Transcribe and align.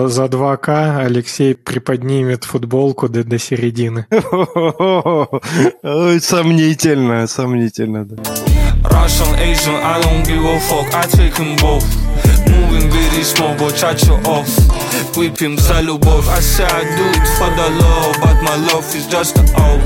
За 0.00 0.26
2К 0.26 1.00
Алексей 1.04 1.56
приподнимет 1.56 2.44
футболку 2.44 3.08
до, 3.08 3.24
до 3.24 3.36
середины. 3.40 4.06
Ой, 5.82 6.20
Сомнительно, 6.20 7.26
сомнительно, 7.26 8.04
да. 8.04 8.22
Russian, 8.84 9.34
Asian, 9.40 9.74
I 9.74 10.00
don't 10.00 10.24
give 10.24 10.44
a 10.44 10.60
fuck, 10.60 10.94
I 10.94 11.04
take 11.08 11.34
them 11.34 11.56
both. 11.56 11.84
Moving 12.46 12.88
very 12.92 13.24
small, 13.24 13.56
but 13.58 13.74
charge 13.74 14.04
you 14.06 14.14
off. 14.24 14.48
Whip 15.16 15.36
him, 15.40 15.58
за 15.58 15.80
любовь. 15.80 16.28
I 16.28 16.40
say 16.42 16.64
I 16.64 16.84
do 16.96 17.04
it 17.18 17.26
for 17.36 17.50
the 17.56 17.68
love, 17.82 18.16
but 18.22 18.40
my 18.40 18.54
love 18.70 18.86
is 18.94 19.08
just 19.08 19.36
a 19.36 19.42
oath. 19.56 19.82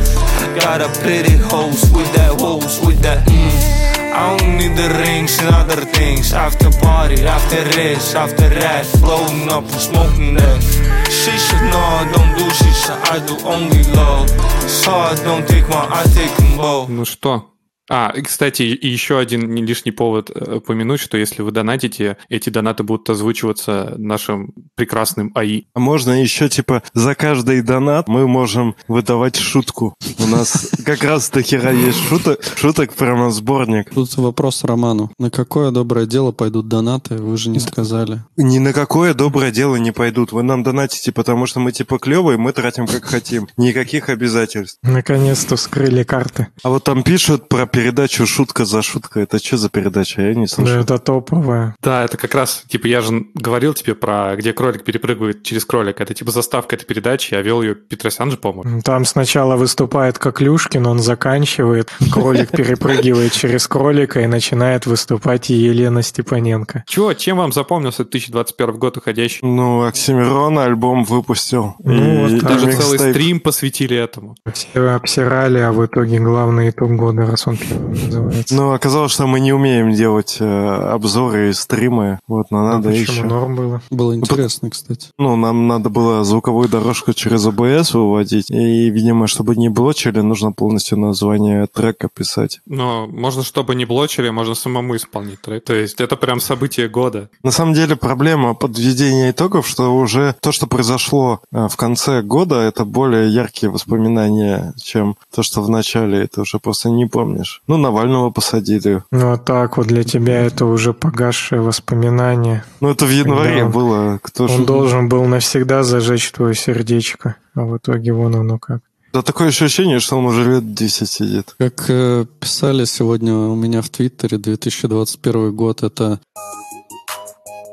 Got 0.60 0.82
a 0.82 0.88
pretty 1.00 1.38
host 1.38 1.90
with 1.96 2.12
that 2.12 2.38
hose, 2.38 2.80
with 2.84 3.00
that 3.00 3.26
mm. 3.26 4.01
I 4.13 4.35
don't 4.38 4.57
need 4.57 4.75
the 4.75 4.89
rings 5.05 5.39
and 5.39 5.54
other 5.55 5.81
things. 5.85 6.33
After 6.33 6.69
party, 6.81 7.23
after 7.25 7.63
this, 7.63 8.15
after 8.15 8.49
that, 8.49 8.85
blowing 9.01 9.49
up 9.49 9.63
and 9.63 9.81
smoking 9.81 10.35
that. 10.35 10.61
She 11.09 11.31
should 11.38 11.63
know 11.71 11.85
I 12.01 12.04
don't 12.14 12.33
do 12.37 12.46
shisha, 12.59 12.96
I 13.14 13.19
do 13.25 13.36
only 13.46 13.83
love. 13.93 14.29
So 14.68 14.91
I 14.91 15.15
don't 15.23 15.47
take 15.47 15.68
one, 15.69 15.87
I 15.91 16.04
take 16.14 16.36
them 16.37 16.57
both. 16.57 16.89
Ну 16.89 17.05
что, 17.05 17.50
а, 17.94 18.10
и, 18.16 18.22
кстати, 18.22 18.62
и 18.62 18.88
еще 18.88 19.18
один 19.18 19.54
лишний 19.54 19.92
повод 19.92 20.30
э, 20.34 20.56
упомянуть, 20.56 20.98
что 20.98 21.18
если 21.18 21.42
вы 21.42 21.50
донатите, 21.50 22.16
эти 22.30 22.48
донаты 22.48 22.84
будут 22.84 23.10
озвучиваться 23.10 23.96
нашим 23.98 24.54
прекрасным 24.76 25.30
АИ. 25.34 25.64
А 25.74 25.78
можно 25.78 26.22
еще, 26.22 26.48
типа, 26.48 26.82
за 26.94 27.14
каждый 27.14 27.60
донат 27.60 28.08
мы 28.08 28.26
можем 28.26 28.76
выдавать 28.88 29.36
шутку. 29.36 29.94
У 30.18 30.26
нас 30.26 30.70
как 30.86 31.04
раз 31.04 31.28
до 31.28 31.42
хера 31.42 31.70
есть 31.70 31.98
шуток, 32.08 32.41
шуток 32.56 32.94
прямо 32.94 33.30
сборник. 33.30 33.91
Тут 33.91 34.16
вопрос 34.16 34.64
Роману. 34.64 35.12
На 35.18 35.30
какое 35.30 35.70
доброе 35.70 36.06
дело 36.06 36.32
пойдут 36.32 36.68
донаты? 36.68 37.16
Вы 37.16 37.36
же 37.36 37.50
не 37.50 37.60
сказали. 37.60 38.22
Ни 38.38 38.58
на 38.58 38.72
какое 38.72 39.12
доброе 39.12 39.50
дело 39.50 39.77
не 39.77 39.92
пойдут. 39.92 40.32
Вы 40.32 40.42
нам 40.44 40.62
донатите, 40.62 41.12
потому 41.12 41.44
что 41.44 41.60
мы 41.60 41.72
типа 41.72 41.98
клевые, 41.98 42.38
мы 42.38 42.54
тратим 42.54 42.86
как 42.86 43.04
хотим. 43.04 43.48
Никаких 43.58 44.08
обязательств. 44.08 44.78
Наконец-то 44.82 45.56
вскрыли 45.56 46.04
карты. 46.04 46.48
А 46.62 46.70
вот 46.70 46.84
там 46.84 47.02
пишут 47.02 47.50
про 47.50 47.66
передачу 47.83 48.27
«Шутка 48.27 48.64
за 48.64 48.80
шуткой». 48.80 49.25
Это 49.25 49.38
что 49.44 49.56
за 49.56 49.69
передача? 49.69 50.22
Я 50.22 50.34
не 50.34 50.47
Да, 50.47 50.55
слышал. 50.55 50.80
это 50.80 50.98
топовая. 50.98 51.75
Да, 51.83 52.05
это 52.05 52.16
как 52.16 52.33
раз, 52.34 52.62
типа, 52.69 52.86
я 52.86 53.00
же 53.00 53.24
говорил 53.34 53.74
тебе 53.74 53.97
про, 53.97 54.36
где 54.36 54.52
кролик 54.52 54.84
перепрыгивает 54.84 55.42
через 55.42 55.64
кролика. 55.64 56.05
Это 56.05 56.14
типа 56.14 56.30
заставка 56.30 56.77
этой 56.77 56.84
передачи, 56.84 57.34
я 57.34 57.42
вел 57.42 57.61
ее 57.61 57.74
Петросян 57.74 58.30
же, 58.30 58.36
по-моему. 58.36 58.83
Там 58.83 59.05
сначала 59.05 59.56
выступает 59.56 60.19
Коклюшкин, 60.19 60.86
он 60.86 61.00
заканчивает, 61.00 61.91
кролик 62.12 62.50
перепрыгивает 62.56 63.33
через 63.33 63.66
кролика 63.66 64.20
и 64.20 64.27
начинает 64.28 64.86
выступать 64.86 65.50
Елена 65.50 66.02
Степаненко. 66.02 66.84
Чего, 66.86 67.12
чем 67.14 67.39
вам 67.39 67.52
запомнился 67.52 68.05
2021 68.05 68.77
год 68.78 68.96
уходящий? 68.98 69.41
Ну, 69.42 69.84
Оксимирон 69.86 70.56
альбом 70.61 71.02
выпустил. 71.02 71.74
Ну, 71.83 72.28
вот. 72.28 72.42
Даже 72.42 72.70
целый 72.72 72.98
стрим 73.00 73.41
посвятили 73.41 73.96
этому. 73.96 74.36
Все 74.52 74.91
обсирали, 74.91 75.58
а 75.58 75.72
в 75.72 75.84
итоге 75.84 76.20
главный 76.20 76.70
итог 76.70 76.92
года, 76.92 77.27
раз 77.27 77.48
он 77.48 77.56
называется. 77.78 78.54
Ну, 78.54 78.72
оказалось, 78.72 79.12
что 79.12 79.26
мы 79.26 79.40
не 79.40 79.52
умеем 79.52 79.92
делать 79.92 80.36
э, 80.40 80.44
обзоры 80.92 81.50
и 81.50 81.52
стримы. 81.52 82.18
Вот, 82.26 82.50
но 82.50 82.58
А 82.66 82.72
надо 82.74 82.88
почему 82.90 83.02
еще. 83.16 83.22
норм 83.24 83.56
было? 83.56 83.82
Было 83.90 84.16
интересно, 84.16 84.70
кстати. 84.70 85.08
Ну, 85.18 85.36
нам 85.36 85.66
надо 85.68 85.88
было 85.90 86.24
звуковую 86.24 86.68
дорожку 86.68 87.12
через 87.12 87.46
OBS 87.46 87.96
выводить. 87.96 88.50
И, 88.50 88.90
видимо, 88.90 89.26
чтобы 89.26 89.56
не 89.56 89.68
блочили, 89.68 90.20
нужно 90.20 90.52
полностью 90.52 90.98
название 90.98 91.66
трека 91.66 92.08
писать. 92.12 92.60
Но 92.66 93.06
можно, 93.06 93.42
чтобы 93.42 93.74
не 93.74 93.84
блочили, 93.84 94.30
можно 94.30 94.54
самому 94.54 94.96
исполнить 94.96 95.40
трек. 95.40 95.64
То 95.64 95.74
есть 95.74 96.00
это 96.00 96.16
прям 96.16 96.40
событие 96.40 96.88
года. 96.88 97.28
На 97.42 97.50
самом 97.50 97.74
деле 97.74 97.96
проблема 97.96 98.54
подведения 98.54 99.30
итогов, 99.30 99.66
что 99.66 99.94
уже 99.94 100.34
то, 100.40 100.52
что 100.52 100.66
произошло 100.66 101.40
э, 101.52 101.68
в 101.68 101.76
конце 101.76 102.22
года, 102.22 102.56
это 102.60 102.84
более 102.84 103.28
яркие 103.28 103.70
воспоминания, 103.70 104.72
чем 104.82 105.16
то, 105.34 105.42
что 105.42 105.62
в 105.62 105.68
начале. 105.70 106.22
Это 106.22 106.42
уже 106.42 106.58
просто 106.58 106.90
не 106.90 107.06
помнишь. 107.06 107.52
Ну, 107.67 107.77
Навального 107.77 108.30
посадили. 108.30 109.02
Ну, 109.11 109.33
а 109.33 109.39
так 109.39 109.77
вот 109.77 109.86
для 109.86 110.05
тебя 110.05 110.40
это 110.42 110.64
уже 110.67 110.92
погасшее 110.92 111.61
воспоминание. 111.61 112.64
Ну, 112.80 112.90
это 112.90 113.05
в 113.07 113.11
январе 113.11 113.64
Да. 113.64 113.68
было. 113.68 114.18
Кто 114.23 114.45
Он 114.45 114.64
должен 114.64 115.08
был 115.08 115.24
навсегда 115.27 115.83
зажечь 115.83 116.30
твое 116.33 116.55
сердечко, 116.55 117.36
а 117.55 117.62
в 117.62 117.77
итоге 117.77 118.12
вон 118.12 118.35
оно 118.36 118.58
как. 118.58 118.80
Да 119.12 119.20
такое 119.23 119.48
ощущение, 119.48 120.01
что 120.01 120.17
он 120.17 120.24
уже 120.24 120.45
лет 120.51 120.73
10 120.74 121.08
сидит. 121.08 121.55
Как 121.58 121.85
э, 121.89 122.24
писали 122.41 122.86
сегодня 122.86 123.35
у 123.35 123.55
меня 123.55 123.83
в 123.83 123.91
Твиттере, 123.91 124.39
2021 124.39 125.55
год 125.55 125.83
это... 125.83 126.18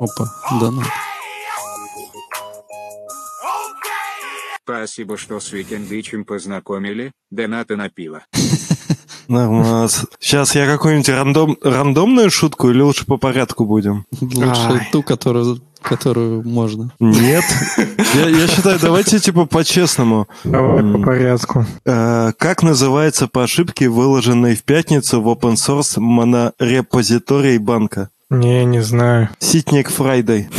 Опа, 0.02 0.26
да 0.60 0.72
ну. 0.72 0.82
Спасибо, 4.64 5.18
что 5.18 5.40
с 5.40 5.52
Викендичем 5.52 6.26
познакомили. 6.26 7.12
Донаты 7.32 7.76
на 7.76 7.90
пиво. 7.90 8.24
Нормас. 8.34 8.98
Сейчас 10.20 10.56
я 10.56 10.66
какую-нибудь 10.66 11.10
рандом, 11.10 11.58
рандомную 11.64 12.32
шутку 12.32 12.70
или 12.70 12.82
лучше 12.82 13.06
по 13.06 13.18
порядку 13.18 13.66
будем? 13.66 14.06
Лучше 14.20 14.68
Ай. 14.72 14.90
ту, 14.92 15.04
которую, 15.04 15.62
которую 15.82 16.44
можно. 16.48 16.92
Нет. 17.00 17.44
Я, 18.16 18.28
я 18.28 18.48
считаю, 18.48 18.80
давайте 18.80 19.20
типа 19.20 19.46
по-честному. 19.46 20.28
Давай 20.44 20.82
по 20.84 21.00
порядку. 21.00 21.66
Э, 21.86 22.32
Как 22.38 22.64
называется 22.64 23.28
по 23.28 23.44
ошибке 23.44 23.88
выложенный 23.88 24.56
в 24.56 24.64
пятницу 24.64 25.22
в 25.22 25.28
open 25.28 25.54
source 25.54 26.00
монорепозиторий 26.00 27.60
банка? 27.60 28.10
Не, 28.30 28.64
не 28.66 28.82
знаю. 28.82 29.30
Ситник 29.40 29.90
Friday. 29.90 30.48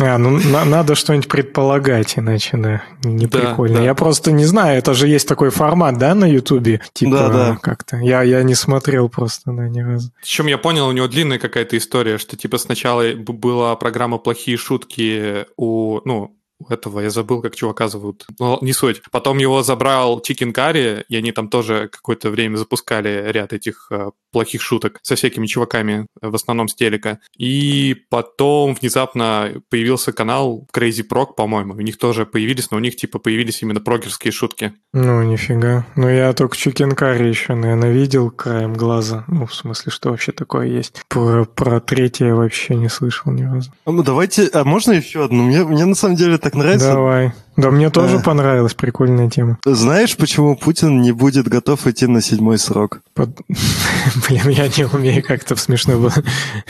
А, 0.00 0.18
ну 0.18 0.30
на- 0.40 0.64
надо 0.64 0.94
что-нибудь 0.96 1.28
предполагать, 1.28 2.18
иначе, 2.18 2.56
да, 2.56 2.82
не 3.04 3.26
Да, 3.26 3.38
прикольно. 3.38 3.78
да. 3.78 3.84
Я 3.84 3.94
просто 3.94 4.32
не 4.32 4.44
знаю, 4.44 4.78
это 4.78 4.92
же 4.94 5.06
есть 5.06 5.28
такой 5.28 5.50
формат, 5.50 5.98
да, 5.98 6.14
на 6.14 6.24
Ютубе? 6.24 6.80
Типа, 6.94 7.12
Да, 7.16 7.28
да. 7.28 7.58
как-то. 7.62 7.98
Я, 7.98 8.22
я 8.22 8.42
не 8.42 8.54
смотрел 8.54 9.08
просто, 9.08 9.52
да, 9.52 9.68
ни 9.68 9.80
разу. 9.80 10.10
Причем 10.20 10.46
я 10.46 10.58
понял, 10.58 10.88
у 10.88 10.92
него 10.92 11.06
длинная 11.06 11.38
какая-то 11.38 11.76
история, 11.76 12.18
что 12.18 12.36
типа 12.36 12.58
сначала 12.58 13.04
была 13.14 13.76
программа 13.76 14.18
«Плохие 14.18 14.56
шутки» 14.56 15.46
у, 15.56 16.00
ну, 16.04 16.34
у 16.60 16.72
этого, 16.72 16.98
я 16.98 17.10
забыл, 17.10 17.40
как 17.40 17.54
чувака 17.54 17.86
зовут. 17.88 18.26
Ну, 18.40 18.58
не 18.62 18.72
суть. 18.72 19.00
Потом 19.12 19.38
его 19.38 19.62
забрал 19.62 20.18
Chicken 20.18 20.52
Curry, 20.52 21.04
и 21.08 21.16
они 21.16 21.30
там 21.30 21.48
тоже 21.48 21.88
какое-то 21.92 22.30
время 22.30 22.56
запускали 22.56 23.30
ряд 23.30 23.52
этих 23.52 23.86
э, 23.92 24.10
плохих 24.32 24.62
шуток 24.62 24.98
со 25.02 25.16
всякими 25.16 25.46
чуваками, 25.46 26.06
э, 26.20 26.28
в 26.28 26.34
основном 26.34 26.68
с 26.68 26.74
телека. 26.74 27.18
И 27.36 27.96
потом 28.10 28.74
внезапно 28.74 29.54
появился 29.70 30.12
канал 30.12 30.66
Crazy 30.74 31.04
Prog, 31.08 31.34
по-моему. 31.36 31.74
У 31.74 31.80
них 31.80 31.98
тоже 31.98 32.26
появились, 32.26 32.70
но 32.70 32.76
у 32.76 32.80
них 32.80 32.96
типа 32.96 33.18
появились 33.18 33.62
именно 33.62 33.80
прогерские 33.80 34.32
шутки. 34.32 34.72
Ну, 34.92 35.22
нифига. 35.22 35.86
Ну, 35.96 36.08
я 36.08 36.32
только 36.32 36.56
Curry 36.56 37.28
еще, 37.28 37.54
наверное, 37.54 37.92
видел 37.92 38.30
краем 38.30 38.74
глаза. 38.74 39.24
Ну, 39.28 39.46
в 39.46 39.54
смысле, 39.54 39.92
что 39.92 40.10
вообще 40.10 40.32
такое 40.32 40.66
есть. 40.66 41.02
Про, 41.08 41.44
про 41.44 41.80
третье 41.80 42.26
я 42.26 42.34
вообще 42.34 42.74
не 42.74 42.88
слышал 42.88 43.32
ни 43.32 43.42
разу. 43.42 43.72
А 43.84 43.90
ну 43.90 44.02
давайте, 44.02 44.48
а 44.52 44.64
можно 44.64 44.92
еще 44.92 45.24
одну? 45.24 45.44
Мне, 45.44 45.64
мне 45.64 45.84
на 45.84 45.94
самом 45.94 46.16
деле 46.16 46.38
так 46.38 46.54
нравится. 46.54 46.92
Давай. 46.92 47.32
Да 47.58 47.70
мне 47.72 47.90
тоже 47.90 48.18
Э. 48.18 48.22
понравилась 48.22 48.74
прикольная 48.74 49.28
тема. 49.28 49.58
Знаешь, 49.66 50.16
почему 50.16 50.56
Путин 50.56 51.00
не 51.02 51.10
будет 51.10 51.48
готов 51.48 51.86
идти 51.88 52.06
на 52.06 52.22
седьмой 52.22 52.56
срок? 52.58 53.00
Под- 53.14 53.36
Блин, 54.28 54.48
я 54.48 54.68
не 54.68 54.84
умею 54.84 55.24
как-то 55.24 55.56
смешно 55.56 55.98
было. 55.98 56.14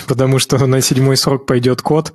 Потому 0.07 0.39
что 0.39 0.67
на 0.67 0.81
седьмой 0.81 1.19
срок 1.19 1.45
пойдет 1.45 1.83
кот. 1.83 2.15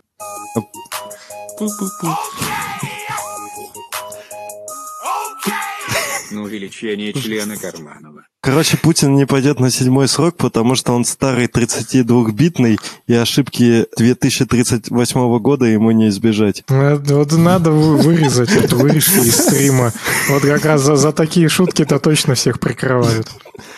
На 6.32 6.42
увеличение 6.42 7.14
члена 7.14 7.58
Карманова. 7.58 8.26
Короче, 8.44 8.76
Путин 8.76 9.16
не 9.16 9.26
пойдет 9.26 9.62
на 9.62 9.72
седьмой 9.72 10.10
срок, 10.10 10.36
потому 10.36 10.76
что 10.76 10.92
он 10.92 11.06
старый 11.06 11.46
32-битный, 11.48 12.78
и 13.08 13.14
ошибки 13.14 13.86
2038 13.98 15.40
года 15.40 15.64
ему 15.66 15.92
не 15.92 16.10
избежать. 16.10 16.62
Ну, 16.68 16.98
Вот 16.98 17.32
надо 17.32 17.72
вы- 17.72 17.96
вырезать 17.96 18.52
это, 18.52 18.76
вырежьте 18.76 19.22
из 19.22 19.38
стрима. 19.38 19.94
Вот 20.28 20.42
как 20.44 20.66
раз 20.66 20.82
за, 20.82 20.98
за 20.98 21.14
такие 21.14 21.48
шутки-то 21.48 22.00
точно 22.00 22.36
всех 22.36 22.60
прикрывают. 22.60 23.30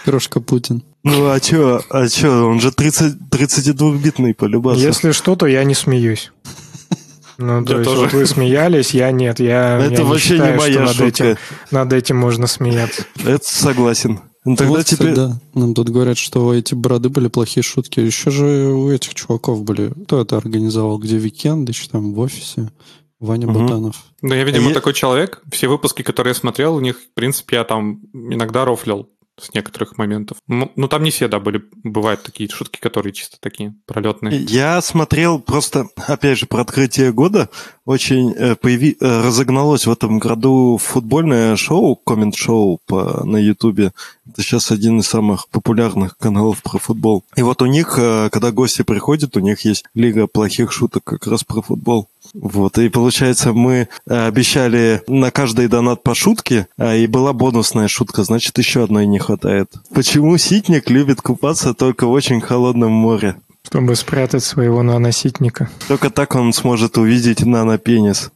Крошка 0.03 0.39
Путин. 0.41 0.81
Ну 1.03 1.29
а 1.29 1.39
чё, 1.39 1.81
а 1.91 2.07
чё, 2.07 2.47
он 2.49 2.59
же 2.59 2.71
30, 2.71 3.17
32-битный 3.29 4.33
полюбаться. 4.33 4.83
Если 4.83 5.11
что, 5.11 5.35
то 5.35 5.45
я 5.45 5.63
не 5.63 5.75
смеюсь. 5.75 6.31
Ну, 7.37 7.63
то 7.63 7.73
Я 7.73 7.79
есть 7.79 7.89
тоже. 7.91 8.01
вот 8.01 8.13
вы 8.13 8.25
смеялись, 8.25 8.95
я 8.95 9.11
нет. 9.11 9.39
Я, 9.39 9.77
Это 9.77 9.91
я 9.93 9.97
не 9.99 10.03
вообще 10.09 10.27
считаю, 10.37 10.53
не 10.53 10.59
что 10.59 10.67
моя 10.69 10.79
над 10.79 10.95
шутка. 10.95 11.05
этим, 11.23 11.37
над 11.69 11.93
этим 11.93 12.17
можно 12.17 12.47
смеяться. 12.47 13.03
Это 13.23 13.43
согласен. 13.43 14.21
Ну 14.45 14.55
тогда 14.55 14.77
вот, 14.77 14.85
теперь... 14.85 15.15
да. 15.15 15.39
Нам 15.53 15.73
тут 15.73 15.89
говорят, 15.89 16.17
что 16.17 16.53
эти 16.53 16.75
бороды 16.75 17.09
были 17.09 17.27
плохие 17.27 17.63
шутки. 17.63 17.99
Еще 17.99 18.29
же 18.29 18.45
у 18.73 18.91
этих 18.91 19.15
чуваков 19.15 19.63
были. 19.63 19.91
Кто 20.05 20.21
это 20.21 20.37
организовал? 20.37 20.99
Где 20.99 21.17
Викендыч 21.17 21.87
там 21.87 22.13
в 22.13 22.19
офисе? 22.19 22.71
Ваня. 23.19 23.47
Да, 23.47 23.53
Ботанов. 23.53 24.03
Ну, 24.21 24.35
я, 24.35 24.43
видимо, 24.43 24.69
Я- 24.69 24.73
такой 24.73 24.93
человек. 24.93 25.41
Все 25.51 25.67
выпуски, 25.67 26.01
которые 26.01 26.31
я 26.31 26.35
смотрел, 26.35 26.75
у 26.75 26.79
них, 26.79 26.99
в 26.99 27.13
принципе, 27.13 27.57
я 27.57 27.63
там 27.63 28.01
иногда 28.13 28.65
рофлил 28.65 29.09
с 29.39 29.53
некоторых 29.53 29.97
моментов. 29.97 30.37
Ну, 30.47 30.71
ну, 30.75 30.87
там 30.87 31.03
не 31.03 31.11
все, 31.11 31.27
да, 31.27 31.39
были, 31.39 31.63
бывают 31.83 32.23
такие 32.23 32.49
шутки, 32.49 32.79
которые 32.79 33.13
чисто 33.13 33.37
такие 33.39 33.75
пролетные. 33.85 34.41
Я 34.43 34.81
смотрел 34.81 35.39
просто, 35.39 35.87
опять 36.07 36.37
же, 36.37 36.45
про 36.45 36.61
открытие 36.61 37.11
года. 37.11 37.49
Очень 37.85 38.31
э, 38.31 38.55
появи... 38.55 38.97
э, 38.99 39.21
разогналось 39.21 39.85
в 39.85 39.91
этом 39.91 40.19
году 40.19 40.77
футбольное 40.77 41.55
шоу, 41.55 41.95
коммент-шоу 41.95 42.79
по... 42.85 43.25
на 43.25 43.37
Ютубе. 43.37 43.91
Это 44.27 44.41
сейчас 44.41 44.71
один 44.71 44.99
из 44.99 45.07
самых 45.07 45.49
популярных 45.49 46.17
каналов 46.17 46.63
про 46.63 46.79
футбол. 46.79 47.23
И 47.35 47.41
вот 47.41 47.61
у 47.61 47.65
них, 47.65 47.95
э, 47.99 48.29
когда 48.31 48.51
гости 48.51 48.83
приходят, 48.83 49.35
у 49.35 49.41
них 49.41 49.61
есть 49.65 49.85
лига 49.93 50.27
плохих 50.27 50.71
шуток 50.71 51.03
как 51.03 51.27
раз 51.27 51.43
про 51.43 51.61
футбол. 51.61 52.07
Вот, 52.37 52.77
и 52.77 52.89
получается, 52.89 53.53
мы 53.53 53.87
э, 54.07 54.27
обещали 54.27 55.01
на 55.07 55.31
каждый 55.31 55.69
донат 55.69 56.03
по 56.03 56.13
шутке, 56.13 56.67
а 56.77 56.93
и 56.93 57.07
была 57.07 57.31
бонусная 57.31 57.87
шутка, 57.87 58.23
значит, 58.23 58.57
еще 58.57 58.83
одной 58.83 59.07
не 59.07 59.19
хватает. 59.19 59.71
Почему 59.93 60.37
ситник 60.37 60.89
любит 60.89 61.21
купаться 61.21 61.73
только 61.73 62.07
в 62.07 62.11
очень 62.11 62.41
холодном 62.41 62.91
море? 62.91 63.37
Чтобы 63.63 63.95
спрятать 63.95 64.43
своего 64.43 64.83
наноситника. 64.83 65.69
Только 65.87 66.09
так 66.09 66.35
он 66.35 66.51
сможет 66.51 66.97
увидеть 66.97 67.45
нанопенис. 67.45 68.31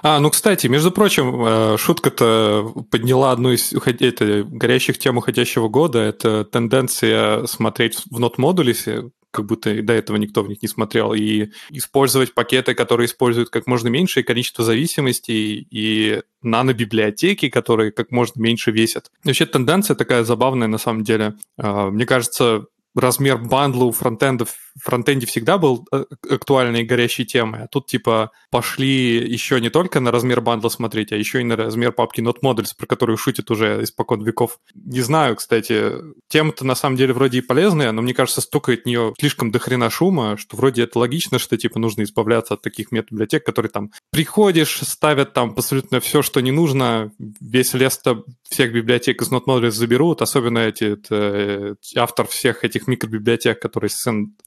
А, 0.00 0.20
ну, 0.20 0.30
кстати, 0.30 0.68
между 0.68 0.92
прочим, 0.92 1.44
э, 1.44 1.76
шутка-то 1.76 2.72
подняла 2.90 3.32
одну 3.32 3.50
из 3.50 3.72
это, 3.72 4.44
горящих 4.44 4.96
тем 4.98 5.18
уходящего 5.18 5.68
года. 5.68 5.98
Это 5.98 6.44
тенденция 6.44 7.46
смотреть 7.46 8.04
в 8.08 8.20
нот-модулисе, 8.20 9.10
как 9.30 9.46
будто 9.46 9.82
до 9.82 9.92
этого 9.92 10.16
никто 10.16 10.42
в 10.42 10.48
них 10.48 10.62
не 10.62 10.68
смотрел, 10.68 11.12
и 11.12 11.50
использовать 11.70 12.34
пакеты, 12.34 12.74
которые 12.74 13.06
используют 13.06 13.50
как 13.50 13.66
можно 13.66 13.88
меньшее 13.88 14.24
количество 14.24 14.64
зависимостей, 14.64 15.66
и 15.70 16.22
нано-библиотеки, 16.42 17.48
которые 17.48 17.92
как 17.92 18.10
можно 18.10 18.40
меньше 18.40 18.70
весят. 18.70 19.10
Вообще 19.24 19.46
тенденция 19.46 19.94
такая 19.96 20.24
забавная 20.24 20.68
на 20.68 20.78
самом 20.78 21.04
деле. 21.04 21.34
А, 21.56 21.90
мне 21.90 22.06
кажется, 22.06 22.66
размер 22.94 23.38
бандла 23.38 23.84
у 23.84 23.92
фронтендов 23.92 24.54
фронтенде 24.82 25.26
всегда 25.26 25.58
был 25.58 25.86
э, 25.92 26.04
актуальной 26.30 26.82
и 26.82 26.84
горящей 26.84 27.24
темой, 27.24 27.64
а 27.64 27.66
тут 27.68 27.86
типа 27.86 28.30
пошли 28.50 29.16
еще 29.16 29.60
не 29.60 29.70
только 29.70 30.00
на 30.00 30.10
размер 30.10 30.40
бандла 30.40 30.68
смотреть, 30.68 31.12
а 31.12 31.16
еще 31.16 31.40
и 31.40 31.44
на 31.44 31.56
размер 31.56 31.92
папки 31.92 32.20
Not 32.20 32.36
Models, 32.42 32.72
про 32.76 32.86
которую 32.86 33.16
шутит 33.16 33.50
уже 33.50 33.82
испокон 33.82 34.22
веков. 34.22 34.58
Не 34.74 35.00
знаю, 35.00 35.36
кстати, 35.36 35.92
тема-то 36.28 36.64
на 36.64 36.74
самом 36.74 36.96
деле 36.96 37.12
вроде 37.12 37.38
и 37.38 37.42
полезная, 37.42 37.92
но 37.92 38.02
мне 38.02 38.14
кажется, 38.14 38.40
столько 38.40 38.72
от 38.72 38.86
нее 38.86 39.14
слишком 39.18 39.50
дохрена 39.50 39.90
шума, 39.90 40.36
что 40.36 40.56
вроде 40.56 40.84
это 40.84 40.98
логично, 40.98 41.38
что 41.38 41.56
типа 41.56 41.78
нужно 41.78 42.02
избавляться 42.02 42.54
от 42.54 42.62
таких 42.62 42.92
метабиблиотек, 42.92 43.44
которые 43.44 43.70
там 43.70 43.90
приходишь, 44.10 44.80
ставят 44.82 45.32
там 45.32 45.50
абсолютно 45.50 46.00
все, 46.00 46.22
что 46.22 46.40
не 46.40 46.50
нужно, 46.50 47.12
весь 47.40 47.74
лес-то 47.74 48.24
всех 48.48 48.72
библиотек 48.72 49.22
из 49.22 49.30
Not 49.30 49.44
Models 49.46 49.70
заберут, 49.70 50.22
особенно 50.22 50.58
эти, 50.58 50.94
это, 50.94 51.76
автор 51.96 52.26
всех 52.26 52.64
этих 52.64 52.86
микробиблиотек, 52.86 53.60
которые 53.60 53.90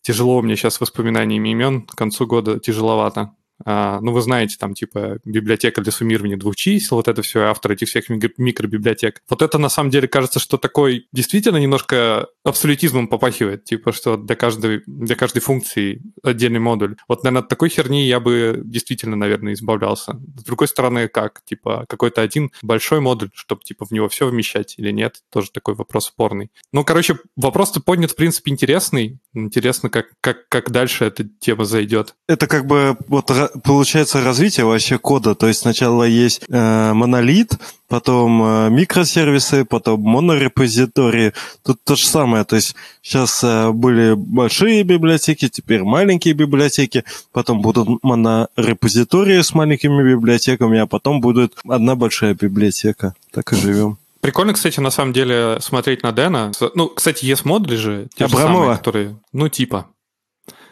тяжело 0.01 0.20
тяжело 0.21 0.43
мне 0.43 0.55
сейчас 0.55 0.79
воспоминаниями 0.79 1.49
имен, 1.49 1.81
к 1.81 1.95
концу 1.95 2.27
года 2.27 2.59
тяжеловато. 2.59 3.31
А, 3.65 3.99
ну, 4.01 4.11
вы 4.11 4.21
знаете, 4.21 4.57
там, 4.59 4.73
типа, 4.73 5.19
библиотека 5.25 5.81
для 5.81 5.91
суммирования 5.91 6.37
двух 6.37 6.55
чисел, 6.55 6.97
вот 6.97 7.07
это 7.07 7.21
все, 7.21 7.41
автор 7.41 7.71
этих 7.71 7.87
всех 7.87 8.09
микробиблиотек. 8.09 9.21
Вот 9.29 9.41
это, 9.41 9.57
на 9.57 9.69
самом 9.69 9.89
деле, 9.89 10.07
кажется, 10.07 10.39
что 10.39 10.57
такой 10.57 11.07
действительно 11.11 11.57
немножко 11.57 12.27
абсолютизмом 12.43 13.07
попахивает, 13.07 13.63
типа, 13.63 13.91
что 13.91 14.17
для 14.17 14.35
каждой, 14.35 14.83
для 14.85 15.15
каждой 15.15 15.39
функции 15.39 16.01
отдельный 16.23 16.59
модуль. 16.59 16.95
Вот, 17.07 17.23
наверное, 17.23 17.43
от 17.43 17.49
такой 17.49 17.69
херни 17.69 18.05
я 18.07 18.19
бы 18.19 18.61
действительно, 18.63 19.15
наверное, 19.15 19.53
избавлялся. 19.53 20.19
С 20.37 20.43
другой 20.43 20.67
стороны, 20.67 21.07
как? 21.07 21.41
Типа, 21.45 21.85
какой-то 21.87 22.21
один 22.21 22.51
большой 22.61 22.99
модуль, 22.99 23.29
чтобы, 23.33 23.61
типа, 23.63 23.85
в 23.85 23.91
него 23.91 24.09
все 24.09 24.27
вмещать 24.27 24.75
или 24.77 24.91
нет, 24.91 25.21
тоже 25.31 25.51
такой 25.51 25.75
вопрос 25.75 26.07
спорный. 26.07 26.51
Ну, 26.73 26.83
короче, 26.83 27.17
вопрос-то 27.35 27.79
поднят, 27.81 28.11
в 28.11 28.15
принципе, 28.15 28.51
интересный. 28.51 29.19
Интересно, 29.33 29.89
как, 29.89 30.07
как, 30.21 30.47
как 30.49 30.71
дальше 30.71 31.05
эта 31.05 31.23
тема 31.23 31.65
зайдет. 31.65 32.15
Это 32.27 32.47
как 32.47 32.65
бы 32.65 32.97
вот 33.07 33.31
получается 33.63 34.21
развитие 34.21 34.65
вообще 34.65 34.97
кода. 34.97 35.35
То 35.35 35.47
есть 35.47 35.61
сначала 35.61 36.03
есть 36.03 36.41
э, 36.49 36.93
монолит, 36.93 37.57
потом 37.87 38.43
э, 38.43 38.69
микросервисы, 38.69 39.65
потом 39.65 40.01
монорепозитории. 40.01 41.33
Тут 41.63 41.83
то 41.83 41.95
же 41.95 42.05
самое. 42.05 42.43
То 42.43 42.55
есть 42.55 42.75
сейчас 43.01 43.43
э, 43.43 43.71
были 43.71 44.13
большие 44.15 44.83
библиотеки, 44.83 45.49
теперь 45.49 45.83
маленькие 45.83 46.33
библиотеки, 46.33 47.03
потом 47.31 47.61
будут 47.61 48.03
монорепозитории 48.03 49.41
с 49.41 49.53
маленькими 49.53 50.13
библиотеками, 50.13 50.79
а 50.79 50.87
потом 50.87 51.21
будет 51.21 51.53
одна 51.67 51.95
большая 51.95 52.33
библиотека. 52.33 53.13
Так 53.31 53.53
и 53.53 53.55
живем. 53.55 53.97
Прикольно, 54.21 54.53
кстати, 54.53 54.79
на 54.79 54.91
самом 54.91 55.13
деле 55.13 55.57
смотреть 55.61 56.03
на 56.03 56.11
Дэна. 56.11 56.51
Ну, 56.75 56.89
кстати, 56.89 57.25
есть 57.25 57.43
модули 57.43 57.75
же, 57.75 58.07
те 58.15 58.25
Абрамова. 58.25 58.49
же 58.49 58.53
самые, 58.53 58.77
которые, 58.77 59.19
ну, 59.33 59.49
типа. 59.49 59.87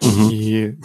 Угу. 0.02 0.30
И 0.32 0.76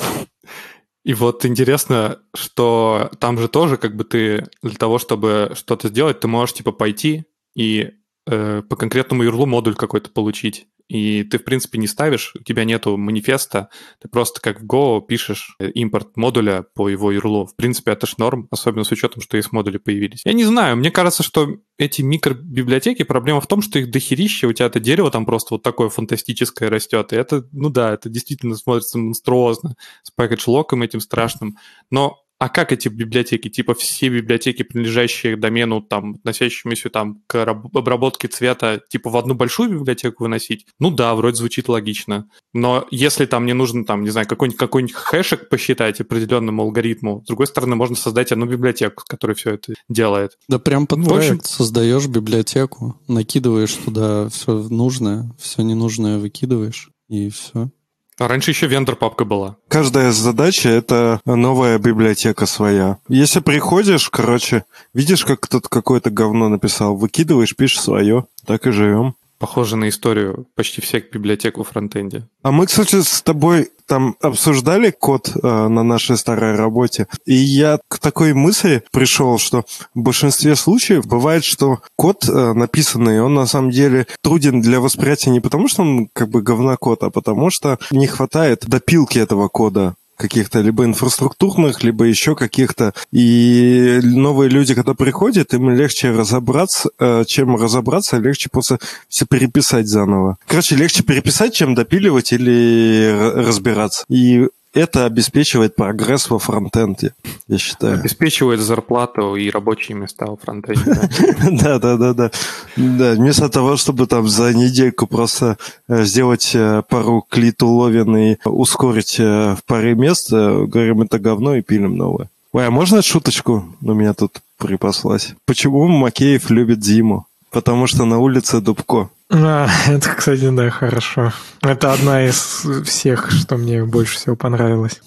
и 1.05 1.13
вот 1.13 1.45
интересно, 1.45 2.19
что 2.35 3.11
там 3.21 3.39
же 3.39 3.49
тоже 3.49 3.77
как 3.77 3.95
бы 3.95 4.05
ты 4.05 4.49
для 4.63 4.75
того, 4.75 4.99
чтобы 4.99 5.53
что-то 5.55 5.89
сделать, 5.89 6.21
ты 6.21 6.29
можешь 6.29 6.55
типа 6.55 6.73
пойти 6.73 7.25
и 7.55 7.91
э, 8.27 8.63
по 8.63 8.77
конкретному 8.77 9.23
URL 9.23 9.45
модуль 9.45 9.75
какой-то 9.75 10.11
получить 10.11 10.67
и 10.95 11.25
ты, 11.25 11.39
в 11.41 11.45
принципе, 11.45 11.77
не 11.79 11.89
ставишь, 11.89 12.33
у 12.39 12.43
тебя 12.45 12.63
нету 12.65 12.97
манифеста, 12.97 13.69
ты 14.01 14.07
просто 14.07 14.41
как 14.41 14.61
в 14.61 14.65
Go 14.65 15.05
пишешь 15.05 15.57
э, 15.59 15.69
импорт 15.71 16.17
модуля 16.17 16.65
по 16.73 16.89
его 16.89 17.13
URL. 17.13 17.47
В 17.47 17.57
принципе, 17.57 17.91
это 17.91 18.07
ж 18.07 18.17
норм, 18.19 18.47
особенно 18.53 18.85
с 18.85 18.93
учетом, 18.93 19.21
что 19.21 19.37
есть 19.37 19.51
модули 19.51 19.79
появились. 19.79 20.21
Я 20.25 20.35
не 20.35 20.45
знаю, 20.45 20.77
мне 20.77 20.93
кажется, 20.93 21.25
что 21.25 21.49
эти 21.79 22.03
микробиблиотеки, 22.03 23.03
проблема 23.03 23.41
в 23.41 23.49
том, 23.49 23.61
что 23.61 23.81
их 23.81 23.91
дохерища, 23.91 24.47
у 24.47 24.53
тебя 24.53 24.67
это 24.67 24.79
дерево 24.79 25.11
там 25.11 25.27
просто 25.27 25.55
вот 25.55 25.65
такое 25.65 25.89
фантастическое 25.89 26.69
растет, 26.69 27.13
и 27.13 27.17
это, 27.17 27.45
ну 27.51 27.71
да, 27.71 27.93
это 27.93 28.09
действительно 28.09 28.55
смотрится 28.55 28.97
монструозно 28.97 29.75
с 30.05 30.13
package-локом 30.17 30.85
этим 30.85 31.01
страшным, 31.01 31.59
но 31.91 32.24
а 32.45 32.51
как 32.51 32.73
эти 32.73 32.89
библиотеки? 32.89 33.49
Типа 33.49 33.73
все 33.73 34.11
библиотеки, 34.11 34.65
принадлежащие 34.65 35.35
домену, 35.35 35.81
там, 35.81 36.17
относящемуся 36.17 36.91
там, 36.91 37.23
к 37.27 37.43
обработке 37.43 38.29
цвета, 38.29 38.83
типа 38.87 39.09
в 39.09 39.17
одну 39.17 39.33
большую 39.33 39.71
библиотеку 39.71 40.25
выносить? 40.25 40.67
Ну 40.79 40.91
да, 40.91 41.15
вроде 41.15 41.37
звучит 41.37 41.71
логично. 41.71 42.29
Но 42.53 42.87
если 42.91 43.25
там 43.25 43.47
не 43.47 43.55
нужно, 43.55 43.87
там, 43.87 44.03
не 44.03 44.11
знаю, 44.11 44.27
какой-нибудь 44.29 44.59
какой 44.59 44.87
хэшек 44.87 45.49
посчитать 45.49 46.03
определенному 46.03 46.65
алгоритму, 46.65 47.23
с 47.25 47.29
другой 47.29 47.47
стороны, 47.47 47.77
можно 47.77 47.97
создать 47.97 48.31
одну 48.31 48.45
библиотеку, 48.45 49.05
которая 49.09 49.35
все 49.35 49.53
это 49.53 49.73
делает. 49.89 50.33
Да 50.47 50.59
прям 50.59 50.87
под 50.87 50.99
ну, 50.99 51.07
проект 51.07 51.41
общем... 51.41 51.45
создаешь 51.45 52.09
библиотеку, 52.09 53.01
накидываешь 53.09 53.73
туда 53.73 54.29
все 54.29 54.53
нужное, 54.69 55.35
все 55.39 55.63
ненужное 55.63 56.19
выкидываешь, 56.19 56.91
и 57.09 57.31
все. 57.31 57.71
А 58.19 58.29
раньше 58.29 58.53
еще 58.53 58.67
вендор 58.69 58.95
папка 58.95 59.25
была. 59.25 59.57
Каждая 59.69 60.13
задача— 60.13 60.69
это 60.71 61.21
новая 61.25 61.79
библиотека 61.79 62.47
своя. 62.47 62.99
Если 63.09 63.41
приходишь, 63.41 64.09
короче, 64.09 64.65
видишь, 64.93 65.25
как 65.25 65.41
кто-то 65.41 65.69
какое-то 65.69 66.11
говно 66.11 66.49
написал, 66.49 66.97
выкидываешь, 66.97 67.57
пишешь 67.57 67.81
свое. 67.81 68.27
Так 68.47 68.67
и 68.67 68.71
живем. 68.71 69.17
Похоже 69.39 69.77
на 69.77 69.89
историю 69.89 70.47
почти 70.55 70.81
всех 70.81 71.11
библиотек 71.11 71.59
во 71.59 71.65
фронтенде. 71.65 72.29
А 72.43 72.53
мы, 72.53 72.67
кстати, 72.67 73.03
с 73.03 73.23
тобой 73.23 73.71
там 73.87 74.17
обсуждали 74.23 74.91
код 74.91 75.31
э, 75.35 75.69
на 75.69 75.83
нашей 75.83 76.17
старой 76.17 76.55
работе, 76.55 77.07
и 77.27 77.35
я 77.35 77.79
к 77.89 77.99
такой 77.99 78.33
мысли 78.33 78.83
пришел, 78.93 79.39
что 79.39 79.65
в 79.95 80.01
большинстве 80.01 80.57
случаев 80.57 81.07
бывает, 81.07 81.45
что 81.45 81.81
код 81.97 82.29
э, 82.29 82.53
написанный, 82.55 83.21
он 83.21 83.35
на 83.35 83.47
самом 83.47 83.71
деле 83.71 84.07
труден 84.23 84.61
для 84.61 84.81
восприятия 84.81 85.31
не 85.31 85.41
потому, 85.41 85.69
что 85.69 85.83
он 85.83 86.09
как 86.13 86.29
бы 86.31 86.41
говнокод, 86.41 87.03
а 87.03 87.11
потому 87.11 87.51
что 87.51 87.79
не 87.91 88.07
хватает 88.07 88.65
допилки 88.67 89.19
этого 89.19 89.49
кода 89.49 89.95
каких-то 90.17 90.61
либо 90.61 90.85
инфраструктурных, 90.85 91.83
либо 91.83 92.05
еще 92.05 92.35
каких-то. 92.35 92.95
И 93.13 94.01
новые 94.03 94.51
люди, 94.51 94.75
когда 94.75 94.95
приходят, 94.95 95.55
им 95.55 95.71
легче 95.71 96.11
разобраться, 96.11 96.91
э, 96.99 97.25
чем 97.27 97.57
разобраться, 97.57 98.19
легче 98.19 98.49
просто 98.51 98.79
все 99.09 99.27
переписать 99.27 99.87
заново. 99.87 100.39
Короче, 100.47 100.77
легче 100.77 101.03
переписать, 101.03 101.55
чем 101.55 101.75
допиливать 101.75 102.33
или 102.33 103.13
разбираться. 103.35 104.05
И 104.09 104.49
это 104.75 105.07
обеспечивает 105.07 105.77
прогресс 105.77 106.29
во 106.31 106.39
фронтенде, 106.39 107.15
я 107.49 107.59
считаю. 107.59 107.95
Обеспечивает 107.95 108.61
зарплату 108.61 109.37
и 109.37 109.49
рабочие 109.51 109.97
места 109.97 110.27
во 110.27 110.37
фронтенде. 110.37 110.83
Да, 111.65 111.79
да, 111.79 111.97
да, 111.97 112.15
да. 112.15 112.31
Да, 112.77 113.13
вместо 113.13 113.49
того, 113.49 113.77
чтобы 113.77 114.07
там 114.07 114.29
за 114.29 114.53
недельку 114.53 115.07
просто 115.07 115.57
э, 115.89 116.05
сделать 116.05 116.51
э, 116.55 116.83
пару 116.89 117.25
клитуловин 117.29 118.17
и 118.17 118.37
ускорить 118.45 119.17
э, 119.19 119.55
в 119.55 119.65
паре 119.65 119.95
мест, 119.95 120.31
говорим, 120.33 121.03
это 121.03 121.19
говно 121.19 121.55
и 121.55 121.63
пилим 121.63 121.97
новое. 121.97 122.29
Ой, 122.53 122.67
а 122.67 122.71
можно 122.71 123.03
шуточку? 123.03 123.65
У 123.81 123.95
меня 123.95 124.15
тут 124.15 124.41
припаслась. 124.59 125.35
Почему 125.47 125.87
Макеев 125.89 126.51
любит 126.51 126.85
зиму? 126.85 127.27
Потому 127.51 127.87
что 127.87 128.05
на 128.05 128.19
улице 128.19 128.61
Дубко. 128.61 129.11
А, 129.37 129.69
это, 129.89 130.11
кстати, 130.11 130.49
да, 130.51 130.71
хорошо. 130.71 131.33
Это 131.61 131.93
одна 131.93 132.25
из 132.25 132.65
всех, 132.87 133.31
что 133.33 133.57
мне 133.57 133.85
больше 133.85 134.15
всего 134.15 134.37
понравилось. 134.37 135.01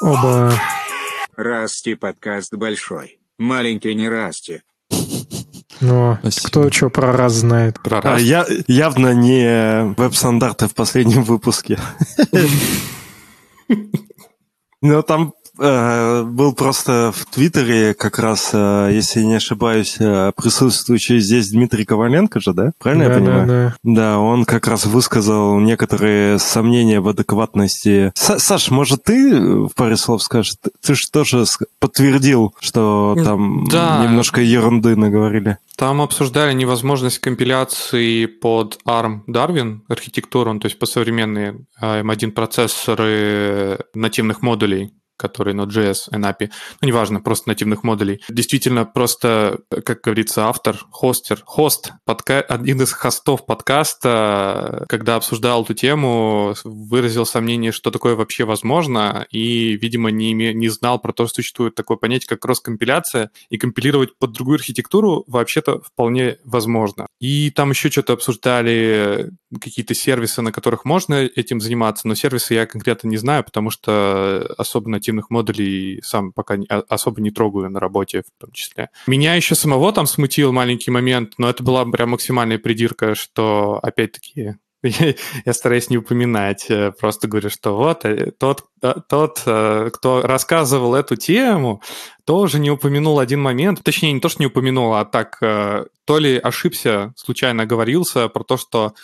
Оба 0.00 0.52
Расти 1.36 1.94
подкаст 1.94 2.54
большой. 2.54 3.18
Маленький 3.38 3.94
не 3.94 4.08
Расти. 4.08 4.62
Но 5.80 6.18
Спасибо. 6.20 6.46
кто 6.46 6.70
что 6.70 6.90
про 6.90 7.12
раз 7.12 7.32
знает. 7.34 7.80
Про 7.82 7.98
А, 7.98 8.02
раз. 8.02 8.22
я, 8.22 8.46
явно 8.66 9.12
не 9.12 9.92
веб-стандарты 9.96 10.68
в 10.68 10.74
последнем 10.74 11.22
выпуске. 11.22 11.78
Ну, 14.86 15.02
там 15.02 15.32
был 15.56 16.54
просто 16.54 17.12
в 17.14 17.26
Твиттере 17.26 17.94
как 17.94 18.18
раз, 18.18 18.50
э, 18.52 18.90
если 18.92 19.22
не 19.22 19.34
ошибаюсь, 19.34 19.96
э, 20.00 20.32
присутствующий 20.36 21.18
здесь 21.20 21.50
Дмитрий 21.50 21.84
Коваленко 21.84 22.40
же, 22.40 22.52
да? 22.52 22.72
Правильно 22.78 23.04
я 23.04 23.08
да, 23.10 23.14
понимаю? 23.14 23.46
да, 23.46 23.52
да. 23.54 23.74
Да, 23.94 24.18
он 24.18 24.44
как 24.44 24.66
раз 24.66 24.86
высказал 24.86 25.58
некоторые 25.60 26.38
сомнения 26.38 27.00
в 27.00 27.08
адекватности. 27.08 28.12
Са- 28.16 28.38
Саш, 28.38 28.70
может, 28.70 29.04
ты 29.04 29.38
в 29.66 29.70
паре 29.74 29.96
слов 29.96 30.22
скажешь? 30.22 30.54
Ты, 30.82 30.94
же 30.94 31.10
тоже 31.10 31.46
с- 31.46 31.58
подтвердил, 31.78 32.54
что 32.60 33.16
там 33.24 33.66
Да. 33.70 34.02
немножко 34.04 34.40
ерунды 34.40 34.96
наговорили. 34.96 35.58
Там 35.76 36.00
обсуждали 36.00 36.52
невозможность 36.52 37.18
компиляции 37.18 38.26
под 38.26 38.78
ARM 38.86 39.20
Darwin 39.28 39.80
архитектуру, 39.88 40.52
ну, 40.52 40.60
то 40.60 40.66
есть 40.66 40.78
по 40.78 40.86
современные 40.86 41.64
M1 41.80 42.30
процессоры 42.32 43.78
нативных 43.94 44.42
модулей 44.42 44.92
которые 45.16 45.54
Node.js, 45.54 46.10
NAPI, 46.12 46.50
ну, 46.80 46.88
неважно, 46.88 47.20
просто 47.20 47.48
нативных 47.48 47.82
модулей. 47.82 48.20
Действительно, 48.28 48.84
просто, 48.84 49.60
как 49.84 50.00
говорится, 50.00 50.48
автор, 50.48 50.76
хостер, 50.90 51.42
хост, 51.44 51.92
подка... 52.04 52.40
один 52.40 52.82
из 52.82 52.92
хостов 52.92 53.46
подкаста, 53.46 54.84
когда 54.88 55.16
обсуждал 55.16 55.62
эту 55.64 55.74
тему, 55.74 56.54
выразил 56.64 57.26
сомнение, 57.26 57.72
что 57.72 57.90
такое 57.90 58.14
вообще 58.14 58.44
возможно, 58.44 59.26
и, 59.30 59.76
видимо, 59.76 60.10
не, 60.10 60.32
име... 60.32 60.52
не 60.52 60.68
знал 60.68 60.98
про 60.98 61.12
то, 61.12 61.26
что 61.26 61.36
существует 61.36 61.74
такое 61.74 61.96
понятие, 61.96 62.28
как 62.28 62.40
кросс-компиляция, 62.40 63.30
и 63.50 63.58
компилировать 63.58 64.18
под 64.18 64.32
другую 64.32 64.56
архитектуру 64.56 65.24
вообще-то 65.26 65.80
вполне 65.80 66.38
возможно. 66.44 67.06
И 67.20 67.50
там 67.50 67.70
еще 67.70 67.90
что-то 67.90 68.14
обсуждали, 68.14 69.30
какие-то 69.60 69.94
сервисы, 69.94 70.42
на 70.42 70.52
которых 70.52 70.84
можно 70.84 71.14
этим 71.14 71.60
заниматься, 71.60 72.08
но 72.08 72.14
сервисы 72.14 72.54
я 72.54 72.66
конкретно 72.66 73.08
не 73.08 73.16
знаю, 73.16 73.44
потому 73.44 73.70
что 73.70 74.54
особо 74.58 74.90
нативных 75.04 75.30
модулей 75.30 76.00
сам 76.02 76.32
пока 76.32 76.56
не, 76.56 76.66
особо 76.66 77.20
не 77.20 77.30
трогаю 77.30 77.70
на 77.70 77.80
работе 77.80 78.22
в 78.22 78.40
том 78.40 78.50
числе. 78.52 78.88
Меня 79.06 79.34
еще 79.34 79.54
самого 79.54 79.92
там 79.92 80.06
смутил 80.06 80.52
маленький 80.52 80.90
момент, 80.90 81.34
но 81.38 81.50
это 81.50 81.62
была 81.62 81.84
прям 81.84 82.10
максимальная 82.10 82.58
придирка, 82.58 83.14
что 83.14 83.78
опять-таки 83.82 84.54
я 84.82 85.52
стараюсь 85.52 85.90
не 85.90 85.98
упоминать, 85.98 86.68
просто 86.98 87.28
говорю, 87.28 87.50
что 87.50 87.76
вот 87.76 88.04
тот, 88.38 88.64
тот, 89.08 89.40
кто 89.40 90.22
рассказывал 90.22 90.94
эту 90.94 91.16
тему, 91.16 91.82
тоже 92.24 92.58
не 92.58 92.70
упомянул 92.70 93.18
один 93.18 93.40
момент, 93.40 93.82
точнее, 93.82 94.12
не 94.12 94.20
то, 94.20 94.28
что 94.28 94.42
не 94.42 94.46
упомянул, 94.46 94.94
а 94.94 95.04
так, 95.04 95.38
то 95.40 96.18
ли 96.18 96.38
ошибся, 96.38 97.12
случайно 97.16 97.62
оговорился 97.62 98.28
про 98.28 98.44
то, 98.44 98.56
что 98.56 98.94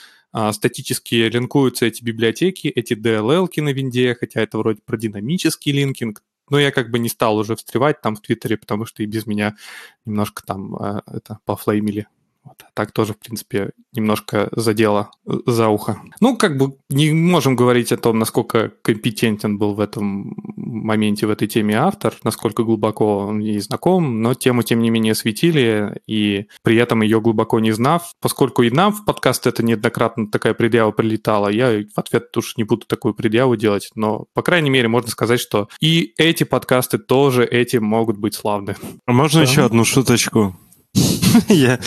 статически 0.52 1.14
линкуются 1.14 1.86
эти 1.86 2.04
библиотеки, 2.04 2.68
эти 2.68 2.94
DLL-ки 2.94 3.60
на 3.60 3.70
винде, 3.70 4.14
хотя 4.14 4.40
это 4.40 4.58
вроде 4.58 4.80
про 4.82 4.96
динамический 4.96 5.72
линкинг, 5.72 6.22
но 6.48 6.58
я 6.58 6.70
как 6.70 6.90
бы 6.90 6.98
не 6.98 7.08
стал 7.08 7.36
уже 7.36 7.56
встревать 7.56 8.00
там 8.00 8.16
в 8.16 8.20
Твиттере, 8.20 8.56
потому 8.56 8.84
что 8.86 9.02
и 9.02 9.06
без 9.06 9.26
меня 9.26 9.56
немножко 10.04 10.42
там 10.44 10.76
это 10.76 11.38
пофлеймили. 11.44 12.06
Вот. 12.44 12.56
Так 12.74 12.92
тоже, 12.92 13.12
в 13.12 13.18
принципе, 13.18 13.70
немножко 13.92 14.48
задело 14.52 15.10
за 15.24 15.68
ухо. 15.68 16.00
Ну, 16.20 16.36
как 16.36 16.56
бы 16.56 16.76
не 16.88 17.12
можем 17.12 17.54
говорить 17.54 17.92
о 17.92 17.96
том, 17.96 18.18
насколько 18.18 18.72
компетентен 18.82 19.58
был 19.58 19.74
в 19.74 19.80
этом 19.80 20.34
моменте, 20.56 21.26
в 21.26 21.30
этой 21.30 21.48
теме 21.48 21.74
автор, 21.76 22.14
насколько 22.24 22.64
глубоко 22.64 23.18
он 23.18 23.40
ей 23.40 23.60
знаком, 23.60 24.22
но 24.22 24.34
тему, 24.34 24.62
тем 24.62 24.80
не 24.80 24.90
менее, 24.90 25.12
осветили, 25.12 26.00
и 26.06 26.46
при 26.62 26.76
этом 26.76 27.02
ее 27.02 27.20
глубоко 27.20 27.60
не 27.60 27.72
знав, 27.72 28.12
поскольку 28.20 28.62
и 28.62 28.70
нам 28.70 28.92
в 28.92 29.04
подкаст 29.04 29.46
это 29.46 29.62
неоднократно 29.62 30.30
такая 30.30 30.54
предъява 30.54 30.92
прилетала, 30.92 31.48
я 31.48 31.82
в 31.94 31.98
ответ 31.98 32.34
уж 32.36 32.56
не 32.56 32.64
буду 32.64 32.86
такую 32.86 33.14
предъяву 33.14 33.56
делать, 33.56 33.90
но, 33.94 34.26
по 34.32 34.42
крайней 34.42 34.70
мере, 34.70 34.88
можно 34.88 35.10
сказать, 35.10 35.40
что 35.40 35.68
и 35.80 36.14
эти 36.16 36.44
подкасты 36.44 36.98
тоже 36.98 37.44
этим 37.44 37.84
могут 37.84 38.16
быть 38.16 38.34
славны. 38.34 38.76
А 39.06 39.12
можно 39.12 39.42
да. 39.44 39.50
еще 39.50 39.62
одну 39.64 39.84
шуточку? 39.84 40.56
Я... 41.48 41.78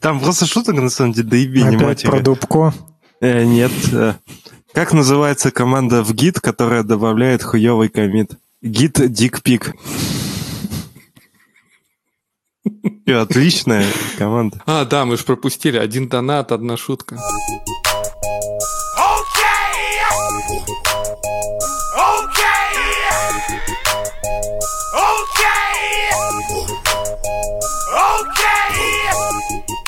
Там 0.00 0.20
просто 0.20 0.46
шуток, 0.46 0.76
на 0.76 0.90
самом 0.90 1.12
деле, 1.12 1.28
доеби, 1.28 1.62
не 1.62 1.76
Опять 1.76 2.02
про 2.02 2.20
Дубко? 2.20 2.74
Э, 3.20 3.44
нет. 3.44 3.72
Как 4.72 4.92
называется 4.92 5.50
команда 5.50 6.02
в 6.02 6.14
гид, 6.14 6.40
которая 6.40 6.82
добавляет 6.82 7.42
хуёвый 7.42 7.88
комит? 7.88 8.32
Гид 8.62 9.12
Дикпик. 9.12 9.74
Отличная 13.06 13.86
команда. 14.16 14.62
А, 14.66 14.84
да, 14.84 15.04
мы 15.04 15.16
же 15.16 15.24
пропустили. 15.24 15.76
Один 15.76 16.08
донат, 16.08 16.52
одна 16.52 16.76
шутка. 16.76 17.18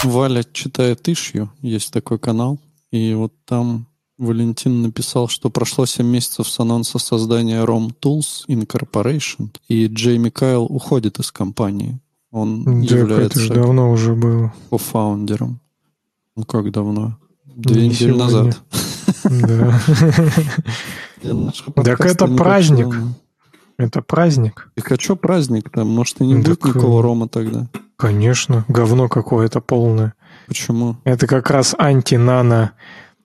Валя 0.04 0.44
читает 0.52 1.09
Ишью, 1.09 1.50
есть 1.61 1.92
такой 1.92 2.18
канал, 2.18 2.59
и 2.90 3.14
вот 3.14 3.32
там 3.44 3.87
Валентин 4.18 4.82
написал, 4.82 5.28
что 5.28 5.50
прошло 5.50 5.87
7 5.87 6.06
месяцев 6.06 6.49
с 6.49 6.61
анонса 6.61 6.99
создания 6.99 7.64
ROM 7.64 7.92
Tools 8.00 8.47
Incorporation, 8.49 9.50
и 9.68 9.87
Джейми 9.87 10.30
Кайл 10.30 10.64
уходит 10.64 11.18
из 11.18 11.32
компании. 11.32 12.00
Он 12.30 12.64
да, 12.64 12.97
является 12.97 13.52
давно 13.52 13.90
уже 13.90 14.14
было. 14.14 14.52
кофаундером. 14.71 15.61
Ну 16.37 16.44
как 16.44 16.71
давно? 16.71 17.18
Две 17.44 17.88
недели 17.88 18.12
назад. 18.12 18.61
Да. 19.25 19.80
Так 21.85 22.00
это 22.00 22.26
праздник. 22.26 22.97
Это 23.76 24.02
праздник. 24.02 24.71
Так 24.75 24.90
а 24.90 24.97
что 25.00 25.14
праздник-то? 25.14 25.85
Может, 25.85 26.21
и 26.21 26.26
не 26.26 26.35
будет 26.35 26.64
никакого 26.64 27.00
рома 27.00 27.28
тогда? 27.28 27.68
Конечно, 28.02 28.64
говно 28.66 29.09
какое-то 29.09 29.61
полное. 29.61 30.14
Почему? 30.49 30.97
Это 31.04 31.28
как 31.28 31.49
раз 31.50 31.73
анти-нано 31.78 32.73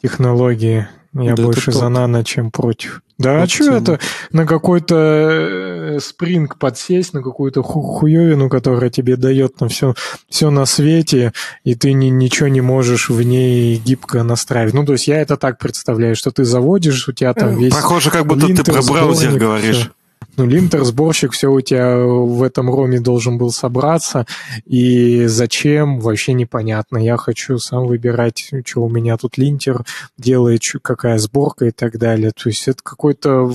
технологии. 0.04 0.88
Я 1.14 1.34
да 1.34 1.42
больше 1.42 1.72
за 1.72 1.90
нано, 1.90 2.24
чем 2.24 2.52
против. 2.52 3.02
Да, 3.18 3.42
а 3.42 3.48
что 3.48 3.74
это 3.74 4.00
на 4.32 4.46
какой-то 4.46 5.98
спринг 6.00 6.60
подсесть, 6.60 7.14
на 7.14 7.24
какую-то 7.24 7.64
ху 7.64 7.82
хуевину, 7.82 8.50
которая 8.50 8.92
тебе 8.92 9.16
дает 9.16 9.56
там 9.56 9.70
все, 9.70 9.96
все 10.30 10.52
на 10.52 10.66
свете, 10.66 11.34
и 11.64 11.74
ты 11.74 11.94
ни, 11.94 12.10
ничего 12.10 12.48
не 12.48 12.62
можешь 12.62 13.10
в 13.10 13.20
ней 13.24 13.78
гибко 13.78 14.22
настраивать. 14.22 14.76
Ну, 14.76 14.86
то 14.86 14.92
есть 14.92 15.08
я 15.08 15.20
это 15.20 15.38
так 15.38 15.58
представляю, 15.58 16.16
что 16.16 16.30
ты 16.30 16.46
заводишь, 16.46 17.08
у 17.08 17.14
тебя 17.14 17.34
там 17.34 17.58
весь... 17.58 17.74
Похоже, 17.74 18.12
как 18.12 18.28
будто 18.28 18.46
ты 18.46 18.64
про 18.64 18.84
браузер 18.84 19.40
говоришь. 19.40 19.90
Ну, 20.38 20.46
линтер, 20.46 20.84
сборщик, 20.84 21.32
все 21.32 21.52
у 21.52 21.62
тебя 21.62 21.98
в 21.98 22.44
этом 22.44 22.70
Rome 22.70 22.94
е 22.94 23.00
должен 23.00 23.40
был 23.40 23.52
собраться, 23.52 24.28
и 24.66 25.26
зачем, 25.26 26.00
вообще 26.00 26.34
непонятно. 26.34 27.00
Я 27.00 27.18
хочу 27.18 27.58
сам 27.58 27.88
выбирать, 27.88 28.52
что 28.64 28.84
у 28.84 28.90
меня 28.90 29.18
тут 29.18 29.38
линтер 29.38 29.84
делает, 30.18 30.62
какая 30.84 31.18
сборка 31.18 31.66
и 31.66 31.72
так 31.72 31.98
далее. 31.98 32.32
То 32.32 32.50
есть 32.50 32.68
это 32.68 32.84
какой-то 32.84 33.52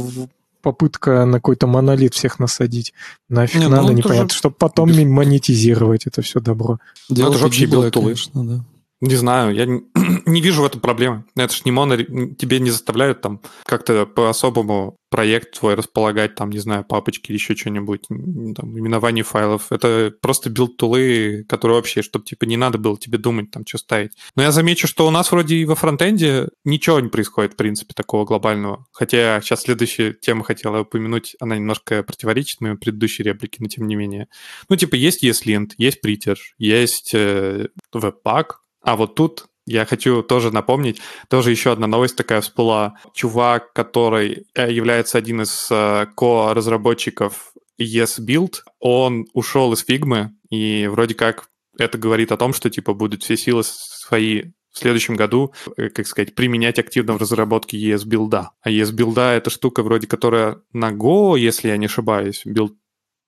попытка 0.61 1.25
на 1.25 1.35
какой-то 1.35 1.67
монолит 1.67 2.15
всех 2.15 2.39
насадить. 2.39 2.95
Нафиг 3.29 3.61
Не, 3.61 3.69
надо, 3.69 3.89
ну, 3.89 3.93
непонятно, 3.93 4.31
же... 4.31 4.37
чтобы 4.37 4.57
потом 4.59 4.91
монетизировать 4.91 6.07
это 6.07 6.23
все 6.23 6.41
добро. 6.41 6.79
Дело 7.09 7.29
это 7.29 7.39
же 7.39 7.45
вообще 7.45 7.67
build 7.67 7.88
tool 7.88 8.06
ы. 8.06 8.15
Конечно, 8.15 8.45
да. 8.45 8.65
Не 9.03 9.17
знаю, 9.17 9.53
я 9.53 9.67
не, 10.27 10.41
вижу 10.41 10.63
в 10.63 10.65
этом 10.65 10.81
проблемы. 10.81 11.25
Это 11.35 11.53
ж 11.53 11.65
не 11.65 11.73
моно, 11.73 11.97
тебе 11.97 12.61
не 12.61 12.71
заставляют 12.71 13.21
там 13.21 13.41
как-то 13.67 14.07
по-особому 14.07 14.97
проект 15.11 15.59
твой 15.59 15.75
располагать, 15.75 16.37
там, 16.37 16.51
не 16.51 16.61
знаю, 16.61 16.85
папочки 16.85 17.31
или 17.31 17.37
еще 17.37 17.57
что-нибудь, 17.57 18.07
там, 18.09 18.79
именование 18.79 19.25
файлов. 19.25 19.73
Это 19.73 20.15
просто 20.23 20.51
build 20.51 20.93
tool 20.93 21.27
ы, 21.27 21.45
которые 21.49 21.77
вообще, 21.77 22.03
чтобы, 22.03 22.25
типа, 22.25 22.45
не 22.45 22.57
надо 22.57 22.79
было 22.79 22.97
тебе 22.97 23.19
думать, 23.19 23.51
там, 23.51 23.67
что 23.67 23.79
ставить. 23.79 24.13
Но 24.37 24.45
я 24.45 24.53
замечу, 24.53 24.87
что 24.87 25.07
у 25.07 25.11
нас 25.11 25.33
вроде 25.33 25.57
и 25.57 25.65
во 25.65 25.75
фронтенде 25.75 26.49
ничего 26.65 27.01
не 27.01 27.09
происходит, 27.09 27.55
в 27.55 27.57
принципе, 27.57 27.95
такого 27.95 28.25
глобального. 28.25 28.87
Хотя 28.93 29.41
сейчас 29.43 29.63
следующая 29.63 30.13
тема 30.15 30.45
хотела 30.45 30.83
упомянуть, 30.83 31.35
она 31.41 31.57
немножко 31.57 32.05
противоречит 32.05 32.61
моей 32.61 32.77
предыдущей 32.77 33.25
реплике, 33.25 33.57
но 33.59 33.67
тем 33.67 33.89
не 33.89 33.97
менее. 33.97 34.29
Ну, 34.69 34.77
типа, 34.77 34.95
есть 34.95 35.25
ESLint, 35.25 35.73
есть 35.77 35.99
Prettier, 36.07 36.37
есть 36.57 37.11
э, 37.15 37.67
Webpack, 37.93 38.62
а 38.83 38.97
вот 38.97 39.15
тут 39.15 39.47
я 39.67 39.87
хочу 39.87 40.23
тоже 40.23 40.51
напомнить, 40.53 41.01
тоже 41.29 41.51
еще 41.51 41.73
одна 41.73 41.87
новость 41.87 42.17
такая 42.17 42.41
всплыла. 42.41 42.97
Чувак, 43.15 43.73
который 43.73 44.47
является 44.55 45.19
один 45.19 45.43
из 45.43 45.69
ко-разработчиков 45.69 47.53
ESBuild, 47.81 48.57
он 48.81 49.27
ушел 49.33 49.73
из 49.73 49.85
фигмы, 49.85 50.33
и 50.51 50.89
вроде 50.89 51.15
как 51.15 51.49
это 51.79 51.97
говорит 51.97 52.33
о 52.33 52.37
том, 52.37 52.53
что 52.53 52.71
типа 52.71 52.93
будут 52.93 53.23
все 53.23 53.37
силы 53.37 53.63
свои 53.65 54.51
в 54.73 54.79
следующем 54.79 55.17
году, 55.17 55.53
как 55.77 56.07
сказать, 56.07 56.35
применять 56.35 56.79
активно 56.79 57.13
в 57.13 57.19
разработке 57.19 57.77
ESBuild 57.77 58.34
а. 58.34 58.51
А 58.63 58.71
ESBuild 58.71 59.25
а— 59.25 59.33
это 59.37 59.51
штука 59.51 59.83
вроде, 59.83 60.07
которая 60.07 60.63
на 60.73 60.91
Go, 60.91 61.39
если 61.39 61.69
я 61.69 61.77
не 61.77 61.87
ошибаюсь, 61.87 62.43
build 62.47 62.75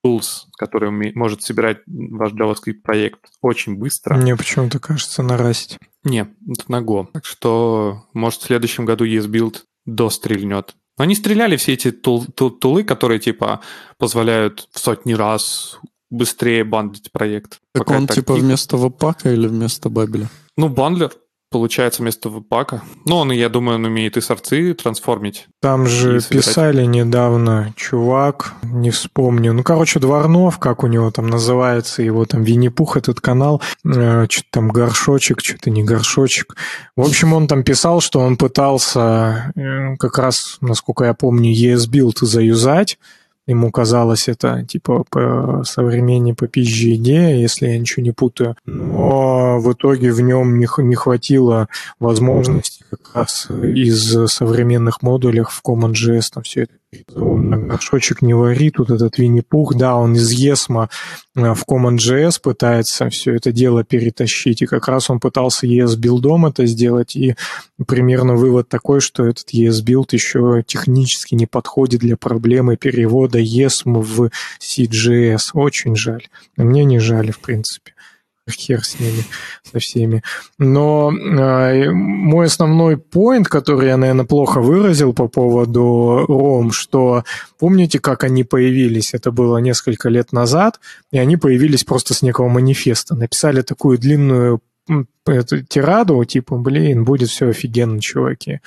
tools, 0.05 0.45
который 0.57 0.91
может 1.15 1.41
собирать 1.41 1.79
ваш 1.87 2.33
JavaScript 2.33 2.81
проект 2.83 3.19
очень 3.41 3.75
быстро. 3.75 4.15
Мне 4.15 4.35
почему-то 4.35 4.79
кажется 4.79 5.23
на 5.23 5.33
Rust. 5.33 5.77
Не, 6.03 6.27
это 6.47 6.63
на 6.71 6.81
Go. 6.81 7.07
Так 7.11 7.25
что, 7.25 8.05
может, 8.13 8.41
в 8.41 8.45
следующем 8.45 8.85
году 8.85 9.05
ESBuild 9.05 9.61
дострельнет. 9.85 10.75
Но 10.97 11.03
они 11.03 11.15
стреляли 11.15 11.57
все 11.57 11.73
эти 11.73 11.91
тул- 11.91 12.25
тул- 12.35 12.51
тулы, 12.51 12.83
которые, 12.83 13.19
типа, 13.19 13.61
позволяют 13.97 14.67
в 14.71 14.79
сотни 14.79 15.13
раз 15.13 15.79
быстрее 16.09 16.63
бандить 16.63 17.11
проект. 17.11 17.59
Так 17.73 17.89
он 17.89 18.07
так 18.07 18.15
типа 18.15 18.35
вместо 18.35 18.77
веб-пака 18.77 19.33
или 19.33 19.47
вместо 19.47 19.89
бабеля? 19.89 20.29
Ну, 20.55 20.69
бандлер, 20.69 21.11
получается, 21.49 22.01
вместо 22.01 22.29
веб-пака. 22.29 22.83
Ну, 23.05 23.17
он, 23.17 23.31
я 23.31 23.49
думаю, 23.49 23.75
он 23.75 23.85
умеет 23.85 24.17
и 24.17 24.21
сорцы 24.21 24.73
трансформить. 24.73 25.47
Там 25.61 25.87
же 25.87 26.19
писали 26.21 26.85
недавно 26.85 27.73
чувак, 27.75 28.53
не 28.63 28.91
вспомню. 28.91 29.53
Ну, 29.53 29.63
короче, 29.63 29.99
Дворнов, 29.99 30.59
как 30.59 30.83
у 30.83 30.87
него 30.87 31.11
там 31.11 31.27
называется, 31.27 32.01
его 32.01 32.25
там 32.25 32.43
Винни-Пух, 32.43 32.97
этот 32.97 33.21
канал, 33.21 33.61
э, 33.85 34.27
что-то 34.29 34.47
там 34.51 34.69
горшочек, 34.69 35.39
что-то 35.41 35.69
не 35.69 35.83
горшочек. 35.83 36.55
В 36.95 37.01
общем, 37.01 37.33
он 37.33 37.47
там 37.47 37.63
писал, 37.63 38.01
что 38.01 38.19
он 38.19 38.37
пытался 38.37 39.53
э, 39.55 39.95
как 39.97 40.17
раз, 40.17 40.57
насколько 40.61 41.05
я 41.05 41.13
помню, 41.13 41.53
ESBuild 41.53 42.17
заюзать. 42.21 42.97
Ему 43.47 43.71
казалось 43.71 44.27
это 44.27 44.65
типа 44.65 45.03
по 45.09 45.63
современнее 45.65 46.33
по 46.33 46.45
PGD, 46.45 47.35
если 47.35 47.67
я 47.67 47.77
ничего 47.77 48.03
не 48.03 48.11
путаю. 48.11 48.55
Но 48.65 49.59
в 49.59 49.71
итоге 49.73 50.11
в 50.11 50.21
нем 50.21 50.57
не, 50.57 50.67
не 50.79 50.95
хватило 50.95 51.69
возможности 51.99 52.83
как 52.89 53.15
раз 53.15 53.47
из 53.49 54.31
современных 54.31 55.01
модулей 55.01 55.43
в 55.43 55.61
CommonJS 55.63 56.23
там 56.33 56.43
все 56.43 56.63
это. 56.63 56.73
Горшочек 57.07 58.21
не 58.21 58.33
вари, 58.33 58.71
тут 58.71 58.89
этот 58.89 59.17
Винни-Пух, 59.17 59.75
да, 59.75 59.95
он 59.95 60.15
из 60.15 60.31
ESMA 60.31 60.89
э, 61.35 61.53
в 61.53 61.63
CommonJS 61.67 62.41
пытается 62.41 63.09
все 63.09 63.35
это 63.35 63.51
дело 63.51 63.83
перетащить, 63.83 64.61
и 64.61 64.65
как 64.65 64.87
раз 64.87 65.09
он 65.09 65.19
пытался 65.19 65.67
ES-билдом 65.67 66.47
это 66.47 66.65
сделать, 66.65 67.15
и 67.15 67.35
примерно 67.87 68.35
вывод 68.35 68.69
такой, 68.69 69.01
что 69.01 69.25
этот 69.25 69.53
ESBuild 69.53 70.13
еще 70.13 70.63
технически 70.65 71.35
не 71.35 71.45
подходит 71.45 72.01
для 72.01 72.17
проблемы 72.17 72.77
перевода 72.77 73.39
ESM 73.39 74.01
в 74.01 74.29
CJS. 74.59 75.51
Очень 75.53 75.95
жаль. 75.95 76.27
Мне 76.57 76.83
не 76.85 76.99
жаль, 76.99 77.31
в 77.31 77.39
принципе. 77.39 77.93
Хер 78.49 78.83
с 78.83 78.99
ними, 78.99 79.23
со 79.63 79.79
всеми. 79.79 80.21
Но 80.59 81.11
э, 81.11 81.89
мой 81.91 82.45
основной 82.45 82.97
point, 82.97 83.47
который 83.47 83.87
я, 83.87 83.97
наверное, 83.97 84.25
плохо 84.25 84.61
выразил 84.61 85.13
по 85.13 85.27
поводу 85.27 86.25
Rome, 86.27 86.71
что 86.71 87.23
помните, 87.57 87.99
как 87.99 88.23
они 88.23 88.43
появились? 88.43 89.15
Это 89.15 89.31
было 89.31 89.57
несколько 89.57 90.09
лет 90.09 90.31
назад, 90.31 90.79
и 91.11 91.17
они 91.17 91.37
появились 91.37 91.83
просто 91.83 92.13
с 92.13 92.21
некого 92.21 92.47
манифеста. 92.47 93.15
Написали 93.15 93.61
такую 93.61 93.97
длинную 93.97 94.61
эту 95.25 95.63
тираду, 95.63 96.23
типа, 96.23 96.57
блин, 96.57 97.03
будет 97.03 97.29
все 97.29 97.49
офигенно, 97.49 97.99
чуваки. 97.99 98.59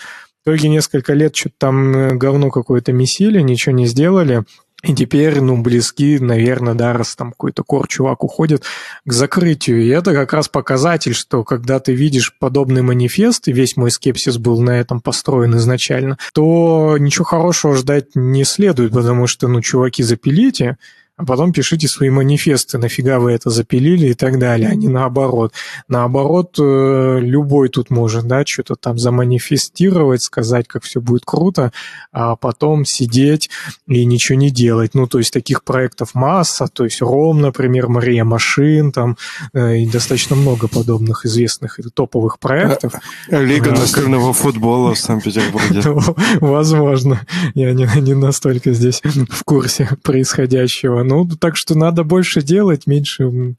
В 0.44 0.50
итоге 0.50 0.70
несколько 0.70 1.12
лет 1.12 1.36
что-то 1.36 1.54
там 1.58 1.96
э, 1.96 2.14
говно 2.14 2.50
какое-то 2.50 2.92
месили, 2.92 3.40
ничего 3.40 3.74
не 3.74 3.86
сделали. 3.86 4.44
И 4.84 4.94
теперь, 4.94 5.40
ну, 5.40 5.60
близки, 5.60 6.20
наверное, 6.20 6.74
да, 6.74 6.92
раз 6.92 7.16
там 7.16 7.32
какой-то 7.32 7.64
кор 7.64 7.88
чувак 7.88 8.22
уходит 8.22 8.62
к 9.04 9.12
закрытию. 9.12 9.82
И 9.82 9.88
это 9.88 10.12
как 10.12 10.32
раз 10.32 10.48
показатель, 10.48 11.14
что 11.14 11.42
когда 11.42 11.80
ты 11.80 11.94
видишь 11.94 12.32
подобный 12.38 12.82
манифест, 12.82 13.48
и 13.48 13.52
весь 13.52 13.76
мой 13.76 13.90
скепсис 13.90 14.38
был 14.38 14.60
на 14.60 14.78
этом 14.78 15.00
построен 15.00 15.56
изначально, 15.56 16.16
то 16.32 16.96
ничего 16.96 17.24
хорошего 17.24 17.74
ждать 17.74 18.14
не 18.14 18.44
следует, 18.44 18.92
потому 18.92 19.26
что, 19.26 19.48
ну, 19.48 19.60
чуваки, 19.62 20.04
запилите, 20.04 20.76
а 21.18 21.24
потом 21.24 21.52
пишите 21.52 21.88
свои 21.88 22.10
манифесты, 22.10 22.78
нафига 22.78 23.18
вы 23.18 23.32
это 23.32 23.50
запилили 23.50 24.10
и 24.10 24.14
так 24.14 24.38
далее, 24.38 24.68
а 24.70 24.74
не 24.76 24.86
наоборот. 24.86 25.52
Наоборот, 25.88 26.56
э, 26.60 27.18
любой 27.20 27.70
тут 27.70 27.90
может, 27.90 28.28
да, 28.28 28.44
что-то 28.46 28.76
там 28.76 28.98
заманифестировать, 28.98 30.22
сказать, 30.22 30.68
как 30.68 30.84
все 30.84 31.00
будет 31.00 31.22
круто, 31.24 31.72
а 32.12 32.36
потом 32.36 32.84
сидеть 32.84 33.50
и 33.88 34.04
ничего 34.04 34.38
не 34.38 34.50
делать. 34.50 34.94
Ну, 34.94 35.08
то 35.08 35.18
есть 35.18 35.32
таких 35.32 35.64
проектов 35.64 36.14
масса, 36.14 36.68
то 36.72 36.84
есть 36.84 37.02
Ром, 37.02 37.40
например, 37.40 37.88
Мария 37.88 38.22
Машин, 38.22 38.92
там 38.92 39.16
э, 39.52 39.78
и 39.78 39.86
достаточно 39.88 40.36
много 40.36 40.68
подобных 40.68 41.26
известных 41.26 41.80
и 41.80 41.82
топовых 41.82 42.38
проектов. 42.38 42.92
Лига 43.28 43.70
Да. 43.70 43.80
настольного 43.80 44.32
футбола 44.32 44.94
в 44.94 44.98
Санкт-Петербурге. 45.00 45.82
Возможно, 46.40 47.26
я 47.54 47.72
не 47.72 48.14
настолько 48.14 48.72
здесь 48.72 49.02
в 49.02 49.42
курсе 49.42 49.88
происходящего. 50.04 51.07
Ну, 51.08 51.26
так 51.26 51.56
что 51.56 51.74
надо 51.74 52.04
больше 52.04 52.42
делать, 52.42 52.86
меньше 52.86 53.54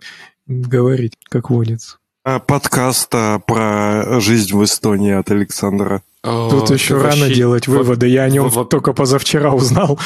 говорить, 0.46 1.14
как 1.30 1.50
водится. 1.50 1.98
А, 2.24 2.38
Подкаст 2.40 3.10
а, 3.14 3.40
про 3.40 4.20
жизнь 4.20 4.56
в 4.56 4.64
Эстонии 4.64 5.14
от 5.14 5.32
Александра. 5.32 6.04
Тут 6.22 6.70
О, 6.70 6.74
еще 6.74 6.98
ты 6.98 7.04
рано 7.04 7.22
вообще- 7.22 7.34
делать 7.34 7.68
во- 7.68 7.78
выводы. 7.80 8.08
Я 8.08 8.24
о 8.24 8.30
нем 8.30 8.50
во- 8.50 8.66
только 8.66 8.94
позавчера 8.94 9.52
узнал. 9.54 9.98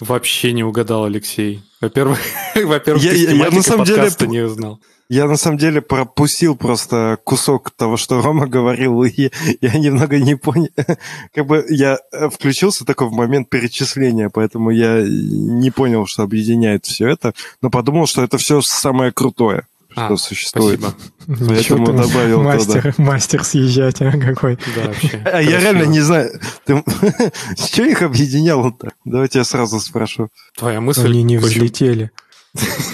Вообще 0.00 0.52
не 0.52 0.62
угадал, 0.62 1.04
Алексей. 1.06 1.62
Во-первых, 1.80 2.18
во-первых, 2.54 3.02
Я- 3.02 3.12
я- 3.12 3.30
я 3.32 3.50
на 3.50 3.62
самом 3.62 3.84
деле 3.84 3.98
подкаста 3.98 4.26
не 4.26 4.40
узнал. 4.40 4.80
Я 5.10 5.26
на 5.26 5.36
самом 5.36 5.58
деле 5.58 5.82
пропустил 5.82 6.54
просто 6.54 7.18
кусок 7.24 7.72
того, 7.72 7.96
что 7.96 8.22
Рома 8.22 8.46
говорил, 8.46 9.02
и 9.02 9.30
я 9.60 9.72
немного 9.76 10.20
не 10.20 10.36
понял. 10.36 10.68
Как 11.34 11.46
бы 11.46 11.66
я 11.68 11.98
э, 12.12 12.30
включился 12.30 12.84
такой 12.84 13.08
в 13.08 13.12
момент 13.12 13.50
перечисления, 13.50 14.28
поэтому 14.28 14.70
я 14.70 15.02
не 15.02 15.72
понял, 15.72 16.06
что 16.06 16.22
объединяет 16.22 16.86
все 16.86 17.08
это, 17.08 17.34
но 17.60 17.70
подумал, 17.70 18.06
что 18.06 18.22
это 18.22 18.38
все 18.38 18.60
самое 18.60 19.10
крутое, 19.10 19.64
что 19.90 20.12
А, 20.12 20.16
существует. 20.16 20.78
Спасибо. 20.78 21.48
Поэтому 21.48 21.86
ты, 21.86 21.92
добавил 21.92 22.38
туда. 22.38 22.54
мастер, 22.54 22.94
мастер 22.98 23.42
съезжать, 23.44 24.00
а 24.02 24.12
какой. 24.12 24.58
Да, 24.76 24.86
вообще. 24.86 25.20
А 25.24 25.42
я 25.42 25.58
реально 25.58 25.86
не 25.86 26.00
знаю, 26.00 26.40
ты... 26.64 26.84
что 27.58 27.82
их 27.82 28.02
объединяло-то? 28.02 28.92
Давайте 29.04 29.38
я 29.40 29.44
сразу 29.44 29.80
спрошу. 29.80 30.28
Твоя 30.56 30.80
мысль... 30.80 31.04
Они 31.06 31.24
не 31.24 31.38
очень- 31.38 31.48
взлетели. 31.48 32.12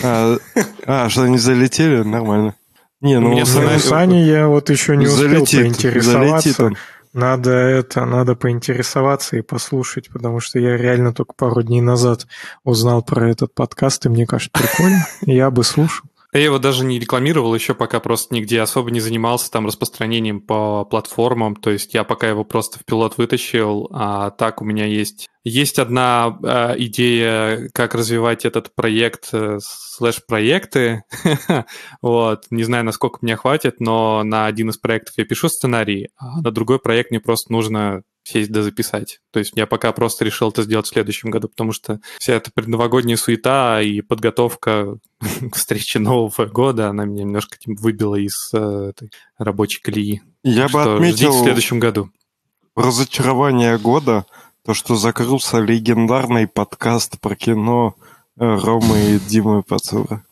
А, 0.02 0.36
а, 0.86 1.08
что 1.08 1.22
они 1.22 1.38
залетели? 1.38 2.02
Нормально. 2.02 2.54
Не, 3.00 3.18
ну, 3.20 3.28
У 3.28 3.30
меня 3.32 3.40
Ну, 3.42 3.46
самое- 3.46 3.78
с 3.78 3.92
Аней 3.92 4.24
я 4.26 4.48
вот 4.48 4.70
еще 4.70 4.96
не 4.96 5.06
успел 5.06 5.28
залетит, 5.28 5.60
поинтересоваться. 5.62 6.42
залетит 6.48 6.60
он. 6.60 6.76
Надо 7.12 7.50
это, 7.52 8.04
надо 8.04 8.34
поинтересоваться 8.36 9.36
и 9.38 9.42
послушать, 9.42 10.10
потому 10.10 10.40
что 10.40 10.58
я 10.58 10.76
реально 10.76 11.14
только 11.14 11.32
пару 11.34 11.62
дней 11.62 11.80
назад 11.80 12.26
узнал 12.62 13.02
про 13.02 13.30
этот 13.30 13.54
подкаст, 13.54 14.04
и 14.04 14.10
мне 14.10 14.26
кажется, 14.26 14.50
прикольно. 14.52 15.06
Я 15.22 15.50
бы 15.50 15.64
слушал. 15.64 16.04
Я 16.32 16.44
его 16.44 16.58
даже 16.58 16.84
не 16.84 16.98
рекламировал 16.98 17.54
еще, 17.54 17.74
пока 17.74 18.00
просто 18.00 18.34
нигде 18.34 18.60
особо 18.60 18.90
не 18.90 19.00
занимался 19.00 19.50
там 19.50 19.66
распространением 19.66 20.40
по 20.40 20.84
платформам. 20.84 21.56
То 21.56 21.70
есть 21.70 21.94
я 21.94 22.04
пока 22.04 22.28
его 22.28 22.44
просто 22.44 22.78
в 22.78 22.84
пилот 22.84 23.16
вытащил, 23.18 23.88
а 23.92 24.30
так 24.30 24.60
у 24.60 24.64
меня 24.64 24.86
есть 24.86 25.28
есть 25.48 25.78
одна 25.78 26.36
э, 26.42 26.74
идея, 26.78 27.70
как 27.72 27.94
развивать 27.94 28.44
этот 28.44 28.74
проект 28.74 29.28
э, 29.32 29.58
слэш-проекты. 29.62 31.04
вот. 32.02 32.46
Не 32.50 32.64
знаю, 32.64 32.84
насколько 32.84 33.18
мне 33.22 33.36
хватит, 33.36 33.78
но 33.78 34.24
на 34.24 34.46
один 34.46 34.70
из 34.70 34.76
проектов 34.76 35.14
я 35.18 35.24
пишу 35.24 35.48
сценарий, 35.48 36.08
а 36.16 36.40
на 36.40 36.50
другой 36.50 36.80
проект 36.80 37.12
мне 37.12 37.20
просто 37.20 37.52
нужно 37.52 38.02
сесть 38.26 38.50
да 38.50 38.62
записать. 38.62 39.20
То 39.30 39.38
есть 39.38 39.52
я 39.54 39.66
пока 39.66 39.92
просто 39.92 40.24
решил 40.24 40.50
это 40.50 40.62
сделать 40.62 40.86
в 40.86 40.90
следующем 40.90 41.30
году, 41.30 41.48
потому 41.48 41.72
что 41.72 42.00
вся 42.18 42.34
эта 42.34 42.50
предновогодняя 42.52 43.16
суета 43.16 43.80
и 43.80 44.00
подготовка 44.00 44.98
к 45.50 45.54
встрече 45.54 46.00
Нового 46.00 46.46
года, 46.46 46.88
она 46.88 47.04
меня 47.04 47.22
немножко 47.22 47.56
типа, 47.56 47.80
выбила 47.80 48.16
из 48.16 48.50
э, 48.52 48.90
этой 48.90 49.12
рабочей 49.38 49.80
колеи. 49.80 50.22
Я 50.42 50.68
Так 50.68 50.72
бы 50.72 50.80
что 50.80 50.96
ждите 50.96 51.26
в 51.26 51.28
отметил 51.28 51.44
следующем 51.44 51.78
году. 51.78 52.10
разочарование 52.74 53.78
года, 53.78 54.26
то, 54.64 54.74
что 54.74 54.96
закрылся 54.96 55.60
легендарный 55.60 56.48
подкаст 56.48 57.20
про 57.20 57.36
кино 57.36 57.94
э, 58.36 58.44
Ромы 58.44 58.98
и 59.14 59.18
Димы 59.20 59.62
Пацура. 59.62 60.25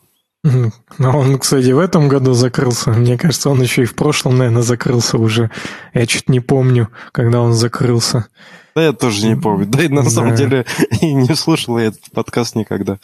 Но 0.99 1.17
он, 1.19 1.39
кстати, 1.39 1.71
в 1.71 1.79
этом 1.79 2.07
году 2.07 2.33
закрылся. 2.33 2.91
Мне 2.91 3.17
кажется, 3.17 3.49
он 3.49 3.61
еще 3.61 3.81
и 3.83 3.85
в 3.85 3.95
прошлом, 3.95 4.37
наверное, 4.37 4.61
закрылся 4.61 5.17
уже. 5.17 5.49
Я 5.93 6.05
чуть 6.05 6.29
не 6.29 6.39
помню, 6.39 6.89
когда 7.11 7.41
он 7.41 7.53
закрылся. 7.53 8.27
Да 8.75 8.83
я 8.83 8.93
тоже 8.93 9.25
не 9.27 9.35
помню. 9.35 9.65
Да 9.65 9.83
и 9.83 9.87
на 9.87 10.03
Да. 10.03 10.09
самом 10.09 10.35
деле 10.35 10.65
и 11.01 11.13
не 11.13 11.33
слушал 11.35 11.77
я 11.79 11.85
этот 11.85 12.11
подкаст 12.13 12.55
никогда. 12.55 12.99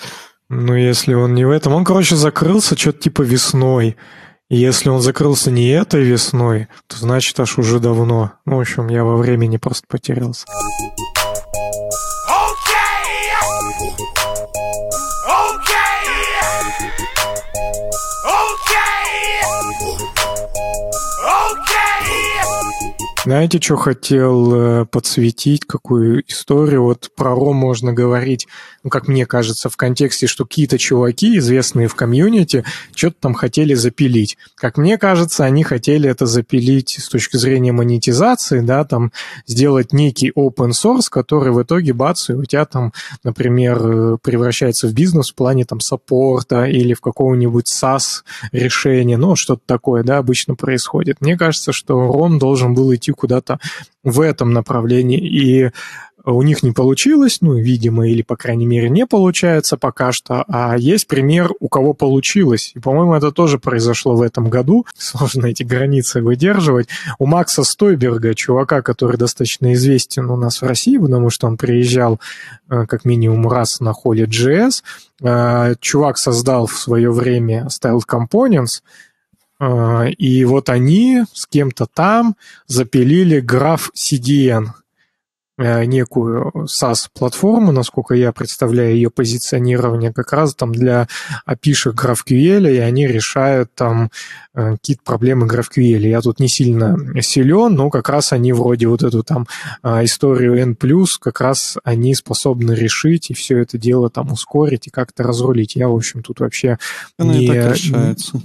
Ну, 0.49 0.75
если 0.75 1.13
он 1.13 1.33
не 1.33 1.45
в 1.45 1.49
этом... 1.49 1.73
Он, 1.73 1.83
короче, 1.85 2.15
закрылся 2.15 2.77
что-то 2.77 2.99
типа 2.99 3.21
весной. 3.21 3.95
И 4.49 4.57
если 4.57 4.89
он 4.89 5.01
закрылся 5.01 5.49
не 5.49 5.69
этой 5.69 6.03
весной, 6.03 6.67
то 6.87 6.97
значит 6.97 7.39
аж 7.39 7.57
уже 7.57 7.79
давно. 7.79 8.33
Ну, 8.45 8.57
в 8.57 8.59
общем, 8.59 8.89
я 8.89 9.03
во 9.05 9.15
времени 9.15 9.55
просто 9.57 9.85
потерялся. 9.87 10.45
Знаете, 23.23 23.61
что 23.61 23.75
хотел 23.75 24.81
э, 24.81 24.85
подсветить, 24.85 25.65
какую 25.65 26.23
историю? 26.27 26.85
Вот 26.85 27.11
про 27.15 27.35
Ром 27.35 27.55
можно 27.55 27.93
говорить, 27.93 28.47
ну, 28.83 28.89
как 28.89 29.07
мне 29.07 29.27
кажется, 29.27 29.69
в 29.69 29.77
контексте, 29.77 30.25
что 30.25 30.43
какие-то 30.43 30.79
чуваки, 30.79 31.37
известные 31.37 31.87
в 31.87 31.93
комьюнити, 31.93 32.63
что-то 32.95 33.17
там 33.19 33.35
хотели 33.35 33.75
запилить. 33.75 34.37
Как 34.55 34.77
мне 34.77 34.97
кажется, 34.97 35.45
они 35.45 35.63
хотели 35.63 36.09
это 36.09 36.25
запилить 36.25 36.97
с 36.99 37.09
точки 37.09 37.37
зрения 37.37 37.71
монетизации, 37.71 38.61
да, 38.61 38.85
там 38.85 39.11
сделать 39.45 39.93
некий 39.93 40.31
open 40.31 40.71
source, 40.71 41.05
который 41.11 41.51
в 41.51 41.61
итоге, 41.61 41.93
бац, 41.93 42.31
и 42.31 42.33
у 42.33 42.43
тебя 42.45 42.65
там, 42.65 42.91
например, 43.23 43.81
э, 43.83 44.17
превращается 44.19 44.87
в 44.87 44.93
бизнес 44.93 45.29
в 45.29 45.35
плане 45.35 45.65
там 45.65 45.79
саппорта 45.79 46.65
или 46.65 46.95
в 46.95 47.01
какого-нибудь 47.01 47.67
SaaS 47.67 48.23
решения, 48.51 49.17
ну, 49.17 49.35
что-то 49.35 49.61
такое, 49.67 50.01
да, 50.03 50.17
обычно 50.17 50.55
происходит. 50.55 51.21
Мне 51.21 51.37
кажется, 51.37 51.71
что 51.71 52.11
Ром 52.11 52.39
должен 52.39 52.73
был 52.73 52.91
идти 52.95 53.10
куда-то 53.13 53.59
в 54.03 54.21
этом 54.21 54.53
направлении, 54.53 55.19
и 55.19 55.71
у 56.23 56.41
них 56.43 56.61
не 56.63 56.71
получилось, 56.71 57.39
ну, 57.41 57.55
видимо, 57.55 58.07
или, 58.07 58.21
по 58.21 58.35
крайней 58.35 58.65
мере, 58.65 58.89
не 58.89 59.07
получается 59.07 59.77
пока 59.77 60.11
что, 60.11 60.43
а 60.47 60.77
есть 60.77 61.07
пример, 61.07 61.51
у 61.59 61.67
кого 61.67 61.93
получилось. 61.93 62.71
И, 62.75 62.79
по-моему, 62.79 63.15
это 63.15 63.31
тоже 63.31 63.57
произошло 63.57 64.15
в 64.15 64.21
этом 64.21 64.49
году. 64.49 64.85
Сложно 64.97 65.47
эти 65.47 65.63
границы 65.63 66.21
выдерживать. 66.21 66.87
У 67.17 67.25
Макса 67.25 67.63
Стойберга, 67.63 68.35
чувака, 68.35 68.81
который 68.81 69.17
достаточно 69.17 69.73
известен 69.73 70.29
у 70.29 70.35
нас 70.35 70.61
в 70.61 70.65
России, 70.65 70.97
потому 70.97 71.29
что 71.29 71.47
он 71.47 71.57
приезжал 71.57 72.19
э, 72.69 72.85
как 72.85 73.05
минимум 73.05 73.47
раз 73.49 73.79
на 73.79 73.93
холле 73.93 74.25
GS, 74.25 74.83
э, 75.23 75.75
чувак 75.79 76.17
создал 76.17 76.67
в 76.67 76.77
свое 76.77 77.11
время 77.11 77.67
Style 77.69 78.01
Components, 78.07 78.81
э, 78.81 79.10
и 80.17 80.45
вот 80.45 80.69
они 80.69 81.23
с 81.33 81.45
кем-то 81.45 81.85
там 81.85 82.35
запилили 82.67 83.39
граф 83.39 83.91
CDN– 83.95 84.69
Э, 85.63 85.85
некую 85.85 86.51
SaaS-платформу, 86.65 87.71
насколько 87.71 88.15
я 88.15 88.31
представляю 88.31 88.95
ее 88.95 89.11
позиционирование, 89.11 90.11
как 90.11 90.33
раз 90.33 90.55
там 90.55 90.71
для 90.71 91.07
API 91.47 91.93
GraphQL, 91.93 92.73
и 92.73 92.77
они 92.77 93.05
решают 93.05 93.69
там 93.75 94.09
э, 94.55 94.71
какие-то 94.71 95.03
проблемы 95.03 95.45
GraphQL. 95.45 95.99
Я 95.99 96.21
тут 96.21 96.39
не 96.39 96.47
сильно 96.47 96.97
силен, 97.21 97.75
но 97.75 97.91
как 97.91 98.09
раз 98.09 98.33
они 98.33 98.53
вроде 98.53 98.87
вот 98.87 99.03
эту 99.03 99.21
там 99.23 99.45
э, 99.83 100.05
историю 100.05 100.57
N+, 100.57 100.75
как 101.19 101.41
раз 101.41 101.77
они 101.83 102.15
способны 102.15 102.71
решить 102.71 103.29
и 103.29 103.35
все 103.35 103.59
это 103.59 103.77
дело 103.77 104.09
там 104.09 104.31
ускорить 104.31 104.87
и 104.87 104.89
как-то 104.89 105.21
разрулить. 105.21 105.75
Я, 105.75 105.89
в 105.89 105.95
общем, 105.95 106.23
тут 106.23 106.39
вообще 106.39 106.79
Оно 107.19 107.33
не... 107.33 107.45
и 107.45 107.47
так 107.47 107.75
решается. 107.75 108.41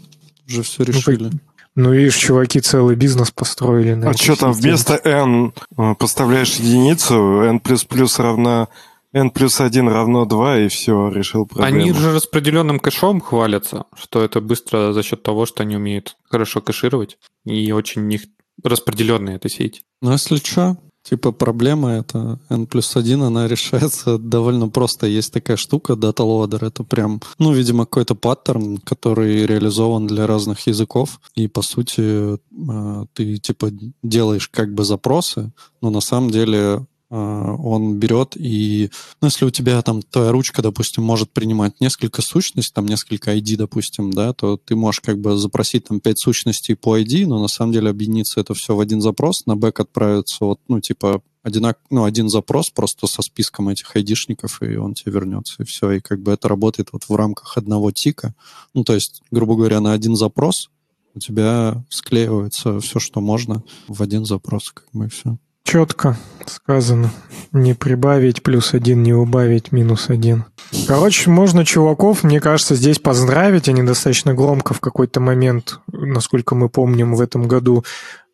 Уже 0.49 0.63
все 0.63 0.83
Ну, 0.83 0.93
решили. 0.93 1.31
Ну, 1.75 1.93
видишь, 1.93 2.17
чуваки 2.17 2.61
целый 2.61 2.97
бизнес 2.97 3.31
построили. 3.31 3.95
На 3.95 4.11
А 4.11 4.15
что 4.15 4.35
там, 4.37 4.55
системе. 4.55 4.73
вместо 4.73 4.95
n 5.05 5.53
э, 5.77 5.95
поставляешь 5.99 6.55
единицу, 6.55 7.43
n 7.43 7.61
плюс 7.61 7.85
плюс 7.85 8.19
равна 8.19 8.69
n 9.13 9.31
плюс 9.31 9.61
1 9.61 9.89
равно 9.89 10.25
2, 10.25 10.59
и 10.61 10.69
все, 10.69 11.09
решил 11.11 11.47
проблему. 11.47 11.67
Они 11.83 11.93
же 11.93 12.13
распределенным 12.15 12.79
кэшом 12.79 13.21
хвалятся, 13.21 13.85
что 13.95 14.23
это 14.23 14.41
быстро 14.41 14.93
за 14.93 15.03
счет 15.03 15.23
того, 15.23 15.47
что 15.47 15.63
они 15.63 15.77
умеют 15.77 16.17
хорошо 16.29 16.61
кэшировать, 16.61 17.19
и 17.45 17.73
очень 17.73 18.03
у 18.03 18.07
них 18.07 18.23
распределенная 18.63 19.37
эта 19.37 19.49
сеть. 19.49 19.83
Ну, 20.03 20.13
если 20.13 20.37
что, 20.37 20.77
типа 21.09 21.33
проблема 21.33 21.91
это 21.91 22.39
n 22.49 22.67
плюс 22.67 22.97
1, 22.97 23.23
она 23.23 23.49
решается 23.49 24.19
довольно 24.19 24.69
просто. 24.69 25.07
Есть 25.07 25.33
такая 25.33 25.57
штука, 25.57 25.95
data 25.95 26.25
loader, 26.25 26.67
это 26.67 26.85
прям, 26.85 27.21
ну, 27.39 27.53
видимо, 27.53 27.85
какой-то 27.85 28.15
паттерн, 28.15 28.79
который 28.79 29.47
реализован 29.47 30.07
для 30.07 30.27
разных 30.27 30.67
языков, 30.67 31.21
и, 31.35 31.49
по 31.49 31.63
сути, 31.63 32.37
э, 32.37 33.07
ты, 33.15 33.37
типа, 33.37 33.71
делаешь 34.03 34.49
как 34.49 34.75
бы 34.75 34.85
запросы, 34.85 35.53
но 35.81 35.91
на 35.91 36.01
самом 36.01 36.31
деле 36.31 36.87
он 37.09 37.99
берет 37.99 38.37
и, 38.37 38.91
ну, 39.21 39.29
если 39.29 39.45
у 39.45 39.51
тебя 39.51 39.81
там 39.83 40.03
твоя 40.03 40.33
ручка, 40.33 40.61
допустим, 40.61 41.05
может 41.05 41.31
принимать 41.31 41.81
несколько 41.81 42.21
сущностей, 42.21 42.73
там 42.75 42.87
несколько 42.87 43.35
ID, 43.35 43.57
допустим, 43.57 44.13
да, 44.13 44.33
то 44.33 44.57
ты 44.57 44.75
можешь 44.75 45.01
как 45.01 45.21
бы 45.21 45.37
запросить 45.37 45.85
там 45.85 46.01
5 46.01 46.19
сущностей 46.19 46.75
по 46.75 46.99
ID, 46.99 47.27
но 47.27 47.41
на 47.41 47.49
самом 47.49 47.73
деле 47.73 47.91
объединится 47.91 48.41
это 48.41 48.55
все 48.55 48.75
в 48.75 48.81
один 48.81 49.01
запрос, 49.01 49.47
на 49.47 49.55
бэк 49.55 49.81
отправится 49.81 50.45
вот, 50.45 50.61
ну, 50.69 50.81
типа, 50.81 51.23
одинак, 51.47 51.79
ну, 51.91 52.03
один 52.03 52.29
запрос 52.29 52.71
просто 52.71 53.07
со 53.07 53.23
списком 53.23 53.69
этих 53.69 53.95
айдишников, 53.95 54.61
и 54.63 54.77
он 54.77 54.95
тебе 54.95 55.13
вернется, 55.13 55.63
и 55.63 55.65
все. 55.65 55.93
И 55.93 56.01
как 56.01 56.21
бы 56.21 56.33
это 56.33 56.49
работает 56.49 56.89
вот 56.93 57.05
в 57.09 57.15
рамках 57.15 57.57
одного 57.57 57.93
тика. 57.93 58.35
Ну, 58.75 58.83
то 58.83 58.95
есть, 58.95 59.23
грубо 59.31 59.55
говоря, 59.55 59.81
на 59.81 59.93
один 59.93 60.17
запрос 60.17 60.71
у 61.15 61.21
тебя 61.21 61.85
склеивается 61.89 62.81
все, 62.81 62.99
что 62.99 63.21
можно 63.21 63.63
в 63.87 64.03
один 64.03 64.25
запрос, 64.25 64.73
как 64.73 64.89
бы 64.93 65.07
и 65.07 65.09
все. 65.09 65.39
Четко 65.67 66.17
сказано. 66.47 67.11
Не 67.51 67.75
прибавить 67.75 68.45
плюс 68.45 68.73
один, 68.73 69.03
не 69.03 69.13
убавить 69.13 69.73
минус 69.73 70.11
один. 70.11 70.45
Короче, 70.87 71.29
можно 71.29 71.65
чуваков, 71.65 72.23
мне 72.23 72.41
кажется, 72.41 72.77
здесь 72.77 73.01
поздравить. 73.01 73.69
Они 73.69 73.83
достаточно 73.83 74.33
громко 74.33 74.75
в 74.75 74.81
какой-то 74.81 75.19
момент, 75.19 75.81
насколько 75.91 76.55
мы 76.55 76.69
помним, 76.69 77.17
в 77.17 77.21
этом 77.21 77.49
году 77.49 77.85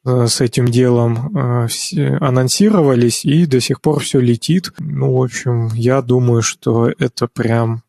э, 0.05 0.27
с 0.27 0.43
этим 0.43 0.67
делом 0.67 1.35
э, 1.35 1.69
анонсировались, 2.21 3.25
и 3.25 3.47
до 3.47 3.61
сих 3.61 3.81
пор 3.81 4.01
все 4.01 4.21
летит. 4.21 4.71
Ну, 4.79 5.17
в 5.17 5.23
общем, 5.23 5.69
я 5.73 6.03
думаю, 6.03 6.43
что 6.43 6.91
это 6.99 7.29
прям 7.29 7.83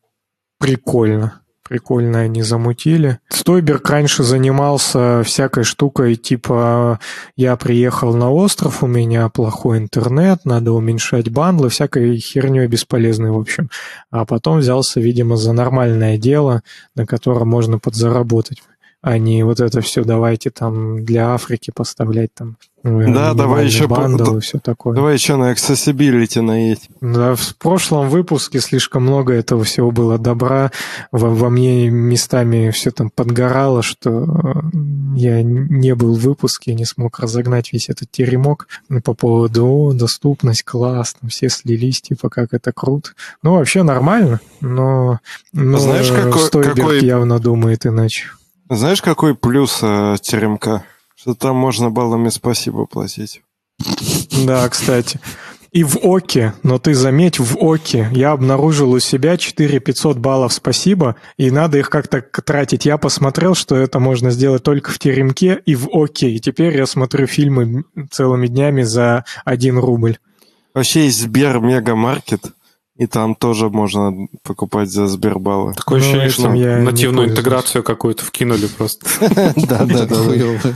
прикольно. 0.58 1.43
Прикольно 1.66 2.20
они 2.20 2.42
замутили. 2.42 3.20
Стойберг 3.30 3.88
раньше 3.88 4.22
занимался 4.22 5.22
всякой 5.24 5.64
штукой, 5.64 6.16
типа 6.16 7.00
я 7.36 7.56
приехал 7.56 8.14
на 8.14 8.30
остров, 8.30 8.82
у 8.82 8.86
меня 8.86 9.30
плохой 9.30 9.78
интернет, 9.78 10.44
надо 10.44 10.72
уменьшать 10.72 11.30
бандлы, 11.30 11.70
всякой 11.70 12.18
херней 12.18 12.66
бесполезной, 12.66 13.30
в 13.30 13.38
общем. 13.38 13.70
А 14.10 14.26
потом 14.26 14.58
взялся, 14.58 15.00
видимо, 15.00 15.36
за 15.36 15.54
нормальное 15.54 16.18
дело, 16.18 16.62
на 16.94 17.06
котором 17.06 17.48
можно 17.48 17.78
подзаработать 17.78 18.62
а 19.06 19.18
не 19.18 19.42
вот 19.44 19.60
это 19.60 19.80
все 19.82 20.02
давайте 20.04 20.48
там 20.50 21.04
для 21.04 21.34
Африки 21.34 21.70
поставлять 21.74 22.32
там 22.32 22.56
э, 22.84 23.12
Да, 23.12 23.34
давай 23.34 23.66
еще 23.66 23.86
по- 23.86 23.96
бандл 23.96 24.38
и 24.38 24.40
все 24.40 24.58
такое. 24.58 24.94
Давай 24.94 25.12
еще 25.14 25.36
на 25.36 25.52
accessibility 25.52 26.40
наедь. 26.40 26.88
Да, 27.02 27.34
в 27.34 27.56
прошлом 27.56 28.08
выпуске 28.08 28.60
слишком 28.60 29.02
много 29.02 29.34
этого 29.34 29.64
всего 29.64 29.90
было 29.90 30.16
добра. 30.18 30.70
Во, 31.12 31.28
во 31.28 31.50
мне 31.50 31.90
местами 31.90 32.70
все 32.70 32.90
там 32.92 33.10
подгорало, 33.10 33.82
что 33.82 34.24
э, 34.24 34.76
я 35.16 35.42
не 35.42 35.94
был 35.94 36.14
в 36.14 36.20
выпуске, 36.20 36.74
не 36.74 36.86
смог 36.86 37.18
разогнать 37.18 37.72
весь 37.74 37.90
этот 37.90 38.10
теремок 38.10 38.68
по 39.04 39.12
поводу 39.12 39.66
«О, 39.66 39.92
доступность, 39.92 40.62
класс, 40.62 41.14
там 41.20 41.28
все 41.28 41.50
слились, 41.50 42.00
типа, 42.00 42.30
как 42.30 42.54
это 42.54 42.72
круто. 42.72 43.10
Ну, 43.42 43.56
вообще 43.56 43.82
нормально, 43.82 44.40
но, 44.62 45.20
но 45.52 45.78
Знаешь, 45.78 46.10
какой- 46.10 46.40
Стойберг 46.46 46.76
какой- 46.76 47.04
явно 47.04 47.38
думает 47.38 47.84
иначе. 47.86 48.28
Знаешь, 48.68 49.02
какой 49.02 49.34
плюс 49.34 49.80
э, 49.82 50.16
теремка? 50.22 50.84
Что 51.14 51.34
там 51.34 51.56
можно 51.56 51.90
баллами 51.90 52.28
спасибо 52.28 52.86
платить. 52.86 53.42
Да, 54.46 54.68
кстати. 54.68 55.20
И 55.74 55.82
в 55.82 55.96
ОКе, 56.02 56.54
но 56.62 56.78
ты 56.78 56.94
заметь, 56.94 57.40
в 57.40 57.56
ОКе 57.58 58.08
я 58.12 58.30
обнаружил 58.30 58.92
у 58.92 59.00
себя 59.00 59.36
4 59.36 59.80
500 59.80 60.18
баллов 60.18 60.52
спасибо, 60.52 61.16
и 61.36 61.50
надо 61.50 61.78
их 61.78 61.90
как-то 61.90 62.20
тратить. 62.20 62.86
Я 62.86 62.96
посмотрел, 62.96 63.56
что 63.56 63.74
это 63.74 63.98
можно 63.98 64.30
сделать 64.30 64.62
только 64.62 64.92
в 64.92 65.00
теремке 65.00 65.60
и 65.66 65.74
в 65.74 65.88
ОКе, 65.88 66.30
и 66.30 66.38
теперь 66.38 66.76
я 66.76 66.86
смотрю 66.86 67.26
фильмы 67.26 67.84
целыми 68.12 68.46
днями 68.46 68.82
за 68.82 69.24
1 69.44 69.78
рубль. 69.78 70.18
Вообще 70.74 71.06
есть 71.06 71.20
Сбер 71.20 71.58
Мегамаркет, 71.58 72.52
и 72.96 73.06
там 73.06 73.34
тоже 73.34 73.70
можно 73.70 74.28
покупать 74.44 74.88
за 74.88 75.08
Сбербаллы. 75.08 75.74
Такое 75.74 75.98
Ну, 75.98 76.04
ощущение, 76.04 76.28
что 76.30 76.52
я 76.54 76.78
нативную 76.78 77.30
интеграцию 77.30 77.82
какую-то 77.82 78.24
вкинули 78.24 78.66
просто. 78.66 79.06
Да, 79.56 79.84
да, 79.84 80.06
да. 80.06 80.16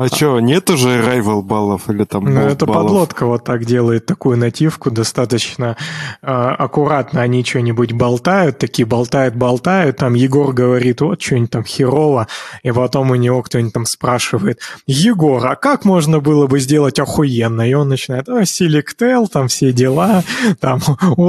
А 0.00 0.06
что, 0.06 0.38
нет 0.38 0.70
уже 0.70 1.00
rival 1.00 1.42
баллов 1.42 1.90
или 1.90 2.04
там 2.04 2.24
Ну, 2.26 2.40
это 2.42 2.66
подлодка 2.66 3.26
вот 3.26 3.42
так 3.42 3.64
делает 3.64 4.06
такую 4.06 4.36
нативку, 4.36 4.92
достаточно 4.92 5.76
э, 6.22 6.26
аккуратно 6.30 7.20
они 7.20 7.42
что-нибудь 7.44 7.92
болтают, 7.92 8.58
такие 8.58 8.86
болтают-болтают, 8.86 9.96
там 9.96 10.14
Егор 10.14 10.52
говорит, 10.52 11.00
вот 11.00 11.20
что-нибудь 11.20 11.50
там 11.50 11.64
херово, 11.64 12.28
и 12.62 12.70
потом 12.70 13.10
у 13.10 13.16
него 13.16 13.42
кто-нибудь 13.42 13.72
там 13.72 13.86
спрашивает, 13.86 14.60
Егор, 14.86 15.44
а 15.44 15.56
как 15.56 15.84
можно 15.84 16.20
было 16.20 16.46
бы 16.46 16.60
сделать 16.60 17.00
охуенно? 17.00 17.68
И 17.68 17.74
он 17.74 17.88
начинает, 17.88 18.28
а, 18.28 18.42
Selectel, 18.42 19.26
там 19.26 19.48
все 19.48 19.72
дела, 19.72 20.22
там 20.60 20.80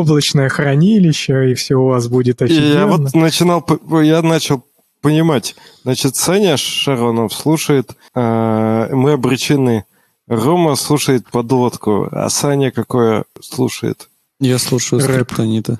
облачное 0.10 0.50
хранилище, 0.50 1.52
и 1.52 1.54
все 1.54 1.76
у 1.76 1.88
вас 1.88 2.08
будет 2.08 2.42
И 2.42 2.46
офигенно. 2.46 2.74
я 2.74 2.88
вот 2.88 3.14
начинал, 3.14 3.66
я 4.02 4.22
начал 4.22 4.64
понимать. 5.02 5.56
Значит, 5.84 6.16
Саня 6.16 6.58
Шаронов 6.58 7.34
слушает 7.34 7.96
э, 8.16 8.90
«Мы 8.92 9.14
обречены». 9.14 9.86
Рома 10.28 10.76
слушает 10.76 11.26
подлодку, 11.32 12.08
а 12.12 12.30
Саня 12.30 12.72
какое 12.72 13.24
слушает? 13.42 14.10
Я 14.40 14.60
слушаю 14.60 15.02
скриптонита. 15.02 15.80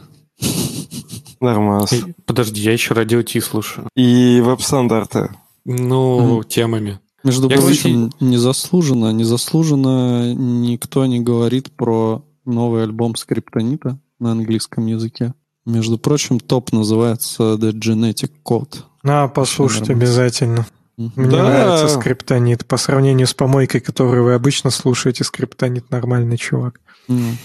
Нормально. 1.40 1.86
Подожди, 2.26 2.62
я 2.62 2.74
еще 2.74 2.94
радио 2.96 3.22
Ти 3.22 3.40
слушаю. 3.42 3.88
И 3.96 4.42
веб-стандарты. 4.42 5.30
Ну, 5.66 6.44
темами. 6.44 7.00
Между 7.24 7.50
Я, 7.50 7.58
прочим, 7.58 8.12
незаслуженно, 8.20 9.12
незаслуженно 9.12 10.34
никто 10.34 11.06
не 11.06 11.20
говорит 11.20 11.72
про 11.72 12.24
новый 12.46 12.84
альбом 12.84 13.16
Скриптонита 13.16 14.00
на 14.20 14.32
английском 14.32 14.86
языке. 14.86 15.34
Между 15.66 15.98
прочим, 15.98 16.40
топ 16.40 16.72
называется 16.72 17.54
The 17.56 17.72
Genetic 17.74 18.32
Code. 18.46 18.84
На, 19.04 19.28
послушать 19.28 19.90
обязательно. 19.90 20.66
Мне 20.98 21.30
Да. 21.30 21.44
нравится 21.44 21.88
скриптонит. 22.00 22.66
По 22.66 22.78
сравнению 22.78 23.28
с 23.28 23.34
помойкой, 23.34 23.80
которую 23.80 24.26
вы 24.26 24.34
обычно 24.34 24.70
слушаете, 24.70 25.24
скриптонит 25.24 25.90
нормальный 25.92 26.38
чувак. 26.38 26.82
Не 27.08 27.38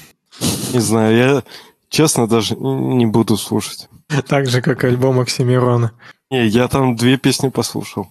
знаю, 0.80 1.16
я 1.16 1.42
честно 1.88 2.26
даже 2.26 2.56
не 2.56 3.06
буду 3.06 3.36
слушать. 3.36 3.88
Так 4.26 4.48
же, 4.48 4.60
как 4.62 4.82
альбом 4.84 5.20
Оксимирона. 5.20 5.92
Не, 6.30 6.46
я 6.48 6.66
там 6.68 6.96
две 6.96 7.16
песни 7.16 7.48
послушал. 7.48 8.08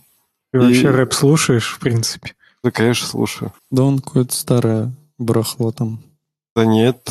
Ты 0.52 0.60
вообще 0.62 0.90
рэп 0.92 1.14
слушаешь, 1.14 1.74
в 1.76 1.80
принципе? 1.80 2.34
Да, 2.64 2.72
конечно, 2.72 3.08
слушаю. 3.08 3.52
Да 3.72 3.84
он 3.84 4.00
какое-то 4.00 4.34
старое 4.34 4.94
барахло 5.18 5.72
там. 5.72 6.00
Да 6.56 6.66
нет, 6.66 7.10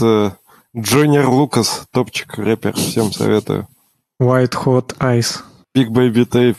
Джонер 0.77 1.29
Лукас, 1.29 1.85
топчик 1.93 2.39
рэпер, 2.39 2.75
всем 2.75 3.13
советую. 3.13 3.69
White 4.21 4.55
Hot 4.65 4.97
Ice. 4.99 5.41
Big 5.77 5.89
Baby 5.91 6.27
Tape, 6.27 6.57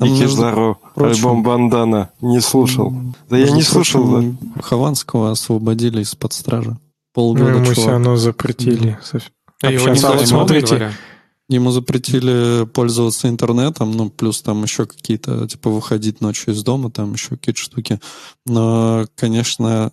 между 0.00 0.36
Заро, 0.36 0.80
альбом 0.96 1.44
Бандана. 1.44 2.10
Не 2.20 2.40
слушал. 2.40 2.92
Да 3.30 3.38
я 3.38 3.50
не 3.50 3.62
слушал, 3.62 4.20
да. 4.20 4.62
Хованского 4.62 5.30
освободили 5.30 6.02
из-под 6.02 6.32
стражи. 6.32 6.70
Ну, 6.70 6.76
Полгода 7.14 7.50
ему 7.50 7.60
чувак. 7.60 7.78
все 7.78 7.90
равно 7.90 8.16
запретили. 8.16 8.98
А 9.62 9.70
его 9.70 9.88
не 9.88 10.26
смотрите. 10.26 10.92
Ему 11.48 11.70
запретили 11.70 12.66
пользоваться 12.66 13.28
интернетом, 13.28 13.92
ну, 13.92 14.10
плюс 14.10 14.42
там 14.42 14.64
еще 14.64 14.84
какие-то, 14.84 15.46
типа, 15.46 15.70
выходить 15.70 16.20
ночью 16.20 16.52
из 16.52 16.64
дома, 16.64 16.90
там 16.90 17.12
еще 17.12 17.30
какие-то 17.30 17.60
штуки. 17.60 18.00
Но, 18.46 19.06
конечно, 19.14 19.92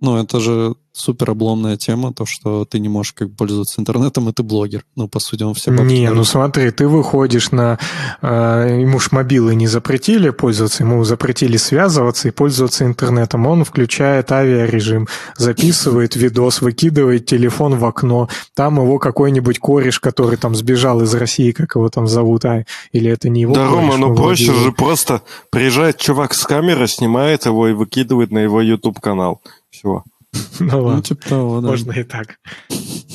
ну, 0.00 0.16
это 0.16 0.40
же 0.40 0.74
супер 0.92 1.30
обломная 1.30 1.76
тема, 1.76 2.12
то, 2.12 2.26
что 2.26 2.64
ты 2.64 2.78
не 2.80 2.88
можешь 2.88 3.12
как 3.12 3.28
бы 3.28 3.36
пользоваться 3.36 3.80
интернетом, 3.80 4.28
и 4.28 4.32
ты 4.32 4.42
блогер. 4.42 4.84
Ну, 4.96 5.08
по 5.08 5.20
сути, 5.20 5.42
он 5.42 5.54
все 5.54 5.70
бабки 5.70 5.84
Не, 5.84 6.10
ну 6.10 6.24
смотри, 6.24 6.70
ты 6.70 6.88
выходишь 6.88 7.52
на... 7.52 7.78
э, 8.22 8.78
ему 8.80 8.98
ж 8.98 9.12
мобилы 9.12 9.54
не 9.54 9.66
запретили 9.66 10.30
пользоваться, 10.30 10.82
ему 10.82 11.04
запретили 11.04 11.56
связываться 11.56 12.28
и 12.28 12.30
пользоваться 12.32 12.84
интернетом. 12.84 13.46
Он 13.46 13.64
включает 13.64 14.32
авиарежим, 14.32 15.06
записывает 15.36 16.16
видос, 16.16 16.60
выкидывает 16.60 17.26
телефон 17.26 17.76
в 17.76 17.84
окно. 17.84 18.28
Там 18.54 18.76
его 18.76 18.98
какой-нибудь 18.98 19.58
кореш, 19.58 20.00
который 20.00 20.36
там 20.36 20.54
сбежал 20.54 21.02
из 21.02 21.14
России, 21.14 21.52
как 21.52 21.76
его 21.76 21.88
там 21.88 22.08
зовут, 22.08 22.44
а, 22.44 22.64
или 22.92 23.10
это 23.10 23.28
не 23.28 23.42
его 23.42 23.54
Да, 23.54 23.68
кореш, 23.68 23.90
Рома, 23.90 23.96
ну 23.96 24.14
проще 24.14 24.52
же 24.52 24.72
просто 24.72 25.22
приезжает 25.50 25.98
чувак 25.98 26.34
с 26.34 26.44
камеры, 26.44 26.88
снимает 26.88 27.46
его 27.46 27.68
и 27.68 27.72
выкидывает 27.72 28.32
на 28.32 28.38
его 28.38 28.60
YouTube-канал. 28.60 29.40
Все. 29.70 30.02
Ну 30.60 30.66
Ну, 30.72 30.84
ладно, 30.84 31.02
типа 31.02 31.28
того, 31.28 31.60
да. 31.60 31.68
можно 31.68 31.92
и 31.92 32.02
так. 32.04 32.36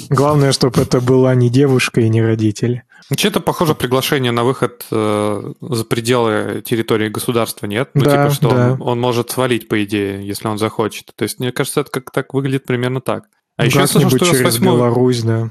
Главное, 0.10 0.52
чтобы 0.52 0.82
это 0.82 1.00
была 1.00 1.34
не 1.36 1.50
девушка 1.50 2.02
и 2.02 2.10
не 2.10 2.22
родители. 2.22 2.84
Ну, 3.10 3.18
Что-то 3.18 3.40
похоже 3.40 3.76
приглашение 3.76 4.32
на 4.32 4.44
выход 4.44 4.86
э, 4.92 5.54
за 5.62 5.86
пределы 5.86 6.64
территории 6.66 7.10
государства, 7.10 7.68
нет? 7.68 7.92
Ну, 7.94 8.04
Да, 8.04 8.24
типа, 8.24 8.34
что 8.36 8.50
да. 8.50 8.72
он, 8.74 8.82
он 8.82 9.00
может 9.00 9.30
свалить, 9.30 9.68
по 9.68 9.84
идее, 9.84 10.26
если 10.28 10.48
он 10.48 10.58
захочет. 10.58 11.12
То 11.16 11.24
есть, 11.24 11.40
мне 11.40 11.52
кажется, 11.52 11.82
это 11.82 11.92
как 11.92 12.12
так 12.12 12.34
выглядит 12.34 12.66
примерно 12.66 13.00
так. 13.00 13.26
А 13.58 13.66
еще 13.66 13.80
я 13.80 13.88
слышал, 13.88 14.10
что 14.10 14.26
через 14.26 14.42
8... 14.42 14.64
Беларусь, 14.64 15.22
да. 15.22 15.50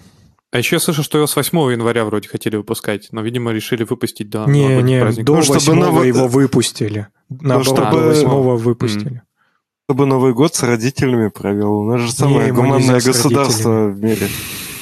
А 0.52 0.58
еще 0.58 0.76
я 0.76 0.80
слышал, 0.80 1.02
что 1.04 1.18
его 1.18 1.26
с 1.26 1.34
8 1.36 1.56
января 1.72 2.04
вроде 2.04 2.28
хотели 2.28 2.56
выпускать, 2.56 3.08
но, 3.12 3.22
видимо, 3.22 3.52
решили 3.52 3.84
выпустить 3.84 4.28
до 4.28 4.44
Не, 4.46 4.82
не, 4.82 5.00
праздников. 5.00 5.26
до 5.26 5.34
Ну, 5.36 5.42
чтобы 5.42 5.58
8 5.60 5.74
ново- 5.74 6.02
его 6.02 6.26
выпустили. 6.28 7.06
Наоборот, 7.28 7.66
чтобы- 7.66 7.90
до 7.92 8.08
8 8.08 8.56
выпустили. 8.56 9.22
Чтобы 9.86 10.06
Новый 10.06 10.32
год 10.32 10.54
с 10.54 10.62
родителями 10.62 11.28
провел. 11.28 11.80
У 11.80 11.84
нас 11.84 12.00
же 12.00 12.10
самое 12.10 12.48
ему 12.48 12.62
гуманное 12.62 13.02
государство 13.02 13.88
в 13.88 14.02
мире. 14.02 14.28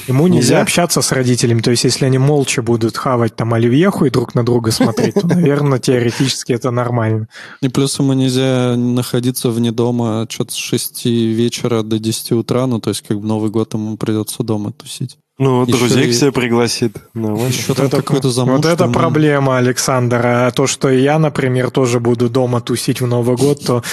Ему 0.07 0.27
нельзя, 0.27 0.55
Нельзя? 0.55 0.61
общаться 0.61 1.01
с 1.01 1.11
родителями, 1.11 1.59
то 1.61 1.71
есть 1.71 1.83
если 1.83 2.05
они 2.05 2.17
молча 2.17 2.61
будут 2.61 2.95
хавать 2.97 3.35
там 3.35 3.53
оливьеху 3.53 4.05
и 4.05 4.09
друг 4.09 4.33
на 4.35 4.45
друга 4.45 4.71
смотреть, 4.71 5.15
то, 5.15 5.27
наверное, 5.27 5.79
теоретически 5.79 6.53
это 6.53 6.71
нормально. 6.71 7.27
И 7.61 7.67
плюс 7.67 7.99
ему 7.99 8.13
нельзя 8.13 8.75
находиться 8.77 9.49
вне 9.49 9.71
дома 9.71 10.25
что-то 10.29 10.53
с 10.53 10.57
6 10.57 11.05
вечера 11.05 11.83
до 11.83 11.99
10 11.99 12.31
утра, 12.33 12.65
ну, 12.65 12.79
то 12.79 12.89
есть 12.89 13.01
как 13.05 13.19
бы 13.19 13.27
Новый 13.27 13.49
год 13.49 13.73
ему 13.73 13.97
придется 13.97 14.43
дома 14.43 14.71
тусить. 14.71 15.17
Ну, 15.39 15.65
Еще 15.65 15.77
друзей 15.77 16.07
и- 16.07 16.11
к 16.11 16.15
себе 16.15 16.31
пригласит. 16.31 16.97
Нормально. 17.15 17.47
Еще 17.47 17.73
там 17.73 17.87
это, 17.87 17.97
какой-то 17.97 18.27
вот 18.27 18.33
замуж. 18.33 18.59
это 18.59 18.75
там, 18.77 18.91
ну, 18.91 18.93
проблема, 18.93 19.57
Александр. 19.57 20.21
А 20.23 20.51
то, 20.51 20.67
что 20.67 20.89
я, 20.89 21.17
например, 21.17 21.71
тоже 21.71 21.99
буду 21.99 22.29
дома 22.29 22.61
тусить 22.61 23.01
в 23.01 23.07
Новый 23.07 23.35
год, 23.35 23.65
то, 23.65 23.83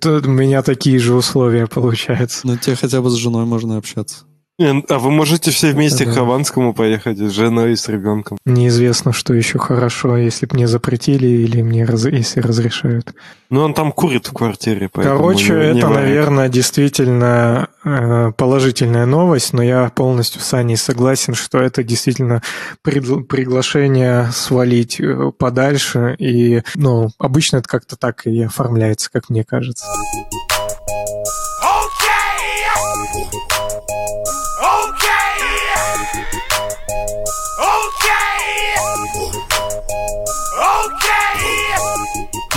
то 0.00 0.20
у 0.22 0.28
меня 0.28 0.62
такие 0.62 0.98
же 0.98 1.14
условия 1.14 1.66
получаются. 1.66 2.46
Ну, 2.46 2.56
тебе 2.58 2.76
хотя 2.76 3.00
бы 3.00 3.08
с 3.10 3.14
женой 3.14 3.46
можно 3.46 3.78
общаться. 3.78 4.24
А 4.60 4.98
вы 4.98 5.10
можете 5.10 5.50
все 5.50 5.72
вместе 5.72 6.04
Это 6.04 6.12
к 6.12 6.14
да. 6.14 6.20
Хованскому 6.20 6.74
поехать 6.74 7.16
с 7.18 7.30
женой 7.30 7.72
и 7.72 7.76
с 7.76 7.88
ребенком. 7.88 8.36
Неизвестно, 8.44 9.12
что 9.12 9.32
еще 9.32 9.58
хорошо, 9.58 10.18
если 10.18 10.44
бы 10.44 10.54
мне 10.56 10.68
запретили 10.68 11.26
или 11.26 11.62
мне 11.62 11.86
раз- 11.86 12.04
если 12.04 12.40
разрешают. 12.40 13.14
Ну, 13.48 13.62
он 13.62 13.72
там 13.72 13.90
курит 13.90 14.26
в 14.28 14.32
квартире, 14.34 14.90
Короче, 14.92 15.52
не- 15.54 15.58
не 15.58 15.78
это, 15.78 15.86
вариант. 15.88 15.94
наверное, 15.94 16.48
действительно 16.50 17.68
э, 17.84 18.32
положительная 18.36 19.06
новость, 19.06 19.54
но 19.54 19.62
я 19.62 19.88
полностью 19.88 20.42
с 20.42 20.52
Аней 20.52 20.76
согласен, 20.76 21.34
что 21.34 21.58
это 21.58 21.82
действительно 21.82 22.42
пригла- 22.86 23.22
приглашение 23.24 24.28
свалить 24.32 25.00
э, 25.00 25.32
подальше, 25.38 26.14
и, 26.18 26.62
ну, 26.74 27.08
обычно 27.18 27.56
это 27.56 27.68
как-то 27.68 27.96
так 27.96 28.26
и 28.26 28.42
оформляется, 28.42 29.10
как 29.10 29.30
мне 29.30 29.42
кажется. 29.42 29.86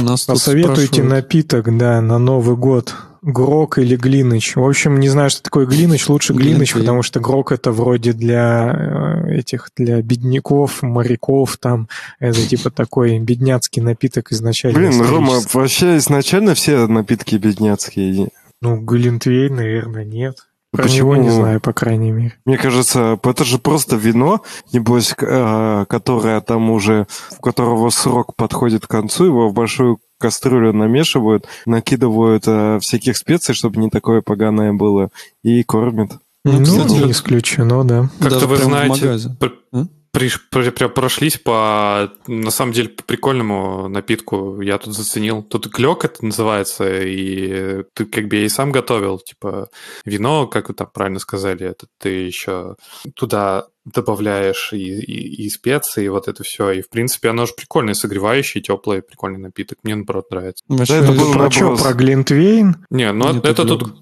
Нас 0.04 0.26
Посоветуйте 0.26 0.86
спрашивают. 0.86 1.10
напиток, 1.12 1.78
да, 1.78 2.02
на 2.02 2.20
Новый 2.20 2.56
год. 2.58 2.94
Грок 3.22 3.78
или 3.78 3.96
Глиныч. 3.96 4.58
В 4.58 4.66
общем, 4.66 5.00
не 5.00 5.08
знаю, 5.08 5.30
что 5.30 5.42
такое 5.42 5.66
Глиныч. 5.66 6.10
Лучше 6.10 6.34
Глиныч, 6.34 6.74
Глинтвейн. 6.74 6.84
потому 6.84 7.04
что 7.04 7.22
Грок 7.22 7.54
это 7.54 7.72
вроде 7.72 8.12
для 8.12 9.24
э, 9.26 9.36
этих, 9.36 9.70
для 9.78 10.02
бедняков, 10.02 10.82
моряков, 10.82 11.58
там, 11.58 11.88
это 12.20 12.46
типа 12.46 12.70
такой 12.70 13.18
бедняцкий 13.20 13.82
напиток 13.82 14.34
изначально. 14.34 14.78
Блин, 14.78 15.02
Рома, 15.02 15.40
вообще 15.54 15.96
изначально 15.98 16.54
все 16.54 16.86
напитки 16.88 17.36
бедняцкие. 17.36 18.28
Ну, 18.62 18.82
Глинтвейн, 18.82 19.56
наверное, 19.56 20.04
нет. 20.04 20.36
Про 20.74 20.84
Почему? 20.84 21.14
него 21.14 21.24
не 21.24 21.30
знаю, 21.30 21.62
по 21.62 21.72
крайней 21.72 22.12
мере. 22.12 22.34
Мне 22.46 22.58
кажется, 22.58 23.20
это 23.24 23.44
же 23.44 23.60
просто 23.60 23.96
вино, 23.96 24.42
небось, 24.72 25.14
э, 25.16 25.86
которое 25.88 26.42
там 26.42 26.72
уже, 26.72 27.06
у 27.38 27.42
которого 27.44 27.92
срок 27.92 28.36
подходит 28.36 28.88
к 28.88 28.90
концу, 28.90 29.26
его 29.26 29.50
в 29.50 29.54
большую 29.54 30.00
кастрюлю 30.18 30.74
намешивают, 30.74 31.46
накидывают 31.68 32.46
э, 32.48 32.80
всяких 32.82 33.18
специй, 33.18 33.54
чтобы 33.54 33.80
не 33.80 33.92
такое 33.92 34.22
поганое 34.22 34.74
было, 34.74 35.10
и 35.44 35.62
кормят. 35.62 36.14
Ну, 36.44 36.54
Ну, 36.54 36.64
кстати, 36.64 37.04
не 37.04 37.12
исключено, 37.12 37.84
да. 37.84 38.10
Как-то 38.20 38.48
вы 38.48 38.58
знаете, 38.58 39.20
магазе. 40.14 40.38
пр- 40.50 40.62
А? 40.62 40.64
приш- 40.64 40.66
пр- 40.66 40.72
прям 40.72 40.92
прошлись 40.92 41.38
по, 41.38 42.12
на 42.28 42.52
самом 42.52 42.74
деле, 42.74 42.90
по 42.90 43.04
прикольному 43.04 43.88
напитку. 43.88 44.62
Я 44.62 44.78
тут 44.78 44.94
заценил. 44.94 45.44
Тут 45.44 45.68
глек 45.68 46.06
это 46.06 46.26
называется, 46.26 47.02
и 47.02 47.84
ты 47.94 48.06
как 48.06 48.28
бы 48.28 48.38
я 48.38 48.46
и 48.46 48.50
сам 48.50 48.72
готовил. 48.72 49.20
Типа 49.20 49.70
вино, 50.06 50.48
как 50.48 50.70
вы 50.70 50.76
там 50.76 50.88
правильно 50.94 51.20
сказали, 51.20 51.68
это 51.68 51.88
ты 52.00 52.10
еще 52.10 52.76
туда 53.16 53.68
добавляешь 53.86 54.72
и, 54.72 54.78
и, 54.78 55.46
и 55.46 55.50
специи, 55.50 56.06
и 56.06 56.10
вот 56.10 56.28
это 56.28 56.44
все. 56.44 56.72
И, 56.72 56.82
в 56.82 56.90
принципе, 56.90 57.30
оно 57.30 57.46
же 57.46 57.54
прикольное, 57.54 57.94
согревающий, 57.94 58.62
теплый, 58.62 59.02
прикольный 59.02 59.40
напиток. 59.40 59.80
Мне, 59.84 59.96
наоборот, 59.96 60.32
нравится. 60.32 60.64
Вообще, 60.68 60.96
это 60.96 61.12
был 61.12 61.34
Про 61.34 61.52
что, 61.52 61.76
про 61.76 61.94
Глинтвейн? 61.94 62.86
Не, 62.90 63.12
ну 63.12 63.34
Нет, 63.34 63.46
это 63.46 63.64
это 63.64 63.78
тут 63.78 63.96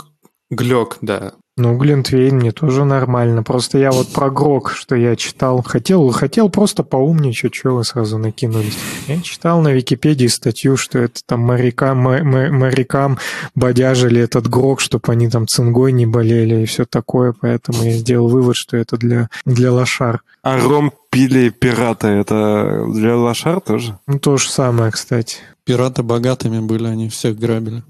глек, 0.52 0.98
да. 1.02 1.34
Ну, 1.62 1.78
Глинтвейн 1.78 2.38
мне 2.38 2.52
тоже 2.52 2.86
нормально. 2.86 3.44
Просто 3.44 3.78
я 3.78 3.92
вот 3.92 4.12
про 4.12 4.32
Грок, 4.32 4.72
что 4.72 4.96
я 4.96 5.16
читал, 5.16 5.62
хотел, 5.62 6.10
хотел 6.10 6.50
просто 6.50 6.82
поумничать, 6.82 7.54
что 7.54 7.76
вы 7.76 7.84
сразу 7.84 8.18
накинулись. 8.18 8.76
Я 9.08 9.22
читал 9.22 9.62
на 9.62 9.68
Википедии 9.72 10.26
статью, 10.26 10.76
что 10.76 10.98
это 10.98 11.22
там 11.24 11.42
морякам, 11.42 12.00
мо- 12.00 12.24
мо- 12.24 12.50
морякам 12.52 13.20
бодяжили 13.54 14.20
этот 14.22 14.48
Грок, 14.48 14.82
чтобы 14.82 15.04
они 15.12 15.30
там 15.30 15.46
цингой 15.48 15.92
не 15.92 16.08
болели 16.08 16.64
и 16.64 16.66
все 16.66 16.86
такое, 16.86 17.34
поэтому 17.40 17.84
я 17.84 17.92
сделал 17.92 18.28
вывод, 18.28 18.56
что 18.56 18.76
это 18.78 18.98
для, 18.98 19.30
для 19.46 19.72
лошар. 19.72 20.22
А 20.42 20.60
ром 20.60 20.92
пили 21.12 21.50
пираты, 21.50 22.08
это 22.08 22.86
для 22.92 23.16
лошар 23.16 23.62
тоже? 23.62 24.00
Ну, 24.08 24.18
то 24.18 24.38
же 24.38 24.50
самое, 24.50 24.92
кстати. 24.92 25.38
пираты 25.64 26.02
богатыми 26.02 26.60
были, 26.60 26.88
они 26.88 27.08
всех 27.10 27.38
грабили. 27.38 27.84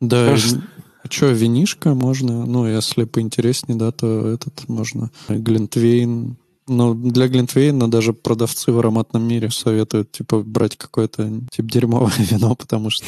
Да, 0.00 0.26
Конечно. 0.28 0.62
Что, 1.10 1.26
винишко 1.26 1.94
можно? 1.94 2.46
Ну, 2.46 2.66
если 2.66 3.04
поинтереснее, 3.04 3.78
да, 3.78 3.92
то 3.92 4.28
этот 4.28 4.68
можно. 4.68 5.10
Глинтвейн, 5.28 6.36
Ну, 6.66 6.94
для 6.94 7.28
Глинтвейна 7.28 7.90
даже 7.90 8.12
продавцы 8.12 8.72
в 8.72 8.78
ароматном 8.78 9.26
мире 9.26 9.50
советуют, 9.50 10.12
типа, 10.12 10.42
брать 10.42 10.76
какое-то, 10.76 11.30
типа, 11.50 11.68
дерьмовое 11.68 12.12
вино, 12.18 12.54
потому 12.54 12.90
что 12.90 13.04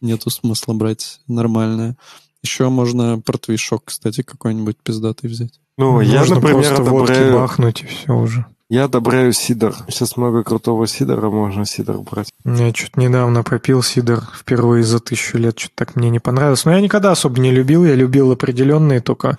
нету 0.00 0.30
смысла 0.30 0.74
брать 0.74 1.20
нормальное. 1.28 1.96
Еще 2.42 2.68
можно 2.68 3.20
портвишок, 3.20 3.82
кстати, 3.86 4.22
какой-нибудь 4.22 4.76
пиздатый 4.82 5.28
взять. 5.28 5.60
Ну, 5.78 6.00
я, 6.00 6.20
Можно 6.20 6.36
например, 6.36 6.62
просто 6.62 6.82
водки 6.84 7.32
бахнуть 7.32 7.82
и 7.82 7.86
все 7.86 8.12
уже. 8.12 8.46
Я 8.68 8.84
одобряю 8.84 9.32
сидор. 9.32 9.74
Сейчас 9.88 10.16
много 10.16 10.42
крутого 10.42 10.86
сидора, 10.86 11.30
можно 11.30 11.64
сидор 11.64 12.00
брать. 12.00 12.30
Я 12.44 12.72
что-то 12.74 13.00
недавно 13.00 13.42
попил 13.42 13.82
сидр 13.82 14.22
впервые 14.34 14.82
за 14.82 14.98
тысячу 14.98 15.38
лет, 15.38 15.58
что-то 15.58 15.74
так 15.76 15.96
мне 15.96 16.10
не 16.10 16.18
понравилось. 16.18 16.64
Но 16.64 16.72
я 16.72 16.80
никогда 16.80 17.12
особо 17.12 17.40
не 17.40 17.52
любил, 17.52 17.84
я 17.84 17.94
любил 17.94 18.32
определенные 18.32 19.00
только, 19.00 19.38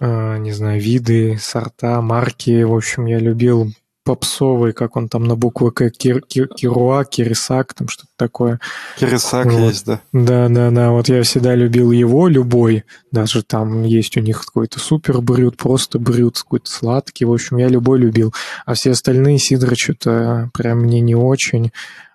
э, 0.00 0.38
не 0.38 0.52
знаю, 0.52 0.80
виды, 0.80 1.38
сорта, 1.40 2.00
марки. 2.00 2.62
В 2.62 2.74
общем, 2.74 3.06
я 3.06 3.18
любил 3.18 3.72
попсовый, 4.04 4.72
как 4.72 4.96
он 4.96 5.08
там 5.08 5.24
на 5.24 5.36
буквы 5.36 5.70
К, 5.70 5.90
Кир, 5.90 6.20
Кир- 6.20 6.48
Кируа, 6.48 7.04
Кирисак, 7.04 7.74
там 7.74 7.88
что-то 7.88 8.10
такое. 8.16 8.60
Кирисак 8.98 9.46
Вот. 9.46 9.70
есть, 9.70 9.86
да. 9.86 10.00
Да, 10.12 10.48
да, 10.48 10.70
да, 10.70 10.90
вот 10.90 11.08
я 11.08 11.22
всегда 11.22 11.54
любил 11.54 11.92
его, 11.92 12.28
любой, 12.28 12.84
даже 13.10 13.42
там 13.42 13.84
есть 13.84 14.16
у 14.16 14.20
них 14.20 14.44
какой-то 14.44 14.80
супер 14.80 15.20
брют, 15.20 15.56
просто 15.56 15.98
брют, 15.98 16.38
какой-то 16.38 16.70
сладкий, 16.70 17.24
в 17.24 17.32
общем, 17.32 17.58
я 17.58 17.68
любой 17.68 17.98
любил. 17.98 18.34
А 18.66 18.74
все 18.74 18.90
остальные 18.90 19.38
сидры 19.38 19.76
что-то 19.76 20.50
прям 20.52 20.80
мне 20.80 21.00
не 21.00 21.14
очень. 21.14 21.72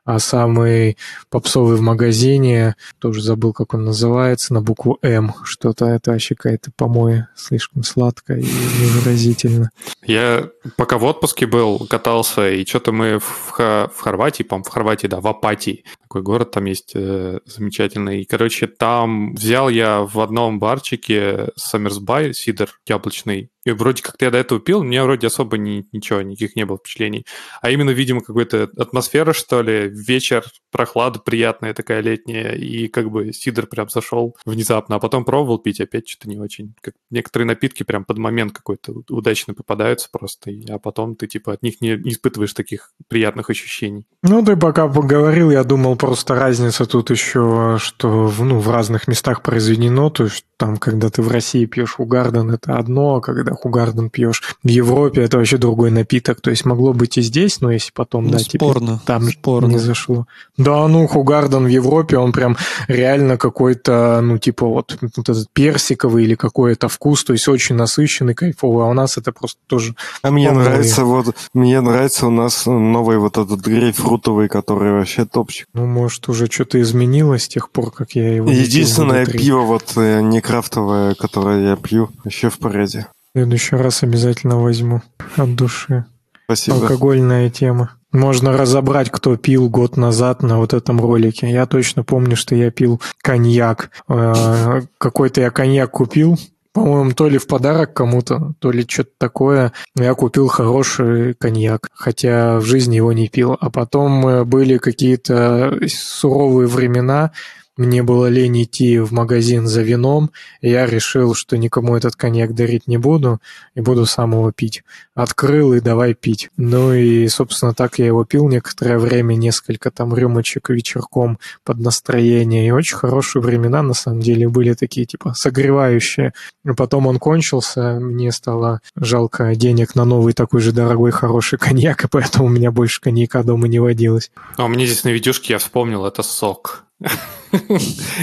А 0.07 0.19
самый 0.19 0.97
попсовый 1.29 1.75
в 1.75 1.81
магазине, 1.81 2.77
тоже 2.99 3.21
забыл, 3.21 3.51
как 3.51 3.73
он 3.73 3.83
называется, 3.83 4.53
на 4.53 4.61
букву 4.61 4.97
М, 5.01 5.33
что-то 5.43 5.85
это 5.87 6.11
вообще 6.11 6.33
какая-то 6.33 6.71
помоя, 6.77 7.27
слишком 7.35 7.83
сладкая 7.83 8.39
и 8.39 8.45
невыразительно. 8.45 9.69
Я 10.05 10.49
пока 10.77 10.97
в 10.97 11.03
отпуске 11.03 11.45
был, 11.45 11.85
катался, 11.89 12.49
и 12.49 12.65
что-то 12.65 12.93
мы 12.93 13.19
в, 13.19 13.49
Ха- 13.49 13.89
в 13.93 13.99
Хорватии, 13.99 14.43
по 14.43 14.57
в 14.63 14.69
Хорватии, 14.69 15.07
да, 15.07 15.19
в 15.19 15.27
Апатии, 15.27 15.83
такой 16.03 16.21
город 16.21 16.51
там 16.51 16.63
есть 16.65 16.93
э, 16.95 17.39
замечательный. 17.45 18.21
И, 18.21 18.25
короче, 18.25 18.67
там 18.67 19.33
взял 19.35 19.67
я 19.67 20.03
в 20.03 20.21
одном 20.21 20.57
барчике 20.57 21.49
Саммерсбай 21.57 22.33
сидр 22.33 22.69
яблочный, 22.87 23.49
и 23.67 23.71
вроде 23.71 24.01
как 24.01 24.15
я 24.21 24.31
до 24.31 24.37
этого 24.37 24.59
пил, 24.59 24.79
у 24.79 24.83
меня 24.83 25.03
вроде 25.03 25.27
особо 25.27 25.57
ни- 25.57 25.85
ничего, 25.91 26.21
никаких 26.21 26.55
не 26.55 26.65
было 26.65 26.77
впечатлений. 26.77 27.25
А 27.61 27.69
именно, 27.69 27.89
видимо, 27.89 28.21
какая-то 28.21 28.69
атмосфера, 28.77 29.33
что 29.33 29.61
ли, 29.61 29.89
вечер, 29.89 30.43
прохлада 30.71 31.19
приятная 31.19 31.73
такая 31.73 32.01
летняя, 32.01 32.53
и 32.53 32.87
как 32.87 33.09
бы 33.09 33.33
сидр 33.33 33.67
прям 33.67 33.89
зашел 33.89 34.35
внезапно, 34.45 34.95
а 34.95 34.99
потом 34.99 35.25
пробовал 35.25 35.59
пить, 35.59 35.81
опять 35.81 36.07
что-то 36.07 36.29
не 36.29 36.37
очень. 36.37 36.73
Как 36.81 36.93
некоторые 37.09 37.47
напитки 37.47 37.83
прям 37.83 38.05
под 38.05 38.17
момент 38.17 38.53
какой-то 38.53 38.91
у- 38.93 39.03
удачно 39.09 39.53
попадаются 39.53 40.09
просто, 40.11 40.51
а 40.69 40.79
потом 40.79 41.15
ты 41.15 41.27
типа 41.27 41.53
от 41.53 41.63
них 41.63 41.81
не, 41.81 41.97
не 41.97 42.11
испытываешь 42.11 42.53
таких 42.53 42.91
приятных 43.07 43.49
ощущений. 43.49 44.05
Ну, 44.23 44.43
ты 44.43 44.55
пока 44.55 44.87
поговорил, 44.87 45.51
я 45.51 45.63
думал, 45.63 45.95
просто 45.95 46.35
разница 46.35 46.85
тут 46.85 47.09
еще, 47.09 47.77
что 47.79 48.31
ну, 48.39 48.59
в 48.59 48.69
разных 48.69 49.07
местах 49.07 49.41
произведено, 49.41 50.09
то 50.09 50.25
есть 50.25 50.45
там, 50.57 50.77
когда 50.77 51.09
ты 51.09 51.21
в 51.21 51.29
России 51.29 51.65
пьешь 51.65 51.93
Хугарден, 51.93 52.49
это 52.51 52.77
одно, 52.77 53.15
а 53.15 53.21
когда 53.21 53.53
Хугарден 53.57 54.09
пьешь 54.09 54.41
в 54.63 54.67
Европе, 54.67 55.21
это 55.23 55.37
вообще 55.37 55.57
другой 55.57 55.91
напиток, 55.91 56.39
то 56.41 56.49
есть 56.49 56.65
могло 56.65 56.93
быть 56.93 57.17
и 57.17 57.21
здесь, 57.21 57.59
но 57.61 57.71
если 57.71 57.91
потом, 57.93 58.25
Ну, 58.25 58.31
да, 58.31 58.39
спорно. 58.39 59.01
там 59.05 59.23
спорно. 59.29 59.67
не 59.71 59.79
зашло. 59.79 60.25
Да, 60.57 60.87
ну, 60.87 61.05
Хугарден 61.07 61.65
в 61.65 61.67
Европе, 61.67 62.17
он 62.17 62.31
прям 62.31 62.55
реально 62.87 63.37
какой-то, 63.37 64.21
ну, 64.21 64.37
типа 64.37 64.65
вот, 64.65 64.97
вот 65.01 65.29
этот 65.29 65.47
персиковый 65.53 66.23
или 66.23 66.35
какой-то 66.35 66.87
вкус, 66.87 67.23
то 67.23 67.33
есть 67.33 67.47
очень 67.47 67.75
насыщенный, 67.75 68.33
кайфовый, 68.33 68.85
а 68.85 68.89
у 68.89 68.93
нас 68.93 69.17
это 69.17 69.31
просто 69.31 69.59
тоже 69.67 69.95
А 70.21 70.31
мне 70.31 70.47
По-моему. 70.49 70.69
нравится 70.69 71.03
вот, 71.05 71.35
мне 71.53 71.81
нравится 71.81 72.27
у 72.27 72.31
нас 72.31 72.65
новый 72.65 73.17
вот 73.17 73.37
этот 73.37 73.59
грейпфрутовый, 73.61 74.47
который 74.47 74.91
вообще 74.93 75.25
топчик. 75.25 75.67
Ну, 75.73 75.85
может, 75.85 76.29
уже 76.29 76.47
что-то 76.47 76.79
изменилось 76.81 77.43
с 77.43 77.47
тех 77.47 77.69
пор, 77.69 77.91
как 77.91 78.11
я 78.11 78.35
его... 78.35 78.49
Единственное 78.49 79.25
пиво 79.25 79.61
вот 79.61 79.93
э, 79.95 80.21
не 80.21 80.41
крафтовое, 80.41 81.15
которое 81.15 81.69
я 81.69 81.75
пью, 81.75 82.09
вообще 82.23 82.49
в 82.49 82.57
порядке. 82.59 83.07
Следующий 83.37 83.75
раз 83.75 84.01
обязательно 84.01 84.57
возьму 84.57 85.03
от 85.35 85.53
души. 85.53 86.05
Спасибо. 86.45 86.77
Алкогольная 86.77 87.51
тема. 87.51 87.91
Можно 88.11 88.57
разобрать, 88.57 89.11
кто 89.11 89.37
пил 89.37 89.69
год 89.69 89.95
назад 89.95 90.41
на 90.41 90.57
вот 90.57 90.73
этом 90.73 90.99
ролике. 90.99 91.47
Я 91.51 91.67
точно 91.67 92.03
помню, 92.03 92.35
что 92.35 92.55
я 92.55 92.71
пил 92.71 92.99
коньяк. 93.21 93.91
Э, 94.09 94.81
Какой-то 94.97 95.41
я 95.41 95.51
коньяк 95.51 95.91
купил, 95.91 96.39
по-моему, 96.73 97.11
то 97.11 97.27
ли 97.27 97.37
в 97.37 97.45
подарок 97.45 97.93
кому-то, 97.93 98.55
то 98.57 98.71
ли 98.71 98.83
что-то 98.89 99.11
такое. 99.19 99.71
Я 99.95 100.15
купил 100.15 100.47
хороший 100.47 101.35
коньяк, 101.35 101.89
хотя 101.93 102.57
в 102.57 102.65
жизни 102.65 102.95
его 102.95 103.13
не 103.13 103.27
пил. 103.27 103.55
А 103.59 103.69
потом 103.69 104.27
э, 104.27 104.43
были 104.45 104.79
какие-то 104.79 105.77
суровые 105.87 106.67
времена, 106.67 107.33
мне 107.77 108.01
было 108.01 108.25
лень 108.25 108.63
идти 108.63 108.99
в 108.99 109.11
магазин 109.11 109.67
за 109.67 109.83
вином, 109.83 110.31
и 110.61 110.69
я 110.69 110.87
решил, 110.87 111.35
что 111.35 111.57
никому 111.57 111.95
этот 111.95 112.15
коньяк 112.15 112.55
дарить 112.55 112.87
не 112.87 112.97
буду, 112.97 113.39
и 113.75 113.81
буду 113.81 114.05
сам 114.05 114.31
его 114.31 114.51
пить. 114.51 114.83
Открыл 115.13 115.73
и 115.73 115.79
давай 115.79 116.15
пить. 116.15 116.49
Ну 116.57 116.93
и, 116.93 117.27
собственно, 117.27 117.73
так 117.73 117.99
я 117.99 118.07
его 118.07 118.25
пил 118.25 118.49
некоторое 118.49 118.97
время, 118.97 119.35
несколько 119.35 119.91
там 119.91 120.15
рюмочек 120.15 120.69
вечерком 120.69 121.37
под 121.63 121.79
настроение. 121.79 122.67
И 122.67 122.71
очень 122.71 122.97
хорошие 122.97 123.41
времена, 123.41 123.83
на 123.83 123.93
самом 123.93 124.21
деле, 124.21 124.49
были 124.49 124.73
такие, 124.73 125.05
типа, 125.05 125.33
согревающие. 125.35 126.33
И 126.65 126.73
потом 126.73 127.05
он 127.07 127.19
кончился, 127.19 127.99
мне 127.99 128.31
стало 128.31 128.81
жалко 128.95 129.55
денег 129.55 129.93
на 129.93 130.03
новый 130.03 130.33
такой 130.33 130.61
же 130.61 130.71
дорогой 130.71 131.11
хороший 131.11 131.59
коньяк, 131.59 132.05
и 132.05 132.07
поэтому 132.07 132.45
у 132.45 132.49
меня 132.49 132.71
больше 132.71 133.01
коньяка 133.01 133.43
дома 133.43 133.67
не 133.67 133.79
водилось. 133.79 134.31
А 134.55 134.65
у 134.65 134.67
меня 134.67 134.85
здесь 134.85 135.03
на 135.03 135.09
видюшке 135.09 135.53
я 135.53 135.59
вспомнил, 135.59 136.05
это 136.05 136.23
сок. 136.23 136.86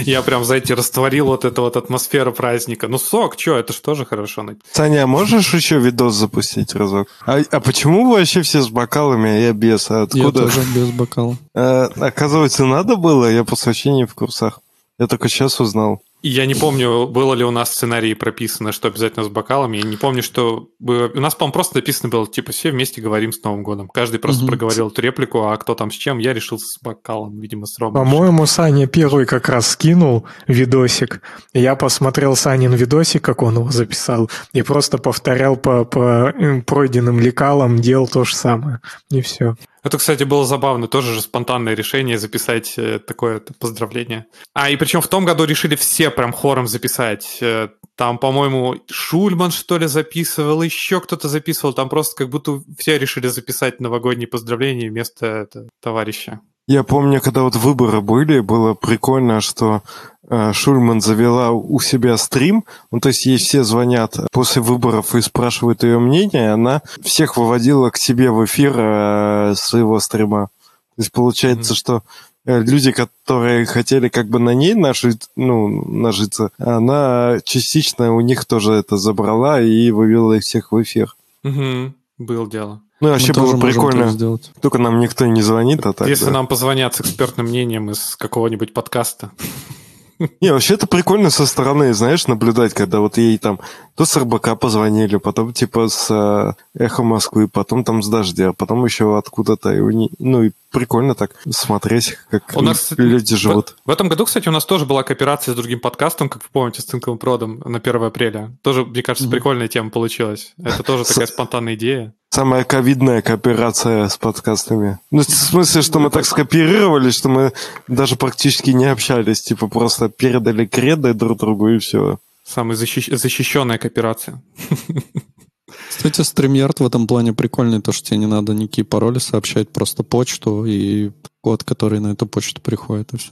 Я 0.03 0.21
прям, 0.21 0.43
знаете, 0.43 0.73
растворил 0.73 1.27
вот 1.27 1.45
эту 1.45 1.61
вот 1.61 1.77
атмосферу 1.77 2.33
праздника. 2.33 2.87
Ну, 2.87 2.97
сок, 2.97 3.35
что, 3.39 3.57
это 3.57 3.73
же 3.73 3.81
тоже 3.81 4.05
хорошо. 4.05 4.45
Саня, 4.71 5.03
а 5.03 5.07
можешь 5.07 5.53
еще 5.53 5.79
видос 5.79 6.15
запустить 6.15 6.75
разок? 6.75 7.07
А, 7.25 7.41
а 7.51 7.59
почему 7.59 8.09
вы 8.09 8.19
вообще 8.19 8.41
все 8.41 8.61
с 8.61 8.69
бокалами, 8.69 9.29
а 9.29 9.37
я 9.37 9.53
без? 9.53 9.89
А 9.89 9.95
Я 9.99 10.03
откуда? 10.03 10.43
тоже 10.43 10.61
без 10.75 10.89
бокала. 10.91 11.37
Э, 11.57 11.87
оказывается, 12.01 12.65
надо 12.65 12.97
было? 12.97 13.31
Я 13.31 13.45
просто 13.45 13.69
вообще 13.69 13.91
не 13.91 14.05
в 14.05 14.13
курсах. 14.13 14.59
Я 14.99 15.07
только 15.07 15.29
сейчас 15.29 15.61
узнал. 15.61 16.01
Я 16.27 16.47
не 16.47 16.55
помню, 16.55 17.07
было 17.07 17.35
ли 17.35 17.43
у 17.43 17.51
нас 17.51 17.69
в 17.69 17.73
сценарии 17.73 18.15
прописано, 18.15 18.71
что 18.71 18.87
обязательно 18.87 19.23
с 19.25 19.27
бокалами. 19.27 19.77
Я 19.77 19.83
не 19.83 19.95
помню, 19.95 20.23
что... 20.23 20.69
У 20.79 21.19
нас, 21.19 21.35
по-моему, 21.35 21.53
просто 21.53 21.75
написано 21.75 22.09
было, 22.09 22.25
типа, 22.25 22.51
все 22.51 22.71
вместе 22.71 22.99
говорим 22.99 23.31
с 23.31 23.43
Новым 23.43 23.61
годом. 23.61 23.89
Каждый 23.89 24.19
просто 24.19 24.41
Мгм. 24.43 24.49
проговорил 24.49 24.87
эту 24.87 25.01
реплику, 25.01 25.43
а 25.43 25.57
кто 25.57 25.75
там 25.75 25.91
с 25.91 25.93
чем, 25.93 26.17
я 26.17 26.33
решил 26.33 26.57
с 26.57 26.79
бокалом, 26.81 27.39
видимо, 27.39 27.67
с 27.67 27.77
ромом. 27.77 27.93
По-моему, 27.93 28.47
Саня 28.47 28.87
первый 28.87 29.27
как 29.27 29.49
раз 29.49 29.67
скинул 29.67 30.25
видосик. 30.47 31.21
Я 31.53 31.75
посмотрел 31.75 32.35
Санин 32.35 32.73
видосик, 32.73 33.23
как 33.23 33.43
он 33.43 33.57
его 33.57 33.69
записал, 33.69 34.29
и 34.51 34.63
просто 34.63 34.97
повторял 34.97 35.55
по, 35.57 35.85
по 35.85 36.33
пройденным 36.65 37.19
лекалам, 37.19 37.79
делал 37.79 38.07
то 38.07 38.23
же 38.23 38.35
самое. 38.35 38.79
И 39.11 39.21
все. 39.21 39.55
Это, 39.85 39.99
кстати, 39.99 40.23
было 40.23 40.45
забавно, 40.45 40.87
тоже 40.87 41.13
же 41.13 41.21
спонтанное 41.21 41.75
решение 41.75 42.17
записать 42.17 42.73
э, 42.75 42.97
такое 42.97 43.39
поздравление. 43.59 44.25
А, 44.55 44.71
и 44.71 44.77
причем 44.77 44.99
в 44.99 45.07
том 45.07 45.25
году 45.25 45.45
решили 45.45 45.75
все 45.75 46.09
прям 46.09 46.33
хором 46.33 46.65
записать. 46.65 47.37
Э, 47.39 47.69
Там, 47.95 48.17
по-моему, 48.17 48.77
Шульман, 48.89 49.51
что 49.51 49.77
ли, 49.77 49.85
записывал, 49.85 50.63
еще 50.63 50.99
кто-то 51.01 51.29
записывал. 51.29 51.73
Там 51.75 51.87
просто 51.89 52.15
как 52.15 52.29
будто 52.29 52.63
все 52.79 52.97
решили 52.97 53.27
записать 53.27 53.79
новогодние 53.79 54.27
поздравления 54.27 54.89
вместо 54.89 55.27
это, 55.27 55.69
товарища. 55.83 56.41
Я 56.67 56.83
помню, 56.83 57.21
когда 57.21 57.43
вот 57.43 57.55
выборы 57.55 58.01
были, 58.01 58.39
было 58.39 58.73
прикольно, 58.73 59.39
что 59.39 59.83
э, 60.27 60.51
Шульман 60.51 60.99
завела 60.99 61.51
у 61.51 61.79
себя 61.79 62.17
стрим. 62.17 62.63
Ну, 62.91 62.99
то 62.99 63.09
есть 63.09 63.27
ей 63.27 63.37
все 63.37 63.63
звонят 63.63 64.17
после 64.31 64.63
выборов 64.63 65.13
и 65.13 65.21
спрашивают 65.21 65.83
ее 65.83 65.99
мнение, 65.99 66.51
она 66.53 66.81
всех 67.03 67.37
выводила 67.37 67.91
к 67.91 67.97
себе 67.97 68.31
в 68.31 68.43
эфир 68.45 68.73
э, 68.77 69.53
своего 69.55 69.99
стрима. 69.99 70.49
То 70.95 71.01
есть 71.01 71.11
получается, 71.11 71.73
Мгм. 71.73 71.77
что 71.77 72.03
э, 72.47 72.59
люди, 72.61 72.91
которые 72.91 73.67
хотели 73.67 74.09
как 74.09 74.27
бы 74.29 74.39
на 74.39 74.55
ней 74.55 74.73
нажить, 74.73 75.27
ну, 75.35 75.67
нажиться, 75.85 76.49
она 76.57 77.37
частично 77.43 78.15
у 78.15 78.21
них 78.21 78.45
тоже 78.45 78.73
это 78.73 78.97
забрала 78.97 79.61
и 79.61 79.91
вывела 79.91 80.33
их 80.33 80.41
всех 80.41 80.71
в 80.71 80.81
эфир. 80.81 81.15
Угу, 81.43 81.93
было 82.17 82.49
дело. 82.49 82.81
Ну, 83.01 83.09
вообще 83.09 83.29
Мы 83.29 83.33
тоже 83.33 83.57
было 83.57 83.61
прикольно. 83.61 84.37
Только 84.61 84.77
нам 84.77 84.99
никто 84.99 85.25
не 85.25 85.41
звонит, 85.41 85.85
а 85.85 85.93
так 85.93 86.07
Если 86.07 86.25
да. 86.25 86.31
нам 86.31 86.47
позвонят 86.47 86.95
с 86.95 87.01
экспертным 87.01 87.47
мнением 87.47 87.91
из 87.91 88.15
какого-нибудь 88.15 88.73
подкаста. 88.73 89.31
Не, 90.41 90.53
вообще 90.53 90.75
это 90.75 90.87
прикольно 90.87 91.29
со 91.29 91.45
стороны, 91.45 91.93
знаешь, 91.93 92.27
наблюдать, 92.27 92.73
когда 92.73 92.99
вот 92.99 93.17
ей 93.17 93.37
там 93.37 93.59
то 93.95 94.05
с 94.05 94.15
РБК 94.15 94.57
позвонили, 94.59 95.17
потом 95.17 95.53
типа 95.53 95.87
с 95.89 96.07
э, 96.09 96.53
Эхо 96.77 97.03
Москвы, 97.03 97.47
потом 97.47 97.83
там 97.83 98.01
с 98.01 98.07
Дождя, 98.07 98.53
потом 98.53 98.83
еще 98.85 99.17
откуда-то. 99.17 99.73
И 99.73 99.81
не- 99.93 100.11
Ну 100.19 100.43
и 100.43 100.51
прикольно 100.71 101.15
так 101.15 101.31
смотреть, 101.49 102.17
как 102.29 102.43
У 102.55 102.61
нас, 102.61 102.91
люди 102.97 103.35
живут. 103.35 103.75
В, 103.83 103.89
в 103.89 103.91
этом 103.91 104.09
году, 104.09 104.25
кстати, 104.25 104.47
у 104.47 104.51
нас 104.51 104.65
тоже 104.65 104.85
была 104.85 105.03
кооперация 105.03 105.53
с 105.53 105.55
другим 105.57 105.79
подкастом, 105.79 106.29
как 106.29 106.43
вы 106.43 106.49
помните, 106.51 106.81
с 106.81 106.85
Цинковым 106.85 107.17
Продом 107.17 107.61
на 107.65 107.79
1 107.79 108.03
апреля. 108.03 108.51
Тоже, 108.61 108.85
мне 108.85 109.01
кажется, 109.01 109.29
прикольная 109.29 109.67
тема 109.67 109.89
получилась. 109.89 110.53
Это 110.63 110.83
тоже 110.83 111.03
такая 111.05 111.27
спонтанная 111.27 111.75
идея. 111.75 112.13
Самая 112.35 112.65
ковидная 112.65 113.21
кооперация 113.21 114.09
с 114.09 114.17
подкастами. 114.17 114.99
Ну, 115.09 115.21
в 115.21 115.23
смысле, 115.23 115.81
что 115.81 115.99
мы 115.99 116.09
так 116.09 116.25
скопировали, 116.25 117.09
что 117.09 117.29
мы 117.29 117.53
даже 117.87 118.17
практически 118.17 118.71
не 118.71 118.91
общались. 118.91 119.41
Типа 119.41 119.67
просто 119.67 120.09
передали 120.09 120.65
креды 120.65 121.13
друг 121.13 121.39
другу 121.39 121.69
и 121.69 121.79
все. 121.79 122.19
Самая 122.43 122.75
защищ... 122.75 123.09
защищенная 123.09 123.77
кооперация. 123.77 124.43
Кстати, 125.89 126.21
StreamYard 126.21 126.83
в 126.83 126.85
этом 126.85 127.07
плане 127.07 127.31
прикольный, 127.33 127.81
то, 127.81 127.93
что 127.93 128.09
тебе 128.09 128.17
не 128.17 128.27
надо 128.27 128.53
никакие 128.53 128.85
пароли 128.85 129.19
сообщать, 129.19 129.69
просто 129.69 130.03
почту 130.03 130.65
и 130.65 131.11
код, 131.41 131.63
который 131.63 131.99
на 131.99 132.11
эту 132.11 132.27
почту 132.27 132.61
приходит, 132.61 133.13
и 133.13 133.17
все. 133.17 133.31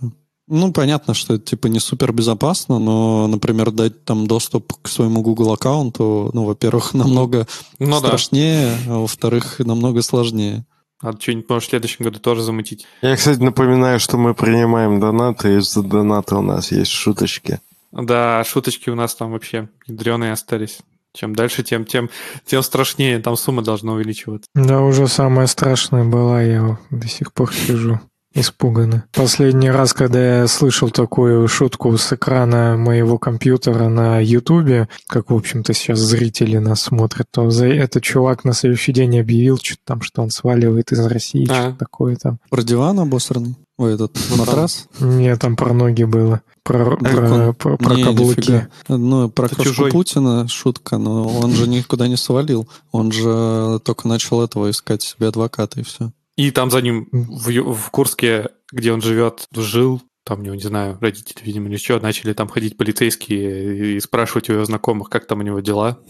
Ну, 0.55 0.71
понятно, 0.71 1.15
что 1.15 1.33
это 1.33 1.45
типа 1.45 1.65
не 1.65 1.79
супер 1.79 2.11
безопасно, 2.13 2.77
но, 2.77 3.25
например, 3.25 3.71
дать 3.71 4.05
там 4.05 4.27
доступ 4.27 4.73
к 4.83 4.87
своему 4.87 5.23
Google 5.23 5.53
аккаунту, 5.53 6.29
ну, 6.31 6.45
во-первых, 6.45 6.93
намного 6.93 7.47
Ну 7.79 7.99
да. 7.99 8.07
страшнее, 8.07 8.77
а 8.87 8.99
во-вторых, 8.99 9.57
намного 9.57 10.03
сложнее. 10.03 10.63
Надо 11.01 11.19
что-нибудь, 11.19 11.49
может, 11.49 11.67
в 11.67 11.69
следующем 11.71 12.05
году 12.05 12.19
тоже 12.19 12.43
замутить. 12.43 12.85
Я, 13.01 13.15
кстати, 13.15 13.39
напоминаю, 13.39 13.99
что 13.99 14.17
мы 14.17 14.35
принимаем 14.35 14.99
донаты, 14.99 15.55
и 15.55 15.59
за 15.59 15.81
донаты 15.81 16.35
у 16.35 16.43
нас 16.43 16.71
есть 16.71 16.91
шуточки. 16.91 17.59
Да, 17.91 18.43
шуточки 18.43 18.91
у 18.91 18.95
нас 18.95 19.15
там 19.15 19.31
вообще 19.31 19.69
ядреные 19.87 20.33
остались. 20.33 20.81
Чем 21.15 21.35
дальше, 21.35 21.63
тем, 21.63 21.83
тем, 21.85 22.11
тем 22.45 22.61
страшнее. 22.61 23.17
Там 23.19 23.37
сумма 23.37 23.63
должна 23.63 23.93
увеличиваться. 23.93 24.47
Да, 24.53 24.81
уже 24.81 25.07
самое 25.07 25.47
страшное 25.47 26.03
была, 26.03 26.43
я 26.43 26.77
до 26.91 27.07
сих 27.07 27.33
пор 27.33 27.51
сижу. 27.53 27.99
Испуганно. 28.35 29.03
Последний 29.13 29.69
раз, 29.69 29.93
когда 29.93 30.39
я 30.41 30.47
слышал 30.47 30.89
такую 30.89 31.47
шутку 31.47 31.95
с 31.97 32.13
экрана 32.13 32.75
моего 32.77 33.17
компьютера 33.19 33.89
на 33.89 34.19
Ютубе, 34.19 34.89
как, 35.07 35.29
в 35.29 35.35
общем-то, 35.35 35.73
сейчас 35.73 35.99
зрители 35.99 36.57
нас 36.57 36.81
смотрят, 36.81 37.27
то 37.31 37.49
за 37.51 37.67
этот 37.67 38.01
чувак 38.03 38.43
на 38.43 38.53
следующий 38.53 38.91
день 38.91 39.19
объявил 39.19 39.59
что 39.61 39.77
там, 39.85 40.01
что 40.01 40.23
он 40.23 40.31
сваливает 40.31 40.91
из 40.91 41.05
России, 41.05 41.47
А. 41.49 41.53
что-то 41.53 41.77
такое 41.77 42.15
там. 42.15 42.39
Про 42.49 42.63
диван 42.63 42.99
обосранный? 42.99 43.55
Ой, 43.77 43.93
этот 43.95 44.17
матрас? 44.37 44.87
Не, 44.99 45.35
там 45.37 45.55
про 45.55 45.73
ноги 45.73 46.03
было. 46.03 46.41
Про, 46.63 46.95
про, 46.97 47.53
про- 47.53 47.77
про 47.77 47.93
Не, 47.95 48.03
каблуки. 48.03 48.39
нифига. 48.39 48.67
Ну, 48.87 49.29
про 49.29 49.45
Это 49.45 49.55
крошку 49.55 49.73
чужой. 49.73 49.91
Путина 49.91 50.47
шутка, 50.47 50.97
но 50.97 51.27
он 51.27 51.51
же 51.53 51.67
никуда 51.67 52.07
не 52.07 52.15
свалил. 52.17 52.67
Он 52.91 53.11
же 53.11 53.79
только 53.83 54.07
начал 54.07 54.41
этого 54.41 54.71
искать 54.71 55.01
себе 55.03 55.27
адвоката, 55.27 55.79
и 55.79 55.83
все. 55.83 56.11
И 56.35 56.49
там 56.49 56.71
за 56.71 56.81
ним 56.81 57.07
в, 57.11 57.51
в 57.51 57.91
Курске, 57.91 58.49
где 58.71 58.91
он 58.91 59.01
живет, 59.01 59.47
жил, 59.55 60.01
там, 60.25 60.41
него, 60.41 60.55
не 60.55 60.63
знаю, 60.63 60.97
родители, 60.99 61.43
видимо, 61.43 61.69
или 61.69 61.77
что, 61.77 61.99
начали 61.99 62.33
там 62.33 62.47
ходить 62.47 62.75
полицейские 62.75 63.97
и 63.97 63.99
спрашивать 63.99 64.49
у 64.49 64.53
его 64.53 64.65
знакомых, 64.65 65.09
как 65.09 65.27
там 65.27 65.39
у 65.39 65.43
него 65.43 65.59
дела. 65.59 65.99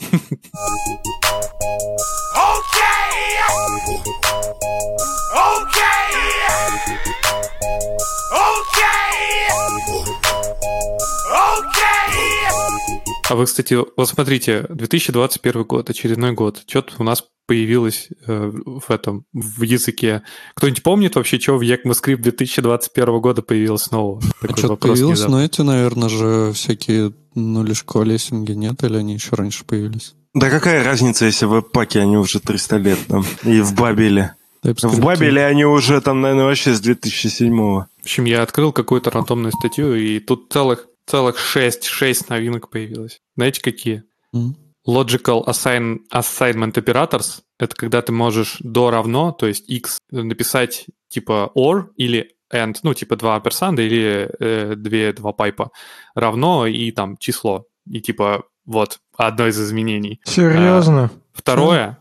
А 13.30 13.36
вы, 13.36 13.46
кстати, 13.46 13.74
вот 13.74 14.10
смотрите, 14.10 14.66
2021 14.70 15.64
год, 15.64 15.90
очередной 15.90 16.34
год, 16.34 16.64
что-то 16.68 16.94
у 17.00 17.04
нас 17.04 17.24
появилось 17.46 18.10
э, 18.28 18.52
в 18.54 18.90
этом, 18.90 19.26
в 19.34 19.64
языке. 19.64 20.24
Кто-нибудь 20.56 20.84
помнит 20.84 21.16
вообще, 21.16 21.40
что 21.40 21.58
в 21.58 21.62
ECMAScript 21.62 22.18
2021 22.18 23.20
года 23.20 23.42
появилось 23.42 23.92
нового? 23.92 24.22
А 24.22 24.42
Такой 24.42 24.58
что-то 24.58 24.68
вопрос 24.74 25.00
появилось, 25.00 25.28
но 25.28 25.44
эти, 25.44 25.62
наверное, 25.62 26.10
же 26.10 26.52
всякие 26.54 27.14
нулишко 27.36 28.02
лессинги 28.02 28.52
нет, 28.52 28.84
или 28.84 28.98
они 28.98 29.14
еще 29.14 29.36
раньше 29.36 29.66
появились? 29.66 30.16
Да 30.34 30.50
какая 30.50 30.84
разница, 30.84 31.26
если 31.26 31.46
в 31.46 31.50
веб-паке 31.50 32.00
они 32.00 32.18
уже 32.18 32.40
300 32.40 32.78
лет 32.78 33.00
там, 33.08 33.24
и 33.44 33.62
в 33.62 33.76
Бабеле. 33.76 34.34
В. 34.64 35.00
Бабеле 35.02 35.46
они 35.46 35.66
уже 35.66 36.00
там, 36.02 36.22
наверное, 36.22 36.46
вообще 36.46 36.74
с 36.74 36.82
2007-го. 36.82 37.88
В 38.02 38.06
общем, 38.06 38.24
я 38.26 38.42
открыл 38.42 38.72
какую-то 38.72 39.12
рандомную 39.12 39.52
статью, 39.52 39.94
и 39.94 40.20
тут 40.20 40.52
целых, 40.52 40.88
целых 41.06 41.38
6, 41.38 41.86
6 41.86 42.30
новинок 42.30 42.70
появилось. 42.70 43.20
Знаете, 43.36 43.62
какие? 43.62 44.04
М. 44.34 44.56
Logical 44.88 45.46
assign, 45.46 46.00
Assignment 46.14 46.74
Operators— 46.74 47.42
это 47.60 47.76
когда 47.76 48.02
ты 48.02 48.12
можешь 48.12 48.58
до 48.60 48.92
равно, 48.92 49.32
то 49.32 49.48
есть 49.48 49.70
x, 49.70 49.98
написать 50.12 50.88
типа 51.08 51.52
or 51.56 51.86
или 51.96 52.32
and, 52.54 52.76
ну, 52.84 52.94
типа 52.94 53.16
два 53.16 53.40
персанда 53.40 53.82
или 53.82 54.30
э, 54.40 54.76
две, 54.76 55.14
два 55.14 55.32
пайпа 55.32 55.72
равно 56.16 56.68
и 56.68 56.92
там 56.92 57.18
число. 57.18 57.66
И 57.90 58.02
типа 58.02 58.44
вот 58.66 59.00
одно 59.18 59.48
из 59.48 59.60
изменений. 59.60 60.22
Серьезно? 60.26 61.12
Второе... 61.34 61.98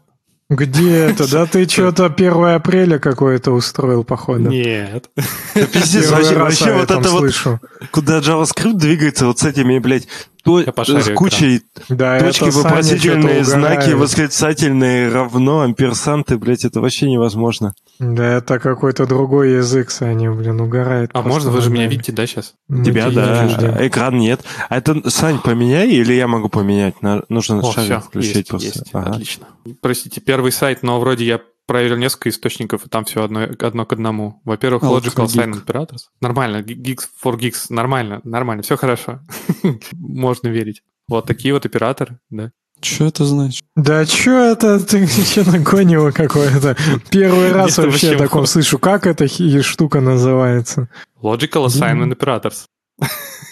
Где 0.55 1.07
это? 1.07 1.31
Да 1.31 1.47
ты 1.47 1.69
что-то 1.69 2.07
1 2.07 2.45
апреля 2.45 2.99
какое-то 2.99 3.53
устроил, 3.53 4.05
походу. 4.05 4.51
Нет. 4.51 5.11
Да 5.55 5.67
пиздец, 5.67 6.11
вообще, 6.11 6.37
вообще 6.37 6.73
вот 6.75 6.91
это 6.91 7.09
вот, 7.09 7.19
слышу. 7.21 7.61
куда 7.91 8.19
JavaScript 8.19 8.75
двигается 8.75 9.27
вот 9.27 9.39
с 9.39 9.45
этими, 9.45 9.79
блядь, 9.79 10.09
то, 10.45 10.63
пошарю 10.73 11.01
с 11.03 11.11
кучей 11.15 11.63
Да, 11.89 12.19
точки, 12.19 12.51
вопросительные 12.51 13.45
знаки, 13.45 13.75
угорает. 13.91 13.99
восклицательные, 13.99 15.09
равно, 15.11 15.61
амперсанты, 15.61 16.37
блядь, 16.39 16.65
это 16.65 16.81
вообще 16.81 17.09
невозможно. 17.11 17.75
Да, 17.99 18.25
это 18.39 18.59
какой-то 18.59 19.07
другой 19.07 19.53
язык, 19.53 19.91
Саня, 19.91 20.33
блин, 20.33 20.61
угорает. 20.61 21.11
А 21.15 21.23
можно, 21.23 21.51
вы 21.51 21.61
же 21.61 21.71
меня 21.71 21.87
видите, 21.87 22.13
да, 22.13 22.27
сейчас? 22.27 22.55
Мы 22.69 22.85
Тебя, 22.85 23.11
да, 23.11 23.45
не 23.45 23.87
экран 23.87 24.17
нет. 24.19 24.41
А 24.69 24.79
это, 24.79 25.09
Сань, 25.11 25.39
поменяй, 25.39 25.89
или 25.91 26.13
я 26.15 26.27
могу 26.27 26.49
поменять? 26.49 26.95
Нужно 27.29 27.61
О, 27.61 27.73
шарик 27.73 27.87
все, 27.87 28.01
включить 28.01 28.37
есть, 28.37 28.49
просто. 28.49 28.67
есть, 28.69 28.91
Ага. 28.93 29.11
отлично. 29.11 29.47
Простите, 29.81 30.21
первый 30.21 30.51
сайт, 30.53 30.83
но 30.83 30.99
вроде 30.99 31.25
я 31.25 31.41
проверил 31.73 31.97
несколько 31.97 32.29
источников, 32.29 32.85
и 32.85 32.91
там 32.91 33.07
все 33.07 33.25
одно, 33.25 33.45
одно 33.45 33.87
к 33.87 33.95
одному. 33.95 34.43
Во-первых, 34.45 34.83
Alpha 34.83 35.01
Logical. 35.01 35.25
Assignment 35.25 35.65
Operators. 35.65 36.01
Нормально, 36.21 36.59
Geeks 36.59 37.05
for 37.25 37.39
Geeks, 37.39 37.67
нормально, 37.71 38.21
нормально, 38.25 38.63
все 38.63 38.77
хорошо. 38.77 39.21
Можно 39.93 40.49
верить. 40.49 40.83
Вот 41.09 41.27
такие 41.27 41.55
вот 41.55 41.65
операторы, 41.65 42.19
да. 42.29 42.53
Что 42.83 43.07
это 43.07 43.25
значит? 43.25 43.65
Да 43.75 44.05
чё 44.05 44.39
это? 44.39 44.81
Ты 44.81 45.07
что 45.07 45.51
нагонило 45.51 46.11
какое-то? 46.11 46.77
Первый 47.11 47.53
раз 47.53 47.79
вообще 47.79 48.19
таком 48.19 48.45
слышу. 48.45 48.79
Как 48.79 49.07
эта 49.07 49.27
штука 49.63 50.03
называется? 50.03 50.91
Logical 51.23 51.69
Assignment 51.69 52.15
Operators, 52.19 52.65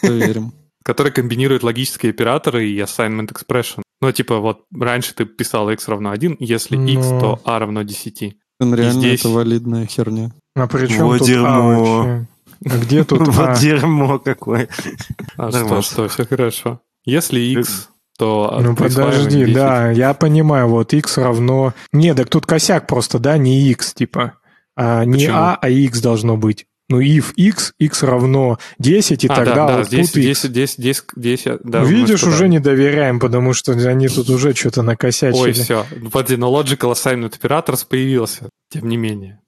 Проверим. 0.02 0.52
который 0.84 1.10
комбинирует 1.10 1.62
логические 1.62 2.10
операторы 2.10 2.68
и 2.68 2.78
Assignment 2.80 3.32
Expression. 3.32 3.80
Ну, 4.02 4.12
типа, 4.12 4.38
вот 4.38 4.64
раньше 4.78 5.14
ты 5.14 5.24
писал 5.26 5.68
x 5.70 5.86
равно 5.88 6.10
1, 6.10 6.36
если 6.40 6.76
x, 6.76 7.06
Ну. 7.10 7.20
то 7.20 7.40
a 7.44 7.58
равно 7.58 7.82
10. 7.82 8.36
Блин, 8.58 8.74
Реально 8.74 9.00
здесь- 9.00 9.20
это 9.20 9.28
валидная 9.30 9.86
херня. 9.86 10.30
А 10.54 10.66
при 10.66 10.86
чем 10.86 11.06
Вот 11.06 11.18
тут 11.18 11.26
дерьмо. 11.26 11.46
А 11.48 11.60
вообще? 11.60 12.26
А 12.66 12.78
где 12.78 13.04
тут 13.04 13.20
Вот 13.28 13.48
А? 13.48 13.56
дерьмо 13.56 14.18
какое. 14.18 14.68
А 15.36 15.50
что, 15.50 15.82
что, 15.82 16.08
все 16.08 16.24
хорошо. 16.26 16.80
Если 17.04 17.40
x, 17.40 17.88
то... 18.18 18.58
Ну 18.62 18.76
подожди, 18.76 19.40
10. 19.46 19.54
да, 19.54 19.90
я 19.90 20.12
понимаю, 20.14 20.68
вот 20.68 20.92
x 20.92 21.16
равно... 21.18 21.72
Не, 21.92 22.14
так 22.14 22.28
тут 22.28 22.44
косяк 22.46 22.86
просто, 22.86 23.18
да, 23.18 23.38
не 23.38 23.70
x, 23.70 23.94
типа. 23.94 24.34
А 24.76 25.04
не 25.04 25.26
а, 25.26 25.56
а 25.60 25.68
x 25.70 26.00
должно 26.00 26.36
быть. 26.36 26.66
Ну, 26.90 27.00
if 27.00 27.32
x, 27.36 27.72
x 27.78 28.02
равно 28.02 28.58
10, 28.78 29.24
и 29.24 29.28
А, 29.28 29.34
тогда 29.34 29.54
да, 29.54 29.66
да, 29.78 29.84
здесь, 29.84 30.08
x. 30.08 30.10
здесь, 30.10 30.42
здесь, 30.42 30.72
здесь, 30.76 31.04
здесь, 31.16 31.44
да, 31.62 31.84
Видишь, 31.84 32.24
уже 32.24 32.40
да. 32.40 32.48
не 32.48 32.58
доверяем, 32.58 33.20
потому 33.20 33.54
что 33.54 33.72
они 33.72 34.08
тут 34.08 34.28
уже 34.28 34.54
что-то 34.54 34.82
накосячили. 34.82 35.40
Ой, 35.40 35.52
все. 35.52 35.86
Подожди, 36.12 36.36
но 36.36 36.50
Logical 36.50 36.92
Assignment 36.92 37.38
Operators 37.40 37.86
появился, 37.88 38.48
тем 38.70 38.88
не 38.88 38.96
менее. 38.96 39.38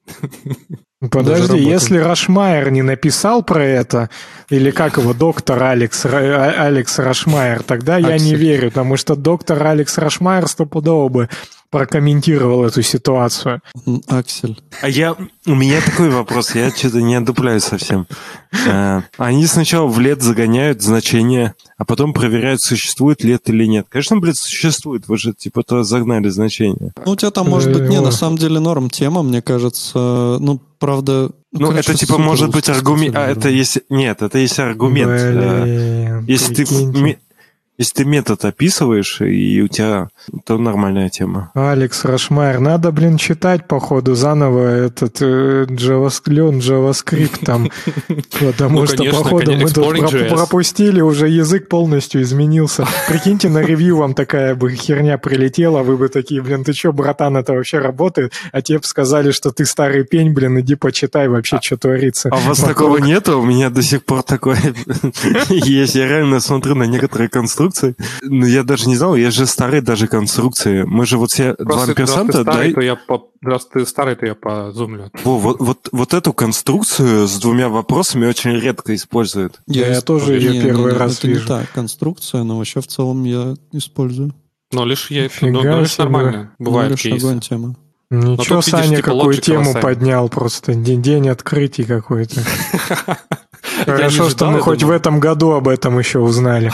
Подожди, 1.10 1.42
работает. 1.48 1.66
если 1.68 1.98
Рашмайер 1.98 2.70
не 2.70 2.82
написал 2.82 3.42
про 3.42 3.64
это, 3.64 4.08
или 4.50 4.70
как 4.70 4.98
его, 4.98 5.12
доктор 5.14 5.60
Алекс, 5.60 6.06
А- 6.06 6.54
Алекс 6.66 6.96
Рашмайер, 7.00 7.64
тогда 7.64 7.98
я 7.98 8.16
не 8.18 8.36
верю, 8.36 8.68
потому 8.70 8.96
что 8.96 9.16
доктор 9.16 9.60
Алекс 9.66 9.98
Рашмайер 9.98 10.46
стопудово 10.46 11.08
бы 11.08 11.28
прокомментировал 11.72 12.64
эту 12.64 12.82
ситуацию. 12.82 13.62
Аксель. 14.06 14.60
А 14.82 14.88
я... 14.88 15.16
У 15.46 15.54
меня 15.54 15.80
такой 15.80 16.10
вопрос, 16.10 16.54
я 16.54 16.70
что-то 16.70 17.00
не 17.00 17.14
одупляю 17.16 17.60
совсем. 17.60 18.06
Э, 18.66 19.00
Они 19.16 19.46
сначала 19.46 19.86
в 19.88 19.98
лет 19.98 20.22
загоняют 20.22 20.82
значение, 20.82 21.54
а 21.78 21.84
потом 21.86 22.12
проверяют, 22.12 22.60
существует 22.60 23.24
лет 23.24 23.48
или 23.48 23.64
нет. 23.64 23.86
Конечно, 23.88 24.18
блядь, 24.18 24.36
существует, 24.36 25.08
вы 25.08 25.16
же 25.16 25.32
типа 25.32 25.62
то 25.62 25.82
загнали 25.82 26.28
значение. 26.28 26.92
Ну, 27.06 27.12
у 27.12 27.16
тебя 27.16 27.30
там 27.30 27.48
может 27.48 27.72
быть, 27.72 27.88
не, 27.88 27.96
Э, 27.96 28.00
на 28.02 28.08
о. 28.08 28.12
самом 28.12 28.36
деле 28.36 28.60
норм 28.60 28.90
тема, 28.90 29.22
мне 29.22 29.40
кажется. 29.40 30.36
Ну, 30.40 30.60
правда... 30.78 31.30
Ну, 31.52 31.68
короче, 31.68 31.92
это 31.92 31.98
типа 32.06 32.18
может 32.18 32.50
быть 32.50 32.68
аргумент... 32.68 33.16
А, 33.16 33.26
это 33.30 33.48
если... 33.48 33.82
Нет, 33.88 34.20
это 34.20 34.36
если 34.38 34.60
аргумент. 34.60 35.10
э, 35.10 36.22
Если 36.28 36.54
ты, 36.54 37.16
Если 37.82 37.94
ты 37.94 38.04
метод 38.04 38.44
описываешь, 38.44 39.20
и 39.22 39.60
у 39.60 39.66
тебя 39.66 40.06
то 40.44 40.56
нормальная 40.56 41.08
тема. 41.08 41.50
Алекс 41.52 42.04
Рашмайер, 42.04 42.60
надо, 42.60 42.92
блин, 42.92 43.16
читать, 43.16 43.66
походу, 43.66 44.14
заново 44.14 44.68
этот 44.68 45.16
э, 45.20 45.64
JavaScript, 45.68 46.60
JavaScript 46.60 47.44
там, 47.44 47.70
потому 48.40 48.82
Ну, 48.82 48.86
что, 48.86 49.02
походу, 49.02 49.50
мы 49.56 49.68
тут 49.68 50.28
пропустили, 50.28 51.00
уже 51.00 51.28
язык 51.28 51.68
полностью 51.68 52.22
изменился. 52.22 52.86
Прикиньте, 53.08 53.48
на 53.48 53.58
ревью 53.58 53.96
вам 53.96 54.14
такая 54.14 54.54
бы 54.54 54.70
херня 54.70 55.18
прилетела, 55.18 55.82
вы 55.82 55.96
бы 55.96 56.08
такие, 56.08 56.40
блин, 56.40 56.62
ты 56.62 56.74
чё, 56.74 56.92
братан, 56.92 57.36
это 57.36 57.52
вообще 57.52 57.80
работает? 57.80 58.32
А 58.52 58.62
тебе 58.62 58.78
бы 58.78 58.84
сказали, 58.84 59.32
что 59.32 59.50
ты 59.50 59.64
старый 59.64 60.04
пень, 60.04 60.32
блин, 60.32 60.60
иди 60.60 60.76
почитай 60.76 61.26
вообще, 61.26 61.58
что 61.60 61.76
творится. 61.76 62.28
А 62.30 62.36
у 62.36 62.42
вас 62.42 62.60
такого 62.60 62.98
нету? 62.98 63.40
У 63.40 63.44
меня 63.44 63.70
до 63.70 63.82
сих 63.82 64.04
пор 64.04 64.22
такое 64.22 64.60
есть. 65.48 65.96
Я 65.96 66.06
реально 66.06 66.38
смотрю 66.38 66.76
на 66.76 66.84
некоторые 66.84 67.28
конструкции. 67.28 67.71
Ну, 68.22 68.46
я 68.46 68.62
даже 68.62 68.88
не 68.88 68.96
знал, 68.96 69.14
есть 69.16 69.36
же 69.36 69.46
старые 69.46 69.82
даже 69.82 70.06
конструкции. 70.06 70.82
Мы 70.82 71.06
же 71.06 71.18
вот 71.18 71.30
все 71.30 71.54
два 71.54 71.64
Просто 71.64 71.78
раз 71.78 71.84
ты 71.86 71.90
амперсанта, 71.90 72.42
старый, 72.42 72.72
то 72.74 72.80
я 72.80 72.96
по... 72.96 73.30
раз 73.42 73.66
ты 73.66 73.86
старый, 73.86 74.16
то 74.16 74.26
я 74.26 74.34
позумлю. 74.34 75.10
Во, 75.24 75.38
вот, 75.38 75.60
вот, 75.60 75.88
вот 75.92 76.14
эту 76.14 76.32
конструкцию 76.32 77.26
с 77.26 77.38
двумя 77.38 77.68
вопросами 77.68 78.26
очень 78.26 78.52
редко 78.52 78.94
используют. 78.94 79.60
Я 79.66 79.92
исп- 79.92 80.02
тоже 80.02 80.38
Не, 80.38 80.58
не, 80.58 80.62
первый 80.62 80.92
не, 80.92 80.98
раз 80.98 81.18
это 81.18 81.28
вижу. 81.28 81.40
не 81.40 81.46
та 81.46 81.66
конструкция, 81.74 82.42
но 82.42 82.58
вообще 82.58 82.80
в 82.80 82.86
целом 82.86 83.24
я 83.24 83.54
использую. 83.72 84.34
Но 84.72 84.84
лишь 84.84 85.10
я... 85.10 85.24
Нифига 85.24 85.50
Ну, 85.50 85.62
ну, 85.62 85.80
лишь 85.80 85.98
нормально. 85.98 86.52
Бывает 86.58 86.90
лишь 86.90 87.22
огонь 87.22 87.40
тема. 87.40 87.76
Ничего, 88.10 88.36
тут 88.36 88.48
видишь, 88.50 88.64
Саня, 88.64 88.96
типа, 88.96 89.10
какую 89.10 89.34
тему 89.38 89.74
поднял 89.80 90.28
просто. 90.28 90.74
День, 90.74 91.00
день 91.00 91.28
открытий 91.30 91.84
какой-то. 91.84 92.42
Хорошо, 93.84 94.28
что 94.30 94.50
мы 94.50 94.60
хоть 94.60 94.82
в 94.82 94.90
этом 94.90 95.20
году 95.20 95.52
об 95.52 95.68
этом 95.68 95.98
еще 95.98 96.18
узнали. 96.18 96.72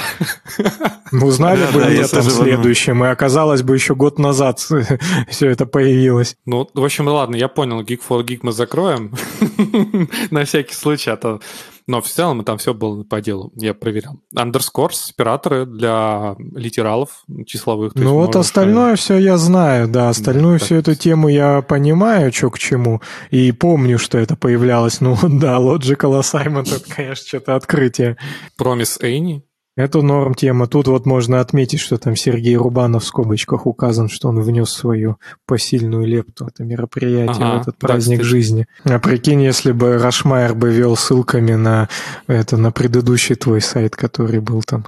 Узнали 1.13 1.61
Да, 1.61 1.73
бы 1.73 1.81
да, 1.81 1.89
я 1.89 2.03
летом 2.03 2.25
подумал. 2.25 2.43
следующем, 2.45 3.05
и 3.05 3.09
оказалось 3.09 3.63
бы 3.63 3.75
еще 3.75 3.95
год 3.95 4.19
назад 4.19 4.59
все 5.29 5.51
это 5.51 5.67
появилось. 5.67 6.37
Ну, 6.47 6.69
в 6.75 6.85
общем, 6.85 7.09
ладно, 7.09 7.37
я 7.37 7.49
понял, 7.49 7.81
Geek 7.83 8.01
for 8.09 8.23
Geek 8.25 8.41
мы 8.43 8.53
закроем. 8.53 9.13
На 10.31 10.45
всякий 10.45 10.75
случай, 10.75 11.11
а 11.11 11.17
то... 11.17 11.41
Но 11.89 12.03
в 12.03 12.07
целом 12.07 12.45
там 12.45 12.59
все 12.59 12.74
было 12.74 13.03
по 13.03 13.22
делу, 13.22 13.51
я 13.57 13.72
проверял. 13.72 14.20
Underscores, 14.36 15.11
операторы 15.11 15.64
для 15.64 16.36
литералов 16.55 17.24
числовых. 17.47 17.95
Ну 17.95 18.12
вот 18.12 18.34
можешь, 18.34 18.47
остальное 18.47 18.97
все 18.97 19.16
я 19.16 19.39
знаю, 19.39 19.89
да, 19.89 20.11
остальную 20.11 20.59
так 20.59 20.66
всю 20.66 20.74
эту 20.74 20.95
тему 20.95 21.28
я 21.28 21.62
понимаю, 21.62 22.30
что 22.30 22.51
к 22.51 22.59
чему, 22.59 23.01
и 23.30 23.53
помню, 23.53 23.99
что 23.99 24.18
это 24.18 24.36
появлялось. 24.36 25.01
Ну 25.09 25.16
да, 25.22 25.57
Logical 25.57 26.20
Assignment, 26.20 26.76
это, 26.76 26.95
конечно, 26.95 27.26
что-то 27.26 27.57
открытие. 27.57 28.18
Promise 28.61 29.01
Any. 29.01 29.41
Это 29.79 30.03
норм 30.03 30.35
тема. 30.35 30.66
Тут 30.66 30.89
вот 30.89 31.07
можно 31.07 31.39
отметить, 31.39 31.79
что 31.79 31.99
там 31.99 32.16
Сергей 32.16 32.57
Рубанов 32.57 33.05
в 33.05 33.07
скобочках 33.07 33.64
указан, 33.64 34.09
что 34.09 34.26
он 34.26 34.41
внес 34.41 34.70
свою 34.70 35.18
посильную 35.47 36.05
лепту 36.05 36.47
в 36.47 36.49
это 36.49 36.64
мероприятие, 36.64 37.47
Ага, 37.47 37.59
в 37.59 37.62
этот 37.62 37.76
да, 37.79 37.87
праздник 37.87 38.18
кстати. 38.18 38.29
жизни. 38.29 38.66
А 38.83 38.99
прикинь, 38.99 39.41
если 39.41 39.70
бы 39.70 39.97
Рашмайер 39.99 40.57
бы 40.57 40.72
вел 40.72 40.97
ссылками 40.97 41.53
на 41.55 41.89
это 42.26 42.57
на 42.57 42.72
предыдущий 42.72 43.37
твой 43.37 43.61
сайт, 43.61 43.95
который 43.95 44.41
был 44.41 44.64
там 44.64 44.85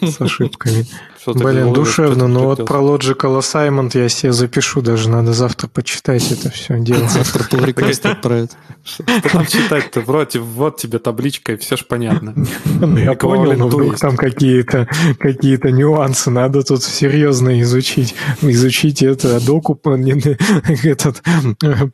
с 0.00 0.18
ошибками. 0.22 0.86
Что 1.20 1.34
ты 1.34 1.40
Блин, 1.40 1.50
говорил, 1.50 1.72
душевно. 1.74 2.28
Ну 2.28 2.44
вот 2.44 2.64
про 2.64 2.78
Logical 2.78 3.38
Assignment 3.40 3.90
я 3.92 4.08
себе 4.08 4.32
запишу 4.32 4.80
даже. 4.80 5.10
Надо 5.10 5.34
завтра 5.34 5.68
почитать 5.68 6.32
это 6.32 6.50
все 6.50 6.78
дело. 6.80 7.06
Завтра 7.08 7.44
pull 7.44 7.66
request 7.66 8.10
отправить. 8.10 8.52
Что 8.82 9.04
там 9.04 9.44
читать-то? 9.44 10.00
Вроде 10.00 10.38
вот 10.38 10.78
тебе 10.78 10.98
табличка, 10.98 11.52
и 11.52 11.56
все 11.56 11.76
ж 11.76 11.84
понятно. 11.86 12.34
Ну, 12.80 12.96
я 12.96 13.12
понял, 13.12 13.52
но 13.52 13.52
Equivalent 13.52 13.68
вдруг 13.68 13.98
там 13.98 14.16
какие-то 14.16 14.88
какие 15.18 15.58
нюансы 15.70 16.30
надо 16.30 16.62
тут 16.62 16.82
серьезно 16.82 17.60
изучить. 17.60 18.14
Изучить 18.40 19.02
это 19.02 19.44
докуп, 19.44 19.86
не- 19.86 20.20
этот 20.88 21.22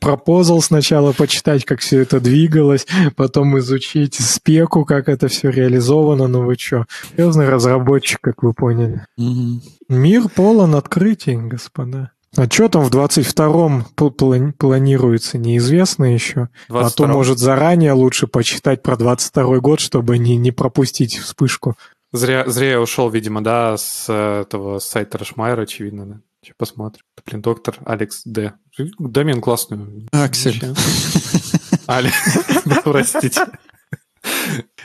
пропозал 0.00 0.62
сначала 0.62 1.12
почитать, 1.12 1.64
как 1.64 1.80
все 1.80 2.00
это 2.02 2.20
двигалось, 2.20 2.86
потом 3.16 3.58
изучить 3.58 4.14
спеку, 4.14 4.84
как 4.84 5.08
это 5.08 5.26
все 5.26 5.50
реализовано. 5.50 6.28
Ну 6.28 6.42
вы 6.42 6.54
что, 6.56 6.86
серьезный 7.10 7.48
разработчик, 7.48 8.20
как 8.20 8.44
вы 8.44 8.52
поняли. 8.52 9.04
Мир 9.18 10.28
полон 10.28 10.74
открытий, 10.74 11.36
господа. 11.36 12.12
А 12.36 12.44
что 12.50 12.68
там 12.68 12.82
в 12.84 12.90
22-м 12.90 13.86
пл- 13.96 14.10
плани- 14.14 14.52
планируется, 14.52 15.38
неизвестно 15.38 16.12
еще. 16.12 16.48
А 16.68 16.90
то, 16.90 17.04
22-м. 17.04 17.10
может, 17.12 17.38
заранее 17.38 17.92
лучше 17.92 18.26
почитать 18.26 18.82
про 18.82 18.96
22 18.96 19.60
год, 19.60 19.80
чтобы 19.80 20.18
не, 20.18 20.36
не 20.36 20.50
пропустить 20.52 21.16
вспышку. 21.16 21.76
Зря, 22.12 22.44
зря 22.46 22.72
я 22.72 22.80
ушел, 22.80 23.08
видимо, 23.08 23.42
да, 23.42 23.76
с 23.78 24.12
этого 24.12 24.80
с 24.80 24.84
сайта 24.84 25.16
Рашмайера, 25.18 25.62
очевидно, 25.62 26.06
да. 26.06 26.20
Сейчас 26.42 26.54
посмотрим. 26.58 27.02
Блин, 27.24 27.40
доктор 27.40 27.78
Алекс 27.86 28.22
Д. 28.24 28.52
Домен 28.98 29.40
классный. 29.40 30.06
Аксель. 30.12 30.62
Да, 31.86 32.02
Простите. 32.84 33.46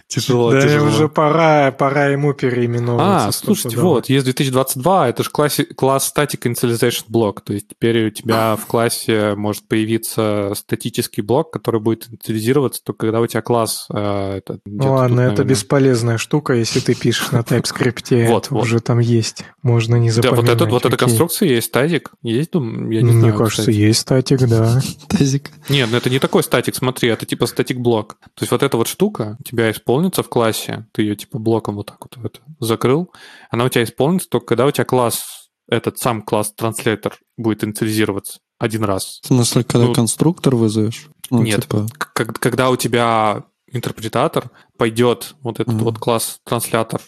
Тяжело, 0.07 0.51
да 0.51 0.61
тяжело. 0.61 0.87
уже 0.87 1.09
пора, 1.09 1.71
пора 1.71 2.07
ему 2.07 2.33
переименовываться. 2.33 3.27
А, 3.27 3.31
слушайте, 3.31 3.77
вот, 3.77 4.09
есть 4.09 4.25
2022, 4.25 5.09
это 5.09 5.23
же 5.23 5.29
класс, 5.29 5.59
класс 5.75 6.13
Static 6.15 6.41
Initialization 6.41 7.03
блок, 7.07 7.41
то 7.41 7.53
есть 7.53 7.67
теперь 7.69 8.07
у 8.07 8.09
тебя 8.09 8.55
в 8.55 8.65
классе 8.65 9.35
может 9.35 9.67
появиться 9.67 10.53
статический 10.55 11.23
блок, 11.23 11.51
который 11.51 11.79
будет 11.79 12.07
инициализироваться 12.09 12.83
только 12.83 13.07
когда 13.07 13.19
у 13.19 13.27
тебя 13.27 13.41
класс... 13.41 13.87
э, 13.93 14.37
это, 14.37 14.59
Ну 14.65 14.93
ладно, 14.93 15.29
тут, 15.29 15.33
это 15.33 15.43
бесполезная 15.43 16.17
штука, 16.17 16.53
если 16.53 16.79
ты 16.79 16.95
пишешь 16.95 17.31
на 17.31 17.39
TypeScript, 17.39 18.27
Вот, 18.27 18.45
это 18.45 18.53
вот. 18.53 18.63
уже 18.63 18.79
там 18.79 18.99
есть. 18.99 19.43
Можно 19.61 19.95
не 19.95 20.09
Да, 20.09 20.15
запоминать. 20.15 20.41
вот, 20.41 20.49
это, 20.49 20.65
вот 20.65 20.85
эта 20.85 20.97
конструкция 20.97 21.49
есть, 21.49 21.67
статик, 21.67 22.11
есть, 22.21 22.51
думаю, 22.51 22.91
я 22.91 23.01
не 23.01 23.11
Мне 23.11 23.19
знаю, 23.19 23.37
кажется, 23.37 23.61
кстати. 23.63 23.75
есть 23.75 23.99
статик, 24.01 24.47
да. 24.47 24.79
Тазик. 25.09 25.51
Нет, 25.69 25.89
ну 25.91 25.97
это 25.97 26.09
не 26.09 26.19
такой 26.19 26.43
статик, 26.43 26.75
смотри, 26.75 27.09
это 27.09 27.25
типа 27.25 27.45
статик 27.45 27.77
блок. 27.77 28.17
То 28.35 28.43
есть 28.43 28.51
вот 28.51 28.63
эта 28.63 28.77
вот 28.77 28.87
штука 28.87 29.37
у 29.39 29.43
тебя 29.43 29.73
исполнится 29.81 30.23
в 30.23 30.29
классе, 30.29 30.87
ты 30.93 31.01
ее 31.01 31.15
типа 31.15 31.39
блоком 31.39 31.75
вот 31.75 31.87
так 31.87 31.97
вот 32.01 32.17
это 32.25 32.39
закрыл, 32.59 33.11
она 33.49 33.65
у 33.65 33.69
тебя 33.69 33.83
исполнится 33.83 34.29
только 34.29 34.47
когда 34.47 34.65
у 34.65 34.71
тебя 34.71 34.85
класс, 34.85 35.49
этот 35.67 35.97
сам 35.97 36.21
класс 36.21 36.53
транслятор 36.53 37.17
будет 37.37 37.63
инициализироваться 37.63 38.39
один 38.59 38.83
раз. 38.83 39.19
В 39.23 39.27
смысле, 39.27 39.63
когда 39.63 39.87
Ну, 39.87 39.93
конструктор 39.93 40.55
вызовешь? 40.55 41.07
Ну, 41.29 41.41
нет, 41.41 41.61
типа, 41.61 41.87
когда 42.13 42.69
у 42.69 42.75
тебя 42.75 43.43
интерпретатор 43.67 44.51
пойдет 44.77 45.35
вот 45.41 45.59
этот 45.59 45.73
Мгм. 45.73 45.85
вот 45.85 45.97
класс 45.97 46.39
транслятор 46.43 47.01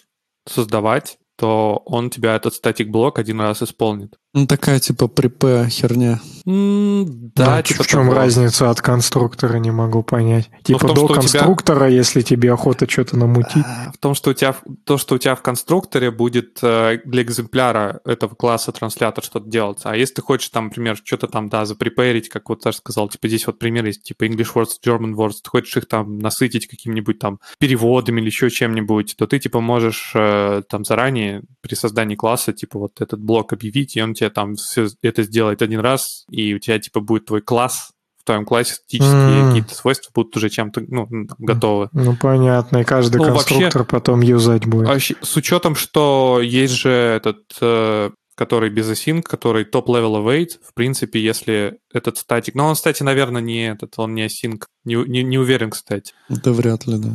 создавать, 0.48 1.18
то 1.38 1.82
он 1.86 2.10
тебя 2.10 2.36
этот 2.36 2.54
статик 2.54 2.90
блок 2.90 3.20
один 3.20 3.42
раз 3.42 3.62
исполнит. 3.62 4.16
Ну, 4.34 4.48
такая 4.48 4.80
типа 4.80 5.08
припэ 5.08 5.68
херня. 5.70 6.20
М, 6.46 7.32
Да, 7.36 7.56
Ну, 7.58 7.62
типа 7.64 7.84
в 7.84 7.88
чем 7.88 8.02
того. 8.04 8.14
разница 8.16 8.70
от 8.70 8.82
конструктора, 8.82 9.58
не 9.58 9.72
могу 9.72 10.04
понять. 10.04 10.50
Типа 10.64 10.80
том, 10.88 10.94
до 10.96 11.04
у 11.04 11.08
тебя- 11.08 11.16
конструктора, 11.16 11.90
если 11.90 12.22
тебе 12.22 12.52
охота 12.52 12.90
что-то 12.90 13.18
намутить. 13.18 13.64
А, 13.66 13.92
В 13.94 13.98
том, 13.98 14.14
что 14.14 14.32
у 14.32 14.34
тебя 14.34 14.52
в- 14.52 14.62
то, 14.84 14.98
что 14.98 15.16
у 15.16 15.18
тебя 15.18 15.36
в 15.36 15.42
конструкторе 15.42 16.12
будет 16.12 16.60
э, 16.62 17.00
для 17.06 17.24
экземпляра 17.24 18.02
этого 18.06 18.36
класса 18.36 18.72
транслятор 18.74 19.24
что-то 19.24 19.50
делаться. 19.50 19.90
А 19.90 19.96
если 19.96 20.16
ты 20.16 20.22
хочешь 20.22 20.50
там, 20.50 20.66
например, 20.66 20.98
что-то 21.04 21.28
там, 21.28 21.48
да, 21.50 21.66
запрепарить, 21.66 22.28
как 22.30 22.50
вот 22.50 22.62
Саша 22.62 22.80
сказал, 22.80 23.08
типа 23.10 23.28
здесь 23.30 23.48
вот 23.48 23.58
пример 23.58 23.86
есть, 23.86 24.04
типа 24.04 24.26
English 24.26 24.54
words, 24.56 24.72
German 24.86 25.14
words, 25.14 25.36
ты 25.44 25.50
хочешь 25.50 25.78
их 25.78 25.88
там 25.88 26.20
насытить 26.20 26.68
каким-нибудь 26.68 27.20
там 27.20 27.40
переводами 27.60 28.20
или 28.20 28.28
еще 28.28 28.50
чем-нибудь, 28.50 29.16
то 29.18 29.28
ты 29.28 29.40
типа 29.40 29.62
можешь 29.62 30.12
э, 30.14 30.62
там 30.70 30.84
заранее 30.84 31.42
при 31.62 31.76
создании 31.76 32.16
класса 32.16 32.52
типа 32.52 32.80
вот 32.80 33.00
этот 33.00 33.22
блок 33.22 33.54
объявить, 33.54 33.96
и 33.96 34.02
он 34.02 34.14
тебе 34.14 34.23
там 34.30 34.56
все 34.56 34.88
это 35.02 35.24
сделает 35.24 35.62
один 35.62 35.80
раз, 35.80 36.26
и 36.30 36.54
у 36.54 36.60
тебя 36.60 36.80
типа 36.80 37.00
будет 37.00 37.26
твой 37.26 37.42
класс, 37.42 37.90
в 38.22 38.26
твоем 38.26 38.46
классе 38.46 38.76
статические 38.76 39.42
М. 39.42 39.48
какие-то 39.50 39.76
свойства 39.76 40.10
будут 40.16 40.36
уже 40.38 40.50
чем-то 40.50 40.82
ну, 40.88 41.08
готовы. 41.40 41.90
Ну, 41.92 42.16
понятно, 42.16 42.78
и 42.78 42.84
каждый 42.86 43.18
Ну, 43.18 43.34
вообще- 43.34 43.50
конструктор 43.56 43.84
потом 43.84 44.22
юзать 44.22 44.66
будет. 44.66 44.88
А 44.88 44.98
щ- 45.00 45.16
С 45.22 45.36
учетом, 45.36 45.76
что 45.76 46.40
есть 46.42 46.74
же 46.74 46.90
этот, 46.90 47.40
э, 47.60 48.12
который 48.36 48.70
без 48.70 48.90
async, 48.90 49.22
который 49.24 49.66
топ-level 49.66 50.24
await, 50.24 50.52
в 50.66 50.74
принципе, 50.74 51.20
если 51.22 51.78
этот 51.94 52.18
статик... 52.18 52.56
Но 52.56 52.68
он, 52.68 52.76
кстати, 52.76 53.04
наверное, 53.04 53.42
не 53.42 53.68
этот, 53.70 53.94
он 53.98 54.16
не 54.16 54.26
async. 54.26 54.64
Не, 54.86 54.96
не, 54.96 55.22
не 55.22 55.38
уверен, 55.38 55.70
кстати. 55.72 56.14
Это 56.30 56.52
вряд 56.54 56.88
ли, 56.88 56.98
да. 56.98 57.10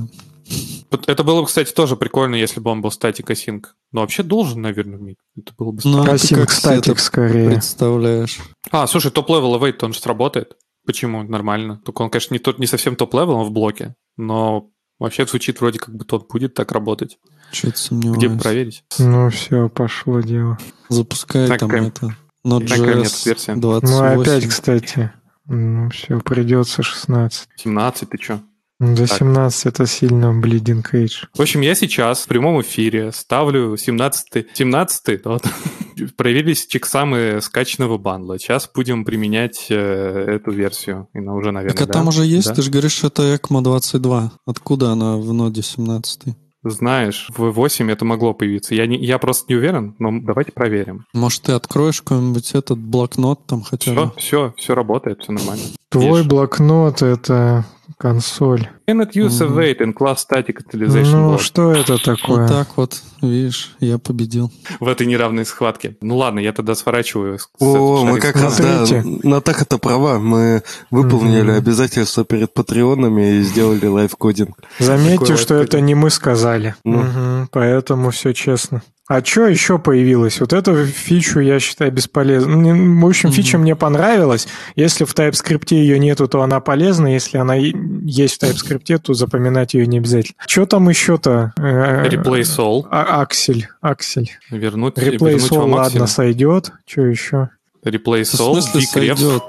Это 1.07 1.25
было 1.25 1.41
бы, 1.43 1.47
кстати, 1.47 1.73
тоже 1.73 1.97
прикольно, 1.97 2.35
если 2.35 2.61
бы 2.61 2.71
он 2.71 2.81
был 2.81 2.91
статик 2.91 3.31
async. 3.31 3.65
Но 3.93 4.01
вообще 4.01 4.23
должен, 4.23 4.63
наверное, 4.63 4.99
иметь. 4.99 5.19
Это 5.37 5.53
было 5.57 5.73
бы 5.73 5.81
Ну, 5.85 6.03
а 6.03 6.07
как 6.07 6.19
себе 6.19 6.47
статик 6.49 6.99
скорее. 6.99 7.51
представляешь? 7.51 8.39
А, 8.71 8.87
слушай, 8.87 9.11
топ-level 9.11 9.59
await, 9.61 9.77
он 9.83 9.93
же 9.93 10.01
сработает. 10.01 10.57
Почему? 10.87 11.23
Нормально. 11.23 11.81
Только 11.85 12.03
он, 12.03 12.11
конечно, 12.11 12.33
не, 12.35 12.39
тот, 12.39 12.59
не 12.59 12.67
совсем 12.67 12.97
топ-level, 12.97 13.33
он 13.33 13.47
в 13.47 13.51
блоке. 13.51 13.95
Но 14.17 14.71
вообще 14.99 15.27
звучит 15.27 15.61
вроде 15.61 15.79
как 15.79 15.95
бы 15.95 16.05
тот 16.05 16.29
будет 16.31 16.55
так 16.55 16.73
работать. 16.73 17.19
Что-то 17.53 17.79
сомневаюсь. 17.79 18.19
Где 18.19 18.29
бы 18.29 18.39
проверить? 18.39 18.85
Ну, 18.99 19.29
все, 19.31 19.69
пошло 19.69 20.21
дело. 20.21 20.59
Запускай 20.89 21.47
Так, 21.49 21.61
там 21.61 21.69
какая- 21.69 21.89
это. 21.89 22.17
Node.js 22.47 23.27
версия? 23.27 23.55
28. 23.57 24.15
Ну, 24.15 24.21
опять, 24.23 24.47
кстати, 24.47 25.13
ну, 25.47 25.91
все, 25.91 26.19
придется 26.21 26.83
16. 26.83 27.49
17, 27.57 28.09
ты 28.09 28.19
чё? 28.19 28.41
До 28.81 29.09
Так. 29.09 29.19
17 29.19 29.67
это 29.67 29.87
сильно 29.87 30.27
Bleeding 30.41 30.85
Age. 30.93 31.27
В 31.37 31.41
общем, 31.43 31.63
я 31.63 31.75
сейчас 31.75 32.21
в 32.21 32.29
прямом 32.29 32.61
эфире 32.61 33.11
ставлю 33.11 33.75
17-й, 33.75 34.47
17 34.55 35.25
вот, 35.25 35.43
проявились 36.17 36.65
чексамы 36.67 37.41
скачанного 37.43 37.99
бандла. 37.99 38.39
Сейчас 38.39 38.71
будем 38.73 39.05
применять 39.05 39.67
э, 39.69 39.75
эту 39.75 40.53
версию. 40.53 41.09
И 41.13 41.19
она 41.19 41.35
уже, 41.35 41.51
наверное, 41.51 41.77
Так 41.77 41.83
а 41.83 41.87
да? 41.87 41.93
там 41.93 42.09
уже 42.09 42.25
есть, 42.25 42.49
Да? 42.49 42.55
ты 42.55 42.63
же 42.63 42.71
говоришь, 42.71 43.03
это 43.03 43.35
ECMO 43.35 43.63
22. 43.63 44.33
Откуда 44.47 44.93
она 44.93 45.17
в 45.17 45.33
ноде 45.33 45.63
17? 45.63 46.37
Знаешь, 46.63 47.29
в 47.37 47.51
8 47.51 47.91
это 47.91 48.05
могло 48.05 48.33
появиться. 48.35 48.75
Я, 48.77 48.87
не, 48.87 48.97
я 49.05 49.19
просто 49.19 49.47
не 49.49 49.57
уверен, 49.57 49.97
но 49.99 50.11
давайте 50.21 50.53
проверим. 50.53 51.05
Может, 51.15 51.43
ты 51.43 51.53
откроешь 51.53 52.03
какой-нибудь 52.03 52.53
этот 52.53 52.79
блокнот 52.79 53.45
там 53.47 53.63
хотя 53.63 53.93
бы? 53.93 54.13
Все, 54.17 54.19
все, 54.19 54.55
все 54.57 54.75
работает, 54.77 55.21
все 55.23 55.33
нормально. 55.33 55.65
Твой 55.89 56.19
Видишь? 56.21 56.27
блокнот— 56.27 57.03
это 57.03 57.65
консоль. 57.99 58.69
Cannot 58.89 59.13
use 59.13 59.45
Мгм. 59.45 59.59
await 59.59 59.79
in 59.81 59.93
class 59.93 60.17
static 60.27 60.57
utilization 60.63 61.13
Ну, 61.21 61.35
block. 61.35 61.41
что 61.41 61.73
это 61.73 61.99
такое? 62.03 62.43
Вот 62.43 62.49
так 62.49 62.69
вот, 62.77 63.03
видишь, 63.21 63.75
я 63.81 63.99
победил. 63.99 64.51
в 64.81 64.89
этой 64.89 65.07
неравной 65.07 65.45
схватке. 65.45 65.97
Ну 66.01 66.17
ладно, 66.17 66.39
я 66.39 66.53
тогда 66.53 66.75
сворачиваю. 66.75 67.39
О, 67.59 68.05
мы 68.05 68.21
как 68.21 68.37
раз, 68.37 68.59
да. 68.59 68.85
Натаха 69.25 69.63
это 69.65 69.79
права. 69.79 70.19
Мы 70.19 70.63
выполнили 70.91 71.51
Мгм. 71.51 71.59
обязательства 71.59 72.25
перед 72.25 72.55
патреонами 72.55 73.39
и 73.39 73.43
сделали 73.43 73.87
лайфкодинг. 73.87 74.57
Заметьте, 74.79 75.37
что 75.37 75.57
это 75.57 75.81
не 75.81 75.95
мы 75.95 76.11
сказали. 76.11 76.75
Ну. 76.85 77.03
Мгм, 77.03 77.49
поэтому 77.53 78.11
все 78.11 78.33
честно. 78.33 78.83
А 79.09 79.25
что 79.25 79.47
еще 79.47 79.79
появилось? 79.79 80.39
Вот 80.39 80.53
эту 80.53 80.85
фичу 80.85 81.41
я 81.41 81.59
считаю 81.61 81.91
бесполезной. 81.91 82.75
Ну, 82.75 83.01
В 83.07 83.09
общем, 83.09 83.33
фича 83.33 83.57
мне 83.57 83.75
понравилась. 83.75 84.47
Если 84.77 85.05
в 85.05 85.15
TypeScript 85.15 85.69
ее 85.75 85.99
нету, 85.99 86.29
то 86.29 86.43
она 86.43 86.61
полезна. 86.61 87.07
Если 87.07 87.39
она 87.39 87.55
есть 87.55 88.39
в 88.39 88.45
TypeScript, 88.45 88.99
то 88.99 89.15
запоминать 89.15 89.73
ее 89.73 89.87
не 89.87 89.97
обязательно. 89.99 90.35
Что 90.47 90.67
там 90.67 90.91
еще-то? 90.91 91.55
Э, 91.57 92.07
Replace 92.07 92.59
all. 92.59 92.87
а- 92.91 93.23
Аксель. 93.23 93.69
Аксель. 93.81 94.31
Вернуть, 94.51 94.99
Replace 94.99 95.19
вернуть 95.31 95.51
all, 95.53 95.71
ладно, 95.71 96.07
сойдет. 96.07 96.73
Что 96.87 97.03
еще? 97.07 97.49
Replace 97.83 98.37
В 98.37 98.41
all, 98.41 98.61
смысле 98.61 98.81
decref. 98.83 99.17
сойдет? 99.17 99.43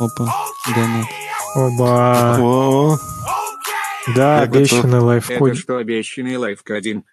Опа, 0.00 0.34
да 0.76 0.86
ну. 0.86 1.04
Оба. 1.66 2.36
О, 2.40 2.98
Да, 4.14 4.40
я 4.40 4.46
готов. 4.46 4.56
обещанный 4.60 4.98
Это 5.18 5.54
что 5.54 5.76
обещанный 5.78 6.36
лайфкодинг? 6.36 7.04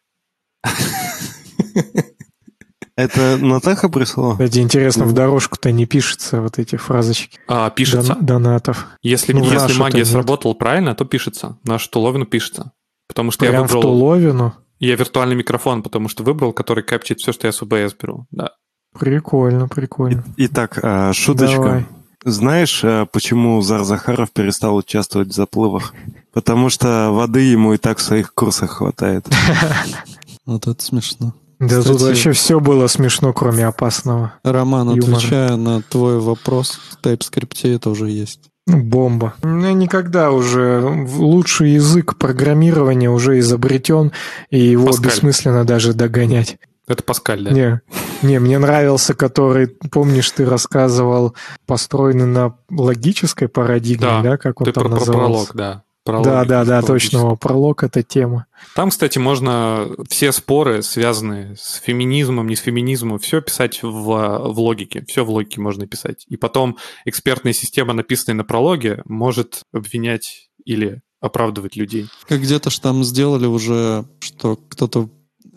Это 2.95 3.37
Натаха 3.37 3.89
прислала? 3.89 4.33
Кстати, 4.33 4.59
интересно, 4.59 5.05
в 5.05 5.13
дорожку-то 5.13 5.71
не 5.71 5.85
пишется 5.85 6.41
вот 6.41 6.59
эти 6.59 6.75
фразочки 6.75 7.39
А, 7.47 7.69
пишется. 7.69 8.13
дон- 8.13 8.25
донатов. 8.25 8.87
Если, 9.01 9.33
Ну, 9.33 9.43
в 9.43 9.51
если 9.51 9.73
магия 9.79 9.99
нет. 9.99 10.07
сработала 10.07 10.53
правильно, 10.53 10.95
то 10.95 11.05
пишется. 11.05 11.57
Нашу 11.63 11.89
туловину 11.89 12.25
пишется. 12.25 12.71
Потому 13.07 13.31
что 13.31 13.45
я 13.45 13.51
Прям 13.51 13.63
в 13.67 13.71
выбрал... 13.73 13.81
туловину. 13.93 14.53
Я 14.79 14.95
виртуальный 14.95 15.35
микрофон, 15.35 15.81
потому 15.83 16.07
что 16.09 16.23
выбрал, 16.23 16.53
который 16.53 16.83
кэпчит 16.83 17.19
все, 17.19 17.31
что 17.33 17.47
я 17.47 17.51
с 17.53 17.61
УБС 17.61 17.95
беру. 18.01 18.25
Да. 18.31 18.51
Прикольно, 18.97 19.67
прикольно. 19.67 20.23
Итак, 20.37 20.79
а, 20.81 21.13
шуточка. 21.13 21.55
Давай. 21.57 21.85
Знаешь, 22.25 22.81
а, 22.83 23.05
почему 23.05 23.61
Зар 23.61 23.83
Захаров 23.83 24.31
перестал 24.31 24.75
участвовать 24.75 25.29
в 25.29 25.33
заплывах? 25.33 25.93
Потому 26.33 26.69
что 26.69 27.11
воды 27.11 27.41
ему 27.41 27.73
и 27.73 27.77
так 27.77 27.97
в 27.97 28.01
своих 28.01 28.33
курсах 28.33 28.71
хватает. 28.71 29.25
Вот 30.45 30.65
это 30.67 30.83
смешно. 30.83 31.33
Да 31.59 31.67
Кстати- 31.79 31.87
тут 31.87 32.01
вообще 32.01 32.31
все 32.31 32.59
было 32.59 32.87
смешно, 32.87 33.33
кроме 33.33 33.65
опасного. 33.67 34.33
Роман, 34.43 34.91
Юмор. 34.95 35.17
отвечая 35.17 35.55
на 35.57 35.81
твой 35.81 36.19
вопрос, 36.19 36.79
в 36.91 37.05
TypeScript 37.05 37.75
это 37.75 37.89
уже 37.89 38.09
есть. 38.09 38.49
Ну, 38.65 38.81
бомба. 38.83 39.33
Ну, 39.43 39.71
никогда 39.73 40.31
уже 40.31 40.79
лучший 41.17 41.71
язык 41.71 42.17
программирования 42.17 43.09
уже 43.09 43.39
изобретен, 43.39 44.11
и 44.51 44.59
его 44.59 44.87
Паскаль. 44.87 45.05
бессмысленно 45.07 45.65
даже 45.65 45.93
догонять. 45.93 46.57
Это 46.87 47.03
Паскаль, 47.03 47.43
да? 47.43 47.51
Не, 47.51 47.81
не, 48.21 48.39
мне 48.39 48.57
нравился, 48.57 49.13
который, 49.13 49.67
помнишь, 49.67 50.31
ты 50.31 50.45
рассказывал, 50.45 51.35
построенный 51.67 52.25
на 52.25 52.55
логической 52.71 53.47
парадигме, 53.47 54.07
Да, 54.07 54.21
да, 54.21 54.37
как 54.37 54.61
он 54.61 54.65
Ты 54.65 54.71
там 54.71 54.83
про, 54.83 54.89
про 54.91 54.99
назывался? 54.99 55.23
пролог, 55.27 55.49
да. 55.55 55.83
Пролог 56.09 56.25
Да, 56.25 56.45
да, 56.45 56.65
да, 56.65 56.81
точно, 56.81 57.35
пролог 57.35 57.83
это 57.83 58.03
тема. 58.03 58.45
Там, 58.75 58.89
кстати, 58.89 59.17
можно 59.19 59.87
все 60.09 60.31
споры, 60.31 60.81
связанные 60.83 61.55
с 61.55 61.75
феминизмом, 61.75 62.47
не 62.47 62.55
с 62.55 62.59
феминизмом, 62.59 63.19
все 63.19 63.41
писать 63.41 63.81
в, 63.83 63.87
в 63.89 64.59
логике. 64.59 65.03
Все 65.07 65.23
в 65.23 65.29
логике 65.29 65.61
можно 65.61 65.87
писать. 65.87 66.25
И 66.27 66.37
потом 66.37 66.77
экспертная 67.05 67.53
система, 67.53 67.93
написанная 67.93 68.37
на 68.37 68.43
прологе, 68.43 69.01
может 69.05 69.61
обвинять 69.73 70.49
или 70.65 71.01
оправдывать 71.21 71.75
людей. 71.75 72.07
Как 72.27 72.41
где-то 72.41 72.69
ж 72.69 72.79
там 72.79 73.03
сделали 73.03 73.45
уже, 73.45 74.05
что 74.19 74.55
кто-то 74.69 75.09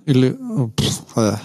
или 0.06 0.36
а, 1.14 1.40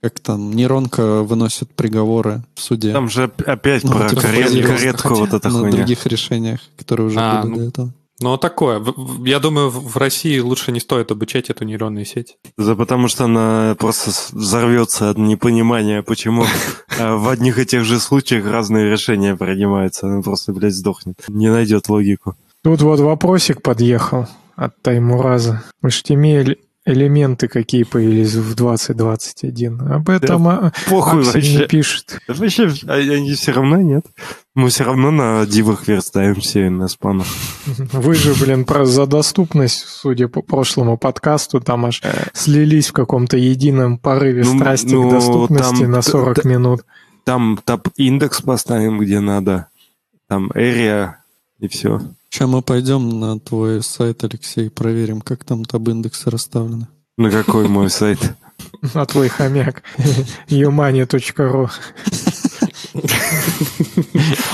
как 0.00 0.18
там 0.18 0.52
нейронка 0.52 1.22
выносит 1.22 1.72
приговоры 1.74 2.42
в 2.56 2.60
суде 2.60 2.92
Там 2.92 3.08
же 3.08 3.30
опять 3.46 3.84
Ну, 3.84 3.92
про 3.92 4.08
типа 4.08 4.20
карет- 4.22 4.66
каретку 4.66 5.14
вот 5.14 5.32
эта 5.32 5.48
на 5.48 5.60
хуйня. 5.60 5.76
других 5.76 6.04
решениях, 6.06 6.60
которые 6.76 7.06
уже 7.06 7.20
А, 7.20 7.42
были 7.42 7.50
ну, 7.52 7.56
до 7.58 7.62
этого. 7.68 7.94
Но 8.22 8.36
такое. 8.36 8.82
Я 9.24 9.40
думаю, 9.40 9.70
в 9.70 9.96
России 9.96 10.38
лучше 10.38 10.72
не 10.72 10.80
стоит 10.80 11.10
обучать 11.10 11.50
эту 11.50 11.64
нейронную 11.64 12.04
сеть. 12.04 12.36
Да 12.56 12.74
потому 12.76 13.08
что 13.08 13.24
она 13.24 13.76
просто 13.78 14.12
взорвется 14.32 15.10
от 15.10 15.18
непонимания, 15.18 16.02
почему 16.02 16.44
э, 16.98 17.14
в 17.14 17.28
одних 17.28 17.58
и 17.58 17.66
тех 17.66 17.84
же 17.84 17.98
случаях 17.98 18.46
разные 18.46 18.88
решения 18.90 19.36
принимаются. 19.36 20.06
Она 20.06 20.22
просто, 20.22 20.52
блядь, 20.52 20.74
сдохнет. 20.74 21.16
Не 21.28 21.50
найдет 21.50 21.88
логику. 21.88 22.36
Тут 22.62 22.80
вот 22.82 23.00
вопросик 23.00 23.60
подъехал 23.60 24.28
от 24.54 24.80
Таймураза. 24.82 25.64
HTML 25.84 26.56
элементы 26.84 27.48
какие 27.48 27.84
появились 27.84 28.34
в 28.34 28.54
2021. 28.54 29.92
Об 29.92 30.08
этом 30.10 30.48
а, 30.48 30.72
Похуй 30.88 31.20
Аксель 31.22 31.42
не 31.42 31.56
вообще. 31.58 31.68
пишет. 31.68 32.18
Да 32.26 32.34
Вообще, 32.34 32.70
а 32.86 32.94
они 32.94 33.32
все 33.34 33.52
равно 33.52 33.76
нет. 33.80 34.04
Мы 34.54 34.68
все 34.68 34.84
равно 34.84 35.10
на 35.10 35.46
дивах 35.46 35.86
верстаем 35.88 36.34
все 36.36 36.68
на 36.70 36.88
спанах. 36.88 37.26
Вы 37.92 38.14
же, 38.14 38.34
блин, 38.34 38.64
про, 38.64 38.84
за 38.84 39.06
доступность, 39.06 39.84
судя 39.86 40.28
по 40.28 40.42
прошлому 40.42 40.98
подкасту, 40.98 41.60
там 41.60 41.86
аж 41.86 42.02
слились 42.32 42.88
в 42.88 42.92
каком-то 42.92 43.36
едином 43.36 43.98
порыве 43.98 44.42
Ну, 44.44 44.58
страсти 44.58 44.92
ну, 44.94 45.08
к 45.08 45.12
доступности 45.12 45.82
там 45.82 45.90
на 45.90 46.02
т- 46.02 46.10
40 46.10 46.42
т- 46.42 46.48
минут. 46.48 46.80
Там 47.24 47.58
топ-индекс 47.64 48.42
поставим, 48.42 48.98
где 48.98 49.20
надо. 49.20 49.68
Там 50.28 50.50
area 50.50 51.12
и 51.60 51.68
все. 51.68 52.00
Сейчас 52.32 52.48
мы 52.48 52.62
пойдем 52.62 53.20
на 53.20 53.38
твой 53.38 53.82
сайт, 53.82 54.24
Алексей, 54.24 54.70
проверим, 54.70 55.20
как 55.20 55.44
там 55.44 55.66
таб-индексы 55.66 56.30
расставлены. 56.30 56.88
На 57.18 57.30
какой 57.30 57.68
мой 57.68 57.90
сайт? 57.90 58.18
А 58.94 59.04
твой 59.06 59.28
хомяк. 59.28 59.82
Юмани.ру 60.48 61.68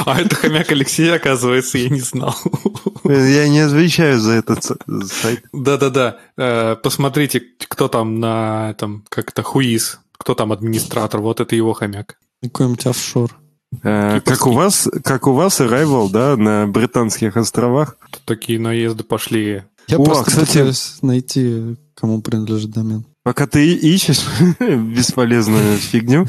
А 0.07 0.21
это 0.21 0.35
хомяк 0.35 0.73
Алексей, 0.73 1.15
оказывается, 1.15 1.79
я 1.79 1.89
не 1.89 2.01
знал. 2.01 2.35
Я 3.05 3.49
не 3.49 3.61
отвечаю 3.61 4.19
за 4.19 4.33
этот 4.33 4.65
сайт. 4.65 5.45
Да-да-да. 5.53 6.19
Э, 6.37 6.77
Посмотрите, 6.83 7.43
кто 7.69 7.89
там 7.89 8.19
на 8.19 8.71
этом, 8.71 9.05
как 9.09 9.31
это, 9.31 9.43
хуиз. 9.43 10.01
Кто 10.17 10.35
там 10.35 10.53
администратор. 10.53 11.21
Вот 11.21 11.41
это 11.41 11.55
его 11.55 11.75
хомяк. 11.75 12.19
Какой-нибудь 12.43 12.87
офшор. 12.87 13.37
Э, 13.83 14.21
Как 14.25 14.47
у 14.47 14.53
вас, 14.53 14.89
как 15.05 15.27
у 15.27 15.33
вас 15.33 15.61
Arrival, 15.61 16.11
да, 16.11 16.37
на 16.37 16.67
Британских 16.67 17.37
островах? 17.37 17.97
Тут 18.11 18.23
такие 18.25 18.59
наезды 18.59 19.05
пошли. 19.05 19.63
Я 19.89 19.99
О, 19.99 20.05
просто 20.05 20.25
кстати- 20.25 20.49
пытаюсь 20.59 20.99
найти, 21.03 21.77
кому 21.95 22.21
принадлежит 22.21 22.71
домен. 22.71 23.05
Пока 23.25 23.47
ты 23.47 23.75
ищешь 23.75 24.21
бесполезную 24.61 25.77
фигню, 25.77 26.27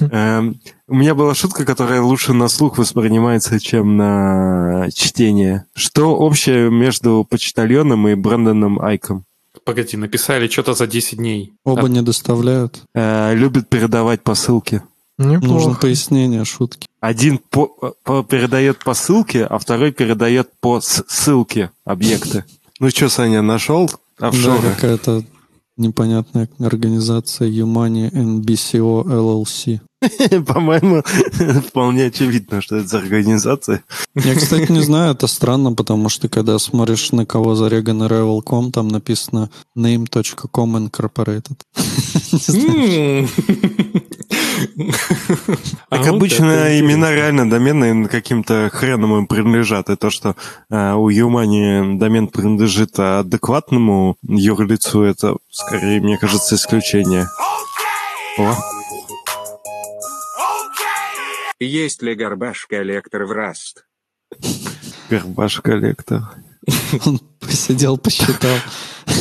эм, 0.00 0.60
у 0.86 0.94
меня 0.94 1.14
была 1.16 1.34
шутка, 1.34 1.64
которая 1.64 2.00
лучше 2.02 2.32
на 2.32 2.46
слух 2.48 2.78
воспринимается, 2.78 3.58
чем 3.58 3.96
на 3.96 4.88
чтение. 4.94 5.64
Что 5.74 6.16
общее 6.16 6.70
между 6.70 7.26
почтальоном 7.28 8.06
и 8.06 8.14
Брэндоном 8.14 8.80
Айком? 8.80 9.24
Погоди, 9.64 9.96
написали 9.96 10.46
что-то 10.46 10.74
за 10.74 10.86
10 10.86 11.18
дней. 11.18 11.52
Оба 11.64 11.88
не 11.88 12.02
доставляют. 12.02 12.82
Э, 12.94 13.34
Любит 13.34 13.68
передавать 13.68 14.22
посылки. 14.22 14.82
Нужно 15.18 15.36
Неплохо. 15.38 15.80
пояснение, 15.80 16.44
шутки. 16.44 16.86
Один 17.00 17.38
по- 17.38 17.68
по- 18.04 18.22
передает 18.22 18.84
по 18.84 18.92
ссылке, 18.94 19.44
а 19.44 19.58
второй 19.58 19.92
передает 19.92 20.50
по 20.60 20.80
ссылке 20.80 21.70
объекты. 21.84 22.44
Ну 22.80 22.90
что, 22.90 23.08
Саня, 23.08 23.40
нашел 23.40 23.90
Да, 24.18 24.28
офшоры? 24.28 24.60
какая-то 24.74 25.24
непонятная 25.78 26.48
организация 26.58 27.48
Humani 27.48 28.10
NBCO 28.12 29.04
LLC. 29.04 29.80
По-моему, 30.46 31.02
вполне 31.68 32.06
очевидно, 32.06 32.60
что 32.60 32.76
это 32.76 32.88
за 32.88 32.98
организация. 32.98 33.82
Я, 34.14 34.34
кстати, 34.34 34.70
не 34.70 34.80
знаю, 34.82 35.12
это 35.14 35.26
странно, 35.26 35.72
потому 35.72 36.08
что 36.08 36.28
когда 36.28 36.58
смотришь, 36.58 37.12
на 37.12 37.24
кого 37.24 37.54
зареган 37.54 38.02
Ravel.com, 38.02 38.72
там 38.72 38.88
написано 38.88 39.50
name.com 39.76 40.76
incorporated. 40.76 41.56
Так 45.90 46.00
А, 46.00 46.04
ну, 46.04 46.16
обычно 46.16 46.78
имена 46.78 47.12
реально 47.12 47.48
домены 47.48 48.08
каким-то 48.08 48.70
хреном 48.72 49.18
им 49.18 49.26
принадлежат. 49.26 49.88
И 49.90 49.96
то, 49.96 50.10
что 50.10 50.36
э, 50.70 50.92
у 50.92 51.08
Юмани 51.08 51.98
домен 51.98 52.28
принадлежит 52.28 52.98
адекватному 52.98 54.16
юрлицу, 54.22 55.02
это 55.02 55.36
скорее, 55.50 56.00
мне 56.00 56.18
кажется, 56.18 56.56
исключение. 56.56 57.26
О, 58.38 58.54
Есть 61.60 62.02
ли 62.02 62.14
гарбаш-коллектор 62.14 63.24
в 63.24 63.32
Раст? 63.32 63.86
горбаш 65.08 65.60
коллектор. 65.60 66.22
Он 67.06 67.20
посидел, 67.40 67.96
посчитал, 67.96 68.56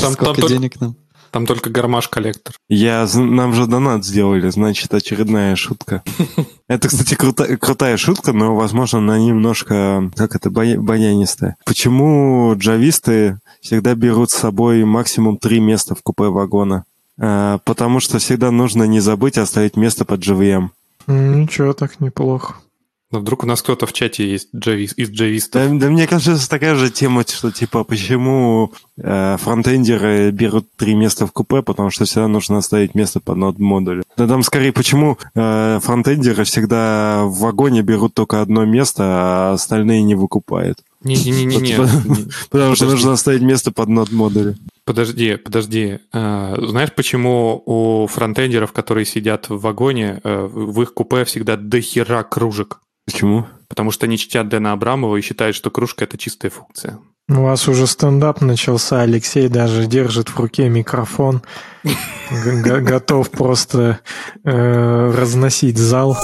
Там- 0.02 0.14
сколько 0.14 0.42
там 0.42 0.50
денег 0.50 0.80
нам. 0.82 0.96
Там 1.32 1.46
только 1.46 1.70
гармаш-коллектор. 1.70 2.56
Я, 2.70 3.06
нам 3.14 3.54
же 3.54 3.68
донат 3.68 4.06
сделали, 4.06 4.50
значит, 4.50 4.94
очередная 4.94 5.56
шутка. 5.56 6.02
Это, 6.70 6.88
кстати, 6.88 7.14
крута- 7.14 7.58
крутая 7.58 7.98
шутка, 7.98 8.32
но, 8.32 8.56
возможно, 8.56 9.00
она 9.00 9.20
немножко, 9.20 10.12
как 10.16 10.36
это, 10.36 10.50
баянистая. 10.50 11.58
Почему 11.66 12.54
джависты 12.58 13.40
всегда 13.62 13.96
берут 13.96 14.32
с 14.32 14.38
собой 14.38 14.86
максимум 14.86 15.38
три 15.38 15.60
места 15.60 15.94
в 15.94 16.02
купе 16.02 16.26
вагона? 16.26 16.86
А, 17.20 17.60
потому 17.66 18.00
что 18.00 18.18
всегда 18.18 18.50
нужно 18.52 18.84
не 18.84 19.00
забыть 19.02 19.38
оставить 19.38 19.76
место 19.78 20.06
под 20.06 20.22
JVM. 20.22 20.70
Ничего, 21.08 21.74
так 21.74 22.00
неплохо. 22.00 22.56
Но 23.12 23.20
вдруг 23.20 23.44
у 23.44 23.48
нас 23.48 23.62
кто-то 23.62 23.86
в 23.86 23.94
чате 23.94 24.30
есть 24.30 24.50
джавис, 24.54 24.94
из 24.98 25.10
джавистов. 25.10 25.72
Да, 25.72 25.86
да 25.86 25.90
мне 25.90 26.08
кажется, 26.08 26.34
это 26.34 26.50
такая 26.50 26.76
же 26.76 26.90
тема, 26.90 27.24
что 27.26 27.52
типа 27.52 27.84
почему 27.84 28.74
э, 28.98 29.38
фронтендеры 29.40 30.32
берут 30.32 30.68
три 30.76 30.96
места 30.96 31.28
в 31.28 31.32
купе, 31.32 31.62
потому 31.62 31.92
что 31.92 32.06
всегда 32.06 32.28
нужно 32.28 32.58
оставить 32.58 32.96
место 32.96 33.20
под 33.20 33.38
нод 33.38 33.60
модулю. 33.60 34.04
Да 34.18 34.28
там 34.28 34.42
скорее 34.42 34.74
почему 34.74 35.20
э, 35.36 35.80
фронтендеры 35.82 36.44
всегда 36.46 37.22
в 37.26 37.40
вагоне 37.40 37.84
берут 37.84 38.16
только 38.16 38.42
одно 38.42 38.66
место, 38.66 39.04
а 39.04 39.54
остальные 39.54 40.02
не 40.02 40.16
выкупают. 40.16 40.80
Не-не-не-не. 41.04 41.78
Потому 42.50 42.76
что 42.76 42.86
нужно 42.86 43.14
оставить 43.14 43.44
место 43.44 43.72
под 43.72 43.88
нод 43.88 44.12
модулю. 44.12 44.58
Подожди, 44.86 45.36
подожди. 45.36 46.00
А, 46.14 46.56
Знаешь, 46.60 46.94
почему 46.94 47.62
у 47.66 48.08
фронтендеров, 48.08 48.72
которые 48.72 49.06
сидят 49.06 49.50
в 49.50 49.60
вагоне, 49.60 50.22
э, 50.24 50.46
в 50.46 50.82
их 50.82 50.94
купе 50.94 51.26
всегда 51.26 51.58
дохера 51.58 52.24
кружек? 52.24 52.82
Почему? 53.06 53.48
Потому 53.68 53.92
что 53.92 54.06
они 54.06 54.18
чтят 54.18 54.48
Дэна 54.48 54.74
Абрамова 54.74 55.18
и 55.18 55.22
считают, 55.22 55.56
что 55.56 55.72
кружка— 55.72 56.04
это 56.06 56.18
чистая 56.18 56.52
функция. 56.52 57.00
У 57.28 57.42
вас 57.42 57.68
уже 57.68 57.88
стендап 57.88 58.42
начался, 58.42 59.02
Алексей 59.02 59.48
даже 59.48 59.88
держит 59.88 60.30
в 60.30 60.40
руке 60.40 60.70
микрофон, 60.70 61.42
готов 62.62 63.32
просто 63.32 64.00
э, 64.44 65.12
разносить 65.18 65.80
зал. 65.80 66.16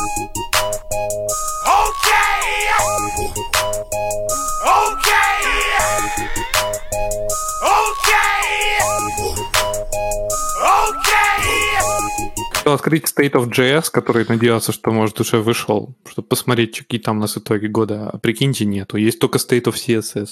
Хотел 12.62 12.74
открыть 12.74 13.06
State 13.06 13.32
of 13.32 13.50
JS, 13.50 13.90
который 13.92 14.24
надеялся, 14.30 14.72
что, 14.72 14.92
может, 14.92 15.20
уже 15.20 15.38
вышел, 15.38 15.96
чтобы 16.08 16.28
посмотреть, 16.28 16.78
какие 16.78 17.02
там 17.02 17.18
у 17.18 17.22
нас 17.22 17.36
итоги 17.36 17.66
года. 17.66 18.12
А 18.12 18.20
прикиньте, 18.20 18.66
нету. 18.66 18.98
Есть 18.98 19.18
только 19.18 19.40
State 19.40 19.64
of 19.64 19.74
CSS. 19.74 20.28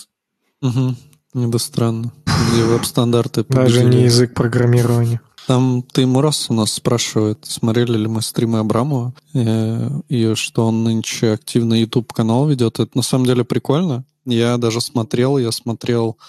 Угу. 0.62 1.48
Это 1.48 1.58
странно. 1.58 2.14
Где 2.52 2.64
веб-стандарты 2.66 3.44
Даже 3.50 3.84
не 3.84 4.04
язык 4.04 4.36
программирования. 4.36 5.22
Там 5.48 5.82
Таймурас 5.82 6.52
у 6.52 6.54
нас 6.54 6.72
спрашивает, 6.72 7.40
смотрели 7.46 7.98
ли 7.98 8.08
мы 8.08 8.22
стримы 8.22 8.60
Абрамова, 8.60 9.16
э, 9.34 9.90
и 10.08 10.36
что 10.36 10.68
он 10.68 10.84
нынче 10.84 11.32
активно 11.32 11.74
YouTube-канал 11.74 12.48
ведет. 12.48 12.80
Это 12.80 12.92
на 12.96 13.02
самом 13.02 13.26
деле 13.26 13.44
прикольно. 13.44 14.06
Я 14.26 14.58
даже 14.58 14.82
смотрел, 14.82 15.40
я 15.40 15.52
смотрел 15.52 16.20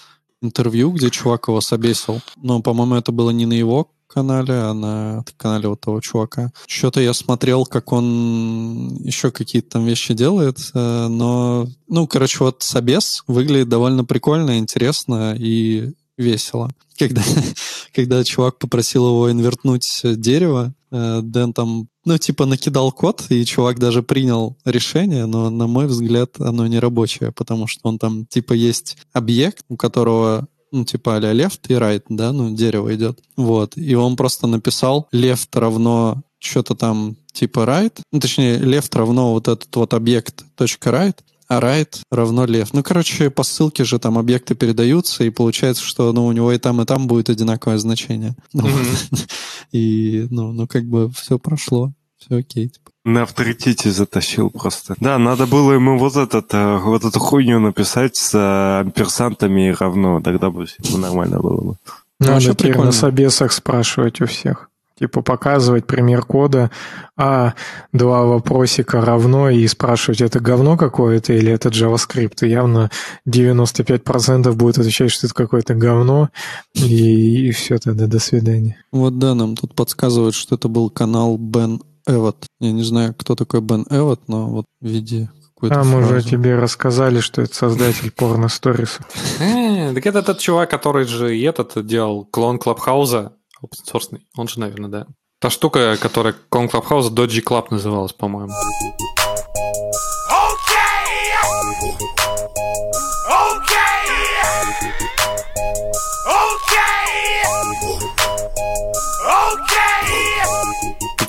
интервью, 0.40 0.92
где 0.92 1.10
чувак 1.10 1.48
его 1.48 1.60
собесил. 1.60 2.22
Но, 2.36 2.62
по-моему, 2.62 2.94
это 2.94 3.12
было 3.12 3.28
не 3.28 3.44
на 3.44 3.52
его 3.52 3.90
канале, 4.12 4.54
а 4.54 4.74
на 4.74 5.24
канале 5.36 5.68
вот 5.68 5.80
того 5.80 6.00
чувака. 6.00 6.52
Что-то 6.66 7.00
я 7.00 7.14
смотрел, 7.14 7.64
как 7.64 7.92
он 7.92 8.96
еще 9.02 9.30
какие-то 9.30 9.70
там 9.70 9.86
вещи 9.86 10.14
делает, 10.14 10.58
э, 10.74 11.06
но, 11.08 11.68
ну, 11.88 12.06
короче, 12.06 12.44
вот 12.44 12.62
собес 12.62 13.22
выглядит 13.26 13.68
довольно 13.68 14.04
прикольно, 14.04 14.58
интересно 14.58 15.34
и 15.38 15.92
весело. 16.18 16.70
Когда, 16.98 17.22
когда 17.94 18.22
чувак 18.24 18.58
попросил 18.58 19.08
его 19.08 19.30
инвертнуть 19.30 20.00
дерево, 20.04 20.74
э, 20.90 21.20
Дэн 21.22 21.52
там, 21.52 21.88
ну, 22.04 22.18
типа, 22.18 22.46
накидал 22.46 22.92
код, 22.92 23.24
и 23.30 23.44
чувак 23.44 23.78
даже 23.78 24.02
принял 24.02 24.56
решение, 24.64 25.26
но, 25.26 25.50
на 25.50 25.66
мой 25.66 25.86
взгляд, 25.86 26.40
оно 26.40 26.66
не 26.66 26.78
рабочее, 26.78 27.32
потому 27.32 27.66
что 27.66 27.88
он 27.88 27.98
там, 27.98 28.26
типа, 28.26 28.52
есть 28.52 28.98
объект, 29.12 29.64
у 29.68 29.76
которого 29.76 30.46
ну, 30.72 30.84
типа 30.84 31.16
а 31.16 31.20
left 31.20 31.60
и 31.68 31.74
right, 31.74 32.02
да, 32.08 32.32
ну, 32.32 32.54
дерево 32.54 32.94
идет. 32.94 33.20
Вот. 33.36 33.76
И 33.76 33.94
он 33.94 34.16
просто 34.16 34.46
написал 34.46 35.08
left 35.12 35.48
равно 35.52 36.22
что-то 36.38 36.74
там 36.74 37.16
типа 37.32 37.60
right, 37.60 38.00
ну, 38.12 38.20
точнее, 38.20 38.58
left 38.58 38.96
равно 38.96 39.32
вот 39.32 39.48
этот 39.48 39.74
вот 39.76 39.94
объект 39.94 40.44
точка 40.56 40.90
right, 40.90 41.16
а 41.48 41.60
right 41.60 42.00
равно 42.10 42.44
left. 42.44 42.70
Ну, 42.72 42.82
короче, 42.82 43.28
по 43.28 43.42
ссылке 43.42 43.84
же 43.84 43.98
там 43.98 44.18
объекты 44.18 44.54
передаются, 44.54 45.24
и 45.24 45.30
получается, 45.30 45.82
что 45.82 46.12
ну, 46.12 46.26
у 46.26 46.32
него 46.32 46.52
и 46.52 46.58
там, 46.58 46.80
и 46.80 46.84
там 46.84 47.06
будет 47.06 47.28
одинаковое 47.28 47.78
значение. 47.78 48.36
Мгм. 48.52 48.70
И, 49.72 50.26
ну, 50.30 50.52
ну, 50.52 50.66
как 50.66 50.84
бы 50.84 51.10
все 51.10 51.38
прошло, 51.38 51.92
все 52.18 52.38
окей. 52.38 52.68
типа. 52.68 52.89
На 53.04 53.22
авторитете 53.22 53.90
затащил 53.90 54.50
просто. 54.50 54.94
Да, 55.00 55.18
надо 55.18 55.46
было 55.46 55.72
ему 55.72 55.98
вот, 55.98 56.16
этот, 56.16 56.52
э, 56.52 56.76
вот 56.76 57.04
эту 57.04 57.18
хуйню 57.18 57.58
написать 57.58 58.16
с 58.16 58.34
э, 58.34 58.80
амперсантами 58.80 59.68
и 59.68 59.72
равно, 59.72 60.20
тогда 60.20 60.50
бы 60.50 60.66
всё 60.66 60.98
нормально 60.98 61.40
было 61.40 61.60
бы. 61.60 61.76
Ну, 62.20 62.26
Надо 62.26 62.32
вообще 62.32 62.52
теперь 62.52 62.72
прикольно. 62.72 62.86
на 62.86 62.92
собесах 62.92 63.52
спрашивать 63.52 64.20
у 64.20 64.26
всех. 64.26 64.68
Типа 64.98 65.22
показывать 65.22 65.86
пример 65.86 66.20
кода, 66.20 66.70
а 67.16 67.54
два 67.90 68.24
вопросика 68.26 69.00
равно, 69.00 69.48
и 69.48 69.66
спрашивать, 69.66 70.20
это 70.20 70.40
говно 70.40 70.76
какое-то 70.76 71.32
или 71.32 71.50
это 71.50 71.70
JavaScript. 71.70 72.44
И 72.44 72.50
явно 72.50 72.90
95% 73.26 74.52
будет 74.52 74.76
отвечать, 74.76 75.10
что 75.10 75.26
это 75.26 75.34
какое-то 75.34 75.74
говно, 75.74 76.28
и, 76.74 77.48
и 77.48 77.50
все 77.52 77.78
тогда, 77.78 78.06
до 78.06 78.18
свидания. 78.18 78.76
Вот 78.92 79.18
да, 79.18 79.34
нам 79.34 79.56
тут 79.56 79.74
подсказывают, 79.74 80.34
что 80.34 80.56
это 80.56 80.68
был 80.68 80.90
канал 80.90 81.38
Бен 81.38 81.80
Эвот. 82.10 82.46
Я 82.60 82.72
не 82.72 82.82
знаю, 82.82 83.14
кто 83.16 83.34
такой 83.34 83.60
Бен 83.60 83.86
Эвот, 83.90 84.28
но 84.28 84.48
вот 84.48 84.66
в 84.80 84.86
виде 84.86 85.30
какой-то 85.54 85.80
А 85.80 85.84
мы 85.84 86.00
уже 86.04 86.22
тебе 86.22 86.56
рассказали, 86.56 87.20
что 87.20 87.42
это 87.42 87.54
создатель 87.54 88.10
порно-сторисов. 88.10 89.06
Э, 89.40 89.92
Так 89.94 90.06
это 90.06 90.22
тот 90.22 90.38
чувак, 90.38 90.70
который 90.70 91.04
же 91.04 91.36
и 91.36 91.42
этот 91.42 91.86
делал 91.86 92.24
клон 92.24 92.58
Клабхауза, 92.58 93.32
open. 93.62 94.20
Он 94.36 94.48
же, 94.48 94.60
наверное, 94.60 94.90
да. 94.90 95.06
Та 95.40 95.50
штука, 95.50 95.96
которая 96.00 96.34
клон 96.48 96.68
Клабхауза, 96.68 97.10
Dodgy 97.10 97.42
Club 97.42 97.66
называлась, 97.70 98.12
по-моему. 98.12 98.52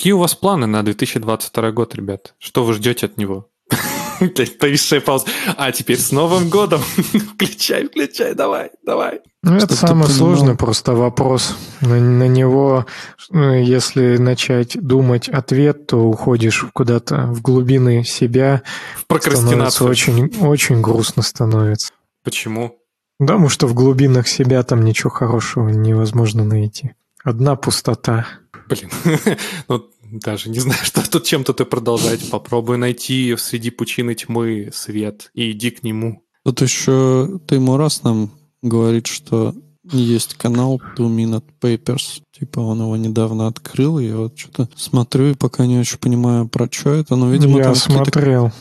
Какие 0.01 0.13
у 0.13 0.17
вас 0.17 0.33
планы 0.33 0.65
на 0.65 0.81
2022 0.81 1.71
год, 1.73 1.93
ребят? 1.93 2.33
Что 2.39 2.63
вы 2.63 2.73
ждете 2.73 3.05
от 3.05 3.17
него? 3.17 3.51
Повисшая 4.59 4.99
пауза. 4.99 5.27
А 5.57 5.71
теперь 5.71 5.99
с 5.99 6.11
Новым 6.11 6.49
годом. 6.49 6.81
Включай, 7.35 7.85
включай, 7.85 8.33
давай, 8.33 8.71
давай. 8.83 9.21
Ну, 9.43 9.57
это 9.57 9.75
самый 9.75 10.09
сложный 10.09 10.55
просто 10.55 10.93
вопрос. 10.93 11.55
На, 11.81 11.99
на 11.99 12.27
него, 12.27 12.87
ну, 13.29 13.53
если 13.53 14.17
начать 14.17 14.75
думать 14.81 15.29
ответ, 15.29 15.85
то 15.85 15.97
уходишь 15.97 16.65
куда-то 16.73 17.27
в 17.27 17.43
глубины 17.43 18.03
себя. 18.03 18.63
В 18.95 19.05
прокрастинацию. 19.05 19.87
очень, 19.87 20.35
очень 20.41 20.81
грустно 20.81 21.21
становится. 21.21 21.93
Почему? 22.23 22.79
Потому 23.19 23.49
что 23.49 23.67
в 23.67 23.75
глубинах 23.75 24.27
себя 24.27 24.63
там 24.63 24.83
ничего 24.83 25.11
хорошего 25.11 25.69
невозможно 25.69 26.43
найти. 26.43 26.95
Одна 27.23 27.55
пустота. 27.55 28.25
Блин, 28.71 28.89
ну 29.67 29.89
даже 30.11 30.49
не 30.49 30.59
знаю, 30.59 30.79
что 30.83 31.09
тут 31.09 31.25
чем-то 31.25 31.53
ты 31.53 31.65
продолжать. 31.65 32.29
Попробуй 32.29 32.77
найти 32.77 33.35
среди 33.37 33.69
пучины 33.69 34.15
тьмы 34.15 34.71
свет 34.73 35.29
и 35.33 35.51
иди 35.51 35.71
к 35.71 35.83
нему. 35.83 36.23
Тут 36.43 36.61
еще 36.61 37.39
Таймурас 37.47 38.03
нам 38.03 38.31
говорит, 38.61 39.07
что 39.07 39.53
есть 39.83 40.35
канал 40.35 40.81
Two 40.97 41.07
Minute 41.07 41.43
Papers. 41.61 42.21
Типа 42.37 42.59
он 42.59 42.81
его 42.81 42.95
недавно 42.95 43.47
открыл, 43.47 43.99
и 43.99 44.07
я 44.07 44.15
вот 44.15 44.37
что-то 44.37 44.69
смотрю 44.75 45.31
и 45.31 45.35
пока 45.35 45.65
не 45.65 45.79
очень 45.79 45.97
понимаю, 45.97 46.47
про 46.47 46.67
что 46.71 46.93
это. 46.93 47.15
Но, 47.15 47.29
видимо, 47.29 47.57
Я 47.57 47.65
там 47.65 47.75
смотрел. 47.75 48.51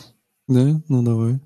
Да? 0.47 0.81
Ну, 0.87 1.01
давай. 1.01 1.39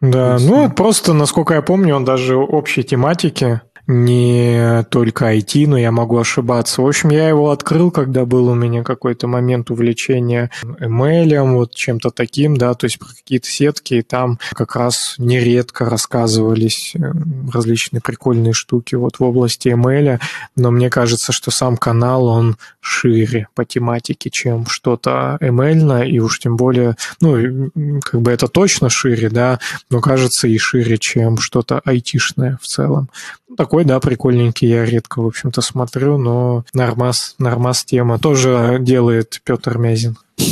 Да, 0.00 0.38
ну 0.38 0.70
просто, 0.70 1.14
насколько 1.14 1.54
я 1.54 1.62
помню, 1.62 1.96
он 1.96 2.04
даже 2.04 2.36
общей 2.36 2.82
тематики. 2.82 3.62
Не 3.86 4.84
только 4.90 5.34
IT, 5.34 5.66
но 5.66 5.76
я 5.76 5.92
могу 5.92 6.18
ошибаться. 6.18 6.82
В 6.82 6.86
общем, 6.86 7.10
я 7.10 7.28
его 7.28 7.50
открыл, 7.50 7.90
когда 7.90 8.24
был 8.24 8.48
у 8.48 8.54
меня 8.54 8.82
какой-то 8.82 9.26
момент 9.26 9.70
увлечения 9.70 10.50
ML, 10.62 11.52
вот 11.54 11.74
чем-то 11.74 12.10
таким, 12.10 12.56
да, 12.56 12.74
то 12.74 12.86
есть 12.86 12.98
про 12.98 13.08
какие-то 13.08 13.48
сетки, 13.48 13.94
и 13.94 14.02
там 14.02 14.38
как 14.52 14.76
раз 14.76 15.16
нередко 15.18 15.88
рассказывались 15.88 16.92
э, 16.94 17.12
различные 17.52 18.00
прикольные 18.00 18.52
штуки 18.54 18.94
вот 18.94 19.18
в 19.18 19.22
области 19.22 19.68
ML, 19.68 20.20
но 20.56 20.70
мне 20.70 20.88
кажется, 20.88 21.32
что 21.32 21.50
сам 21.50 21.76
канал, 21.76 22.26
он 22.26 22.56
шире 22.80 23.48
по 23.54 23.64
тематике, 23.64 24.30
чем 24.30 24.66
что-то 24.66 25.36
ML, 25.40 26.08
и 26.08 26.20
уж 26.20 26.38
тем 26.38 26.56
более, 26.56 26.96
ну, 27.20 27.70
как 28.02 28.20
бы 28.22 28.30
это 28.30 28.48
точно 28.48 28.88
шире, 28.88 29.28
да, 29.28 29.58
но 29.90 30.00
кажется 30.00 30.48
и 30.48 30.56
шире, 30.58 30.96
чем 30.98 31.38
что-то 31.38 31.80
айтишное 31.84 32.58
в 32.62 32.66
целом. 32.66 33.08
Ну, 33.48 33.56
такой, 33.74 33.84
да, 33.84 33.98
прикольненький, 33.98 34.68
я 34.68 34.84
редко, 34.84 35.20
в 35.20 35.26
общем-то, 35.26 35.60
смотрю, 35.60 36.16
но 36.16 36.64
нормас, 36.72 37.34
нормас 37.38 37.84
тема 37.84 38.20
тоже 38.20 38.78
делает 38.80 39.40
Петр 39.44 39.78
Мязин. 39.78 40.16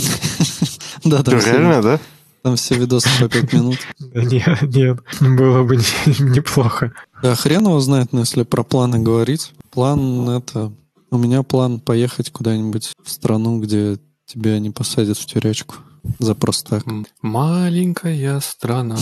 Да, 1.05 1.21
да. 1.21 1.33
Реально, 1.33 1.83
да? 1.83 2.01
Там 2.43 2.55
все 2.55 2.77
видосы 2.77 3.09
по 3.19 3.29
5 3.29 3.53
минут. 3.55 3.79
Нет, 4.15 4.63
нет, 4.63 5.01
было 5.21 5.65
бы 5.65 5.77
неплохо. 6.21 6.93
Да, 7.21 7.35
хрен 7.35 7.65
его 7.65 7.81
знает, 7.81 8.13
но 8.13 8.21
если 8.21 8.45
про 8.45 8.63
планы 8.63 9.01
говорить. 9.01 9.53
План 9.73 10.29
это... 10.29 10.71
У 11.11 11.19
меня 11.19 11.43
план 11.43 11.81
поехать 11.81 12.31
куда-нибудь 12.31 12.93
в 13.03 13.11
страну, 13.11 13.59
где 13.59 13.99
тебя 14.27 14.61
не 14.61 14.71
посадят 14.71 15.19
в 15.19 15.27
тюрячку. 15.27 15.75
За 16.21 16.37
просто 16.37 16.77
так. 16.77 16.85
Маленькая 17.21 18.39
страна. 18.39 18.97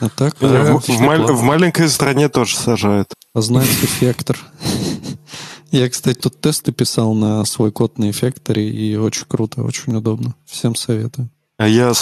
А 0.00 0.08
так, 0.10 0.34
В, 0.40 0.46
в 0.80 1.00
мал- 1.00 1.34
в 1.34 1.42
маленькой 1.42 1.88
стране 1.88 2.28
тоже 2.28 2.56
сажают. 2.56 3.12
познать 3.32 3.66
эффектор. 3.66 4.38
Я, 5.70 5.88
кстати, 5.90 6.18
тут 6.18 6.40
тесты 6.40 6.72
писал 6.72 7.14
на 7.14 7.44
свой 7.44 7.72
код 7.72 7.98
на 7.98 8.10
эффекторе, 8.10 8.68
и 8.70 8.96
очень 8.96 9.24
круто, 9.26 9.62
очень 9.62 9.94
удобно. 9.96 10.34
Всем 10.46 10.74
советую. 10.76 11.28
А 11.58 11.66
я 11.66 11.92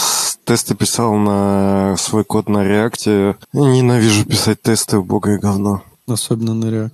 тесты 0.45 0.74
писал 0.74 1.14
на 1.14 1.97
свой 1.97 2.24
код 2.24 2.49
на 2.49 2.64
реакте. 2.64 3.36
Ненавижу 3.53 4.26
писать 4.26 4.61
тесты, 4.62 4.99
убогое 4.99 5.38
говно. 5.38 5.82
Особенно 6.07 6.55
на 6.55 6.66
React. 6.66 6.92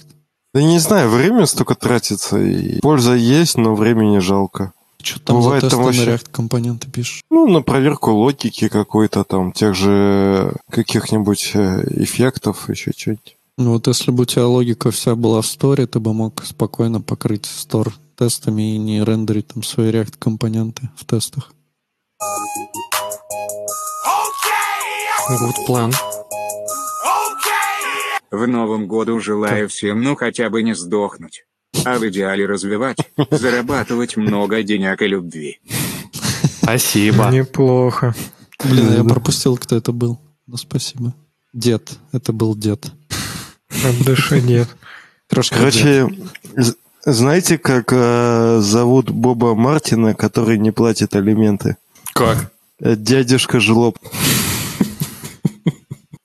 Да 0.55 0.62
не 0.62 0.78
знаю, 0.78 1.09
время 1.11 1.46
столько 1.46 1.74
тратится, 1.74 2.38
и 2.40 2.78
польза 2.80 3.14
есть, 3.14 3.57
но 3.57 3.74
времени 3.74 4.18
жалко. 4.18 4.72
Что 5.03 5.20
там 5.20 5.36
Бывает, 5.40 5.62
за 5.62 5.70
там 5.70 5.84
тесты 5.86 6.01
на 6.03 6.07
вообще- 6.07 6.24
React 6.24 6.30
компоненты 6.30 6.90
пишешь? 6.90 7.22
Ну, 7.30 7.46
на 7.48 7.62
проверку 7.62 8.12
логики 8.12 8.68
какой-то 8.68 9.24
там, 9.24 9.53
тех 9.53 9.74
же 9.74 10.55
каких-нибудь 10.70 11.53
э, 11.55 12.03
эффектов, 12.03 12.68
еще 12.68 12.92
что-нибудь. 12.96 13.36
Ну 13.57 13.72
вот 13.74 13.86
если 13.88 14.11
бы 14.11 14.22
у 14.22 14.26
тебя 14.26 14.46
логика 14.46 14.90
вся 14.90 15.14
была 15.14 15.42
в 15.42 15.46
сторе, 15.46 15.86
ты 15.86 16.01
бы 16.01 16.14
мог 16.14 16.42
спокойно 16.44 17.01
покрыть 17.01 17.46
стор 17.46 17.94
тестами 18.16 18.74
и 18.74 18.78
не 18.78 19.05
рендерить 19.05 19.48
там 19.48 19.62
свои 19.62 19.90
React 19.90 20.14
компоненты 20.18 20.88
в 20.96 21.05
тестах. 21.05 21.53
Good 25.30 25.66
план. 25.66 25.92
В 28.30 28.46
новом 28.46 28.86
году 28.86 29.18
желаю 29.20 29.68
всем 29.68 30.03
ну 30.03 30.16
хотя 30.16 30.51
бы 30.51 30.62
не 30.62 30.74
сдохнуть. 30.74 31.44
А 31.84 31.98
в 31.98 32.08
идеале 32.08 32.46
развивать, 32.46 32.98
зарабатывать 33.30 34.16
много 34.16 34.62
денег 34.62 35.00
и 35.02 35.06
любви. 35.08 35.60
Спасибо. 36.62 37.28
Неплохо. 37.30 38.14
Блин, 38.64 38.88
а 38.90 38.94
я 38.96 39.04
пропустил, 39.04 39.56
кто 39.56 39.76
это 39.76 39.92
был. 39.92 40.20
Ну, 40.46 40.56
спасибо. 40.56 41.14
Дед. 41.52 41.92
Это 42.12 42.32
был 42.32 42.54
дед. 42.54 42.92
От 43.84 44.04
души 44.04 44.40
нет. 44.42 44.68
Трошка 45.28 45.54
дед. 45.56 45.60
Короче, 45.60 46.08
з- 46.56 46.74
знаете, 47.04 47.56
как 47.58 47.92
э, 47.92 48.58
зовут 48.60 49.10
Боба 49.10 49.54
Мартина, 49.54 50.14
который 50.14 50.58
не 50.58 50.70
платит 50.70 51.16
алименты? 51.16 51.76
Как? 52.12 52.52
Э, 52.80 52.94
Дядюшка 52.96 53.58
Жлоб. 53.60 53.98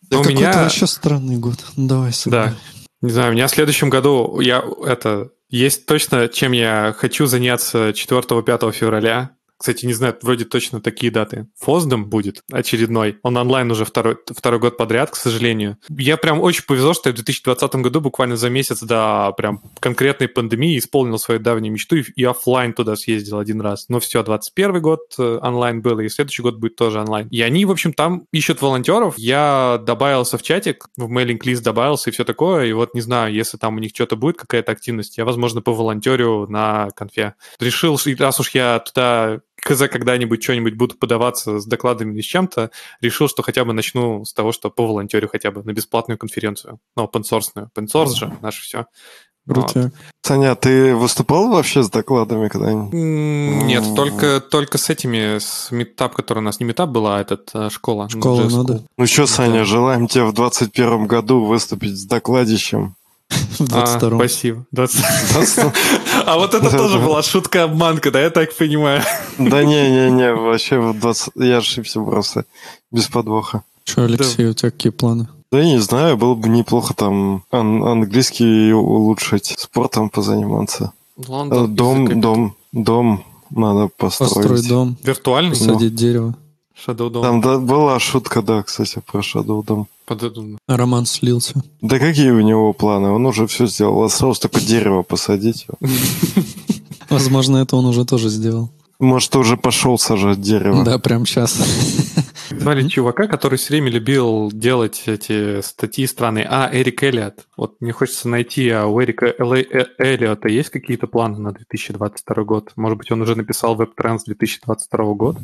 Да 0.09 0.19
у 0.19 0.21
какой-то 0.23 0.39
меня- 0.39 0.53
вообще 0.53 0.85
странный 0.87 1.37
год. 1.37 1.63
Давай, 1.77 2.13
сыграй. 2.13 2.49
Да. 2.49 2.55
Не 3.01 3.09
знаю, 3.11 3.31
у 3.31 3.33
меня 3.33 3.47
в 3.47 3.51
следующем 3.51 3.89
году 3.89 4.39
я 4.39 4.63
это 4.85 5.29
есть 5.55 5.85
точно, 5.85 6.27
чем 6.27 6.51
я 6.51 6.93
хочу 6.97 7.25
заняться 7.27 7.89
4-5 7.89 8.71
февраля. 8.73 9.31
Кстати, 9.57 9.85
не 9.85 9.93
знаю, 9.93 10.15
вроде 10.21 10.45
точно 10.45 10.81
такие 10.81 11.11
даты. 11.11 11.47
FOSDEM 11.59 12.09
будет 12.09 12.41
очередной. 12.51 13.17
Он 13.23 13.37
онлайн 13.37 13.71
уже 13.71 13.85
второй, 13.85 14.17
второй 14.27 14.59
год 14.59 14.77
подряд, 14.77 15.11
к 15.11 15.15
сожалению. 15.15 15.77
Я 15.89 16.17
прям 16.17 16.41
очень 16.41 16.65
повезло, 16.65 16.93
что 16.93 17.09
я 17.09 17.13
в 17.13 17.15
2020 17.15 17.75
году 17.75 18.01
буквально 18.01 18.35
за 18.35 18.49
месяц 18.49 18.81
до 18.81 19.33
прям 19.37 19.61
конкретной 19.79 20.27
пандемии 20.27 20.77
исполнил 20.77 21.17
свою 21.17 21.39
давнюю 21.39 21.73
мечту 21.73 21.95
и, 21.95 22.03
и 22.15 22.23
оффлайн 22.23 22.73
туда 22.73 22.95
съездил 22.95 23.39
один 23.39 23.61
раз. 23.61 23.85
Но 23.87 23.99
все, 23.99 24.23
21 24.23 24.81
год 24.81 24.99
э, 25.17 25.39
онлайн 25.41 25.81
был, 25.81 25.99
и 25.99 26.09
следующий 26.09 26.41
год 26.41 26.57
будет 26.57 26.75
тоже 26.75 26.99
онлайн. 26.99 27.27
И 27.29 27.41
они, 27.41 27.65
в 27.65 27.71
общем, 27.71 27.93
там 27.93 28.25
ищут 28.33 28.61
волонтеров. 28.61 29.17
Я 29.17 29.81
добавился 29.85 30.37
в 30.37 30.43
чатик, 30.43 30.87
в 30.97 31.09
mailing 31.09 31.43
list 31.43 31.63
добавился 31.63 32.09
и 32.09 32.13
все 32.13 32.25
такое. 32.25 32.65
И 32.65 32.73
вот 32.73 32.93
не 32.93 33.01
знаю, 33.01 33.33
если 33.33 33.57
там 33.57 33.77
у 33.77 33.79
них 33.79 33.91
что-то 33.93 34.17
будет, 34.17 34.37
какая-то 34.37 34.73
активность, 34.73 35.17
я, 35.17 35.23
возможно, 35.23 35.61
поволонтерю 35.61 36.45
на 36.49 36.89
конфе. 36.95 37.35
Решил, 37.59 37.97
раз 38.19 38.39
уж 38.39 38.49
я 38.51 38.79
туда 38.79 39.39
хз, 39.63 39.79
когда-нибудь 39.89 40.43
что-нибудь 40.43 40.75
буду 40.75 40.95
подаваться 40.95 41.59
с 41.59 41.65
докладами 41.65 42.13
или 42.13 42.21
с 42.21 42.25
чем-то, 42.25 42.71
решил, 43.01 43.27
что 43.27 43.43
хотя 43.43 43.65
бы 43.65 43.73
начну 43.73 44.25
с 44.25 44.33
того, 44.33 44.51
что 44.51 44.69
по 44.69 44.85
волонтерю 44.85 45.29
хотя 45.29 45.51
бы 45.51 45.63
на 45.63 45.73
бесплатную 45.73 46.17
конференцию. 46.17 46.79
Ну, 46.95 47.05
open 47.05 47.23
source. 47.29 47.53
Open 47.55 47.87
source 47.91 48.15
же, 48.15 48.37
наше 48.41 48.63
все. 48.63 48.85
Крутяк. 49.47 49.93
Саня, 50.23 50.53
а 50.53 50.55
ты 50.55 50.95
выступал 50.95 51.51
вообще 51.51 51.83
с 51.83 51.89
докладами 51.91 52.47
когда-нибудь? 52.47 52.93
Нет, 52.93 53.83
только, 53.95 54.41
только 54.41 54.79
с 54.79 54.89
этими, 54.89 55.37
с 55.37 55.69
метап, 55.69 56.15
который 56.15 56.39
у 56.39 56.41
нас 56.41 56.59
не 56.59 56.65
метап 56.65 56.89
была, 56.89 57.17
а 57.17 57.21
этот 57.21 57.51
а, 57.53 57.69
школа. 57.69 58.09
Школа, 58.09 58.41
Jazz 58.41 58.49
ну 58.49 58.63
да. 58.63 58.79
Ну 58.97 59.05
что, 59.05 59.27
Саня, 59.27 59.63
желаем 59.63 60.07
тебе 60.07 60.23
в 60.23 60.33
21 60.33 61.05
году 61.05 61.45
выступить 61.45 61.95
с 61.95 62.05
докладищем. 62.05 62.95
В 63.29 63.61
А, 63.73 63.85
22 63.97 64.17
спасибо. 64.19 64.65
20. 64.71 65.03
А 66.25 66.35
вот 66.37 66.53
это 66.53 66.69
тоже 66.69 66.99
была 66.99 67.21
шутка-обманка, 67.23 68.11
да, 68.11 68.21
я 68.21 68.29
так 68.29 68.55
понимаю. 68.57 69.01
Да 69.37 69.63
не-не-не, 69.63 70.33
вообще 70.33 70.79
в 70.79 70.99
20... 70.99 71.29
Я 71.35 71.57
ошибся 71.57 72.01
просто. 72.01 72.45
Без 72.91 73.07
подвоха. 73.07 73.63
Че, 73.83 74.01
Алексей, 74.03 74.45
у 74.47 74.53
тебя 74.53 74.71
какие 74.71 74.91
планы? 74.91 75.27
Да 75.51 75.59
я 75.59 75.65
не 75.65 75.79
знаю, 75.79 76.17
было 76.17 76.35
бы 76.35 76.49
неплохо 76.49 76.93
там 76.93 77.43
ан- 77.51 77.83
английский 77.83 78.73
улучшить, 78.73 79.53
спортом 79.57 80.09
позаниматься. 80.09 80.91
Э, 81.17 81.65
Дом, 81.67 82.19
дом, 82.19 82.55
дом 82.73 83.23
надо 83.51 83.87
построить. 83.97 84.33
Построить 84.33 84.67
дом, 84.67 84.97
Виртуальный? 85.03 85.51
посадить 85.51 85.95
дерево. 85.95 86.35
Shadow 86.75 87.09
Dome. 87.09 87.21
Там 87.21 87.41
да, 87.41 87.57
была 87.57 87.99
шутка, 87.99 88.41
да, 88.41 88.63
кстати, 88.63 89.01
про 89.05 89.21
Shadow 89.21 89.63
Dome. 89.63 89.85
Под- 90.05 90.23
А 90.67 90.77
Роман 90.77 91.05
слился. 91.05 91.63
Да 91.81 91.99
какие 91.99 92.29
у 92.31 92.41
него 92.41 92.73
планы? 92.73 93.09
Он 93.09 93.25
уже 93.25 93.47
все 93.47 93.65
сделал. 93.65 94.03
Осталось 94.03 94.39
только 94.39 94.59
дерево 94.61 95.01
посадить. 95.01 95.67
Возможно, 97.09 97.57
это 97.57 97.75
он 97.75 97.85
уже 97.85 98.05
тоже 98.05 98.29
сделал. 98.29 98.69
Может, 98.99 99.35
уже 99.35 99.57
пошел 99.57 99.97
сажать 99.97 100.41
дерево. 100.41 100.83
Да, 100.83 100.97
прям 100.99 101.25
сейчас. 101.25 101.57
Звали 102.49 102.87
чувака, 102.87 103.27
который 103.27 103.57
все 103.57 103.69
время 103.69 103.89
любил 103.89 104.51
делать 104.51 105.03
эти 105.07 105.61
статьи 105.61 106.05
странные. 106.07 106.47
А, 106.49 106.69
Эрик 106.71 107.03
Эллиот. 107.03 107.45
Вот 107.57 107.75
мне 107.79 107.91
хочется 107.91 108.29
найти, 108.29 108.69
а 108.69 108.85
у 108.85 109.01
Эрика 109.01 109.25
Элли- 109.27 109.67
Э- 109.69 109.85
Эллиота 109.97 110.47
есть 110.49 110.69
какие-то 110.69 111.07
планы 111.07 111.39
на 111.39 111.51
2022 111.51 112.43
год? 112.43 112.71
Может 112.75 112.97
быть, 112.97 113.11
он 113.11 113.21
уже 113.21 113.35
написал 113.35 113.75
веб-транс 113.75 114.23
2022 114.25 115.13
года? 115.13 115.39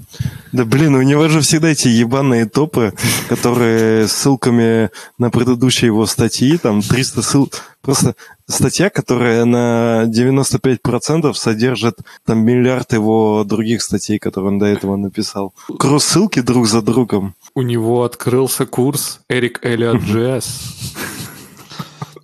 Да 0.52 0.66
блин, 0.66 0.95
у 0.95 1.02
него 1.02 1.28
же 1.30 1.41
всегда 1.41 1.70
эти 1.70 1.88
ебаные 1.88 2.45
топы, 2.45 2.93
которые 3.30 4.08
ссылками 4.08 4.89
на 5.18 5.30
предыдущие 5.30 5.88
его 5.88 6.06
статьи, 6.06 6.58
там 6.58 6.82
300 6.82 7.22
ссыл... 7.22 7.52
Просто 7.82 8.16
статья, 8.48 8.90
которая 8.90 9.46
на 9.46 10.04
95% 10.06 11.34
содержит 11.34 11.98
там 12.26 12.40
миллиард 12.40 12.94
его 12.94 13.44
других 13.44 13.82
статей, 13.82 14.20
которые 14.20 14.52
он 14.52 14.60
до 14.60 14.68
этого 14.68 14.96
написал. 14.98 15.54
Кросс-ссылки 15.80 16.42
друг 16.42 16.68
за 16.68 16.82
другом. 16.82 17.36
У 17.56 17.62
него 17.64 18.04
открылся 18.04 18.66
курс 18.66 19.22
Эрик 19.30 19.66
Эллиот 19.66 20.02
JS. 20.02 20.46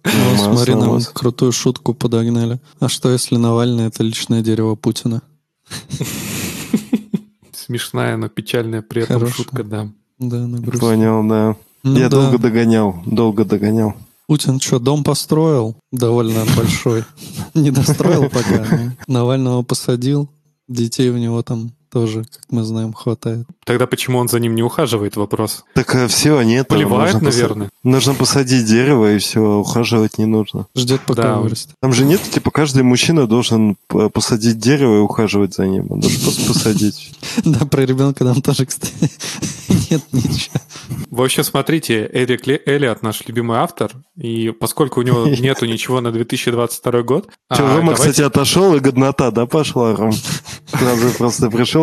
Ну, 0.03 0.38
смотри, 0.38 0.74
нам 0.74 1.01
крутую 1.14 1.51
шутку 1.51 1.93
подогнали. 1.93 2.62
А 2.80 2.88
что, 2.88 3.12
если 3.12 3.36
Навальный— 3.36 3.86
это 3.88 4.03
личное 4.03 4.41
дерево 4.41 4.76
Путина? 4.76 5.22
Смешная, 7.53 8.16
но 8.16 8.30
печальная 8.30 8.82
при 8.82 9.03
этом 9.03 9.20
Хорошо. 9.20 9.36
шутка, 9.36 9.64
да. 9.66 9.89
Да, 10.20 10.45
грусть. 10.47 10.80
Понял, 10.80 11.28
да. 11.28 11.55
Ну 11.84 11.97
Я 11.97 12.10
да. 12.10 12.22
долго 12.22 12.38
догонял, 12.38 13.01
долго 13.05 13.45
догонял. 13.45 13.95
Путин 14.28 14.59
что, 14.59 14.80
дом 14.80 15.03
построил? 15.03 15.78
Довольно 15.91 16.43
большой. 16.57 17.05
Не 17.53 17.71
достроил 17.71 18.30
пока. 18.30 18.65
но 18.67 18.91
Навального 19.19 19.63
посадил. 19.63 20.30
Детей 20.67 21.09
у 21.09 21.17
него 21.17 21.41
там 21.43 21.71
тоже, 21.91 22.23
как 22.23 22.41
мы 22.49 22.63
знаем, 22.63 22.93
хватает. 22.93 23.45
Тогда 23.65 23.88
почему 23.88 24.17
он 24.19 24.27
за 24.27 24.39
ним 24.39 24.55
не 24.55 24.63
ухаживает, 24.63 25.15
вопрос. 25.15 25.63
Так 25.73 25.93
э, 25.95 26.07
все, 26.07 26.41
нет. 26.41 26.67
Поливает, 26.67 27.13
нужно 27.15 27.29
наверное. 27.29 27.67
Посад... 27.67 27.73
Нужно 27.83 28.13
посадить 28.13 28.65
дерево, 28.65 29.13
и 29.13 29.17
все, 29.19 29.39
ухаживать 29.39 30.17
не 30.17 30.25
нужно. 30.25 30.67
Ждет, 30.75 31.01
пока 31.05 31.21
Да. 31.23 31.35
вырастет. 31.39 31.71
Там 31.81 31.93
же 31.93 32.03
нет, 32.05 32.21
типа, 32.21 32.51
каждый 32.51 32.83
мужчина 32.83 33.27
должен 33.27 33.77
п- 33.88 34.09
посадить 34.09 34.57
дерево 34.59 34.97
и 34.97 34.99
ухаживать 34.99 35.53
за 35.55 35.65
ним. 35.67 35.88
Он 35.91 35.99
должен 35.99 36.21
просто 36.21 36.47
посадить. 36.47 37.11
Да, 37.45 37.65
про 37.65 37.85
ребенка 37.85 38.23
нам 38.23 38.41
тоже, 38.41 38.65
кстати, 38.65 38.93
нет 39.91 40.01
ничего. 40.11 40.59
В 41.11 41.21
общем, 41.21 41.43
смотрите, 41.43 42.09
Эрик 42.13 42.47
Эллиот 42.47 43.03
наш 43.03 43.21
любимый 43.27 43.57
автор, 43.59 43.91
и 44.17 44.51
поскольку 44.51 44.99
у 45.01 45.03
него 45.03 45.27
нету 45.39 45.65
ничего 45.65 46.01
на 46.01 46.11
2022 46.11 47.01
год... 47.03 47.29
а, 47.49 47.55
Че, 47.55 47.61
Рома, 47.63 47.73
давайте- 47.79 47.95
кстати, 47.95 48.21
отошел, 48.21 48.75
и 48.75 48.79
годнота, 48.79 49.31
да, 49.31 49.45
пошла, 49.45 49.95
Ром? 49.95 50.11
Сразу 50.67 51.09
просто 51.17 51.49
пришел. 51.49 51.76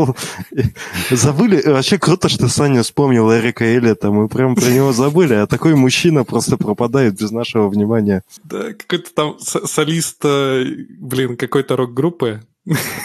И- 0.51 1.15
Забыли, 1.15 1.63
вообще 1.67 1.99
круто, 1.99 2.29
что 2.29 2.49
Саня 2.49 2.83
вспомнил 2.83 3.33
Эрика 3.33 3.65
Эллиота, 3.65 4.11
мы 4.11 4.29
прям 4.29 4.55
про 4.55 4.67
него 4.71 4.93
забыли, 4.93 5.35
а 5.35 5.47
такой 5.47 5.75
мужчина 5.75 6.25
просто 6.25 6.57
пропадает 6.57 7.19
без 7.19 7.31
нашего 7.31 7.69
внимания. 7.69 8.23
Да, 8.45 8.73
какой-то 8.73 9.15
там 9.15 9.39
солист, 9.39 10.21
э, 10.25 10.65
блин, 10.99 11.37
какой-то 11.37 11.77
рок-группы, 11.77 12.43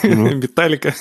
Ну. 0.04 0.30
Металлика. 0.36 0.94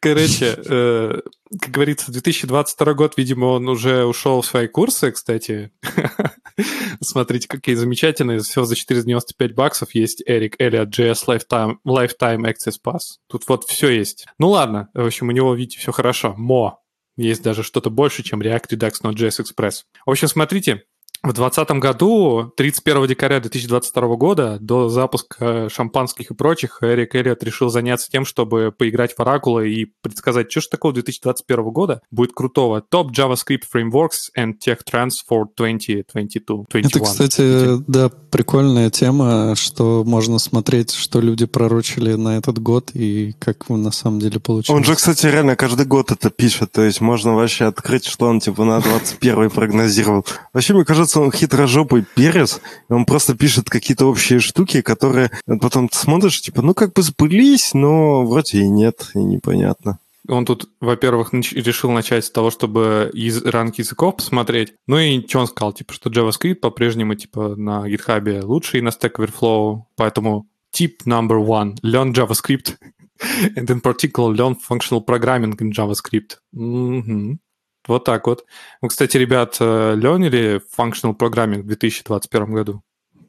Короче, 0.00 0.54
э, 0.66 1.20
как 1.60 1.70
говорится, 1.70 2.12
2022 2.12 2.92
год, 2.94 3.14
видимо, 3.16 3.46
он 3.46 3.68
уже 3.68 4.04
ушел 4.04 4.42
в 4.42 4.46
свои 4.46 4.66
курсы, 4.68 5.10
кстати. 5.12 5.70
Смотрите, 7.00 7.48
какие 7.48 7.74
замечательные. 7.74 8.40
Всего 8.40 8.64
за 8.64 8.76
495 8.76 9.54
баксов 9.54 9.94
есть 9.94 10.22
Эрик 10.26 10.60
Элliot 10.60 10.90
JS 10.90 11.26
Lifetime, 11.26 11.76
Lifetime 11.86 12.42
Access 12.42 12.76
Pass. 12.84 13.18
Тут 13.28 13.48
вот 13.48 13.64
все 13.64 13.90
есть. 13.90 14.26
Ну 14.38 14.50
ладно, 14.50 14.88
в 14.94 15.04
общем, 15.04 15.28
у 15.28 15.32
него, 15.32 15.54
видите, 15.54 15.78
все 15.78 15.92
хорошо. 15.92 16.34
Мо. 16.36 16.80
Есть 17.16 17.42
даже 17.42 17.62
что-то 17.62 17.90
больше, 17.90 18.22
чем 18.22 18.40
React 18.40 18.70
Redux 18.70 18.92
Node.js 19.02 19.44
Express. 19.44 19.82
В 20.06 20.10
общем, 20.10 20.28
смотрите, 20.28 20.84
в 21.22 21.32
2020 21.34 21.70
году, 21.82 22.52
31 22.56 23.06
декабря 23.06 23.40
2022 23.40 24.16
года, 24.16 24.58
до 24.60 24.88
запуска 24.88 25.68
шампанских 25.68 26.30
и 26.30 26.34
прочих, 26.34 26.78
Эрик 26.80 27.14
Эллиот 27.14 27.42
решил 27.42 27.68
заняться 27.68 28.10
тем, 28.10 28.24
чтобы 28.24 28.72
поиграть 28.76 29.14
в 29.14 29.20
Оракула 29.20 29.60
и 29.60 29.86
предсказать, 30.00 30.50
что 30.50 30.62
же 30.62 30.68
такого 30.68 30.94
2021 30.94 31.64
года 31.64 32.00
будет 32.10 32.32
крутого. 32.32 32.80
Топ 32.80 33.12
JavaScript 33.12 33.64
Frameworks 33.74 34.30
and 34.38 34.54
Tech 34.64 34.78
Trends 34.90 35.16
for 35.30 35.44
2022. 35.56 36.64
21. 36.70 36.86
Это, 36.86 37.00
кстати, 37.00 37.82
да, 37.86 38.08
прикольная 38.08 38.90
тема, 38.90 39.54
что 39.56 40.04
можно 40.06 40.38
смотреть, 40.38 40.94
что 40.94 41.20
люди 41.20 41.44
пророчили 41.46 42.14
на 42.14 42.38
этот 42.38 42.58
год 42.58 42.90
и 42.94 43.34
как 43.38 43.68
на 43.68 43.90
самом 43.90 44.20
деле 44.20 44.40
получилось. 44.40 44.78
Он 44.78 44.84
же, 44.84 44.94
кстати, 44.94 45.26
реально 45.26 45.56
каждый 45.56 45.84
год 45.84 46.12
это 46.12 46.30
пишет, 46.30 46.72
то 46.72 46.82
есть 46.82 47.00
можно 47.00 47.34
вообще 47.34 47.66
открыть, 47.66 48.06
что 48.06 48.26
он 48.26 48.40
типа 48.40 48.64
на 48.64 48.80
21 48.80 49.50
прогнозировал. 49.50 50.24
Вообще, 50.52 50.72
мне 50.74 50.84
кажется, 50.84 51.09
он 51.16 51.32
хитрожопый 51.32 52.04
перец, 52.14 52.60
и 52.88 52.92
он 52.92 53.04
просто 53.04 53.34
пишет 53.34 53.70
какие-то 53.70 54.06
общие 54.06 54.40
штуки, 54.40 54.82
которые 54.82 55.30
потом 55.60 55.88
ты 55.88 55.96
смотришь, 55.96 56.40
типа, 56.40 56.62
ну 56.62 56.74
как 56.74 56.92
бы 56.92 57.02
сбылись, 57.02 57.74
но 57.74 58.24
вроде 58.24 58.60
и 58.60 58.68
нет, 58.68 59.10
и 59.14 59.18
непонятно. 59.18 59.98
Он 60.28 60.44
тут, 60.44 60.68
во-первых, 60.80 61.32
нач- 61.32 61.54
решил 61.54 61.90
начать 61.90 62.24
с 62.24 62.30
того, 62.30 62.50
чтобы 62.50 63.10
из 63.14 63.42
ранг 63.44 63.78
языков 63.78 64.16
посмотреть. 64.16 64.74
Ну 64.86 64.98
и 64.98 65.26
что 65.26 65.40
он 65.40 65.46
сказал? 65.46 65.72
Типа, 65.72 65.92
что 65.92 66.10
JavaScript 66.10 66.56
по-прежнему 66.56 67.14
типа 67.14 67.56
на 67.56 67.88
GitHub 67.88 68.42
лучший 68.42 68.80
на 68.82 68.90
Stack 68.90 69.14
Overflow, 69.16 69.82
поэтому 69.96 70.46
tip 70.76 70.98
number 71.06 71.44
one– 71.44 71.74
learn 71.82 72.12
JavaScript. 72.12 72.76
And 73.56 73.68
in 73.68 73.80
particular, 73.80 74.34
learn 74.34 74.56
functional 74.56 75.04
programming 75.04 75.56
in 75.58 75.72
JavaScript. 75.72 76.38
Мгм. 76.52 77.40
Вот 77.88 78.04
так 78.04 78.26
вот. 78.26 78.44
Вы, 78.82 78.88
кстати, 78.88 79.16
ребят, 79.16 79.56
э, 79.60 79.94
ленили 79.96 80.60
functional 80.76 81.16
programming 81.16 81.62
в 81.62 81.66
2021 81.66 82.52
году? 82.52 82.82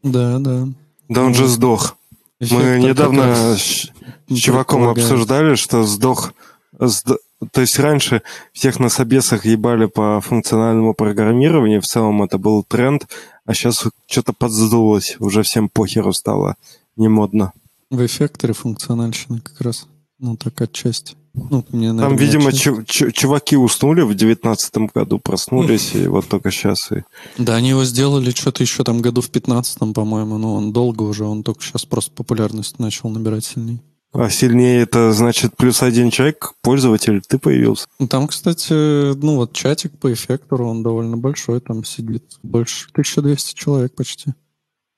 Да, 0.04 0.40
да. 0.40 0.68
Да 1.10 1.22
он 1.22 1.28
Ну, 1.30 1.34
же 1.34 1.48
сдох. 1.48 1.96
Эффект 2.40 2.62
Мы 2.62 2.80
недавно 2.80 3.56
с 3.56 3.88
чуваком 4.36 4.88
обсуждали, 4.88 5.56
что 5.56 5.84
сдох... 5.84 6.34
сд- 6.80 7.18
То 7.52 7.62
есть 7.62 7.78
раньше 7.80 8.22
всех 8.52 8.80
на 8.80 8.90
собесах 8.90 9.46
ебали 9.46 9.86
по 9.86 10.20
функциональному 10.22 10.94
программированию, 10.94 11.82
в 11.82 11.86
целом 11.86 12.24
это 12.24 12.38
был 12.38 12.64
тренд, 12.64 13.08
а 13.46 13.54
сейчас 13.54 13.86
что-то 14.08 14.34
подсдулось, 14.34 15.16
уже 15.20 15.44
всем 15.44 15.70
похеру 15.70 16.14
стало, 16.14 16.56
не 16.96 17.08
модно. 17.10 17.54
В 17.90 18.04
эффекторе 18.06 18.54
функциональщина 18.54 19.40
как 19.42 19.62
раз. 19.62 19.88
Ну, 20.20 20.36
так 20.38 20.60
отчасти. 20.62 21.16
Ну, 21.34 21.66
мне, 21.72 21.88
Там, 21.88 21.98
наверное, 21.98 22.18
видимо, 22.18 22.50
отчасти. 22.50 22.64
чу- 22.64 22.84
чу- 22.84 23.12
чуваки 23.12 23.56
уснули 23.56 24.02
в 24.02 24.14
девятнадцатом 24.16 24.90
году, 24.94 25.18
проснулись, 25.20 25.96
и 25.96 26.08
вот 26.08 26.28
только 26.28 26.52
сейчас 26.52 26.92
и... 26.92 27.04
Да, 27.38 27.56
они 27.56 27.70
его 27.70 27.86
сделали 27.86 28.32
что-то 28.32 28.64
еще 28.64 28.84
там 28.84 29.02
году 29.02 29.22
в 29.22 29.30
15 29.30 29.94
по-моему, 29.94 30.38
но 30.38 30.56
он 30.56 30.74
долго 30.74 31.04
уже, 31.04 31.24
он 31.26 31.44
только 31.44 31.64
сейчас 31.64 31.86
просто 31.86 32.12
популярность 32.12 32.80
начал 32.80 33.10
набирать 33.10 33.46
сильнее. 33.46 33.82
А 34.14 34.30
сильнее 34.30 34.82
это 34.82 35.14
значит 35.14 35.56
плюс 35.56 35.82
один 35.82 36.10
человек, 36.10 36.54
пользователь, 36.62 37.22
ты 37.26 37.38
появился. 37.40 37.86
Ну, 37.98 38.10
Там, 38.10 38.28
кстати, 38.28 39.14
ну 39.16 39.38
вот 39.38 39.54
чатик 39.54 39.98
по 39.98 40.12
эффектору, 40.12 40.68
он 40.68 40.84
довольно 40.84 41.16
большой, 41.16 41.62
там 41.62 41.86
сидит 41.86 42.26
больше 42.44 42.90
1200 42.92 43.56
человек 43.56 43.96
почти. 43.96 44.34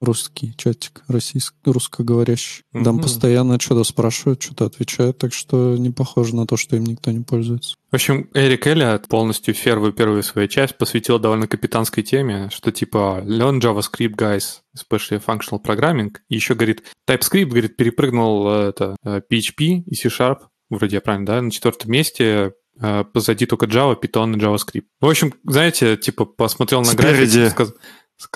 Русский 0.03 0.53
чатик, 0.57 1.01
российский, 1.07 1.55
русскоговорящий. 1.65 2.63
Там 2.73 2.95
Мгм. 2.95 3.03
постоянно 3.03 3.59
что-то 3.59 3.83
спрашивают, 3.85 4.41
что-то 4.41 4.65
отвечают, 4.65 5.17
так 5.17 5.33
что 5.33 5.77
не 5.77 5.91
похоже 5.91 6.35
на 6.35 6.45
то, 6.45 6.57
что 6.57 6.75
им 6.75 6.83
никто 6.83 7.11
не 7.11 7.21
пользуется. 7.23 7.75
В 7.91 7.95
общем, 7.95 8.29
Эрик 8.33 8.67
Эллиот 8.67 9.07
полностью 9.07 9.53
первую 9.55 9.93
первую 9.93 10.21
свою 10.23 10.47
часть 10.47 10.77
посвятил 10.77 11.19
довольно 11.19 11.47
капитанской 11.47 12.03
теме, 12.03 12.49
что 12.51 12.71
типа 12.71 13.23
learn 13.25 13.59
JavaScript, 13.61 14.15
guys, 14.15 14.59
especially 14.77 15.23
functional 15.25 15.63
programming. 15.63 16.11
И 16.29 16.35
еще, 16.35 16.55
говорит, 16.55 16.83
TypeScript, 17.09 17.45
говорит, 17.45 17.77
перепрыгнул 17.77 18.47
э, 18.49 18.69
это 18.69 18.95
э, 19.05 19.21
PHP 19.31 19.83
и 19.85 19.95
C-Sharp, 19.95 20.39
вроде 20.69 20.97
я 20.97 21.01
правильно, 21.01 21.25
да, 21.27 21.41
на 21.41 21.51
четвертом 21.51 21.91
месте, 21.91 22.53
э, 22.81 23.03
позади 23.13 23.45
только 23.45 23.67
Java, 23.67 23.95
Python 24.01 24.35
и 24.35 24.39
JavaScript. 24.39 24.85
В 24.99 25.07
общем, 25.07 25.33
знаете, 25.45 25.95
типа 25.95 26.25
посмотрел 26.25 26.79
на 26.81 26.87
Спереди. 26.87 27.37
график, 27.39 27.51
сказ- 27.53 27.69
ска- 27.69 27.73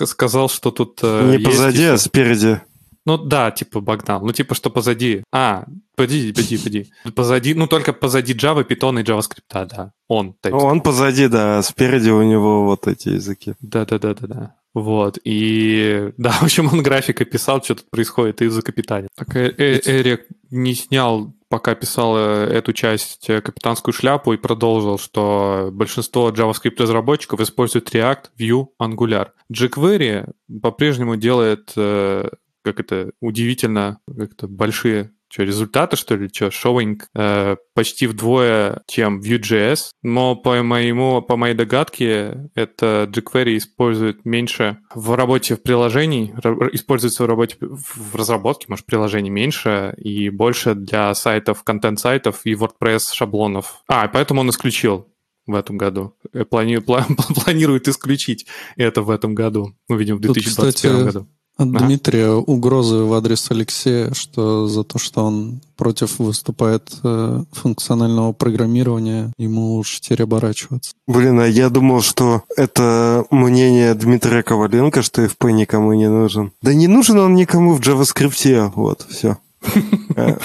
сказал, 0.06 0.48
что 0.48 0.70
тут 0.70 1.00
э, 1.02 1.26
Не 1.26 1.32
есть 1.38 1.44
позади, 1.44 1.78
еще- 1.82 1.92
а 1.92 1.98
спереди. 1.98 2.60
ну 3.06 3.16
да, 3.18 3.50
типа 3.50 3.80
Богдан. 3.80 4.24
Ну 4.24 4.32
типа 4.32 4.54
что 4.54 4.70
позади. 4.70 5.22
А, 5.32 5.64
погоди, 5.96 6.32
погоди, 6.32 6.58
погоди. 6.58 6.86
Позади, 7.14 7.54
ну 7.54 7.66
только 7.66 7.92
позади 7.92 8.34
Java, 8.34 8.66
Python 8.66 9.00
и 9.00 9.04
JavaScript, 9.04 9.44
да, 9.52 9.64
да. 9.64 9.92
Он. 10.08 10.34
TypeScript. 10.42 10.52
Он 10.62 10.80
позади, 10.80 11.28
да, 11.28 11.58
а 11.58 11.62
спереди 11.62 12.10
у 12.10 12.22
него 12.22 12.64
вот 12.64 12.86
эти 12.86 13.10
языки. 13.10 13.54
Да, 13.60 13.84
да, 13.84 13.98
да, 13.98 14.14
да, 14.14 14.26
да. 14.26 14.54
Вот. 14.74 15.18
И 15.24 16.10
да, 16.18 16.30
в 16.40 16.42
общем, 16.44 16.68
он 16.72 16.82
график 16.82 17.20
описал, 17.20 17.62
что 17.62 17.74
тут 17.76 17.90
происходит, 17.90 18.42
и 18.42 18.48
закапитанил. 18.48 19.08
Так 19.16 19.34
э- 19.36 19.54
э- 19.56 19.80
Эрик 19.86 20.26
не 20.50 20.74
снял, 20.74 21.32
пока 21.48 21.74
писал 21.74 22.16
э, 22.16 22.46
эту 22.46 22.72
часть 22.72 23.28
э, 23.30 23.40
капитанскую 23.40 23.94
шляпу 23.94 24.32
и 24.32 24.36
продолжил, 24.36 24.98
что 24.98 25.70
большинство 25.72 26.30
JavaScript 26.30 26.76
разработчиков 26.78 27.40
используют 27.40 27.94
React, 27.94 28.26
Vue, 28.38 28.66
Angular. 28.80 29.28
jQuery 29.52 30.30
по-прежнему 30.62 31.16
делает, 31.16 31.72
э, 31.76 32.28
как 32.62 32.80
это, 32.80 33.12
удивительно, 33.20 34.00
как-то 34.06 34.46
большие 34.46 35.12
что, 35.28 35.42
результаты, 35.42 35.96
что 35.96 36.16
ли, 36.16 36.28
что, 36.32 36.46
showing 36.46 37.00
э, 37.14 37.56
почти 37.74 38.06
вдвое, 38.06 38.82
чем 38.86 39.20
Vue.js, 39.20 39.90
но 40.02 40.36
по 40.36 40.62
моему, 40.62 41.22
по 41.22 41.36
моей 41.36 41.54
догадке, 41.54 42.50
это 42.54 43.08
jQuery 43.12 43.56
использует 43.58 44.24
меньше 44.24 44.78
в 44.94 45.14
работе 45.14 45.56
в 45.56 45.62
приложений, 45.62 46.34
используется 46.72 47.24
в 47.24 47.26
работе 47.26 47.56
в 47.60 48.14
разработке, 48.14 48.66
может, 48.68 48.86
приложений 48.86 49.30
меньше 49.30 49.94
и 49.98 50.30
больше 50.30 50.74
для 50.74 51.14
сайтов, 51.14 51.62
контент-сайтов 51.62 52.40
и 52.44 52.54
WordPress 52.54 53.12
шаблонов. 53.12 53.82
А, 53.88 54.08
поэтому 54.08 54.40
он 54.40 54.50
исключил 54.50 55.08
в 55.48 55.54
этом 55.54 55.78
году. 55.78 56.14
Э, 56.32 56.44
Плани- 56.44 56.84
пла- 56.84 57.06
планирует 57.44 57.88
исключить 57.88 58.46
это 58.76 59.02
в 59.02 59.10
этом 59.10 59.34
году. 59.34 59.74
Ну, 59.88 59.96
видимо, 59.96 60.18
в 60.18 60.22
Тут, 60.22 60.34
2021 60.34 60.72
кстати, 60.72 61.04
году. 61.04 61.28
От 61.58 61.68
Ага. 61.68 61.86
Дмитрия 61.86 62.30
угрозы 62.30 62.98
в 62.98 63.12
адрес 63.14 63.50
Алексея, 63.50 64.14
что 64.14 64.68
за 64.68 64.84
то, 64.84 64.98
что 65.00 65.24
он 65.24 65.60
против 65.76 66.20
выступает 66.20 66.92
э, 67.02 67.42
функционального 67.50 68.32
программирования, 68.32 69.32
ему 69.38 69.74
уж 69.76 69.98
теперь 70.00 70.22
оборачиваться. 70.22 70.92
Блин, 71.08 71.40
а 71.40 71.46
я 71.48 71.68
думал, 71.68 72.00
что 72.00 72.42
это 72.56 73.24
мнение 73.32 73.94
Дмитрия 73.94 74.44
Коваленко, 74.44 75.02
что 75.02 75.24
FP 75.24 75.50
никому 75.50 75.94
не 75.94 76.08
нужен. 76.08 76.52
Да 76.62 76.72
не 76.72 76.86
нужен 76.86 77.18
он 77.18 77.34
никому 77.34 77.74
в 77.74 77.80
JavaScript, 77.80 78.72
вот, 78.76 79.04
все. 79.10 79.38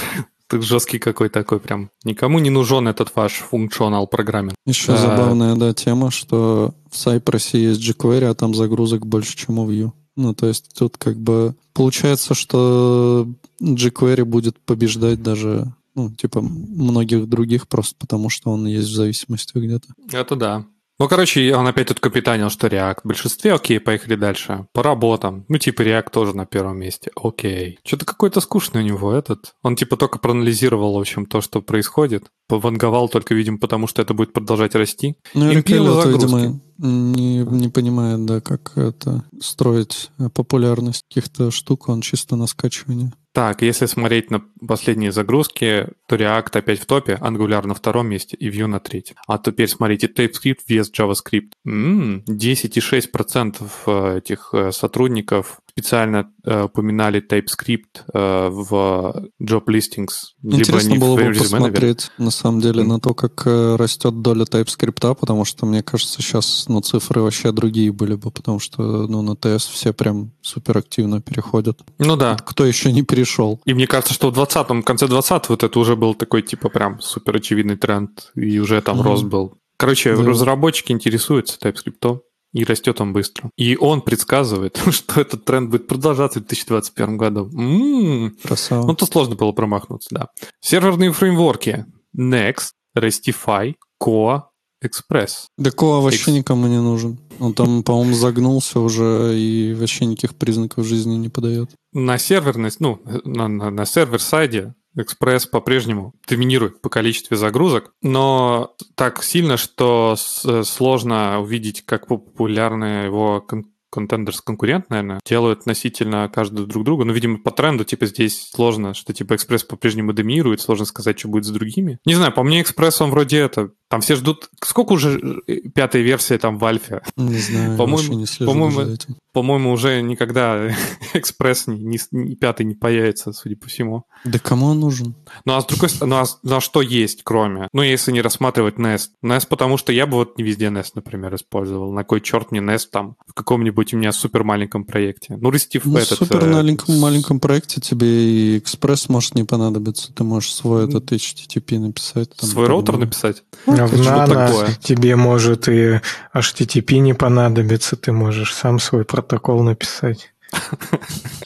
Ты 0.48 0.62
жесткий 0.62 1.00
какой 1.00 1.30
такой 1.30 1.60
прям. 1.60 1.90
Никому 2.04 2.40
не 2.40 2.50
нужен 2.50 2.88
этот 2.88 3.16
ваш 3.16 3.34
функционал 3.34 4.08
программинг. 4.08 4.56
Еще 4.66 4.98
забавная, 4.98 5.56
да, 5.56 5.74
тема, 5.74 6.12
что 6.12 6.74
в 6.92 6.96
Cypress 6.96 7.58
есть 7.58 7.82
jQuery, 7.82 8.26
а 8.26 8.34
там 8.34 8.54
загрузок 8.54 9.06
больше, 9.06 9.36
чем 9.36 9.60
у 9.60 9.70
Vue. 9.70 9.92
Ну, 10.16 10.34
то 10.34 10.48
есть 10.48 10.74
тут 10.78 10.98
как 10.98 11.18
бы 11.18 11.56
получается, 11.74 12.34
что 12.34 13.28
jQuery 13.62 14.26
будет 14.26 14.60
побеждать 14.60 15.24
даже 15.24 15.74
ну, 15.96 16.12
типа 16.12 16.42
многих 16.42 17.28
других, 17.28 17.68
просто 17.68 17.96
потому 18.00 18.30
что 18.30 18.52
он 18.52 18.66
есть 18.66 18.90
в 18.90 18.96
зависимости 18.96 19.58
где-то. 19.58 19.88
Это 20.12 20.36
да. 20.36 20.66
Ну, 21.00 21.08
короче, 21.08 21.56
он 21.56 21.68
опять 21.68 21.88
тут 21.88 22.00
капитанил, 22.00 22.50
что 22.50 22.68
React 22.68 23.00
в 23.04 23.08
большинстве, 23.08 23.54
окей, 23.54 23.80
поехали 23.80 24.16
дальше. 24.16 24.68
По 24.74 24.84
работам. 24.84 25.44
Ну, 25.50 25.58
типа, 25.58 25.82
React 25.82 26.12
тоже 26.12 26.38
на 26.38 26.46
первом 26.46 26.78
месте. 26.78 27.12
Окей. 27.22 27.80
Что-то 27.84 28.06
какой-то 28.06 28.40
скучный 28.42 28.84
у 28.84 28.86
него 28.86 29.12
этот. 29.12 29.54
Он, 29.64 29.76
типа, 29.76 29.98
только 29.98 30.20
проанализировал, 30.20 30.96
в 30.96 31.00
общем, 31.00 31.26
то, 31.26 31.42
что 31.42 31.62
происходит. 31.62 32.26
Пованговал 32.48 33.10
только, 33.10 33.34
видимо, 33.34 33.58
потому 33.58 33.88
что 33.88 34.04
это 34.04 34.14
будет 34.14 34.34
продолжать 34.34 34.76
расти. 34.76 35.16
Ну, 35.34 35.50
Эллиот, 35.50 36.04
загрузки. 36.04 36.26
видимо, 36.26 36.62
не, 36.78 37.40
не 37.40 37.70
понимает, 37.70 38.26
да, 38.26 38.42
как 38.42 38.78
это 38.78 39.24
строить 39.42 40.12
популярность 40.34 41.06
каких-то 41.08 41.52
штук, 41.52 41.90
он 41.90 42.02
чисто 42.02 42.36
на 42.36 42.48
скачивание. 42.48 43.14
Так, 43.34 43.64
если 43.64 43.88
смотреть 43.88 44.30
на 44.30 44.44
последние 44.68 45.12
загрузки, 45.12 45.88
то 46.08 46.16
React 46.16 46.60
опять 46.60 46.80
в 46.80 46.86
топе, 46.86 47.18
Angular 47.20 47.66
на 47.66 47.74
втором 47.74 48.08
месте 48.08 48.38
и 48.38 48.50
Vue 48.50 48.68
на 48.68 48.80
третьем. 48.80 49.16
А 49.28 49.40
теперь 49.40 49.68
смотрите, 49.68 50.06
TypeScript 50.06 50.60
vs 50.70 50.92
JavaScript. 50.96 51.54
М-м, 51.66 52.24
10,6% 52.28 53.64
э, 53.88 54.18
этих 54.20 54.50
э, 54.54 54.72
сотрудников 54.72 55.62
специально 55.84 56.32
э, 56.46 56.64
упоминали 56.66 57.20
TypeScript 57.22 58.04
э, 58.14 58.50
в 58.50 59.30
job 59.42 59.66
listings. 59.68 60.10
либо 60.44 60.58
Интересно 60.58 60.90
они 60.92 61.00
было 61.00 61.16
бы 61.16 61.22
резюме, 61.24 61.34
наверное. 61.34 61.42
посмотреть, 61.72 62.12
на 62.20 62.32
самом 62.32 62.62
деле, 62.62 62.84
на 62.84 63.00
то, 63.00 63.14
как 63.16 63.42
э, 63.48 63.76
растет 63.76 64.22
доля 64.22 64.44
TypeScript, 64.46 65.16
потому 65.16 65.46
что, 65.46 65.66
мне 65.66 65.82
кажется, 65.82 66.22
сейчас 66.22 66.66
ну, 66.68 66.82
цифры 66.82 67.22
вообще 67.22 67.52
другие 67.52 67.92
были 67.92 68.14
бы, 68.16 68.30
потому 68.30 68.60
что 68.60 68.84
ну, 69.08 69.24
на 69.24 69.32
TS 69.32 69.72
все 69.72 69.94
прям 69.94 70.32
супер 70.42 70.78
активно 70.78 71.22
переходят. 71.22 71.80
Ну 71.98 72.16
да. 72.18 72.36
Кто 72.36 72.66
еще 72.66 72.92
не 72.92 73.02
перешел? 73.02 73.60
И 73.66 73.74
мне 73.74 73.88
кажется, 73.88 74.14
что 74.14 74.30
в 74.30 74.38
20-м, 74.38 74.84
в 74.84 74.86
конце 74.86 75.08
20 75.08 75.50
вот 75.50 75.64
это 75.64 75.80
уже 75.80 75.96
был 75.96 76.14
такой, 76.14 76.44
типа, 76.44 76.70
прям 76.70 77.02
супер 77.02 77.38
очевидный 77.38 77.78
тренд, 77.78 78.32
и 78.36 78.60
уже 78.60 78.80
там 78.82 78.98
Мгм. 78.98 79.06
рост 79.08 79.24
был. 79.24 79.58
Короче, 79.78 80.16
Да. 80.16 80.22
разработчики 80.24 80.92
интересуются 80.92 81.58
TypeScript, 81.60 82.20
и 82.54 82.64
растет 82.64 83.02
он 83.02 83.14
быстро. 83.14 83.50
И 83.58 83.76
он 83.76 84.02
предсказывает, 84.02 84.78
что 84.92 85.20
этот 85.22 85.44
тренд 85.46 85.70
будет 85.70 85.88
продолжаться 85.88 86.40
в 86.40 86.44
2021 86.46 87.18
году. 87.18 87.50
М-м. 87.54 88.38
Красава. 88.44 88.88
Ну, 88.88 88.96
тут 88.96 89.10
сложно 89.12 89.36
было 89.36 89.52
промахнуться, 89.52 90.10
да. 90.12 90.28
Серверные 90.62 91.12
фреймворки. 91.12 91.86
Next, 92.18 92.72
Restify, 92.98 93.74
Coa, 94.02 94.44
Express. 94.84 95.46
Да 95.58 95.72
Коа 95.72 96.00
вообще 96.02 96.32
X. 96.32 96.38
никому 96.38 96.68
не 96.68 96.80
нужен. 96.80 97.18
Он 97.40 97.54
там, 97.54 97.84
по-моему, 97.84 98.14
загнулся 98.14 98.80
уже 98.80 99.32
и 99.38 99.74
вообще 99.74 100.06
никаких 100.06 100.36
признаков 100.36 100.86
жизни 100.86 101.16
не 101.16 101.30
подает. 101.30 101.72
На 101.94 102.18
серверность, 102.18 102.80
ну, 102.80 103.02
на, 103.24 103.48
на- 103.48 103.72
на 103.72 103.86
сервер-сайде 103.86 104.74
Express 104.98 105.48
по-прежнему 105.50 106.14
доминирует 106.28 106.82
по 106.82 106.90
количеству 106.90 107.36
загрузок, 107.36 107.94
но 108.02 108.76
так 108.96 109.24
сильно, 109.24 109.58
что 109.58 110.16
с- 110.18 110.64
сложно 110.64 111.40
увидеть, 111.40 111.84
как 111.86 112.08
популярны 112.08 113.06
его 113.06 113.42
кон- 113.42 113.66
контендерс 113.90 114.42
конкурент, 114.42 114.90
наверное, 114.90 115.20
делают 115.24 115.60
относительно 115.60 116.28
каждого 116.28 116.68
друг 116.68 116.84
друга. 116.84 117.06
Ну, 117.06 117.14
видимо, 117.14 117.38
по 117.38 117.52
тренду, 117.52 117.84
типа, 117.86 118.08
здесь 118.08 118.50
сложно, 118.50 118.96
что, 118.96 119.14
типа, 119.14 119.34
Express 119.34 119.68
по-прежнему 119.68 120.14
доминирует, 120.14 120.62
сложно 120.62 120.86
сказать, 120.86 121.20
что 121.20 121.28
будет 121.28 121.46
с 121.46 121.50
другими. 121.52 122.00
Не 122.06 122.16
знаю, 122.16 122.32
по 122.34 122.42
мне, 122.44 122.62
Express, 122.64 123.04
он 123.04 123.12
вроде 123.12 123.38
это... 123.40 123.70
Там 123.94 124.02
все 124.02 124.16
ждут... 124.16 124.50
Сколько 124.64 124.94
уже 124.94 125.42
э, 125.46 125.70
пятая 125.70 126.02
версия 126.02 126.40
там 126.40 126.58
в 126.58 126.66
альфе? 126.66 127.04
Не 127.16 127.38
знаю, 127.38 127.78
По-моему- 127.78 128.14
не 128.16 128.26
слежу 128.26 128.52
по-моему, 128.52 128.82
за 128.82 128.92
этим. 128.92 129.18
По-моему, 129.34 129.72
уже 129.72 130.02
никогда 130.02 130.70
Express 131.14 131.64
ни, 131.68 131.78
ни 131.84 131.98
с- 131.98 132.08
ни 132.12 132.34
пятый 132.34 132.66
не 132.66 132.74
появится, 132.74 133.34
судя 133.34 133.56
по 133.56 133.68
всему. 133.68 134.06
Да 134.26 134.40
кому 134.40 134.68
он 134.68 134.80
нужен? 134.80 135.14
Ну 135.46 135.54
а 135.56 135.62
с 135.62 135.66
другой 135.68 135.90
стороны, 135.90 136.16
ну, 136.16 136.22
а, 136.22 136.26
с- 136.26 136.40
ну, 136.42 136.56
а 136.56 136.62
что 136.62 136.82
есть, 136.82 137.22
кроме? 137.24 137.68
Ну, 137.72 137.84
если 137.84 138.12
не 138.12 138.22
рассматривать 138.22 138.78
Nest. 138.78 139.10
Nest, 139.24 139.48
потому 139.48 139.78
что 139.78 139.92
я 139.92 140.08
бы 140.08 140.16
вот 140.18 140.38
не 140.40 140.44
везде 140.44 140.66
Nest, 140.70 140.94
например, 140.96 141.36
использовал. 141.36 141.92
На 141.94 142.04
кой 142.04 142.20
черт 142.22 142.50
мне 142.52 142.62
Nest 142.62 142.88
там 142.92 143.16
в 143.28 143.34
каком-нибудь 143.36 143.94
у 143.94 143.98
меня 143.98 144.12
супер 144.12 144.44
маленьком 144.44 144.86
проекте? 144.86 145.38
Ну, 145.40 145.52
Рестив 145.52 145.86
Ну, 145.86 145.98
этот... 145.98 146.18
супер 146.18 146.44
э, 146.46 146.52
маленьком, 146.52 147.00
маленьком 147.00 147.40
проекте 147.40 147.80
тебе 147.80 148.08
и 148.08 148.58
экспресс 148.58 149.08
может 149.10 149.36
не 149.36 149.44
понадобиться. 149.44 150.12
Ты 150.14 150.24
можешь 150.24 150.52
свой 150.54 150.86
этот 150.88 151.12
HTTP 151.12 151.78
написать. 151.80 152.36
там, 152.36 152.50
свой 152.50 152.66
роутер 152.68 152.98
написать? 152.98 153.44
А 153.68 153.83
в 153.88 154.28
такое? 154.28 154.74
тебе 154.82 155.16
может 155.16 155.68
и 155.68 156.00
HTTP 156.34 156.98
не 157.00 157.14
понадобится, 157.14 157.96
ты 157.96 158.12
можешь 158.12 158.54
сам 158.54 158.80
свой 158.80 159.06
протокол 159.06 159.64
написать. 159.64 160.34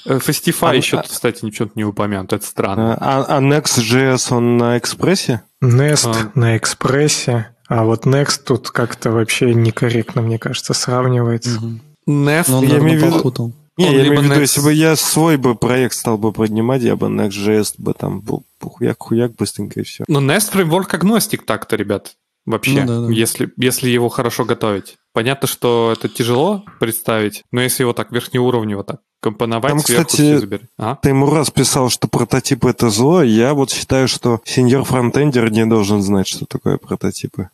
Э, 0.06 0.18
Festify 0.18 0.70
А, 0.70 0.76
еще, 0.76 0.98
а- 1.00 1.04
кстати, 1.04 1.46
ничего 1.46 1.70
не 1.76 1.84
упомянут. 1.86 2.34
Это 2.34 2.46
странно. 2.46 2.98
А, 3.00 3.26
а 3.28 3.40
Next.js, 3.42 4.34
он 4.36 4.58
на 4.58 4.78
экспрессе? 4.78 5.42
Nest 5.64 6.08
А. 6.14 6.32
на 6.38 6.58
экспрессе, 6.58 7.48
а 7.68 7.84
вот 7.84 8.06
Next 8.06 8.42
тут 8.46 8.70
как-то 8.70 9.12
вообще 9.12 9.54
некорректно, 9.54 10.22
мне 10.22 10.38
кажется, 10.38 10.74
сравнивается. 10.74 11.52
Мгм. 11.62 11.82
Nest, 12.08 12.46
Но 12.50 12.58
он, 12.60 12.64
Я 12.66 12.78
имею 12.80 13.00
в 13.00 13.04
виду-. 13.04 13.54
Не, 13.78 13.86
я 13.94 14.02
имею 14.08 14.20
в 14.20 14.24
виду, 14.24 14.34
Next- 14.36 14.40
если 14.42 14.62
бы 14.62 14.74
я 14.74 14.96
свой 14.96 15.38
бы 15.38 15.56
проект 15.56 15.94
стал 15.96 16.18
бы 16.18 16.32
поднимать, 16.34 16.82
я 16.82 16.96
бы 16.96 17.08
Next.js 17.08 17.76
бы 17.78 17.94
там 17.94 18.22
был 18.22 18.44
хуяк-хуяк 18.62 19.36
быстренько 19.36 19.80
и 19.80 19.84
все. 19.84 20.04
Ну, 20.08 20.20
Nest 20.20 20.52
фреймворк 20.52 20.94
агностик 20.94 21.46
так-то, 21.46 21.76
ребят. 21.76 22.16
Вообще, 22.48 22.82
Ну 22.86 22.88
да, 22.88 23.08
да. 23.08 23.14
Если, 23.14 23.52
если 23.58 23.90
его 23.90 24.08
хорошо 24.08 24.46
готовить. 24.46 24.96
Понятно, 25.14 25.48
что 25.50 25.92
это 25.92 26.08
тяжело 26.08 26.64
представить, 26.80 27.44
но 27.52 27.62
если 27.62 27.84
его 27.84 27.92
так 27.92 28.12
верхнеуровнево 28.12 28.84
так 28.86 29.02
компоновать, 29.22 29.70
Там, 29.72 29.80
сверху 29.80 30.06
кстати. 30.08 30.62
А? 30.78 30.96
Ты 30.96 31.10
ему 31.10 31.30
раз 31.30 31.52
писал, 31.52 31.90
что 31.90 32.08
прототипы 32.08 32.70
это 32.70 32.90
зло. 32.90 33.22
Я 33.22 33.54
вот 33.54 33.70
считаю, 33.72 34.08
что 34.08 34.40
сеньор 34.46 34.86
фронтендер 34.86 35.52
не 35.52 35.66
должен 35.66 36.02
знать, 36.02 36.28
что 36.28 36.46
такое 36.46 36.78
прототипы. 36.78 37.50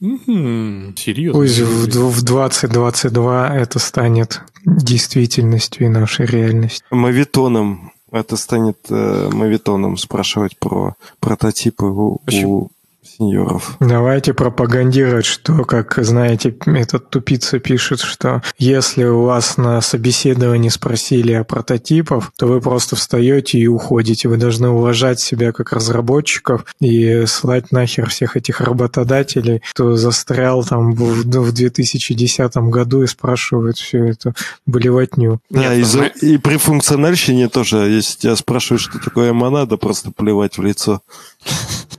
Мгм, 0.00 0.96
Серьезно? 0.96 1.40
Пусть 1.40 1.60
в, 1.60 1.86
д- 1.86 1.98
в 2.00 2.22
2022 2.24 3.56
это 3.56 3.78
станет 3.78 4.40
действительностью 4.66 5.86
и 5.86 5.88
нашей 5.88 6.26
реальностью. 6.26 6.84
Мавитоном. 6.90 7.92
Это 8.10 8.36
станет 8.36 8.78
э, 8.90 9.30
мавитоном 9.32 9.96
спрашивать 9.96 10.58
про 10.58 10.96
прототипы 11.20 11.86
у, 11.86 12.18
Почему? 12.26 12.58
у 12.58 12.70
сеньоров. 13.02 13.76
Давайте 13.80 14.32
пропагандировать, 14.34 15.26
что, 15.26 15.64
как 15.64 15.98
знаете, 16.02 16.54
этот 16.66 17.10
тупица 17.10 17.58
пишет, 17.58 18.00
что 18.00 18.42
если 18.58 19.04
у 19.04 19.22
вас 19.24 19.56
на 19.56 19.80
собеседовании 19.80 20.68
спросили 20.68 21.32
о 21.32 21.44
прототипах, 21.44 22.32
то 22.38 22.46
вы 22.46 22.60
просто 22.60 22.96
встаете 22.96 23.58
и 23.58 23.66
уходите. 23.66 24.28
Вы 24.28 24.36
должны 24.36 24.68
уважать 24.68 25.20
себя 25.20 25.52
как 25.52 25.72
разработчиков 25.72 26.64
и 26.80 27.26
слать 27.26 27.72
нахер 27.72 28.08
всех 28.08 28.36
этих 28.36 28.60
работодателей, 28.60 29.62
кто 29.72 29.96
застрял 29.96 30.64
там 30.64 30.92
в, 30.94 31.24
в 31.24 31.52
2010 31.52 32.56
году 32.56 33.02
и 33.02 33.06
спрашивает 33.06 33.76
всю 33.76 34.04
эту 34.04 34.34
блевотню. 34.66 35.40
Да, 35.50 35.60
Нет, 35.74 35.78
и, 35.78 35.82
за- 35.82 36.04
и 36.04 36.38
при 36.38 36.56
функциональщине 36.56 37.48
тоже, 37.48 37.78
если 37.78 38.18
тебя 38.18 38.36
спрашивают, 38.36 38.82
что 38.82 38.98
такое 38.98 39.32
монада, 39.32 39.76
просто 39.76 40.10
плевать 40.12 40.58
в 40.58 40.62
лицо. 40.62 41.00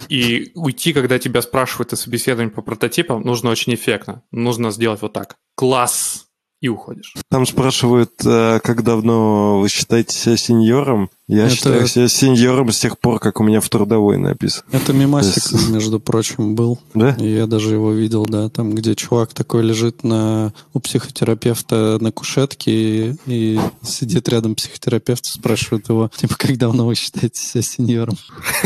И 0.10 0.52
уйти, 0.56 0.94
когда 0.94 1.18
тебя 1.20 1.41
спрашивают 1.41 1.94
о 1.94 1.96
собеседовании 1.96 2.52
по 2.52 2.62
прототипам, 2.62 3.22
нужно 3.22 3.50
очень 3.50 3.74
эффектно. 3.74 4.24
Нужно 4.32 4.72
сделать 4.72 5.02
вот 5.02 5.14
так. 5.14 5.38
Класс! 5.56 6.28
И 6.62 6.70
уходишь. 6.70 7.14
Там 7.30 7.46
спрашивают, 7.46 8.14
э, 8.26 8.62
как 8.64 8.84
давно 8.84 9.60
вы 9.60 9.68
считаете 9.68 10.16
себя 10.16 10.38
сеньором. 10.38 11.10
Я 11.28 11.45
Это- 11.45 11.55
считаю 11.55 11.88
себя 11.88 12.09
сеньором 12.09 12.71
с 12.71 12.80
тех 12.80 12.99
пор, 12.99 13.19
как 13.19 13.39
у 13.39 13.43
меня 13.43 13.61
в 13.61 13.69
трудовой 13.69 14.17
написано. 14.17 14.65
Это 14.74 14.91
мимасик, 14.91 15.38
есть- 15.51 15.69
между 15.69 15.99
прочим, 16.01 16.53
был. 16.55 16.80
Да? 16.93 17.11
И 17.19 17.26
я 17.34 17.47
даже 17.47 17.74
его 17.74 17.93
видел, 17.93 18.26
да, 18.26 18.49
там, 18.49 18.76
где 18.76 18.93
чувак 18.93 19.34
такой 19.34 19.63
лежит 19.63 20.03
на, 20.03 20.53
у 20.74 20.80
психотерапевта 20.82 21.97
на 22.01 22.11
кушетке 22.11 22.71
и, 22.71 23.15
и 23.26 23.59
сидит 23.84 24.28
рядом 24.28 24.55
психотерапевт, 24.55 25.26
спрашивает 25.26 25.88
его, 25.88 26.11
типа, 26.15 26.36
как 26.38 26.57
давно 26.57 26.86
вы 26.86 26.95
считаете 26.95 27.39
себя 27.39 27.61
сеньором? 27.61 28.17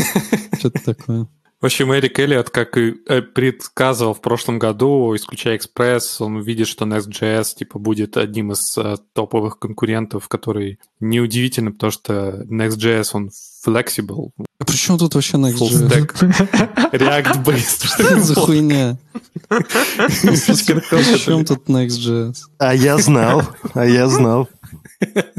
Что-то 0.58 0.80
такое. 0.84 1.28
В 1.60 1.66
общем, 1.66 1.92
Эрик 1.92 2.16
Эллиот, 2.20 2.50
как 2.50 2.78
и 2.78 2.94
э, 3.08 3.20
предсказывал 3.20 4.14
в 4.14 4.20
прошлом 4.20 4.60
году, 4.60 5.12
исключая 5.16 5.56
Экспресс, 5.56 6.20
он 6.20 6.40
видит, 6.40 6.68
что 6.68 6.84
Next.js 6.84 7.56
типа 7.56 7.80
будет 7.80 8.16
одним 8.16 8.52
из 8.52 8.78
э, 8.78 8.96
топовых 9.12 9.58
конкурентов, 9.58 10.28
который 10.28 10.78
неудивительно, 11.00 11.72
потому 11.72 11.90
что 11.90 12.44
Next.js, 12.48 13.10
он 13.12 13.30
flexible, 13.66 14.30
А 14.60 14.64
при 14.64 14.76
чем 14.76 14.98
тут 14.98 15.16
вообще 15.16 15.36
Next.js? 15.36 16.20
React-based. 16.92 17.86
Что 17.86 17.88
Что 17.88 18.02
это 18.04 18.20
за 18.20 18.34
за 18.34 18.40
хуйня? 18.40 18.98
При 19.48 21.18
чем 21.18 21.44
тут 21.44 21.68
Next.js? 21.68 22.36
А 22.58 22.72
я 22.72 22.98
знал, 22.98 23.42
а 23.74 23.84
я 23.84 24.06
знал. 24.06 24.48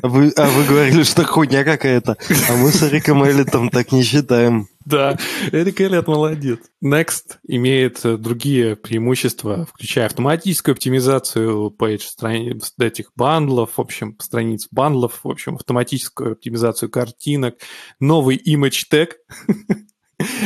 А 0.01 0.07
вы, 0.07 0.33
а 0.35 0.49
вы 0.49 0.63
говорили, 0.65 1.03
что 1.03 1.23
хуйня 1.23 1.63
какая-то. 1.63 2.17
А 2.49 2.55
мы 2.57 2.71
с 2.71 2.83
Эриком 2.83 3.23
Эллитом 3.23 3.69
так 3.69 3.91
не 3.91 4.03
считаем. 4.03 4.67
Да, 4.89 5.17
Эрик 5.51 5.81
Эллиот 5.81 6.07
молодец. 6.07 6.59
Next 6.83 7.37
имеет 7.47 8.03
э, 8.03 8.17
другие 8.17 8.75
преимущества, 8.75 9.67
включая 9.67 10.07
автоматическую 10.07 10.73
оптимизацию 10.73 11.69
страниц 12.01 12.73
этих 12.79 13.11
бандлов, 13.15 13.77
в 13.77 13.81
общем, 13.81 14.17
страниц 14.19 14.67
бандлов, 14.71 15.19
в 15.23 15.29
общем, 15.29 15.55
автоматическую 15.55 16.31
оптимизацию 16.33 16.89
картинок, 16.89 17.55
новый 17.99 18.37
image 18.37 18.85
tag 18.91 19.09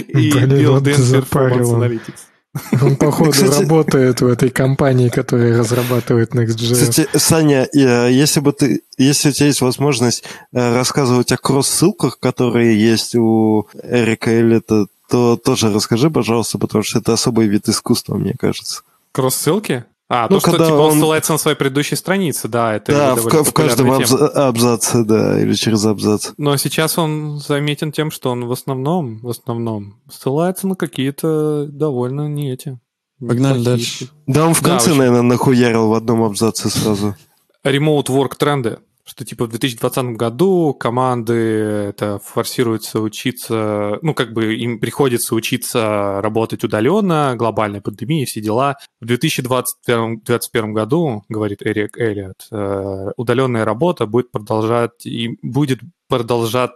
и 0.09 0.31
built-in 0.31 1.21
performance 1.21 1.73
analytics. 1.73 2.32
Он, 2.81 2.95
походу, 2.99 3.31
Кстати, 3.31 3.61
работает 3.61 4.21
в 4.21 4.27
этой 4.27 4.49
компании, 4.49 5.09
которая 5.09 5.57
разрабатывает 5.57 6.34
Next.js. 6.35 6.73
Кстати, 6.73 7.17
Саня, 7.17 7.67
если 7.73 8.39
бы 8.41 8.53
ты, 8.53 8.84
если 8.97 9.30
у 9.30 9.31
тебя 9.31 9.47
есть 9.47 9.61
возможность 9.61 10.23
э, 10.51 10.75
рассказывать 10.75 11.31
о 11.31 11.38
кросс-ссылках, 11.38 12.19
которые 12.19 12.80
есть 12.80 13.15
у 13.15 13.67
Эрика 13.81 14.30
Эллита, 14.30 14.85
то 15.09 15.35
тоже 15.35 15.73
расскажи, 15.73 16.09
пожалуйста, 16.09 16.59
потому 16.59 16.84
что 16.84 16.99
это 16.99 17.13
особый 17.13 17.47
вид 17.47 17.67
искусства, 17.69 18.15
мне 18.15 18.35
кажется. 18.39 18.81
Кросс-ссылки? 19.11 19.85
А, 20.09 20.27
ну, 20.30 20.39
то, 20.39 20.41
что 20.41 20.51
типа, 20.51 20.73
он, 20.73 20.91
он 20.91 20.99
ссылается 20.99 21.31
на 21.31 21.38
свои 21.38 21.55
предыдущие 21.55 21.97
страницы, 21.97 22.47
да, 22.47 22.75
это 22.75 22.91
Да, 22.91 23.15
в, 23.15 23.25
в 23.25 23.53
каждом 23.53 23.91
абза- 23.91 24.27
абзаце, 24.27 25.03
да, 25.03 25.39
или 25.41 25.53
через 25.53 25.85
абзац. 25.85 26.31
Но 26.38 26.55
сейчас 26.57 26.97
он 26.97 27.39
заметен 27.39 27.91
тем, 27.91 28.11
что 28.11 28.30
он 28.31 28.45
в 28.45 28.51
основном, 28.51 29.19
в 29.21 29.30
основном 29.30 30.01
ссылается 30.11 30.67
на 30.67 30.75
какие-то 30.75 31.67
довольно 31.67 32.27
не 32.27 32.51
эти. 32.51 32.80
Погнали 33.19 33.63
дальше. 33.63 34.09
Да, 34.27 34.45
он 34.45 34.53
в 34.53 34.61
конце, 34.61 34.88
да, 34.88 34.91
очень... 34.91 34.99
наверное, 34.99 35.21
нахуярил 35.21 35.88
в 35.88 35.93
одном 35.93 36.23
абзаце 36.23 36.69
сразу. 36.69 37.15
Remote 37.63 38.07
work 38.07 38.35
тренды 38.38 38.80
что 39.05 39.25
типа 39.25 39.45
в 39.45 39.49
2020 39.49 40.17
году 40.17 40.73
команды 40.73 41.34
это 41.34 42.19
форсируются 42.19 43.01
учиться, 43.01 43.99
ну 44.01 44.13
как 44.13 44.34
бы 44.34 44.55
им 44.55 44.80
приходится 44.80 45.35
учиться 45.35 46.21
работать 46.21 46.63
удаленно, 46.63 47.35
глобальная 47.38 47.81
пандемия, 47.81 48.25
все 48.25 48.41
дела. 48.41 48.77
В 49.01 49.05
2021, 49.05 50.21
2021 50.23 50.73
году, 50.73 51.23
говорит 51.27 51.61
Эрик 51.61 51.97
Эллиот, 51.97 52.47
э, 52.51 53.11
удаленная 53.17 53.65
работа 53.65 54.05
будет 54.05 54.31
продолжать 54.31 55.05
и 55.05 55.38
будет 55.41 55.80
продолжать 56.07 56.71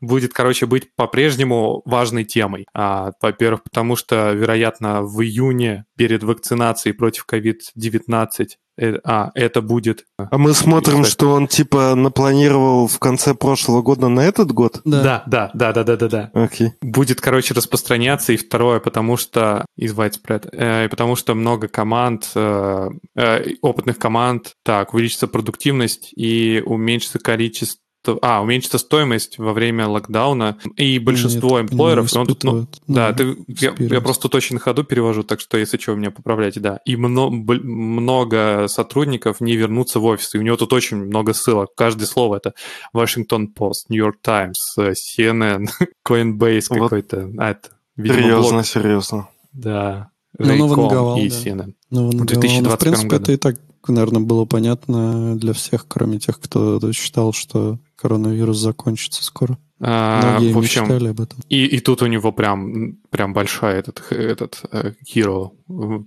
будет, 0.00 0.32
короче, 0.32 0.66
быть 0.66 0.94
по-прежнему 0.94 1.82
важной 1.84 2.24
темой. 2.24 2.66
А, 2.74 3.12
во-первых, 3.20 3.62
потому 3.62 3.96
что, 3.96 4.32
вероятно, 4.32 5.02
в 5.02 5.22
июне 5.22 5.84
перед 5.96 6.22
вакцинацией 6.22 6.94
против 6.94 7.26
COVID-19 7.30 8.48
Э, 8.78 8.98
а, 9.04 9.30
это 9.34 9.60
будет... 9.60 10.04
А 10.16 10.38
мы 10.38 10.54
смотрим, 10.54 11.04
что 11.04 11.32
он 11.32 11.48
типа 11.48 11.94
напланировал 11.94 12.86
в 12.86 12.98
конце 12.98 13.34
прошлого 13.34 13.82
года 13.82 14.08
на 14.08 14.20
этот 14.20 14.52
год? 14.52 14.80
Да, 14.84 15.24
да, 15.26 15.50
да, 15.52 15.72
да, 15.72 15.82
да, 15.84 15.96
да, 15.96 16.08
да. 16.08 16.30
Окей. 16.32 16.72
Будет, 16.80 17.20
короче, 17.20 17.54
распространяться. 17.54 18.32
И 18.32 18.36
второе, 18.36 18.78
потому 18.78 19.16
что... 19.16 19.64
Из 19.76 19.92
widespread. 19.94 20.48
Э, 20.52 20.88
потому 20.88 21.16
что 21.16 21.34
много 21.34 21.66
команд, 21.66 22.30
э, 22.34 22.88
э, 23.16 23.54
опытных 23.62 23.98
команд, 23.98 24.52
так, 24.64 24.94
увеличится 24.94 25.26
продуктивность 25.26 26.12
и 26.16 26.62
уменьшится 26.64 27.18
количество 27.18 27.82
а, 28.22 28.40
уменьшится 28.40 28.78
стоимость 28.78 29.38
во 29.38 29.52
время 29.52 29.88
локдауна, 29.88 30.58
и 30.76 30.98
большинство 30.98 31.60
Нет, 31.60 31.72
эмплойеров, 31.72 32.14
он 32.14 32.26
тут, 32.26 32.44
ну, 32.44 32.66
да, 32.86 33.12
ты, 33.12 33.36
я, 33.48 33.74
я 33.78 34.00
просто 34.00 34.22
тут 34.22 34.36
очень 34.36 34.54
на 34.54 34.60
ходу 34.60 34.84
перевожу, 34.84 35.22
так 35.22 35.40
что 35.40 35.58
если 35.58 35.76
что, 35.76 35.94
меня 35.94 36.10
поправляйте, 36.10 36.60
да. 36.60 36.80
И 36.84 36.96
много, 36.96 37.54
много 37.62 38.66
сотрудников 38.68 39.40
не 39.40 39.56
вернутся 39.56 40.00
в 40.00 40.04
офис, 40.04 40.34
и 40.34 40.38
у 40.38 40.42
него 40.42 40.56
тут 40.56 40.72
очень 40.72 40.96
много 40.96 41.34
ссылок. 41.34 41.70
Каждое 41.76 42.06
слово 42.06 42.36
это 42.36 42.54
Washington 42.94 43.46
Post, 43.56 43.86
New 43.88 43.98
York 43.98 44.16
Times, 44.22 44.76
CNN, 44.78 45.68
Coinbase 46.06 46.66
вот. 46.70 46.78
какой-то. 46.80 47.30
А, 47.38 47.50
это, 47.50 47.68
видимо, 47.96 48.20
серьезно, 48.20 48.50
блог. 48.50 48.66
серьезно. 48.66 49.28
Да. 49.52 50.10
Ну, 50.38 50.56
Нованговал, 50.56 51.18
и 51.18 51.28
да. 51.28 51.34
CNN. 51.34 51.74
Нованговал. 51.90 52.24
В 52.24 52.28
2021 52.28 52.62
ну, 52.62 52.70
в 52.70 52.78
принципе, 52.78 53.08
году. 53.08 53.22
это 53.22 53.32
и 53.32 53.36
так, 53.36 53.56
наверное, 53.88 54.22
было 54.22 54.44
понятно 54.44 55.36
для 55.36 55.52
всех, 55.52 55.86
кроме 55.88 56.18
тех, 56.18 56.38
кто 56.40 56.92
считал, 56.92 57.32
что 57.32 57.78
коронавирус 58.00 58.56
закончится 58.56 59.24
скоро. 59.24 59.58
А, 59.80 60.20
Многие 60.22 60.52
в 60.52 60.58
общем, 60.58 60.82
мечтали 60.82 61.08
об 61.08 61.20
этом. 61.20 61.40
И, 61.48 61.64
и 61.66 61.80
тут 61.80 62.02
у 62.02 62.06
него 62.06 62.32
прям, 62.32 62.96
прям 63.10 63.32
большая 63.32 63.78
этот, 63.78 64.10
этот 64.10 64.60
uh, 64.72 64.94
hero, 65.06 65.50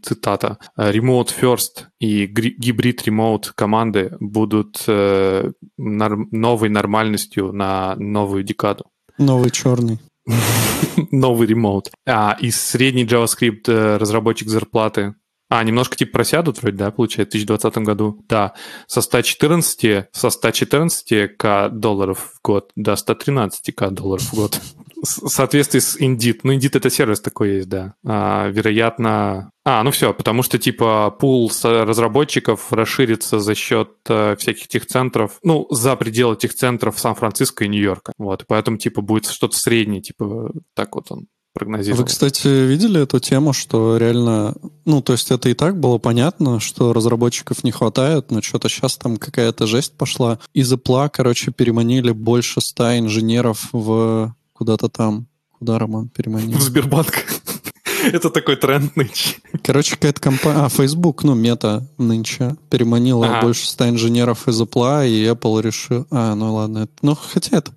цитата. 0.02 0.58
Remote 0.78 1.30
first 1.40 1.86
и 2.00 2.26
гибрид 2.26 3.08
remote 3.08 3.52
команды 3.56 4.16
будут 4.20 4.84
нар- 4.88 6.28
новой 6.32 6.70
нормальностью 6.70 7.54
на 7.54 7.96
новую 7.96 8.44
декаду. 8.44 8.86
Новый 9.18 9.52
черный. 9.52 10.00
Новый 11.12 11.48
ремоут. 11.48 11.92
А, 12.06 12.38
и 12.40 12.52
средний 12.52 13.06
JavaScript 13.06 13.64
э, 13.68 13.98
разработчик 13.98 14.50
зарплаты 14.50 15.16
а, 15.52 15.66
немножко 15.66 15.98
типа 15.98 16.14
просядут 16.14 16.62
вроде, 16.62 16.78
да, 16.78 16.92
получается, 16.92 17.38
в 17.38 17.44
2020 17.46 17.84
году. 17.84 18.24
Да, 18.30 18.54
со 18.88 19.02
114, 19.02 20.06
со 20.14 20.28
114к 20.30 21.70
долларов 21.72 22.32
в 22.36 22.42
год 22.42 22.72
до 22.78 22.94
113к 22.94 23.90
долларов 23.92 24.24
в 24.24 24.34
год. 24.34 24.62
В 25.04 25.28
соответствии 25.28 25.80
с 25.80 26.00
Indeed. 26.00 26.40
Ну, 26.44 26.54
Indeed 26.54 26.78
это 26.78 26.90
сервис 26.90 27.20
такой 27.20 27.56
есть, 27.56 27.68
да. 27.68 27.96
А, 28.06 28.48
вероятно... 28.48 29.52
А, 29.66 29.84
ну 29.84 29.92
все, 29.92 30.14
потому 30.14 30.42
что, 30.42 30.58
типа, 30.58 31.12
пул 31.20 31.52
разработчиков 31.64 32.72
расширится 32.72 33.40
за 33.40 33.54
счет 33.54 33.90
э, 34.08 34.38
всяких 34.38 34.70
техцентров, 34.70 35.38
ну, 35.44 35.68
за 35.70 35.98
пределы 35.98 36.38
техцентров 36.38 36.98
Сан-Франциско 36.98 37.66
и 37.66 37.68
Нью-Йорка. 37.68 38.14
Вот, 38.18 38.46
поэтому, 38.48 38.78
типа, 38.78 39.02
будет 39.02 39.26
что-то 39.26 39.58
среднее, 39.58 40.02
типа, 40.02 40.52
так 40.76 40.96
вот 40.96 41.08
он 41.12 41.28
прогнозировал. 41.54 42.02
Вы, 42.02 42.08
кстати, 42.08 42.48
видели 42.48 43.02
эту 43.02 43.20
тему, 43.20 43.54
что 43.54 43.98
реально, 43.98 44.56
ну, 44.86 45.02
то 45.02 45.14
есть 45.14 45.32
это 45.32 45.50
и 45.50 45.54
так 45.54 45.80
было 45.80 45.98
понятно, 45.98 46.60
что 46.60 46.94
разработчиков 46.94 47.64
не 47.64 47.72
хватает, 47.72 48.32
но 48.32 48.42
что-то 48.42 48.70
сейчас 48.70 48.98
там 48.98 49.18
какая-то 49.18 49.68
жесть 49.68 49.94
пошла. 49.98 50.40
Из 50.54 50.72
Apple, 50.72 51.10
короче, 51.12 51.52
переманили 51.52 52.12
больше 52.12 52.62
ста 52.62 52.98
инженеров 52.98 53.70
в 53.72 54.36
куда-то 54.54 54.90
там. 54.90 55.28
Куда, 55.58 55.78
Роман, 55.78 56.10
переманили? 56.10 56.56
В 56.56 56.62
Сбербанк. 56.62 57.26
Это 58.04 58.30
такой 58.32 58.56
тренд 58.56 58.96
нынче. 58.96 59.36
Короче, 59.64 59.92
какая-то 59.96 60.20
компания... 60.20 60.66
А, 60.66 60.70
Facebook, 60.70 61.24
ну, 61.24 61.36
мета 61.36 61.88
нынче 61.98 62.56
переманила 62.70 63.28
ага. 63.28 63.42
больше 63.42 63.68
ста 63.68 63.90
инженеров 63.90 64.48
из 64.48 64.60
Apple, 64.60 65.08
и 65.08 65.26
Apple 65.26 65.62
решил... 65.62 66.08
А, 66.10 66.34
ну 66.36 66.56
ладно. 66.56 66.88
Ну, 67.02 67.16
хотя 67.16 67.58
это 67.58 67.72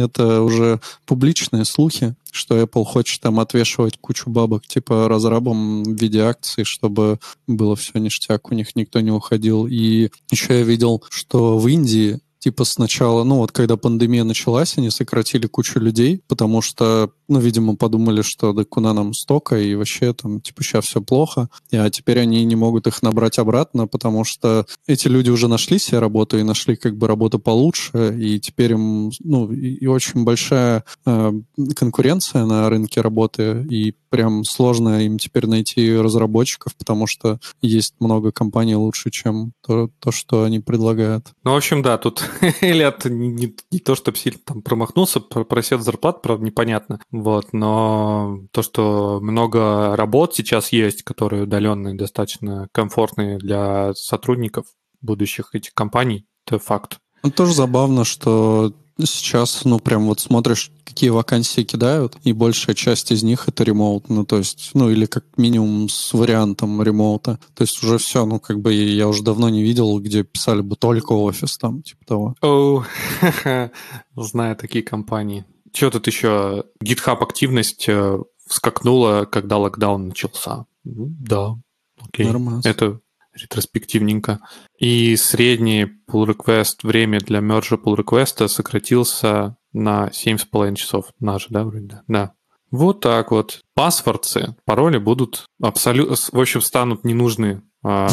это 0.00 0.42
уже 0.42 0.80
публичные 1.04 1.64
слухи, 1.64 2.14
что 2.30 2.60
Apple 2.60 2.84
хочет 2.84 3.20
там 3.20 3.40
отвешивать 3.40 3.98
кучу 3.98 4.30
бабок 4.30 4.66
типа 4.66 5.08
разрабам 5.08 5.82
в 5.82 6.00
виде 6.00 6.20
акций, 6.20 6.64
чтобы 6.64 7.18
было 7.46 7.76
все 7.76 7.98
ништяк, 7.98 8.50
у 8.50 8.54
них 8.54 8.76
никто 8.76 9.00
не 9.00 9.10
уходил. 9.10 9.66
И 9.66 10.10
еще 10.30 10.58
я 10.58 10.62
видел, 10.62 11.02
что 11.10 11.58
в 11.58 11.66
Индии 11.68 12.20
типа 12.38 12.64
сначала, 12.64 13.24
ну 13.24 13.36
вот 13.36 13.52
когда 13.52 13.76
пандемия 13.76 14.24
началась, 14.24 14.78
они 14.78 14.90
сократили 14.90 15.46
кучу 15.46 15.78
людей, 15.78 16.22
потому 16.28 16.62
что, 16.62 17.10
ну, 17.28 17.40
видимо, 17.40 17.76
подумали, 17.76 18.22
что 18.22 18.52
да 18.52 18.64
куда 18.64 18.92
нам 18.92 19.14
столько, 19.14 19.58
и 19.58 19.74
вообще 19.74 20.12
там, 20.12 20.40
типа, 20.40 20.62
сейчас 20.62 20.86
все 20.86 21.00
плохо, 21.00 21.48
а 21.72 21.90
теперь 21.90 22.20
они 22.20 22.44
не 22.44 22.56
могут 22.56 22.86
их 22.86 23.02
набрать 23.02 23.38
обратно, 23.38 23.86
потому 23.86 24.24
что 24.24 24.66
эти 24.86 25.08
люди 25.08 25.30
уже 25.30 25.48
нашли 25.48 25.78
себе 25.78 25.98
работу 25.98 26.38
и 26.38 26.42
нашли 26.42 26.76
как 26.76 26.96
бы 26.96 27.06
работу 27.06 27.38
получше, 27.38 28.16
и 28.18 28.38
теперь 28.40 28.72
им, 28.72 29.10
ну, 29.20 29.52
и, 29.52 29.74
и 29.74 29.86
очень 29.86 30.24
большая 30.24 30.84
э, 31.04 31.32
конкуренция 31.74 32.44
на 32.44 32.68
рынке 32.68 33.00
работы, 33.00 33.66
и 33.68 33.94
прям 34.10 34.44
сложно 34.44 35.04
им 35.04 35.18
теперь 35.18 35.46
найти 35.46 35.94
разработчиков, 35.94 36.74
потому 36.76 37.06
что 37.06 37.38
есть 37.60 37.94
много 38.00 38.32
компаний 38.32 38.74
лучше, 38.74 39.10
чем 39.10 39.52
то, 39.66 39.90
то 40.00 40.10
что 40.10 40.44
они 40.44 40.60
предлагают. 40.60 41.26
Ну, 41.44 41.52
в 41.52 41.56
общем, 41.56 41.82
да, 41.82 41.98
тут 41.98 42.25
Элиот 42.60 43.04
не, 43.06 43.28
не, 43.28 43.56
не 43.70 43.78
то, 43.78 43.94
чтобы 43.94 44.16
сильно 44.16 44.38
там 44.44 44.62
промахнулся, 44.62 45.20
просед 45.20 45.82
зарплат, 45.82 46.22
правда, 46.22 46.44
непонятно. 46.44 47.00
Вот, 47.10 47.52
но 47.52 48.40
то, 48.52 48.62
что 48.62 49.18
много 49.20 49.96
работ 49.96 50.34
сейчас 50.34 50.72
есть, 50.72 51.02
которые 51.02 51.44
удаленные, 51.44 51.94
достаточно 51.94 52.68
комфортные 52.72 53.38
для 53.38 53.94
сотрудников 53.94 54.66
будущих 55.00 55.54
этих 55.54 55.74
компаний, 55.74 56.26
это 56.46 56.58
факт. 56.58 56.98
Ну, 57.22 57.30
тоже 57.30 57.54
забавно, 57.54 58.04
что 58.04 58.72
сейчас, 59.04 59.64
ну, 59.64 59.78
прям 59.78 60.06
вот 60.06 60.20
смотришь, 60.20 60.70
какие 60.84 61.10
вакансии 61.10 61.62
кидают, 61.62 62.16
и 62.24 62.32
большая 62.32 62.74
часть 62.74 63.12
из 63.12 63.22
них 63.22 63.48
это 63.48 63.64
ремоут, 63.64 64.08
ну, 64.08 64.24
то 64.24 64.38
есть, 64.38 64.70
ну, 64.74 64.90
или 64.90 65.06
как 65.06 65.24
минимум 65.36 65.88
с 65.88 66.12
вариантом 66.14 66.82
ремоута. 66.82 67.38
То 67.54 67.62
есть 67.62 67.82
уже 67.82 67.98
все, 67.98 68.24
ну, 68.24 68.40
как 68.40 68.60
бы 68.60 68.72
я 68.72 69.08
уже 69.08 69.22
давно 69.22 69.48
не 69.48 69.62
видел, 69.62 69.98
где 70.00 70.24
писали 70.24 70.62
бы 70.62 70.76
только 70.76 71.12
офис 71.12 71.58
там, 71.58 71.82
типа 71.82 72.04
того. 72.06 72.34
О, 72.40 72.84
знаю 74.16 74.56
такие 74.56 74.82
компании. 74.82 75.44
Что 75.74 75.90
тут 75.90 76.06
еще? 76.06 76.64
GitHub 76.82 77.18
активность 77.22 77.86
э, 77.88 78.18
вскакнула, 78.46 79.26
когда 79.30 79.58
локдаун 79.58 80.08
начался. 80.08 80.64
Да, 80.84 81.56
окей. 82.00 82.26
Нормально. 82.26 82.62
Это 82.64 83.00
ретроспективненько. 83.36 84.40
И 84.78 85.16
средний 85.16 85.84
pull 85.84 86.26
request 86.26 86.78
время 86.82 87.20
для 87.20 87.40
мержа 87.40 87.76
pull 87.76 87.96
request 87.96 88.46
сократился 88.48 89.56
на 89.72 90.08
7,5 90.08 90.74
часов. 90.74 91.06
Наш, 91.20 91.46
да, 91.48 91.64
вроде? 91.64 92.02
Да. 92.08 92.32
Вот 92.70 93.00
так 93.00 93.30
вот. 93.30 93.60
Паспорты, 93.74 94.56
пароли 94.64 94.98
будут 94.98 95.46
абсолютно, 95.62 96.16
в 96.16 96.40
общем, 96.40 96.60
станут 96.60 97.04
ненужны. 97.04 97.62
А, 97.84 98.08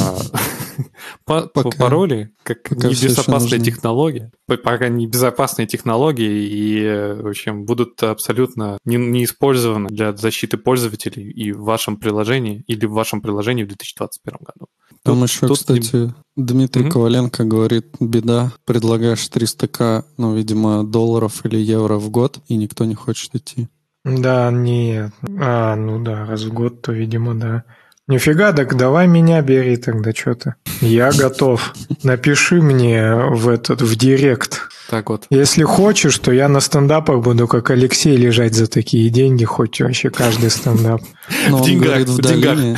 пароли, 1.26 2.32
как 2.44 2.70
небезопасная 2.70 3.60
технология, 3.60 4.32
пока 4.46 4.88
небезопасные 4.88 5.66
технологии 5.66 6.48
и, 6.48 7.22
в 7.22 7.28
общем, 7.28 7.66
будут 7.66 8.04
абсолютно 8.04 8.78
не 8.86 9.24
использованы 9.24 9.90
для 9.90 10.16
защиты 10.16 10.58
пользователей 10.58 11.32
и 11.32 11.54
в 11.54 11.64
вашем 11.64 11.98
приложении 11.98 12.64
или 12.68 12.86
в 12.86 12.92
вашем 12.92 13.22
приложении 13.22 13.64
в 13.64 13.68
2021 13.70 14.38
году. 14.42 14.68
Там 15.04 15.20
Тут- 15.20 15.30
еще, 15.30 15.48
тут 15.48 15.58
кстати, 15.58 16.14
Дмитрий 16.36 16.84
Мгм. 16.84 16.92
Коваленко 16.92 17.44
говорит, 17.44 17.88
беда, 18.00 18.54
предлагаешь 18.66 19.28
300к, 19.30 20.06
ну, 20.18 20.34
видимо, 20.36 20.84
долларов 20.84 21.46
или 21.46 21.58
евро 21.58 21.96
в 21.98 22.10
год, 22.10 22.40
и 22.48 22.56
никто 22.56 22.86
не 22.86 22.96
хочет 22.96 23.36
идти. 23.36 23.68
Да, 24.06 24.50
нет. 24.52 25.12
А, 25.40 25.76
ну 25.76 26.02
да, 26.04 26.26
раз 26.26 26.44
в 26.44 26.54
год, 26.54 26.82
то, 26.82 26.92
видимо, 26.94 27.36
да. 27.36 27.64
Нифига, 28.08 28.52
так 28.52 28.76
давай 28.76 29.08
меня 29.08 29.42
бери 29.42 29.78
тогда 29.78 30.12
что-то. 30.14 30.56
Я 30.82 31.12
готов. 31.12 31.74
Напиши 32.04 32.62
мне 32.62 33.16
в 33.16 33.48
этот, 33.48 33.82
в 33.82 33.96
директ. 33.96 34.68
Так 34.90 35.10
вот. 35.10 35.26
Если 35.30 35.64
хочешь, 35.64 36.20
то 36.20 36.34
я 36.34 36.50
на 36.50 36.60
стендапах 36.60 37.22
буду 37.24 37.48
как 37.48 37.70
Алексей 37.70 38.18
лежать 38.18 38.54
за 38.54 38.68
такие 38.68 39.10
деньги, 39.10 39.46
хоть 39.46 39.80
вообще 39.80 40.10
каждый 40.10 40.50
стендап. 40.50 41.02
Но 41.50 41.58
В 41.58 41.62
он 41.62 41.68
деньгах, 41.68 41.88
говорит, 41.88 42.10
в, 42.10 42.18
в 42.18 42.22
деньгах. 42.22 42.56
долине, 42.58 42.78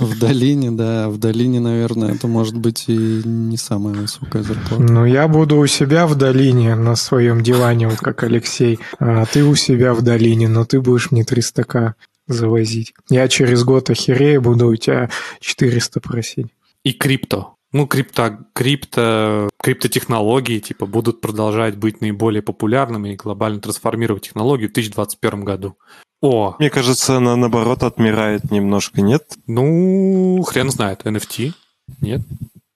в 0.00 0.18
долине, 0.18 0.70
да, 0.72 1.08
в 1.08 1.18
долине, 1.18 1.60
наверное, 1.60 2.12
это 2.12 2.26
может 2.26 2.56
быть 2.56 2.86
и 2.88 3.22
не 3.24 3.56
самая 3.56 3.94
высокая 3.94 4.42
зарплата. 4.42 4.82
Ну, 4.82 5.04
я 5.04 5.28
буду 5.28 5.58
у 5.58 5.66
себя 5.68 6.08
в 6.08 6.16
долине 6.16 6.74
на 6.74 6.96
своем 6.96 7.44
диване, 7.44 7.86
вот 7.86 7.98
как 7.98 8.24
Алексей, 8.24 8.80
а 8.98 9.24
ты 9.24 9.44
у 9.44 9.54
себя 9.54 9.94
в 9.94 10.02
долине, 10.02 10.48
но 10.48 10.64
ты 10.64 10.80
будешь 10.80 11.12
мне 11.12 11.22
300к 11.22 11.92
завозить. 12.26 12.94
Я 13.08 13.28
через 13.28 13.64
год 13.64 13.90
охерею, 13.90 14.40
буду 14.40 14.68
у 14.68 14.76
тебя 14.76 15.10
400 15.40 16.00
просить. 16.00 16.46
И 16.84 16.92
крипто. 16.92 17.54
Ну, 17.72 17.86
крипто, 17.86 18.38
крипто, 18.52 19.48
криптотехнологии 19.58 20.58
типа 20.58 20.84
будут 20.84 21.20
продолжать 21.22 21.76
быть 21.76 22.00
наиболее 22.02 22.42
популярными 22.42 23.10
и 23.10 23.16
глобально 23.16 23.60
трансформировать 23.60 24.24
технологии 24.24 24.66
в 24.66 24.72
2021 24.72 25.44
году. 25.44 25.76
О, 26.20 26.54
Мне 26.58 26.70
кажется, 26.70 27.16
она 27.16 27.34
наоборот 27.34 27.82
отмирает 27.82 28.50
немножко, 28.50 29.00
нет? 29.00 29.24
ну, 29.46 30.40
хрен 30.46 30.70
знает, 30.70 31.02
NFT? 31.04 31.52
Нет, 32.00 32.20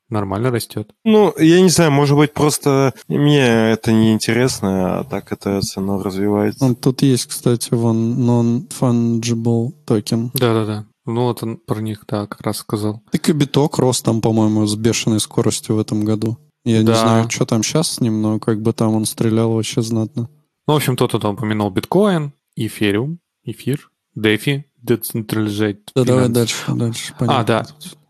нормально 0.09 0.51
растет. 0.51 0.91
Ну, 1.05 1.35
я 1.39 1.61
не 1.61 1.69
знаю, 1.69 1.91
может 1.93 2.17
быть, 2.17 2.33
просто 2.35 2.95
мне 3.09 3.39
это 3.73 3.93
не 3.93 4.13
интересно, 4.13 5.01
а 5.01 5.05
так 5.05 5.33
это 5.33 5.61
цена 5.63 6.03
развивается. 6.03 6.65
Ну, 6.67 6.75
Тут 6.75 7.03
есть, 7.03 7.27
кстати, 7.27 7.69
вон 7.73 8.15
non-fungible 8.19 9.73
токен. 9.85 10.31
Да-да-да. 10.35 10.87
Ну, 11.05 11.23
вот 11.23 11.43
он 11.43 11.57
про 11.57 11.81
них, 11.81 12.05
да, 12.09 12.27
как 12.27 12.41
раз 12.43 12.59
сказал. 12.59 13.03
Так 13.13 13.29
и 13.29 13.33
биток 13.33 13.79
рос 13.79 14.03
там, 14.03 14.21
по-моему, 14.21 14.67
с 14.67 14.75
бешеной 14.75 15.21
скоростью 15.21 15.77
в 15.77 15.79
этом 15.79 16.05
году. 16.05 16.37
Я 16.65 16.81
не 16.81 16.85
Да. 16.87 16.95
знаю, 16.97 17.31
что 17.31 17.47
там 17.47 17.63
сейчас 17.63 17.93
с 17.93 18.01
ним, 18.01 18.21
но 18.23 18.41
как 18.41 18.61
бы 18.61 18.73
там 18.73 18.95
он 18.95 19.05
стрелял 19.05 19.53
вообще 19.53 19.83
знатно. 19.83 20.29
Ну, 20.67 20.75
в 20.75 20.77
общем, 20.77 20.97
кто-то 20.97 21.21
там 21.21 21.35
упомянул 21.35 21.71
биткоин, 21.71 22.33
эфириум, 22.57 23.21
эфир, 23.45 23.89
DeFi, 24.19 24.65
Decentralized 24.85 25.79
Да, 25.95 26.05
давай 26.05 26.29
дальше, 26.29 26.57
дальше. 26.75 27.13
А, 27.19 27.19
понятно. 27.21 27.45
да. 27.45 27.67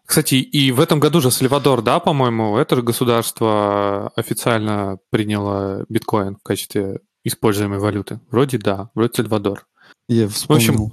Кстати, 0.07 0.37
и 0.37 0.71
в 0.71 0.81
этом 0.81 1.01
году 1.01 1.21
же 1.21 1.31
Сальвадор, 1.31 1.83
да, 1.83 1.99
по-моему, 1.99 2.57
это 2.57 2.77
же 2.77 2.83
государство 2.83 4.09
официально 4.15 4.99
приняло 5.11 5.85
биткоин 5.89 6.37
в 6.37 6.43
качестве 6.43 7.01
используемой 7.25 7.81
валюты. 7.81 8.21
Вроде 8.31 8.59
да, 8.59 8.91
вроде 8.95 9.15
Сальвадор. 9.15 9.67
Я 10.09 10.29
вспомнил 10.29 10.71
общем, 10.75 10.93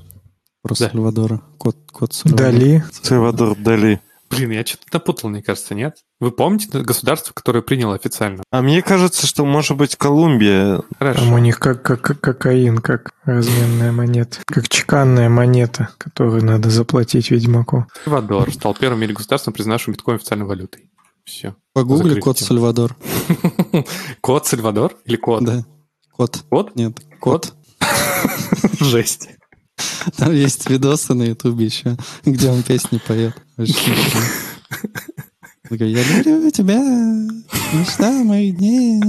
про 0.64 0.76
да. 0.76 0.90
Сальвадора. 0.90 1.42
Кот, 1.60 1.78
кот 1.92 2.14
Сальвадора. 2.14 2.52
Дали. 2.52 2.84
Сальвадор 2.92 3.56
Дали. 3.56 4.02
Блин, 4.32 4.52
я 4.52 4.66
что-то 4.66 4.86
напутал, 4.92 5.30
мне 5.30 5.44
кажется, 5.44 5.76
нет? 5.76 5.98
Вы 6.24 6.32
помните 6.32 6.80
государство, 6.80 7.34
которое 7.34 7.62
приняло 7.62 7.96
официально? 7.96 8.44
А 8.50 8.62
мне 8.62 8.82
кажется, 8.82 9.28
что 9.28 9.44
может 9.44 9.76
быть 9.76 9.98
Колумбия. 9.98 10.78
Там 10.78 10.86
у 10.86 10.96
Хорошо. 10.98 11.40
них 11.40 11.60
как, 11.60 11.82
как, 11.82 12.00
как 12.00 12.22
кокаин, 12.22 12.78
как 12.78 13.12
разменная 13.26 13.92
монета. 13.92 14.38
Как 14.46 14.70
чеканная 14.70 15.28
монета, 15.28 15.90
которую 15.98 16.46
надо 16.46 16.70
заплатить 16.70 17.30
Ведьмаку. 17.30 17.88
Сальвадор 18.06 18.54
стал 18.54 18.74
первым 18.74 19.02
мире 19.02 19.14
государством, 19.14 19.54
признавшим 19.54 19.92
биткоин 19.92 20.16
официальной 20.16 20.46
валютой. 20.46 20.90
Все. 21.26 21.58
Погугли 21.74 22.18
кот 22.22 22.38
тему. 22.38 22.48
Сальвадор. 22.48 22.96
Код 24.22 24.48
Сальвадор 24.48 24.96
или 25.04 25.18
код? 25.18 25.44
Да. 25.44 25.66
Кот. 26.14 26.42
Код? 26.50 26.74
Нет, 26.78 27.02
кот. 27.20 27.54
Жесть. 28.80 29.28
Там 30.16 30.32
есть 30.32 30.70
видосы 30.70 31.16
на 31.16 31.24
Ютубе 31.24 31.66
еще, 31.66 31.98
где 32.24 32.50
он 32.50 32.64
песни 32.64 33.02
поет. 33.06 33.36
Такой, 35.70 35.92
я 35.92 36.04
люблю 36.04 36.52
тебя, 36.52 36.78
мечта 37.74 38.12
моих 38.24 38.58
дней. 38.58 39.02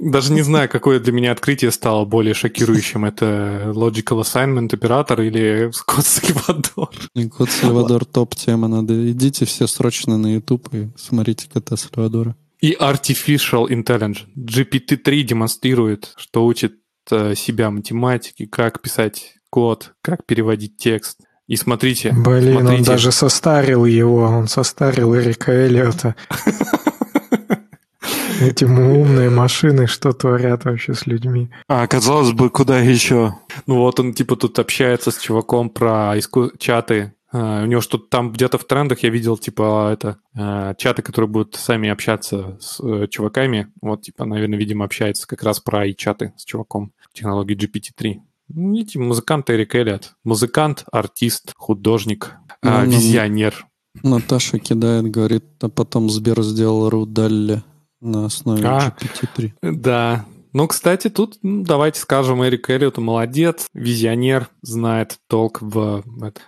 Даже 0.00 0.32
не 0.32 0.42
знаю, 0.42 0.68
какое 0.68 0.98
для 0.98 1.12
меня 1.12 1.30
открытие 1.30 1.70
стало 1.70 2.04
более 2.04 2.34
шокирующим. 2.34 3.04
Это 3.04 3.70
Logical 3.72 4.22
Assignment 4.22 4.74
оператор 4.74 5.20
или 5.20 5.70
код 5.86 6.04
Сальвадор. 6.04 6.90
И 7.14 7.28
Кот 7.28 7.50
Сальвадор 7.50 8.04
топ-тема. 8.04 8.66
Надо 8.66 9.12
идите 9.12 9.44
все 9.44 9.68
срочно 9.68 10.18
на 10.18 10.34
Ютуб 10.34 10.68
и 10.74 10.88
смотрите 10.96 11.48
кота 11.48 11.76
Сальвадора. 11.76 12.34
И 12.60 12.72
Artificial 12.72 13.68
Intelligence. 13.68 14.26
GPT-3 14.36 15.22
демонстрирует, 15.22 16.14
что 16.16 16.46
учит 16.46 16.74
э, 17.10 17.34
себя 17.36 17.70
математике, 17.70 18.48
как 18.48 18.82
писать 18.82 19.34
код, 19.50 19.94
как 20.02 20.26
переводить 20.26 20.76
текст. 20.76 21.20
И 21.50 21.56
смотрите, 21.56 22.12
Блин, 22.12 22.58
он 22.58 22.62
смотрите. 22.62 22.90
даже 22.90 23.10
состарил 23.10 23.84
его, 23.84 24.22
он 24.22 24.46
состарил 24.46 25.16
Эрика 25.16 25.50
Эллиота. 25.50 26.14
Эти 28.40 28.62
умные 28.62 29.30
машины 29.30 29.88
что 29.88 30.12
творят 30.12 30.64
вообще 30.64 30.94
с 30.94 31.08
людьми. 31.08 31.50
А, 31.66 31.88
казалось 31.88 32.30
бы, 32.30 32.50
куда 32.50 32.78
еще? 32.78 33.34
Ну 33.66 33.78
вот 33.78 33.98
он 33.98 34.14
типа 34.14 34.36
тут 34.36 34.60
общается 34.60 35.10
с 35.10 35.18
чуваком 35.18 35.70
про 35.70 36.16
иску- 36.16 36.52
чаты. 36.56 37.14
А, 37.32 37.64
у 37.64 37.66
него 37.66 37.80
что-то 37.80 38.04
там 38.08 38.30
где-то 38.30 38.56
в 38.56 38.64
трендах 38.64 39.00
я 39.00 39.10
видел, 39.10 39.36
типа, 39.36 39.90
это 39.92 40.18
а, 40.36 40.74
чаты, 40.74 41.02
которые 41.02 41.28
будут 41.28 41.56
сами 41.56 41.88
общаться 41.88 42.58
с 42.60 42.78
э, 42.80 43.08
чуваками. 43.08 43.66
Вот, 43.82 44.02
типа, 44.02 44.24
наверное, 44.24 44.56
видимо, 44.56 44.84
общается 44.84 45.26
как 45.26 45.42
раз 45.42 45.58
про 45.58 45.86
и-чаты 45.86 46.32
с 46.36 46.44
чуваком 46.44 46.92
технологии 47.12 47.56
GPT-3. 47.56 48.20
Ну, 48.52 48.72
Видите, 48.74 48.98
музыкант 48.98 49.48
Эрик 49.50 49.74
Эллиот. 49.74 50.12
Музыкант, 50.24 50.84
артист, 50.90 51.52
художник, 51.56 52.36
а, 52.62 52.84
Ну, 52.84 52.92
ну, 52.92 52.98
визионер. 52.98 53.66
Наташа 54.02 54.58
кидает, 54.58 55.10
говорит, 55.10 55.44
а 55.60 55.68
потом 55.68 56.10
Сбер 56.10 56.42
сделал 56.42 56.88
Рудалли 56.88 57.62
на 58.00 58.26
основе 58.26 58.64
А. 58.64 58.94
GPT-3. 59.00 59.52
Да. 59.62 60.26
Ну, 60.52 60.66
кстати, 60.66 61.08
тут 61.08 61.38
ну, 61.42 61.62
давайте 61.62 62.00
скажем, 62.00 62.42
Эрик 62.44 62.68
Эллиот 62.70 62.98
молодец, 62.98 63.66
визионер, 63.72 64.48
знает 64.62 65.18
толк 65.28 65.62
в, 65.62 66.02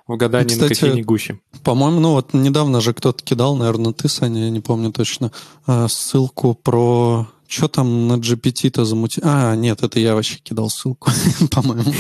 в 0.07 0.17
гадании 0.17 0.55
на 0.55 0.63
Кстати, 0.63 0.81
кофейне 0.81 1.03
гуще. 1.03 1.39
По-моему, 1.63 2.01
ну 2.01 2.13
вот 2.13 2.35
недавно 2.35 2.81
же 2.81 2.95
кто-то 2.95 3.23
кидал, 3.23 3.55
наверное, 3.55 3.93
ты, 3.93 4.09
Саня, 4.09 4.45
я 4.45 4.51
не 4.51 4.61
помню 4.61 4.93
точно, 4.93 5.31
а, 5.67 5.87
ссылку 5.89 6.55
про... 6.55 7.29
Что 7.53 7.69
там 7.69 8.09
на 8.09 8.15
GPT-то 8.15 8.87
замути... 8.87 9.21
А, 9.23 9.55
нет, 9.55 9.83
это 9.83 10.01
я 10.01 10.15
вообще 10.15 10.39
кидал 10.43 10.71
ссылку, 10.71 11.11
по-моему, 11.51 11.93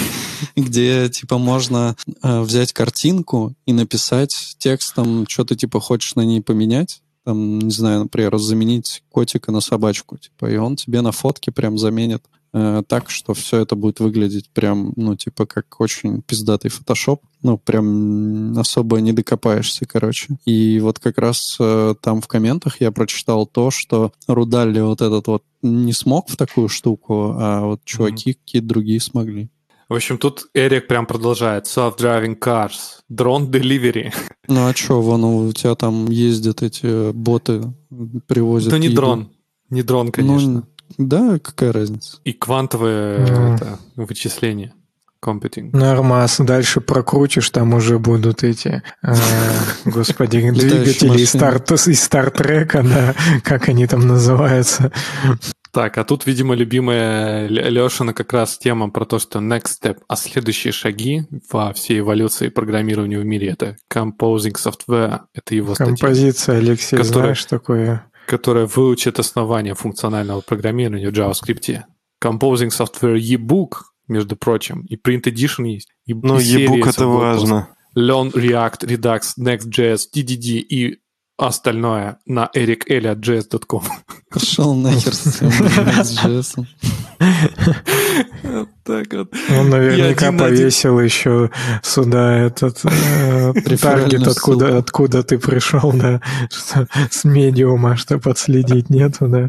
где, 0.56 1.10
типа, 1.10 1.36
можно 1.36 1.94
а, 2.22 2.40
взять 2.40 2.72
картинку 2.72 3.52
и 3.66 3.74
написать 3.74 4.56
текстом, 4.56 5.26
что 5.28 5.44
ты, 5.44 5.54
типа, 5.54 5.78
хочешь 5.78 6.14
на 6.14 6.22
ней 6.22 6.40
поменять. 6.40 7.02
Там, 7.26 7.58
не 7.58 7.70
знаю, 7.70 8.04
например, 8.04 8.38
заменить 8.38 9.02
котика 9.10 9.52
на 9.52 9.60
собачку, 9.60 10.16
типа, 10.16 10.50
и 10.50 10.56
он 10.56 10.76
тебе 10.76 11.02
на 11.02 11.12
фотке 11.12 11.52
прям 11.52 11.76
заменит 11.76 12.24
э, 12.24 12.38
так, 12.52 13.08
что 13.08 13.32
все 13.34 13.60
это 13.60 13.76
будет 13.76 14.00
выглядеть 14.00 14.50
прям, 14.50 14.92
ну, 14.96 15.16
типа, 15.16 15.46
как 15.46 15.80
очень 15.80 16.20
пиздатый 16.22 16.70
фотошоп. 16.70 17.22
Ну, 17.42 17.56
прям 17.58 18.58
особо 18.58 19.00
не 19.00 19.12
докопаешься, 19.12 19.86
короче. 19.86 20.36
И 20.44 20.78
вот 20.80 20.98
как 20.98 21.18
раз 21.18 21.56
э, 21.58 21.94
там 22.00 22.20
в 22.20 22.28
комментах 22.28 22.80
я 22.80 22.92
прочитал 22.92 23.46
то, 23.46 23.70
что 23.70 24.12
Рудалли 24.28 24.80
вот 24.80 25.00
этот 25.00 25.26
вот 25.26 25.44
не 25.62 25.92
смог 25.92 26.28
в 26.28 26.36
такую 26.36 26.68
штуку, 26.68 27.34
а 27.38 27.62
вот 27.62 27.80
чуваки 27.84 28.34
какие-то 28.34 28.68
другие 28.68 29.00
смогли. 29.00 29.48
В 29.88 29.94
общем, 29.94 30.16
тут 30.18 30.46
Эрик 30.54 30.88
прям 30.88 31.06
продолжает. 31.06 31.66
Self-driving 31.66 32.38
cars, 32.38 33.00
drone 33.10 33.50
delivery. 33.50 34.12
Ну 34.48 34.66
а 34.66 34.74
что, 34.74 35.00
вон 35.00 35.24
у 35.24 35.52
тебя 35.52 35.74
там 35.74 36.06
ездят 36.10 36.62
эти 36.62 37.12
боты, 37.12 37.62
привозят 38.26 38.72
Это 38.72 38.78
не 38.78 38.86
еду. 38.88 38.96
дрон. 38.96 39.30
Не 39.70 39.82
дрон, 39.82 40.06
Ну, 40.06 40.12
конечно. 40.12 40.68
Да, 40.98 41.39
какая 41.39 41.73
разница? 41.73 42.19
И 42.24 42.32
квантовые 42.32 43.19
Ну. 43.27 43.55
это, 43.55 43.78
вычисления. 43.97 44.73
Computing. 45.24 45.70
Нормас, 45.73 46.39
дальше 46.40 46.81
прокрутишь, 46.81 47.48
там 47.51 47.74
уже 47.74 48.01
будут 48.01 48.43
эти, 48.43 48.82
э, 49.05 49.14
господи, 49.85 50.51
двигатели 50.51 51.06
из, 51.23 51.35
машины. 51.35 51.59
Стар, 51.60 51.62
из 51.86 52.02
Стартрека, 52.02 52.82
да, 52.82 53.14
как 53.44 53.69
они 53.69 53.86
там 53.86 54.05
называются. 54.09 54.90
Так, 55.70 55.97
а 55.97 56.05
тут, 56.05 56.27
видимо, 56.27 56.55
любимая 56.56 57.47
Лешина 57.47 58.12
как 58.12 58.32
раз 58.32 58.59
тема 58.59 58.90
про 58.90 59.05
то, 59.06 59.19
что 59.20 59.39
next 59.39 59.69
step, 59.81 59.98
а 60.09 60.16
следующие 60.16 60.73
шаги 60.73 61.23
во 61.51 61.73
всей 61.73 62.01
эволюции 62.01 62.48
программирования 62.48 63.19
в 63.20 63.24
мире 63.24 63.51
это 63.51 63.77
composing 63.90 64.55
software, 64.56 65.20
это 65.35 65.55
его 65.55 65.74
статья. 65.77 65.94
Композиция, 65.97 66.59
Алексей, 66.59 66.97
Которая- 66.97 67.23
знаешь 67.23 67.44
такое? 67.47 68.05
Которая 68.26 68.66
выучит 68.66 69.18
основания 69.18 69.74
функционального 69.74 70.40
программирования 70.40 71.10
в 71.10 71.12
JavaScript. 71.12 71.82
Composing 72.22 72.70
Software 72.70 73.18
e-book, 73.18 73.72
между 74.08 74.36
прочим, 74.36 74.84
и 74.88 74.96
Print 74.96 75.24
Edition 75.24 75.66
есть. 75.66 75.88
И, 76.06 76.14
Ну, 76.14 76.38
и 76.38 76.42
из 76.42 76.86
это 76.86 77.06
важно. 77.06 77.68
Learn 77.96 78.32
React, 78.32 78.86
Redux, 78.86 79.20
Next.js, 79.38 80.06
TDD 80.14 80.60
и 80.60 81.01
остальное 81.36 82.18
на 82.26 82.50
ericeliot.js.com. 82.54 83.84
Пошел 84.30 84.74
нахер 84.74 85.14
с 85.14 85.42
Next.js. 85.42 86.66
Так 88.84 89.12
вот. 89.12 89.32
Он 89.59 89.70
наверняка 89.70 90.32
повесил 90.32 90.98
еще 91.00 91.50
сюда 91.82 92.38
этот 92.38 92.80
э, 92.84 93.52
таргет, 93.80 94.26
откуда, 94.26 94.78
откуда 94.78 95.22
ты 95.22 95.38
пришел, 95.38 95.92
да, 95.92 96.20
что 96.50 96.88
с 97.10 97.24
медиума, 97.24 97.96
чтобы 97.96 98.22
подследить, 98.22 98.90
нету, 98.90 99.28
да. 99.28 99.46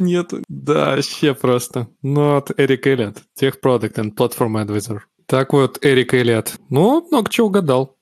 Нет, 0.00 0.32
да, 0.48 0.96
вообще 0.96 1.34
просто. 1.34 1.86
Not 2.04 2.54
Eric 2.56 2.82
Elliott, 2.84 3.18
Tech 3.40 3.54
Product 3.62 3.94
and 3.94 4.14
Platform 4.14 4.64
Advisor. 4.64 4.98
Так 5.26 5.52
вот, 5.52 5.78
Эрик 5.82 6.12
Эллиот. 6.12 6.54
Ну, 6.68 7.06
много 7.10 7.30
чего 7.30 7.46
угадал. 7.46 7.96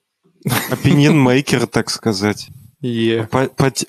Opinion 0.71 1.25
maker, 1.25 1.67
так 1.67 1.89
сказать. 1.91 2.49
Е. 2.83 3.29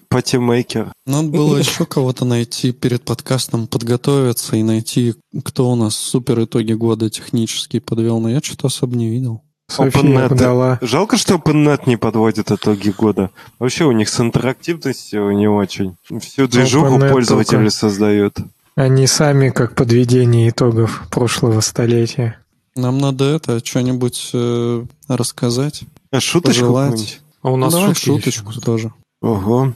Патимейкер. 0.08 0.92
Надо 1.06 1.28
было 1.30 1.58
еще 1.58 1.86
кого-то 1.86 2.26
найти 2.26 2.72
перед 2.72 3.04
подкастом, 3.04 3.68
подготовиться 3.68 4.56
и 4.56 4.64
найти, 4.64 5.16
кто 5.44 5.72
у 5.72 5.76
нас 5.76 5.96
супер 5.96 6.44
итоги 6.44 6.74
года 6.74 7.10
технические 7.10 7.82
подвел. 7.82 8.20
Но 8.20 8.30
я 8.30 8.40
что-то 8.42 8.68
особо 8.68 8.96
не 8.96 9.10
видел. 9.10 9.42
OpenNet. 9.72 10.36
дала. 10.36 10.78
Жалко, 10.82 11.18
что 11.18 11.36
OpenNet 11.36 11.84
не 11.88 11.98
подводит 11.98 12.52
итоги 12.52 12.90
года. 12.90 13.32
Вообще 13.60 13.86
у 13.86 13.92
них 13.92 14.10
с 14.10 14.20
интерактивностью 14.20 15.32
не 15.32 15.48
очень. 15.48 15.96
Всю 16.20 16.48
движуху 16.48 16.98
OpenNet 16.98 17.12
пользователи 17.12 17.56
только. 17.56 17.72
создают. 17.72 18.38
Они 18.76 19.08
сами 19.08 19.50
как 19.50 19.76
подведение 19.76 20.50
итогов 20.50 21.04
прошлого 21.10 21.62
столетия. 21.62 22.40
Нам 22.76 22.98
надо 22.98 23.26
это, 23.26 23.64
что-нибудь 23.64 24.32
э, 24.34 24.86
рассказать, 25.08 25.84
А 26.12 26.20
шуточку 26.20 26.66
пожелать. 26.66 27.22
А 27.44 27.52
у 27.52 27.58
нас 27.58 27.74
Давай 27.74 27.94
шуточку 27.94 28.50
еще. 28.52 28.62
тоже. 28.62 28.92
Ого. 29.22 29.74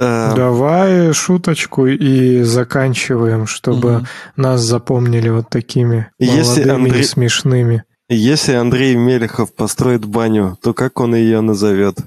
Э, 0.00 0.32
Давай 0.34 1.12
шуточку 1.12 1.86
и 1.86 2.42
заканчиваем, 2.42 3.46
чтобы 3.46 3.92
Мгм. 3.98 4.06
нас 4.36 4.60
запомнили 4.62 5.28
вот 5.28 5.48
такими 5.48 6.10
Если 6.18 6.64
молодыми 6.64 6.86
Андрей- 6.88 7.00
и 7.02 7.04
смешными. 7.04 7.84
Если 8.08 8.52
Андрей 8.52 8.96
Мелехов 8.96 9.54
построит 9.54 10.04
баню, 10.04 10.58
то 10.62 10.74
как 10.74 11.00
он 11.00 11.14
ее 11.14 11.40
назовет? 11.40 11.98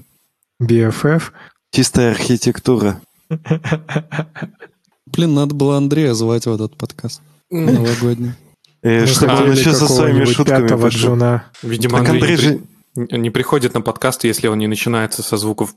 BFF. 0.61 1.31
Чистая 1.71 2.11
архитектура. 2.11 3.01
Блин, 5.05 5.33
надо 5.33 5.55
было 5.55 5.77
Андрея 5.77 6.13
звать 6.13 6.45
в 6.45 6.53
этот 6.53 6.77
подкаст 6.77 7.21
новогодний. 7.49 8.33
Э, 8.83 9.01
Мы 9.01 9.07
чтобы 9.07 9.33
он 9.33 9.51
еще 9.51 9.73
со 9.73 9.87
своими 9.87 10.25
шутками 10.25 10.67
пошел. 10.67 11.17
Видимо, 11.63 11.99
Андрей, 11.99 12.35
же... 12.35 12.59
не 12.97 13.29
приходит 13.29 13.73
на 13.73 13.81
подкаст, 13.81 14.23
если 14.23 14.47
он 14.47 14.57
не 14.59 14.67
начинается 14.67 15.23
со 15.23 15.37
звуков. 15.37 15.75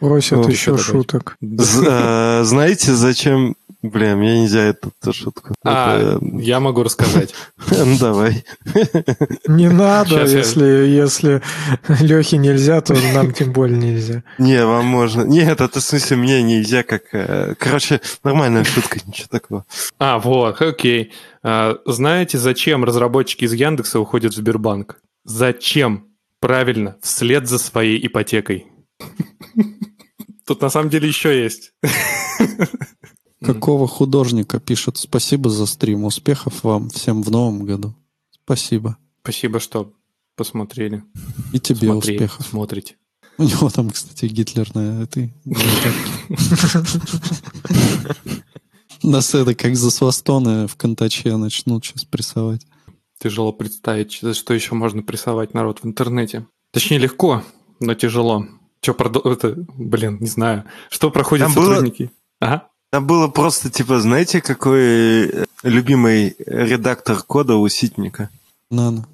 Просят 0.00 0.48
еще 0.48 0.76
шуток. 0.76 1.36
Э, 1.42 2.42
Знаете, 2.44 2.94
зачем... 2.94 3.56
Бля, 3.80 4.16
мне 4.16 4.40
нельзя 4.42 4.62
эту, 4.64 4.92
эту 5.00 5.12
шутку. 5.12 5.54
А, 5.64 6.16
Это- 6.16 6.20
я 6.40 6.58
могу 6.58 6.82
рассказать. 6.82 7.32
Ну, 7.70 7.96
давай. 8.00 8.44
Не 9.46 9.68
надо, 9.70 10.16
я- 10.16 10.38
если, 10.38 10.64
если 10.64 11.42
Лехе 12.00 12.38
нельзя, 12.38 12.80
то 12.80 12.94
нам 13.14 13.32
тем 13.32 13.52
более 13.52 13.78
нельзя. 13.78 14.24
Не, 14.38 14.66
вам 14.66 14.84
можно. 14.86 15.22
Нет, 15.22 15.60
это 15.60 15.78
в 15.78 15.82
смысле 15.84 16.16
мне 16.16 16.42
нельзя 16.42 16.82
как... 16.82 17.02
э, 17.12 17.54
Короче, 17.56 18.00
нормальная 18.24 18.64
шутка, 18.64 18.98
ничего 19.06 19.28
такого. 19.30 19.64
А, 20.00 20.18
вот, 20.18 20.60
окей. 20.60 21.12
А, 21.44 21.76
знаете, 21.86 22.36
зачем 22.38 22.82
разработчики 22.84 23.44
из 23.44 23.52
Яндекса 23.52 24.00
уходят 24.00 24.32
в 24.32 24.36
Сбербанк? 24.36 25.00
Зачем? 25.24 26.06
Правильно, 26.40 26.96
вслед 27.00 27.48
за 27.48 27.58
своей 27.60 28.04
ипотекой. 28.04 28.66
Тут 30.46 30.62
на 30.62 30.68
самом 30.68 30.88
деле 30.90 31.06
еще 31.06 31.40
есть. 31.42 31.72
Какого 33.40 33.86
художника 33.86 34.58
пишет 34.58 34.96
«Спасибо 34.96 35.50
за 35.50 35.66
стрим, 35.66 36.04
успехов 36.04 36.64
вам 36.64 36.90
всем 36.90 37.22
в 37.22 37.30
новом 37.30 37.64
году». 37.64 37.94
Спасибо. 38.44 38.96
Спасибо, 39.22 39.60
что 39.60 39.92
посмотрели. 40.36 41.04
И 41.52 41.60
тебе 41.60 41.88
Смотри, 41.90 42.14
успехов. 42.16 42.46
Смотрите. 42.46 42.96
У 43.36 43.44
него 43.44 43.70
там, 43.70 43.90
кстати, 43.90 44.26
Гитлер 44.26 44.68
на 44.74 45.02
этой. 45.02 45.32
Нас 49.02 49.34
это 49.34 49.54
как 49.54 49.76
за 49.76 49.90
свастоны 49.90 50.66
в 50.66 50.76
Контаче 50.76 51.36
начнут 51.36 51.84
сейчас 51.84 52.04
прессовать. 52.04 52.66
Тяжело 53.20 53.52
представить, 53.52 54.12
что 54.12 54.54
еще 54.54 54.74
можно 54.74 55.02
прессовать 55.02 55.54
народ 55.54 55.80
в 55.82 55.86
интернете. 55.86 56.46
Точнее, 56.72 56.98
легко, 56.98 57.42
но 57.80 57.94
тяжело. 57.94 58.46
Что 58.80 58.94
продол... 58.94 59.22
Это, 59.22 59.54
блин, 59.76 60.18
не 60.20 60.28
знаю. 60.28 60.64
Что 60.90 61.10
проходят 61.10 61.46
Там 61.46 61.54
было- 61.54 61.74
сотрудники? 61.74 62.10
Ага. 62.40 62.68
Там 62.90 63.06
было 63.06 63.28
просто, 63.28 63.70
типа, 63.70 64.00
знаете, 64.00 64.40
какой 64.40 65.28
э, 65.28 65.44
любимый 65.62 66.36
редактор 66.46 67.22
кода 67.22 67.56
у 67.56 67.68
Ситника? 67.68 68.30
Нано. 68.70 69.06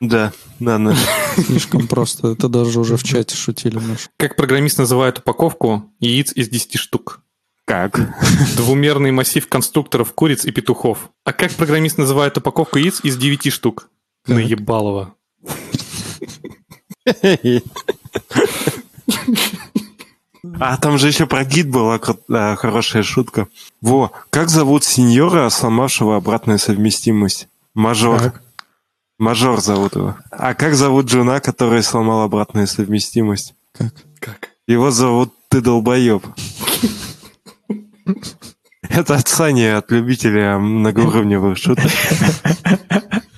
Да, 0.00 0.32
да. 0.60 0.94
Слишком 1.36 1.88
просто. 1.88 2.28
Это 2.28 2.48
даже 2.48 2.78
уже 2.78 2.96
в 2.96 3.02
чате 3.02 3.36
шутили 3.36 3.78
наш. 3.78 4.10
Как 4.16 4.36
программист 4.36 4.78
называет 4.78 5.18
упаковку 5.18 5.90
яиц 5.98 6.32
из 6.34 6.48
10 6.48 6.76
штук? 6.76 7.20
Как? 7.64 7.98
Двумерный 8.56 9.10
массив 9.10 9.48
конструкторов 9.48 10.12
куриц 10.12 10.44
и 10.44 10.52
петухов. 10.52 11.10
А 11.24 11.32
как 11.32 11.52
программист 11.52 11.98
называет 11.98 12.36
упаковку 12.36 12.78
яиц 12.78 13.00
из 13.02 13.16
9 13.16 13.52
штук? 13.52 13.88
Как? 14.24 14.36
Наебалово. 14.36 15.14
А 20.60 20.76
там 20.76 20.98
же 20.98 21.08
еще 21.08 21.26
про 21.26 21.44
гид 21.44 21.68
была 21.68 22.00
а, 22.30 22.56
хорошая 22.56 23.02
шутка. 23.02 23.48
Во, 23.80 24.12
как 24.30 24.48
зовут 24.48 24.84
сеньора, 24.84 25.48
сломавшего 25.50 26.16
обратную 26.16 26.58
совместимость? 26.58 27.48
Мажор. 27.74 28.20
Так. 28.20 28.42
Мажор 29.18 29.60
зовут 29.60 29.96
его. 29.96 30.16
А 30.30 30.54
как 30.54 30.74
зовут 30.74 31.08
жена, 31.08 31.40
которая 31.40 31.82
сломала 31.82 32.24
обратную 32.24 32.66
совместимость? 32.66 33.54
Как? 33.72 33.94
Как? 34.20 34.50
Его 34.66 34.90
зовут 34.90 35.32
Ты 35.48 35.60
долбоеб. 35.60 36.24
Это 38.82 39.16
от 39.16 39.28
Сани, 39.28 39.64
от 39.64 39.90
любителя 39.90 40.58
многоуровневых 40.58 41.58
шуток. 41.58 41.90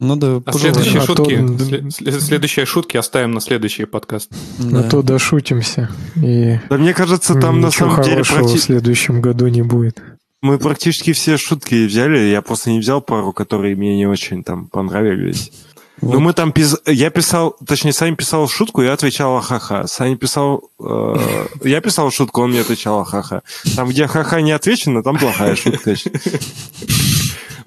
Надо 0.00 0.42
А 0.46 0.52
следующие 0.52 0.98
а 1.02 1.06
то- 1.06 1.14
шутки, 1.16 1.34
сле- 1.34 2.20
следующие 2.20 2.64
шутки 2.66 2.96
оставим 2.96 3.32
на 3.32 3.40
следующий 3.40 3.84
подкаст. 3.84 4.30
А 4.58 4.62
Да. 4.62 4.82
то 4.84 5.02
дошутимся. 5.02 5.90
И 6.16 6.58
Да 6.70 6.78
мне 6.78 6.94
кажется, 6.94 7.34
там 7.34 7.60
на 7.60 7.70
самом 7.70 8.02
деле 8.02 8.22
практи- 8.22 8.56
в 8.56 8.60
следующем 8.60 9.20
году 9.20 9.46
не 9.48 9.62
будет. 9.62 10.02
мы 10.42 10.58
практически 10.58 11.12
все 11.12 11.36
шутки 11.36 11.86
взяли. 11.86 12.18
Я 12.30 12.40
просто 12.40 12.70
не 12.70 12.78
взял 12.80 13.02
пару, 13.02 13.32
которые 13.34 13.76
мне 13.76 13.94
не 13.96 14.06
очень 14.06 14.42
там 14.42 14.68
понравились. 14.68 15.52
Вот. 16.00 16.14
Ну, 16.14 16.20
мы 16.20 16.32
там 16.32 16.50
пис... 16.52 16.78
Я 16.86 17.10
писал, 17.10 17.54
точнее, 17.66 17.92
Саня 17.92 18.16
писал 18.16 18.48
шутку, 18.48 18.80
я 18.80 18.94
отвечал 18.94 19.38
ха-ха. 19.42 19.86
Саня 19.86 20.16
писал... 20.16 20.70
э, 20.82 21.46
Я 21.62 21.82
писал 21.82 22.10
шутку, 22.10 22.40
он 22.40 22.52
мне 22.52 22.62
отвечал 22.62 23.04
ха-ха. 23.04 23.42
Там, 23.76 23.90
где 23.90 24.06
ха-ха 24.06 24.40
не 24.40 24.52
отвечено, 24.52 25.02
там 25.02 25.18
плохая 25.18 25.56
шутка. 25.56 25.94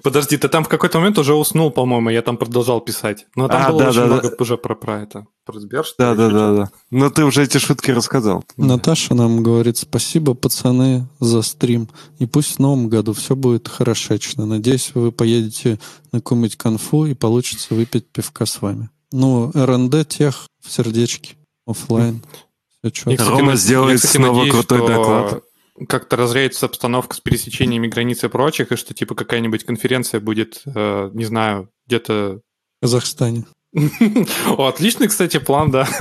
Подожди, 0.04 0.36
ты 0.36 0.50
там 0.50 0.64
в 0.64 0.68
какой-то 0.68 0.98
момент 0.98 1.18
уже 1.18 1.34
уснул, 1.34 1.70
по-моему, 1.70 2.10
я 2.10 2.20
там 2.20 2.36
продолжал 2.36 2.82
писать. 2.82 3.24
Но 3.34 3.48
там 3.48 3.62
А, 3.62 3.70
было 3.70 3.78
да, 3.78 3.88
очень 3.88 4.00
да, 4.00 4.06
много 4.06 4.28
да. 4.28 4.36
уже 4.38 4.58
про, 4.58 4.74
про 4.74 5.00
это. 5.00 5.26
Про 5.46 5.58
Сбер, 5.58 5.86
Да, 5.98 6.14
да, 6.14 6.28
да, 6.28 6.54
да. 6.54 6.70
Но 6.90 7.08
ты 7.08 7.24
уже 7.24 7.42
эти 7.42 7.56
шутки 7.56 7.90
рассказал. 7.90 8.44
Наташа 8.58 9.14
нам 9.14 9.42
говорит 9.42 9.78
спасибо, 9.78 10.34
пацаны, 10.34 11.08
за 11.20 11.40
стрим. 11.40 11.88
И 12.18 12.26
пусть 12.26 12.56
в 12.56 12.58
новом 12.58 12.90
году 12.90 13.14
все 13.14 13.34
будет 13.34 13.66
хорошечно. 13.66 14.44
Надеюсь, 14.44 14.90
вы 14.92 15.10
поедете 15.10 15.80
на 16.12 16.18
какую-нибудь 16.20 16.56
конфу 16.56 17.06
и 17.06 17.14
получится 17.14 17.74
выпить 17.74 18.06
пивка 18.06 18.44
с 18.44 18.60
вами. 18.60 18.90
Ну, 19.10 19.52
РНД 19.54 20.06
тех 20.06 20.48
в 20.62 20.70
сердечке, 20.70 21.36
оффлайн. 21.66 22.22
Все 22.92 23.16
Рома 23.16 23.56
сделает 23.56 23.92
я, 23.92 23.96
кстати, 23.96 24.16
снова 24.16 24.36
надеюсь, 24.36 24.52
крутой 24.52 24.78
что 24.78 24.88
доклад. 24.88 25.43
Как-то 25.88 26.16
разрядится 26.16 26.66
обстановка 26.66 27.16
с 27.16 27.20
пересечениями 27.20 27.88
границ 27.88 28.22
и 28.24 28.28
прочих, 28.28 28.72
и 28.72 28.76
что 28.76 28.94
типа 28.94 29.14
какая-нибудь 29.14 29.64
конференция 29.64 30.20
будет, 30.20 30.62
э, 30.66 31.10
не 31.12 31.24
знаю, 31.24 31.70
где-то 31.86 32.40
В 32.80 32.84
Казахстане. 32.84 33.44
О, 34.56 34.68
отличный, 34.68 35.08
кстати, 35.08 35.38
план, 35.38 35.72
да. 35.72 35.88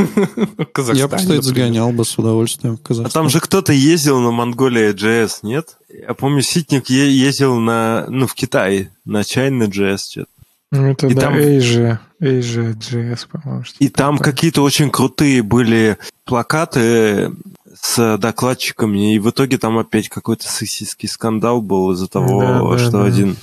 Я 0.93 1.07
бы, 1.07 1.17
кстати, 1.17 1.41
сгонял 1.41 1.91
бы 1.91 2.05
с 2.05 2.17
удовольствием 2.19 2.77
в 2.77 2.83
Казахстан. 2.83 3.09
А 3.09 3.23
там 3.23 3.29
же 3.29 3.39
кто-то 3.39 3.73
ездил 3.73 4.19
на 4.19 4.29
Монголия 4.29 4.93
JS, 4.93 5.39
нет? 5.41 5.77
Я 5.89 6.13
помню, 6.13 6.43
Ситник 6.43 6.89
ездил 6.89 7.59
на, 7.59 8.05
ну, 8.09 8.27
в 8.27 8.35
Китае 8.35 8.91
на 9.05 9.21
China 9.21 9.67
JS 9.67 9.97
что-то. 9.97 10.27
Ну, 10.71 10.91
это 10.91 11.07
и 11.07 11.13
да, 11.13 11.21
там... 11.21 11.35
Asia, 11.35 11.99
Asia 12.19 12.75
JS, 12.75 13.27
по-моему. 13.31 13.63
И 13.79 13.89
там 13.89 14.17
какие-то 14.17 14.61
очень 14.61 14.89
крутые 14.89 15.43
были 15.43 15.97
плакаты 16.25 17.31
с 17.79 18.17
докладчиками, 18.17 19.15
и 19.15 19.19
в 19.19 19.29
итоге 19.29 19.57
там 19.57 19.77
опять 19.77 20.09
какой-то 20.09 20.47
сексистский 20.47 21.09
скандал 21.09 21.61
был 21.61 21.91
из-за 21.91 22.07
того, 22.07 22.71
да, 22.71 22.77
что 22.77 22.91
да. 22.91 23.05
один... 23.05 23.37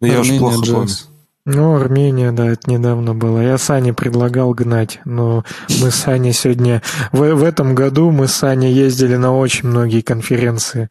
Ну, 0.00 0.06
я 0.06 0.20
уж 0.20 0.28
плохо 0.38 0.64
JS. 0.64 0.72
помню. 0.72 0.88
Ну, 1.50 1.74
Армения, 1.76 2.30
да, 2.30 2.50
это 2.50 2.70
недавно 2.70 3.14
было. 3.14 3.40
Я 3.40 3.56
Сане 3.56 3.94
предлагал 3.94 4.52
гнать, 4.52 5.00
но 5.06 5.44
мы 5.80 5.90
с 5.90 5.94
Саней 5.94 6.34
сегодня... 6.34 6.82
В, 7.10 7.34
в 7.34 7.42
этом 7.42 7.74
году 7.74 8.10
мы 8.10 8.28
с 8.28 8.34
Саней 8.34 8.72
ездили 8.72 9.16
на 9.16 9.34
очень 9.34 9.66
многие 9.66 10.02
конференции 10.02 10.90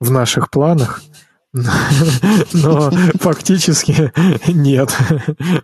в 0.00 0.12
наших 0.12 0.50
планах. 0.50 1.02
Но 2.52 2.92
фактически 3.14 4.12
нет. 4.46 4.96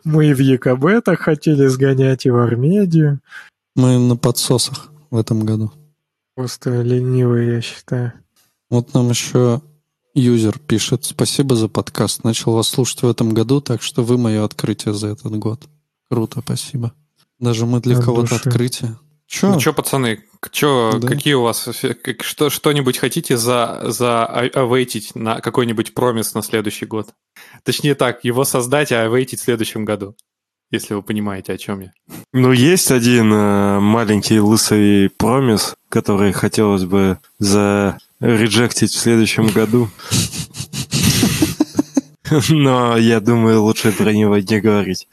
Мы 0.03 0.27
и 0.27 0.35
в 0.35 0.41
ЕКБ 0.41 1.05
так 1.05 1.21
хотели 1.21 1.67
сгонять, 1.67 2.27
и 2.27 2.31
в 2.31 2.39
Армедию. 2.39 3.21
Мы 3.77 3.99
на 3.99 4.17
подсосах 4.17 4.91
в 5.11 5.17
этом 5.17 5.45
году. 5.45 5.73
Просто 6.35 6.83
ленивые, 6.83 7.55
я 7.55 7.61
считаю. 7.61 8.13
Вот 8.71 8.93
нам 8.95 9.11
еще 9.11 9.63
юзер 10.15 10.59
пишет. 10.59 11.05
Спасибо 11.05 11.55
за 11.55 11.69
подкаст. 11.69 12.25
Начал 12.25 12.55
вас 12.55 12.69
слушать 12.69 13.03
в 13.03 13.09
этом 13.09 13.33
году, 13.33 13.61
так 13.61 13.83
что 13.83 14.03
вы 14.03 14.19
мое 14.19 14.45
открытие 14.45 14.95
за 14.95 15.09
этот 15.09 15.37
год. 15.39 15.63
Круто, 16.11 16.41
спасибо. 16.41 16.93
Даже 17.39 17.67
мы 17.67 17.81
для 17.81 18.01
кого-то 18.01 18.37
открытие. 18.37 18.97
Че? 19.27 19.53
Ну 19.53 19.61
что, 19.61 19.73
пацаны, 19.73 20.23
чё, 20.53 20.99
да. 20.99 21.09
какие 21.09 21.35
у 21.35 21.43
вас, 21.43 21.69
что, 22.21 22.51
что-нибудь 22.51 22.99
хотите 22.99 23.37
за, 23.37 23.83
за 23.87 24.27
авейтить 24.27 25.15
на 25.15 25.41
какой-нибудь 25.41 25.95
промис 25.95 26.35
на 26.35 26.43
следующий 26.43 26.85
год? 26.85 27.09
Точнее 27.63 27.95
так, 27.95 28.23
его 28.25 28.45
создать, 28.45 28.93
а 28.93 29.03
авейтить 29.03 29.41
в 29.41 29.45
следующем 29.45 29.85
году, 29.87 30.15
если 30.75 30.95
вы 30.95 31.03
понимаете, 31.03 31.53
о 31.53 31.59
чем 31.59 31.81
я. 31.81 31.93
Ну, 32.33 32.53
есть 32.53 32.91
один 32.91 33.33
э, 33.33 33.81
маленький 33.81 34.41
лысый 34.41 35.11
промис, 35.11 35.75
который 35.89 36.33
хотелось 36.33 36.85
бы 36.85 37.19
за 37.39 37.99
реджектить 38.21 38.93
в 38.93 38.99
следующем 38.99 39.47
году. 39.47 39.89
Но 42.49 42.97
я 42.97 43.21
думаю, 43.21 43.63
лучше 43.63 43.93
про 43.93 44.13
него 44.13 44.37
не 44.39 44.61
говорить. 44.61 45.09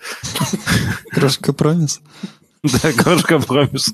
Крошка 1.12 1.54
промис? 1.54 2.02
Да, 2.64 2.92
крошка 2.94 3.40
промис. 3.40 3.94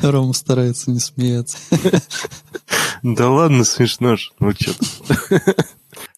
Рома 0.00 0.32
старается 0.32 0.90
не 0.90 1.00
смеяться. 1.00 1.58
Да 3.02 3.30
ладно, 3.30 3.64
смешно 3.64 4.16
же. 4.16 4.30
Ну 4.40 4.52
что 4.52 4.74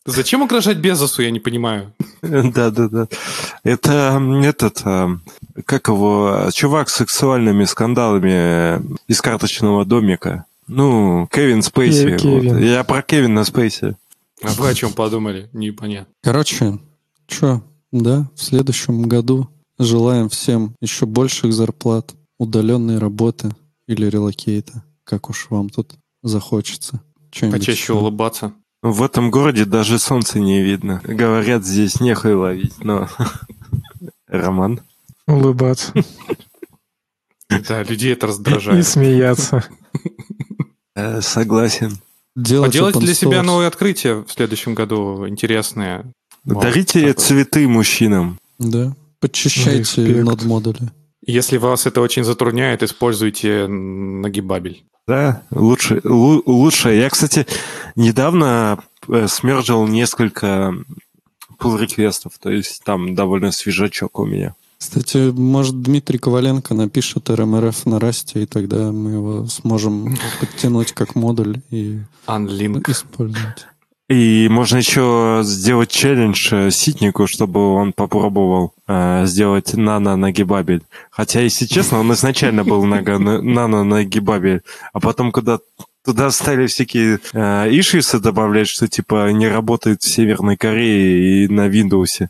Зачем 0.09 0.40
угрожать 0.40 0.78
Безосу, 0.78 1.22
я 1.22 1.30
не 1.30 1.40
понимаю. 1.40 1.93
Да, 2.22 2.70
да, 2.70 2.89
да. 2.89 3.09
Это 3.62 4.20
этот, 4.43 4.80
а, 4.85 5.18
как 5.66 5.89
его, 5.89 6.48
чувак 6.52 6.89
с 6.89 6.94
сексуальными 6.94 7.64
скандалами 7.64 8.82
из 9.06 9.20
карточного 9.20 9.85
домика. 9.85 10.47
Ну, 10.66 11.28
Кевин 11.30 11.62
Спейси. 11.62 12.16
Кевин. 12.16 12.55
Вот. 12.55 12.62
Я 12.62 12.85
про 12.85 13.02
Кевина 13.02 13.44
Спейси. 13.44 13.97
А 14.43 14.48
вы 14.52 14.70
о 14.70 14.74
чем 14.74 14.93
подумали? 14.94 15.51
Непонятно. 15.52 16.12
Короче, 16.22 16.78
что, 17.28 17.62
да, 17.93 18.30
в 18.35 18.43
следующем 18.43 19.02
году 19.02 19.48
желаем 19.78 20.28
всем 20.30 20.74
еще 20.80 21.05
больших 21.06 21.52
зарплат, 21.52 22.14
удаленной 22.39 22.98
работы 22.98 23.51
или 23.86 24.06
релокейта, 24.06 24.85
как 25.05 25.28
уж 25.28 25.48
вам 25.51 25.68
тут 25.68 25.97
захочется. 26.22 27.02
Почаще 27.30 27.93
улыбаться. 27.93 28.55
В 28.83 29.03
этом 29.03 29.31
городе 29.31 29.65
даже 29.65 29.99
солнца 29.99 30.39
не 30.39 30.63
видно. 30.63 31.01
Говорят, 31.05 31.65
здесь 31.65 32.01
нехуй 32.01 32.35
ловить, 32.35 32.85
но... 32.85 33.09
Роман? 34.29 34.81
Улыбаться. 35.27 35.93
Да, 37.49 37.83
людей 37.83 38.13
это 38.13 38.29
раздражает. 38.29 38.79
И 38.79 38.83
смеяться. 38.83 39.65
Э, 40.95 41.21
согласен. 41.21 41.99
Делать 42.37 42.73
Поделайте 42.73 43.01
для 43.01 43.15
себя 43.15 43.43
новые 43.43 43.69
открытия 43.69 44.23
в 44.23 44.31
следующем 44.31 44.75
году, 44.75 45.27
интересные. 45.27 46.13
Дарите 46.45 47.13
цветы 47.15 47.67
мужчинам. 47.67 48.39
Да. 48.59 48.95
Подчищайте 49.21 50.23
над 50.23 50.45
модули. 50.45 50.91
Если 51.29 51.59
вас 51.59 51.85
это 51.85 52.01
очень 52.01 52.25
затрудняет, 52.25 52.83
используйте 52.83 53.67
нагибабель. 53.67 54.85
Да, 55.07 55.43
лучше, 55.51 56.01
лучше. 56.03 56.95
Я, 56.95 57.11
кстати, 57.11 57.47
недавно 57.97 58.83
э, 59.09 59.29
смержил 59.29 59.87
несколько 59.87 60.75
pull 61.59 61.79
реквестов 61.79 62.39
то 62.39 62.51
есть 62.51 62.83
там 62.83 63.15
довольно 63.15 63.53
свежачок 63.53 64.19
у 64.19 64.25
меня. 64.25 64.55
Кстати, 64.79 65.31
может, 65.31 65.83
Дмитрий 65.83 66.19
Коваленко 66.19 66.73
напишет 66.73 67.29
РМРФ 67.29 67.85
на 67.85 68.01
расте, 68.01 68.45
и 68.45 68.47
тогда 68.47 68.91
мы 68.91 69.11
его 69.11 69.47
сможем 69.47 70.17
подтянуть 70.41 70.93
как 70.93 71.15
модуль 71.15 71.61
и 71.71 71.99
Unlink. 72.27 72.91
использовать. 72.91 73.67
И 74.09 74.49
можно 74.49 74.79
еще 74.79 75.43
сделать 75.45 75.91
челлендж 75.91 76.55
э, 76.55 76.71
Ситнику, 76.71 77.27
чтобы 77.27 77.75
он 77.75 77.93
попробовал 77.93 78.73
э, 78.89 79.27
сделать 79.27 79.74
нано-нагибабель. 79.74 80.82
Хотя, 81.10 81.40
если 81.40 81.66
честно, 81.66 82.01
он 82.01 82.12
изначально 82.15 82.65
был 82.65 82.85
нано-нагибабель, 82.85 84.62
а 84.93 85.01
потом, 85.01 85.31
когда 85.31 85.59
туда 86.05 86.31
стали 86.31 86.66
всякие 86.66 87.20
э, 87.35 87.69
ишисы 87.70 88.19
добавлять, 88.19 88.69
что 88.69 88.89
типа 88.89 89.31
не 89.32 89.47
работает 89.47 90.02
в 90.02 90.09
Северной 90.10 90.56
Корее 90.56 91.44
и 91.44 91.48
на 91.48 91.69
Windows, 91.69 92.28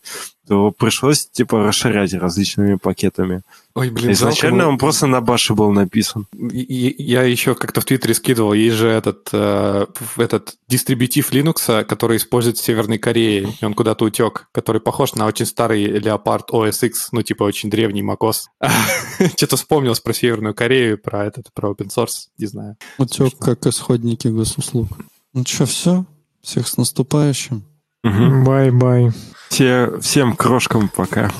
то 0.49 0.70
пришлось 0.70 1.27
типа 1.27 1.62
расширять 1.62 2.15
различными 2.15 2.77
пакетами. 2.77 3.43
Ой, 3.75 3.91
блин, 3.91 4.12
Изначально 4.12 4.62
жалко, 4.62 4.73
он 4.73 4.79
просто 4.79 5.07
на 5.07 5.20
баше 5.20 5.55
был 5.55 5.70
написан. 5.70 6.27
Я 6.33 7.23
еще 7.23 7.55
как-то 7.55 7.81
в 7.81 7.85
Твиттере 7.85 8.15
скидывал, 8.15 8.55
есть 8.55 8.77
же 8.77 8.89
этот, 8.89 9.29
э, 9.33 9.87
этот 10.16 10.57
дистрибутив 10.66 11.31
Linux, 11.33 11.85
который 11.85 12.16
использует 12.16 12.57
в 12.57 12.65
Северной 12.65 12.99
Корее, 12.99 13.55
и 13.61 13.65
он 13.65 13.75
куда-то 13.75 14.07
утек, 14.07 14.49
который 14.53 14.81
похож 14.81 15.15
на 15.15 15.27
очень 15.27 15.47
старый 15.47 15.87
Leopard 15.99 16.47
OS 16.51 16.87
X, 16.87 17.09
ну 17.12 17.23
типа 17.23 17.45
очень 17.45 17.70
древний 17.70 18.03
macOS. 18.03 18.47
Что-то 19.37 19.57
вспомнилось 19.57 20.01
про 20.01 20.15
Северную 20.15 20.55
Корею, 20.55 20.99
про 20.99 21.27
этот, 21.27 21.53
про 21.53 21.70
open 21.70 21.89
source, 21.89 22.29
не 22.39 22.47
знаю. 22.47 22.77
Утек 22.97 23.39
как 23.39 23.66
исходники 23.66 24.29
госуслуг. 24.29 24.89
Ну 25.35 25.45
что, 25.47 25.66
все? 25.66 26.07
Всех 26.41 26.66
с 26.66 26.79
наступающим. 26.79 27.68
Bye-bye. 28.05 29.10
Все, 29.49 29.99
всем 30.01 30.37
крошкам 30.37 30.89
пока 30.89 31.31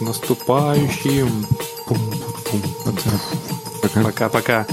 наступающим. 0.00 1.46
Пока-пока. 4.02 4.66